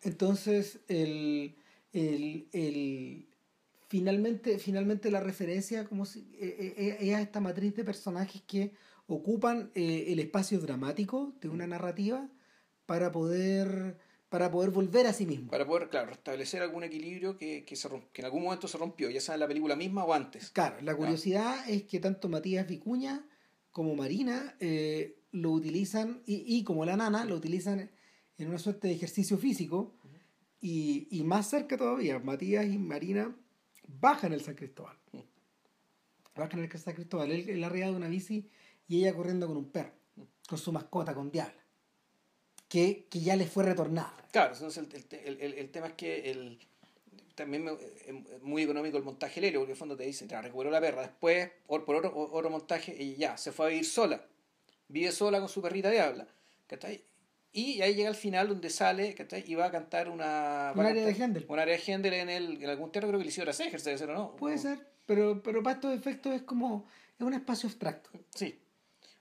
Entonces, 0.00 0.80
el, 0.88 1.56
el, 1.92 2.48
el- 2.52 3.28
finalmente, 3.88 4.58
finalmente 4.58 5.10
la 5.10 5.20
referencia 5.20 5.84
como 5.86 6.06
si, 6.06 6.20
eh, 6.38 6.74
eh, 6.76 6.96
es 7.00 7.14
a 7.14 7.20
esta 7.20 7.40
matriz 7.40 7.74
de 7.74 7.84
personajes 7.84 8.42
que 8.42 8.72
ocupan 9.06 9.70
eh, 9.74 10.06
el 10.08 10.18
espacio 10.20 10.60
dramático 10.60 11.34
de 11.40 11.48
una 11.48 11.66
narrativa 11.66 12.28
para 12.86 13.10
poder, 13.12 13.98
para 14.28 14.50
poder 14.50 14.70
volver 14.70 15.06
a 15.06 15.12
sí 15.12 15.26
mismo. 15.26 15.50
Para 15.50 15.66
poder, 15.66 15.88
claro, 15.88 16.10
restablecer 16.10 16.62
algún 16.62 16.84
equilibrio 16.84 17.36
que, 17.36 17.64
que, 17.64 17.76
se 17.76 17.88
que 18.12 18.20
en 18.20 18.24
algún 18.26 18.42
momento 18.42 18.68
se 18.68 18.76
rompió, 18.76 19.08
ya 19.10 19.20
sea 19.20 19.34
en 19.34 19.40
la 19.40 19.48
película 19.48 19.76
misma 19.76 20.04
o 20.04 20.12
antes. 20.12 20.50
Claro, 20.50 20.76
la 20.82 20.94
curiosidad 20.94 21.68
es 21.68 21.84
que 21.84 22.00
tanto 22.00 22.28
Matías 22.28 22.66
Vicuña 22.66 23.26
como 23.70 23.94
Marina 23.94 24.56
eh, 24.60 25.22
lo 25.30 25.52
utilizan, 25.52 26.22
y, 26.26 26.56
y 26.56 26.64
como 26.64 26.84
la 26.84 26.96
nana, 26.96 27.24
lo 27.24 27.36
utilizan 27.36 27.90
en 28.36 28.48
una 28.48 28.58
suerte 28.58 28.88
de 28.88 28.94
ejercicio 28.94 29.38
físico, 29.38 29.94
y, 30.60 31.06
y 31.10 31.22
más 31.22 31.48
cerca 31.48 31.76
todavía, 31.76 32.18
Matías 32.18 32.66
y 32.66 32.78
Marina 32.78 33.34
bajan 33.86 34.32
el 34.32 34.40
San 34.40 34.54
Cristóbal. 34.54 34.96
Mm. 35.12 35.18
Bajan 36.34 36.60
el 36.60 36.78
San 36.78 36.94
Cristóbal, 36.94 37.30
él, 37.30 37.48
él 37.48 37.64
arriba 37.64 37.86
de 37.86 37.96
una 37.96 38.08
bici 38.08 38.50
y 38.86 39.00
ella 39.00 39.14
corriendo 39.14 39.46
con 39.46 39.56
un 39.56 39.70
perro, 39.70 39.92
con 40.48 40.58
su 40.58 40.72
mascota, 40.72 41.14
con 41.14 41.30
Diabla, 41.30 41.64
que, 42.68 43.06
que 43.10 43.20
ya 43.20 43.36
le 43.36 43.46
fue 43.46 43.64
retornada. 43.64 44.14
Claro, 44.32 44.52
entonces 44.54 44.84
el, 45.10 45.18
el, 45.24 45.40
el, 45.40 45.54
el 45.54 45.70
tema 45.70 45.86
es 45.88 45.92
que 45.94 46.30
el, 46.30 46.58
también 47.34 47.68
es 47.68 48.42
muy 48.42 48.62
económico 48.62 48.96
el 48.98 49.04
montaje 49.04 49.40
aéreo, 49.40 49.60
porque 49.60 49.70
en 49.72 49.76
el 49.76 49.78
fondo 49.78 49.96
te 49.96 50.04
dicen, 50.04 50.28
ya, 50.28 50.42
recuperó 50.42 50.70
la 50.70 50.80
perra, 50.80 51.02
después, 51.02 51.50
por, 51.66 51.84
por 51.84 51.96
otro, 51.96 52.12
otro 52.14 52.50
montaje, 52.50 52.94
y 53.02 53.16
ya, 53.16 53.36
se 53.36 53.52
fue 53.52 53.66
a 53.66 53.68
vivir 53.70 53.86
sola. 53.86 54.22
Vive 54.88 55.12
sola 55.12 55.38
con 55.38 55.48
su 55.48 55.60
perrita 55.62 55.90
diabla. 55.90 56.26
¿cachai? 56.66 57.02
Y 57.52 57.80
ahí 57.80 57.94
llega 57.94 58.10
al 58.10 58.14
final 58.14 58.48
donde 58.48 58.68
sale, 58.68 59.14
¿cachai? 59.14 59.42
Y 59.46 59.54
va 59.54 59.66
a 59.66 59.70
cantar 59.70 60.10
una... 60.10 60.72
Un 60.76 60.84
área 60.84 61.04
de 61.06 61.12
Händel. 61.14 61.46
Un 61.48 61.58
área 61.58 61.76
de 61.76 61.82
Händel 61.82 62.12
en, 62.12 62.28
el, 62.28 62.62
en 62.62 62.68
algún 62.68 62.92
teatro, 62.92 63.08
creo 63.08 63.18
que 63.18 63.24
le 63.24 63.30
hicieron 63.30 63.48
a 63.50 63.54
Seger, 63.54 63.82
debe 63.82 63.96
ser 63.96 64.10
o 64.10 64.14
no. 64.14 64.36
Puede 64.36 64.56
O- 64.56 64.58
ser, 64.58 64.78
pero, 65.06 65.42
pero 65.42 65.62
para 65.62 65.76
estos 65.76 65.94
efectos 65.98 66.34
es 66.34 66.42
como, 66.42 66.86
es 67.18 67.26
un 67.26 67.32
espacio 67.32 67.68
abstracto. 67.68 68.10
Sí. 68.34 68.58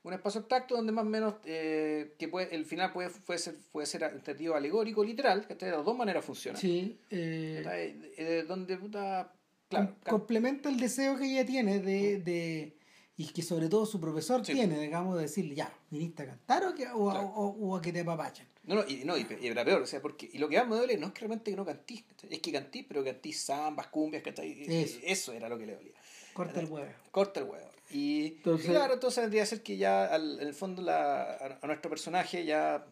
Un 0.08 0.14
espacio 0.14 0.40
abstracto 0.40 0.74
donde 0.76 0.94
más 0.94 1.06
o 1.06 1.10
menos 1.10 1.36
eh, 1.44 2.14
que 2.18 2.30
puede, 2.30 2.56
el 2.56 2.64
final 2.66 2.94
puede, 2.94 3.10
puede 3.10 3.40
ser 3.40 3.58
puede 3.74 3.86
ser 3.86 4.04
entendido 4.04 4.56
alegórico, 4.56 5.04
literal, 5.04 5.46
que 5.46 5.56
de 5.56 5.70
las 5.72 5.84
dos 5.84 5.98
maneras 5.98 6.24
funciona. 6.24 6.58
Sí, 6.58 6.98
eh. 7.10 7.94
Eh, 8.18 8.46
donde 8.48 8.78
puta, 8.78 9.34
claro, 9.68 9.96
complementa 10.08 10.70
el 10.70 10.80
deseo 10.80 11.18
que 11.18 11.26
ella 11.30 11.46
tiene 11.46 11.80
de, 11.82 12.20
de 12.22 12.78
y 13.18 13.26
que 13.34 13.42
sobre 13.42 13.68
todo 13.68 13.86
su 13.86 14.00
profesor 14.00 14.46
Sí. 14.46 14.54
tiene, 14.54 14.80
digamos, 14.80 15.18
de 15.18 15.24
decirle, 15.24 15.56
ya, 15.56 15.74
viniste 15.90 16.24
a 16.24 16.28
cantar 16.28 16.64
o, 16.68 16.74
que, 16.74 16.88
o, 16.88 17.10
Claro. 17.12 17.28
o- 17.28 17.68
o 17.68 17.76
a 17.76 17.82
que 17.82 17.92
te 17.92 18.00
apapachen. 18.00 18.48
No, 18.64 18.76
no, 18.76 18.84
y, 18.88 19.04
no, 19.04 19.18
y, 19.18 19.26
era 19.42 19.66
peor, 19.66 19.82
o 19.82 19.86
sea, 19.88 20.02
porque, 20.02 20.30
y 20.32 20.38
lo 20.38 20.48
que 20.48 20.58
más 20.58 20.68
me 20.70 20.76
duele 20.78 20.98
no 20.98 21.08
es 21.08 21.14
que 21.14 21.20
realmente 21.22 21.54
no 21.56 21.66
cantís, 21.66 22.06
es 22.30 22.40
que 22.40 22.52
cantís, 22.54 22.86
pero 22.88 23.04
cantís 23.04 23.44
zambas, 23.46 23.88
cumbias, 23.88 24.24
¿cachai? 24.24 24.64
Eso. 24.68 25.00
Eso 25.04 25.34
era 25.34 25.50
lo 25.50 25.58
que 25.58 25.66
le 25.66 25.76
dolía. 25.76 25.97
Corta 26.38 26.60
el 26.60 26.68
huevo. 26.68 26.92
Corta 27.12 27.40
el 27.42 27.46
huevo. 27.48 27.70
Y 27.90 28.28
Entonces- 28.38 28.70
claro, 28.70 28.94
entonces 28.94 29.22
tendría 29.24 29.44
que 29.44 29.48
ser 29.48 29.64
que 29.64 29.78
ya, 29.78 30.06
al- 30.06 30.40
en 30.42 30.48
el 30.48 30.54
fondo, 30.54 30.82
la, 30.82 31.58
a, 31.62 31.68
nuestro 31.68 31.90
personaje 31.90 32.46
ya, 32.46 32.86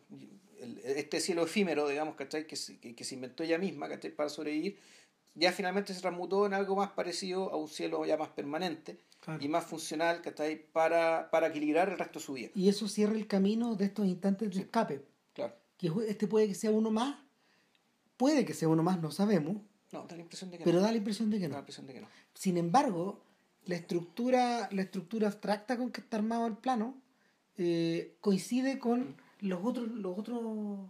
el- 0.59 0.79
este 0.83 1.19
cielo 1.19 1.43
efímero, 1.43 1.87
digamos, 1.87 2.15
¿cachai? 2.15 2.47
Que, 2.47 2.55
se- 2.55 2.79
que, 2.79 2.95
que 2.95 3.03
se 3.03 3.15
inventó 3.15 3.43
ella 3.43 3.57
misma, 3.57 3.87
¿cachai? 3.89 4.11
Para 4.11 4.29
sobrevivir, 4.29 4.77
ya 5.35 5.51
finalmente 5.51 5.93
se 5.93 5.99
transmutó 6.01 6.45
en 6.45 6.53
algo 6.53 6.75
más 6.77 6.91
parecido 6.91 7.51
a 7.51 7.57
un 7.57 7.67
cielo 7.67 8.05
ya 8.05 8.15
más 8.17 8.29
permanente 8.29 8.99
Claro. 9.19 9.43
y 9.43 9.47
más 9.49 9.65
funcional, 9.65 10.21
¿cachai? 10.21 10.65
Para, 10.71 11.29
para 11.29 11.47
equilibrar 11.47 11.89
el 11.89 11.97
resto 11.97 12.19
de 12.19 12.25
su 12.25 12.33
vida. 12.33 12.49
Y 12.55 12.69
eso 12.69 12.87
cierra 12.87 13.15
el 13.15 13.27
camino 13.27 13.75
de 13.75 13.85
estos 13.85 14.05
instantes 14.05 14.55
de 14.55 14.61
escape. 14.61 15.03
Claro. 15.33 15.53
Que 15.77 15.91
este 16.07 16.27
puede 16.27 16.47
que 16.47 16.55
sea 16.55 16.71
uno 16.71 16.89
más, 16.89 17.17
puede 18.17 18.45
que 18.45 18.53
sea 18.53 18.69
uno 18.69 18.81
más, 18.81 19.01
no 19.01 19.11
sabemos, 19.11 19.57
No, 19.91 20.05
da 20.07 20.15
la 20.15 20.21
impresión 20.21 20.51
de 20.51 20.57
que 20.57 20.63
pero 20.63 20.77
no. 20.77 20.83
da 20.85 20.91
la 20.91 20.97
impresión 20.97 21.29
de 21.29 21.37
que 21.39 21.47
Da 21.49 21.53
la 21.55 21.59
impresión 21.59 21.85
de 21.87 21.93
que 21.93 22.01
no. 22.01 22.07
Sin 22.33 22.55
embargo, 22.57 23.24
la 23.65 23.75
estructura, 23.75 24.69
la 24.71 24.81
estructura 24.81 25.27
abstracta 25.27 25.77
con 25.77 25.91
que 25.91 26.01
está 26.01 26.17
armado 26.17 26.47
el 26.47 26.57
plano 26.57 27.01
eh, 27.57 28.15
coincide 28.21 28.79
con 28.79 29.15
los 29.39 29.63
otros, 29.63 29.87
los 29.89 30.17
otros, 30.17 30.89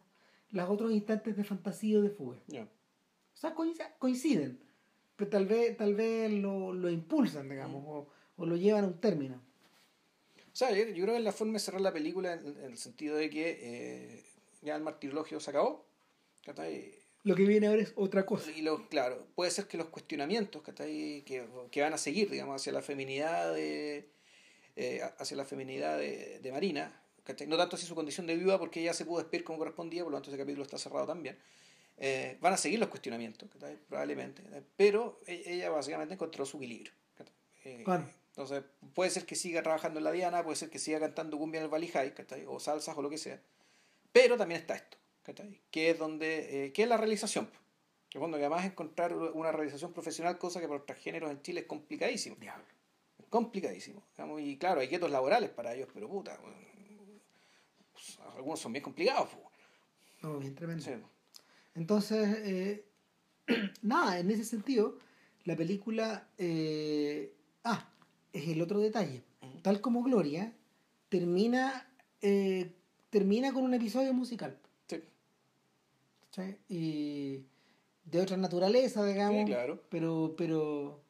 los 0.52 0.70
otros 0.70 0.92
instantes 0.92 1.38
de 1.38 1.44
fantasía 1.44 2.00
o 2.00 2.02
de 2.02 2.10
fuga. 2.10 2.38
Ya. 2.48 2.64
O 2.64 3.38
sea, 3.38 3.54
coinc- 3.56 3.98
coinciden, 4.00 4.60
pero 5.16 5.30
tal 5.30 5.46
vez, 5.46 5.78
tal 5.78 5.94
vez 5.96 6.32
lo, 6.32 6.74
lo 6.74 6.90
impulsan, 6.90 7.50
digamos, 7.50 7.84
o, 7.86 8.08
o 8.38 8.46
lo 8.46 8.56
llevan 8.56 8.86
a 8.86 8.88
un 8.88 9.00
término. 9.00 9.36
O 9.36 10.56
sea, 10.58 10.72
yo, 10.72 10.86
yo 10.86 11.04
creo 11.04 11.08
que 11.14 11.18
es 11.18 11.24
la 11.24 11.32
forma 11.32 11.54
de 11.54 11.60
cerrar 11.60 11.82
la 11.82 11.92
película 11.94 12.34
en, 12.34 12.48
en 12.48 12.64
el 12.64 12.78
sentido 12.78 13.16
de 13.18 13.30
que 13.30 13.60
eh, 13.62 14.26
ya 14.62 14.76
el 14.76 14.84
martirologio 14.84 15.40
se 15.40 15.50
acabó. 15.50 15.86
¿cachai? 16.46 16.94
Lo 17.26 17.36
que 17.36 17.44
viene 17.44 17.66
ahora 17.68 17.82
es 17.82 17.92
otra 17.96 18.24
cosa. 18.24 18.52
Y 18.52 18.62
lo, 18.62 18.88
claro, 18.88 19.28
puede 19.34 19.50
ser 19.50 19.68
que 19.68 19.78
los 19.78 19.88
cuestionamientos 19.88 20.62
¿cachai? 20.62 21.24
que, 21.26 21.48
que 21.72 21.82
van 21.82 21.92
a 21.92 21.98
seguir, 21.98 22.30
digamos, 22.30 22.62
hacia 22.62 22.72
la 22.72 22.84
feminidad 22.84 23.52
de, 23.52 24.12
eh, 24.76 25.02
hacia 25.18 25.36
la 25.36 25.44
feminidad 25.44 25.98
de, 25.98 26.40
de 26.40 26.52
Marina, 26.52 27.02
¿cachai? 27.24 27.48
no 27.48 27.58
tanto 27.58 27.78
hacia 27.78 27.88
su 27.88 27.96
condición 27.96 28.28
de 28.28 28.36
viuda, 28.36 28.60
porque 28.60 28.80
ella 28.80 28.94
se 28.94 29.06
pudo 29.06 29.20
despedir 29.20 29.44
como 29.44 29.58
correspondía, 29.58 30.04
por 30.04 30.12
lo 30.12 30.18
tanto 30.18 30.30
ese 30.30 30.38
capítulo 30.38 30.64
está 30.64 30.78
cerrado 30.78 31.08
también. 31.08 31.36
Eh, 31.98 32.38
van 32.42 32.54
a 32.54 32.58
seguir 32.58 32.78
los 32.78 32.90
cuestionamientos, 32.90 33.50
¿cachai? 33.50 33.76
probablemente, 33.90 34.44
¿cachai? 34.44 34.64
pero 34.78 35.20
e- 35.26 35.44
ella 35.48 35.72
básicamente 35.72 36.14
encontró 36.14 36.46
su 36.46 36.58
equilibrio. 36.58 36.94
Eh. 37.64 37.84
Entonces, 38.28 38.64
puede 38.94 39.10
ser 39.10 39.26
que 39.26 39.34
siga 39.36 39.64
trabajando 39.64 39.98
en 39.98 40.04
la 40.04 40.12
Diana, 40.12 40.44
puede 40.44 40.58
ser 40.58 40.70
que 40.70 40.78
siga 40.78 41.00
cantando 41.00 41.40
cumbia 41.40 41.60
en 41.64 41.74
el 41.74 42.14
¿cachai? 42.14 42.46
o 42.46 42.60
salsas 42.60 42.96
o 42.96 43.02
lo 43.02 43.10
que 43.10 43.18
sea, 43.18 43.42
pero 44.12 44.38
también 44.38 44.62
está 44.62 44.76
esto, 44.76 44.98
¿cachai? 45.26 45.60
que 45.72 45.90
es 45.90 46.00
donde, 46.00 46.66
eh, 46.68 46.74
que 46.74 46.84
es 46.84 46.90
la 46.90 46.98
realización. 46.98 47.50
Que 48.10 48.20
cuando 48.20 48.38
además 48.38 48.66
encontrar 48.66 49.14
una 49.14 49.52
realización 49.52 49.92
profesional, 49.92 50.38
cosa 50.38 50.60
que 50.60 50.68
para 50.68 50.78
los 50.78 50.86
transgéneros 50.86 51.32
en 51.32 51.42
Chile 51.42 51.62
es 51.62 51.66
complicadísimo. 51.66 52.38
Diablo. 52.40 52.66
Es 53.20 53.26
complicadísimo. 53.26 54.04
digamos, 54.16 54.42
y 54.42 54.58
claro, 54.58 54.80
hay 54.80 54.88
quietos 54.88 55.12
laborales 55.12 55.50
para 55.50 55.74
ellos, 55.74 55.90
pero 55.94 56.08
puta, 56.08 56.40
pues, 57.92 58.20
algunos 58.36 58.60
son 58.60 58.72
bien 58.72 58.84
complicados. 58.84 59.30
pues. 59.30 59.44
No, 60.22 60.40
bien 60.40 60.56
tremendo. 60.56 60.84
Sí. 60.84 60.92
Entonces, 61.74 62.38
eh, 62.44 62.86
nada, 63.82 64.20
en 64.20 64.32
ese 64.32 64.46
sentido, 64.46 64.98
la 65.44 65.56
película... 65.56 66.30
eh, 66.38 67.34
ah, 67.66 67.90
es 68.36 68.50
el 68.50 68.62
otro 68.62 68.80
detalle. 68.80 69.24
Tal 69.62 69.82
como 69.82 70.04
Gloria, 70.04 70.54
termina, 71.10 71.90
eh, 72.22 72.72
termina 73.10 73.54
con 73.54 73.64
un 73.64 73.74
episodio 73.74 74.14
musical. 74.14 74.60
Sí. 76.36 76.58
Y 76.68 77.46
de 78.04 78.22
otra 78.22 78.36
naturaleza, 78.38 79.06
digamos. 79.06 79.42
Sí, 79.46 79.54
claro. 79.54 79.82
Pero, 79.90 80.36
pero, 80.38 81.02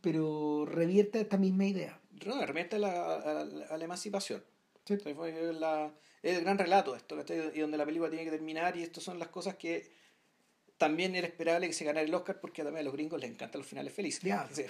pero 0.00 0.66
revierte 0.66 1.20
esta 1.20 1.38
misma 1.38 1.64
idea. 1.66 1.98
No, 2.26 2.44
remete 2.44 2.76
a 2.76 2.78
la, 2.78 3.14
a 3.16 3.44
la- 3.44 3.66
a 3.66 3.76
la 3.78 3.84
emancipación. 3.84 4.42
Sí. 4.84 4.94
Entonces, 4.94 5.16
fue 5.16 5.52
la- 5.54 5.92
es 6.22 6.36
el 6.38 6.44
gran 6.44 6.58
relato 6.58 6.92
de 6.92 6.98
esto, 6.98 7.16
y 7.54 7.60
donde 7.60 7.76
la 7.78 7.84
película 7.86 8.10
tiene 8.10 8.24
que 8.24 8.30
terminar, 8.30 8.76
y 8.76 8.82
estas 8.82 9.02
son 9.02 9.18
las 9.18 9.28
cosas 9.28 9.56
que 9.56 9.90
también 10.78 11.14
era 11.14 11.26
esperable 11.28 11.66
que 11.68 11.72
se 11.72 11.84
ganara 11.84 12.04
el 12.06 12.12
Oscar 12.14 12.40
porque 12.40 12.62
también 12.64 12.80
a 12.82 12.84
los 12.84 12.92
gringos 12.92 13.20
les 13.20 13.30
encantan 13.30 13.60
los 13.60 13.68
finales 13.68 13.92
felices. 13.92 14.22
Sí. 14.52 14.64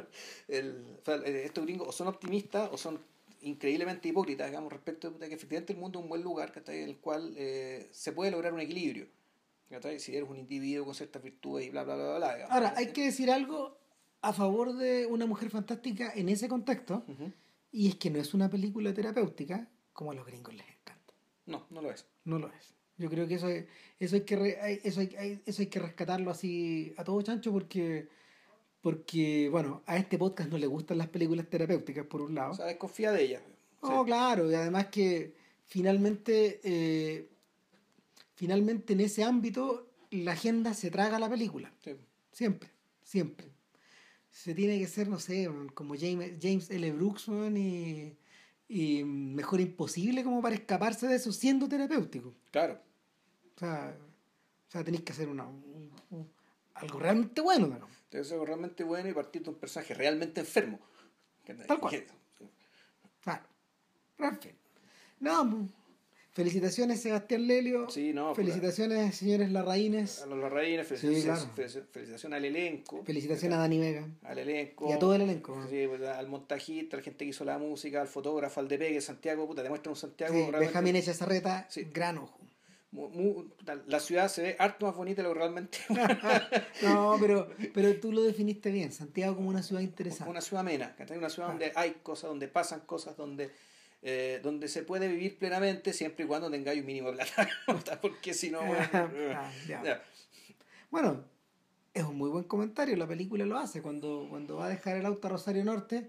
El- 0.48 0.98
estos 1.06 1.64
gringos 1.64 1.88
o 1.88 1.92
son 1.92 2.08
optimistas 2.08 2.68
o 2.72 2.76
son 2.78 3.00
increíblemente 3.42 4.08
hipócritas, 4.08 4.48
digamos, 4.48 4.72
respecto 4.72 5.10
de 5.10 5.28
que 5.28 5.34
efectivamente 5.34 5.72
el 5.72 5.78
mundo 5.78 5.98
es 5.98 6.02
un 6.04 6.08
buen 6.08 6.22
lugar, 6.22 6.52
¿cachai? 6.52 6.82
En 6.82 6.88
el 6.90 6.96
cual 6.98 7.34
eh, 7.36 7.88
se 7.92 8.12
puede 8.12 8.30
lograr 8.30 8.52
un 8.52 8.60
equilibrio. 8.60 9.08
¿cachai? 9.70 9.98
Si 9.98 10.14
eres 10.16 10.28
un 10.28 10.36
individuo 10.38 10.84
con 10.84 10.94
ciertas 10.94 11.22
virtudes 11.22 11.66
y 11.66 11.70
bla, 11.70 11.82
bla, 11.84 11.96
bla, 11.96 12.04
bla. 12.06 12.18
bla, 12.18 12.34
digamos. 12.34 12.54
Ahora, 12.54 12.74
hay 12.76 12.92
que 12.92 13.04
decir 13.04 13.30
algo 13.30 13.76
a 14.22 14.32
favor 14.32 14.74
de 14.76 15.06
una 15.06 15.26
mujer 15.26 15.50
fantástica 15.50 16.12
en 16.14 16.28
ese 16.28 16.48
contexto, 16.48 17.04
Ujú. 17.08 17.32
y 17.72 17.88
es 17.88 17.96
que 17.96 18.10
no 18.10 18.20
es 18.20 18.32
una 18.34 18.48
película 18.48 18.94
terapéutica 18.94 19.68
como 19.92 20.12
a 20.12 20.14
los 20.14 20.24
gringos 20.26 20.54
les 20.54 20.66
encanta. 20.68 21.14
No, 21.46 21.66
no 21.70 21.82
lo 21.82 21.90
es. 21.90 22.06
No 22.24 22.38
lo 22.38 22.48
es. 22.48 22.74
Yo 22.98 23.10
creo 23.10 23.26
que 23.28 23.34
eso, 23.34 23.48
es- 23.48 23.66
eso, 23.98 24.14
hay, 24.16 24.22
que 24.22 24.80
eso, 24.84 25.00
hay- 25.00 25.40
eso 25.44 25.62
hay 25.62 25.66
que 25.68 25.78
rescatarlo 25.80 26.30
así 26.30 26.94
a 26.96 27.04
todo 27.04 27.20
chancho 27.22 27.52
porque, 27.52 28.08
porque, 28.86 29.48
bueno, 29.50 29.82
a 29.86 29.96
este 29.96 30.16
podcast 30.16 30.48
no 30.48 30.58
le 30.58 30.68
gustan 30.68 30.98
las 30.98 31.08
películas 31.08 31.50
terapéuticas, 31.50 32.06
por 32.06 32.20
un 32.22 32.36
lado. 32.36 32.52
O 32.52 32.54
sea, 32.54 32.66
desconfía 32.66 33.10
de 33.10 33.24
ella. 33.24 33.42
No, 33.82 34.02
Sí. 34.02 34.06
claro, 34.06 34.48
y 34.48 34.54
además 34.54 34.86
que 34.92 35.34
finalmente, 35.66 36.60
eh, 36.62 37.28
finalmente 38.36 38.92
en 38.92 39.00
ese 39.00 39.24
ámbito 39.24 39.88
la 40.12 40.32
agenda 40.34 40.72
se 40.72 40.92
traga 40.92 41.18
la 41.18 41.28
película. 41.28 41.72
Sí. 41.82 41.96
Siempre, 42.30 42.70
siempre. 43.02 43.48
Se 44.30 44.54
tiene 44.54 44.78
que 44.78 44.86
ser, 44.86 45.08
no 45.08 45.18
sé, 45.18 45.50
como 45.74 45.96
James, 45.98 46.34
James 46.40 46.70
L. 46.70 46.92
Brooks 46.92 47.26
y, 47.56 48.16
y 48.68 49.02
mejor 49.02 49.60
imposible 49.60 50.22
como 50.22 50.40
para 50.40 50.54
escaparse 50.54 51.08
de 51.08 51.16
eso 51.16 51.32
siendo 51.32 51.68
terapéutico. 51.68 52.34
Claro. 52.52 52.78
O 53.56 53.58
sea, 53.58 53.96
o 54.68 54.70
sea 54.70 54.84
tenéis 54.84 55.02
que 55.02 55.10
hacer 55.10 55.28
una, 55.28 55.44
un- 55.44 55.90
un- 56.10 56.35
algo 56.76 56.98
realmente 56.98 57.40
bueno. 57.40 57.66
digamos. 57.66 57.90
Debe 58.10 58.24
ser 58.24 58.34
algo 58.34 58.46
realmente 58.46 58.84
bueno 58.84 59.08
y 59.08 59.12
partir 59.12 59.42
de 59.42 59.50
un 59.50 59.56
personaje 59.56 59.94
realmente 59.94 60.40
enfermo. 60.40 60.78
Tal 61.66 61.78
cual. 61.80 62.04
Claro. 63.22 63.42
En 64.18 64.40
fin. 64.40 64.52
No, 65.20 65.48
pues, 65.50 65.70
felicitaciones 66.32 67.00
Sebastián 67.00 67.46
Lelio. 67.46 67.88
Sí, 67.90 68.12
no, 68.12 68.26
pues, 68.34 68.36
felicitaciones 68.36 69.16
señores 69.16 69.50
Larraínes. 69.50 70.22
A 70.22 70.26
los 70.26 70.38
Larraínes, 70.38 70.86
felicitaciones, 70.86 71.44
claro. 71.44 71.84
felicitaciones- 71.92 72.36
al 72.36 72.44
elenco. 72.44 73.04
Felicitaciones 73.04 73.56
a 73.56 73.60
Dani 73.60 73.78
Vega. 73.78 74.08
Al 74.22 74.38
elenco. 74.38 74.88
Y 74.88 74.92
a 74.92 74.98
todo 74.98 75.14
el 75.14 75.22
elenco. 75.22 75.66
Sí, 75.68 75.86
pues, 75.88 76.02
al 76.02 76.28
montajista, 76.28 76.96
a 76.96 76.98
la 77.00 77.04
gente 77.04 77.24
que 77.24 77.30
hizo 77.30 77.44
la 77.44 77.58
música, 77.58 78.00
al 78.02 78.08
fotógrafo, 78.08 78.60
al 78.60 78.68
de 78.68 78.78
Pegue, 78.78 79.00
Santiago, 79.00 79.46
puta, 79.46 79.62
demuestran 79.62 79.92
un 79.92 79.96
Santiago 79.96 80.34
Sí, 80.34 80.50
Benjamín 80.58 80.96
Echazarreta, 80.96 81.66
Sí. 81.70 81.88
gran 81.92 82.18
ojo. 82.18 82.38
La 83.86 84.00
ciudad 84.00 84.28
se 84.28 84.42
ve 84.42 84.56
harto 84.58 84.86
más 84.86 84.96
bonita 84.96 85.22
de 85.22 85.28
lo 85.28 85.34
que 85.34 85.38
realmente 85.40 85.78
No, 86.82 87.16
pero, 87.20 87.48
pero 87.74 87.94
tú 88.00 88.12
lo 88.12 88.22
definiste 88.22 88.70
bien. 88.70 88.92
Santiago 88.92 89.36
como 89.36 89.48
una 89.48 89.62
ciudad 89.62 89.82
interesante. 89.82 90.30
una 90.30 90.40
ciudad 90.40 90.60
amena, 90.60 90.94
una 91.16 91.28
ciudad 91.30 91.48
Ah. 91.48 91.52
donde 91.52 91.72
hay 91.74 91.92
cosas, 92.02 92.30
donde 92.30 92.48
pasan 92.48 92.80
cosas, 92.80 93.16
donde 93.16 93.50
eh, 94.02 94.40
donde 94.42 94.68
se 94.68 94.82
puede 94.82 95.08
vivir 95.08 95.38
plenamente 95.38 95.92
siempre 95.92 96.24
y 96.24 96.28
cuando 96.28 96.50
tengáis 96.50 96.80
un 96.80 96.86
mínimo 96.86 97.10
de 97.10 97.16
plata, 97.16 97.48
porque 98.00 98.34
si 98.34 98.50
no, 98.50 98.62
bueno, 98.64 98.88
Ah, 98.92 99.50
ya. 99.66 100.02
Bueno, 100.90 101.24
es 101.92 102.04
un 102.04 102.16
muy 102.16 102.30
buen 102.30 102.44
comentario. 102.44 102.94
La 102.96 103.08
película 103.08 103.44
lo 103.46 103.58
hace. 103.58 103.82
Cuando, 103.82 104.26
cuando 104.30 104.56
va 104.56 104.66
a 104.66 104.68
dejar 104.68 104.96
el 104.96 105.06
auto 105.06 105.26
a 105.26 105.30
Rosario 105.30 105.64
Norte, 105.64 106.08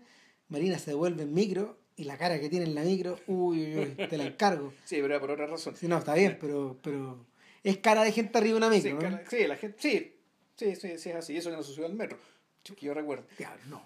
Marina 0.50 0.78
se 0.78 0.92
devuelve 0.92 1.24
en 1.24 1.34
micro 1.34 1.80
y 1.98 2.06
la 2.06 2.18
cara 2.18 2.40
que 2.40 2.48
tiene 2.50 2.66
en 2.66 2.76
la 2.76 2.82
micro, 2.84 3.20
uy, 3.28 3.76
uy, 3.76 3.78
uy, 3.98 4.08
te 4.08 4.18
la 4.18 4.24
encargo. 4.26 4.74
Sí, 4.86 4.96
pero 5.02 5.08
era 5.08 5.20
por 5.20 5.32
otra 5.32 5.48
razón. 5.48 5.76
Sí, 5.76 5.88
no, 5.90 5.98
está 5.98 6.14
bien, 6.14 6.38
pero, 6.40 6.78
pero 6.82 7.26
es 7.64 7.78
cara 7.80 8.04
de 8.04 8.12
gente 8.14 8.38
arriba 8.38 8.54
de 8.54 8.58
una 8.58 8.70
micro, 8.70 8.90
Sí, 8.90 8.94
¿no? 8.94 9.00
cara- 9.00 9.24
sí, 9.30 9.48
la 9.48 9.56
gente, 9.58 9.78
sí, 9.82 10.16
sí, 10.56 10.76
sí, 10.76 10.98
sí, 10.98 11.10
es 11.10 11.16
así. 11.16 11.36
Eso 11.38 11.50
que 11.50 11.58
no 11.58 11.64
se 11.64 11.74
subió 11.74 11.88
al 11.88 11.94
metro, 11.96 12.18
que 12.64 12.86
yo 12.86 12.94
recuerdo. 12.94 13.26
Diablo, 13.38 13.62
no. 13.68 13.86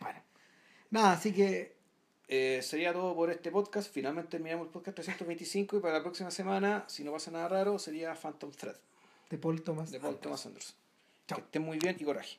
Bueno. 0.00 0.20
Nada, 0.90 1.12
así 1.12 1.32
que 1.32 1.80
Eh, 2.28 2.60
sería 2.62 2.92
todo 2.94 3.14
por 3.14 3.30
este 3.30 3.50
podcast. 3.50 3.92
Finalmente 3.92 4.30
terminamos 4.30 4.66
el 4.66 4.72
podcast 4.72 4.94
325 4.96 5.76
y 5.76 5.80
para 5.80 5.94
la 5.98 6.02
próxima 6.02 6.30
semana, 6.30 6.84
si 6.88 7.04
no 7.04 7.12
pasa 7.12 7.30
nada 7.30 7.46
raro, 7.48 7.78
sería 7.78 8.14
Phantom 8.14 8.50
Thread 8.50 8.76
de 9.30 9.38
Paul 9.38 9.62
Thomas. 9.62 9.90
de 9.90 10.00
Paul 10.00 10.16
Thomas 10.18 10.44
Anderson. 10.46 10.74
Chao. 11.28 11.38
Que 11.38 11.44
estén 11.44 11.62
muy 11.62 11.78
bien 11.78 11.94
y 12.00 12.04
coraje. 12.04 12.38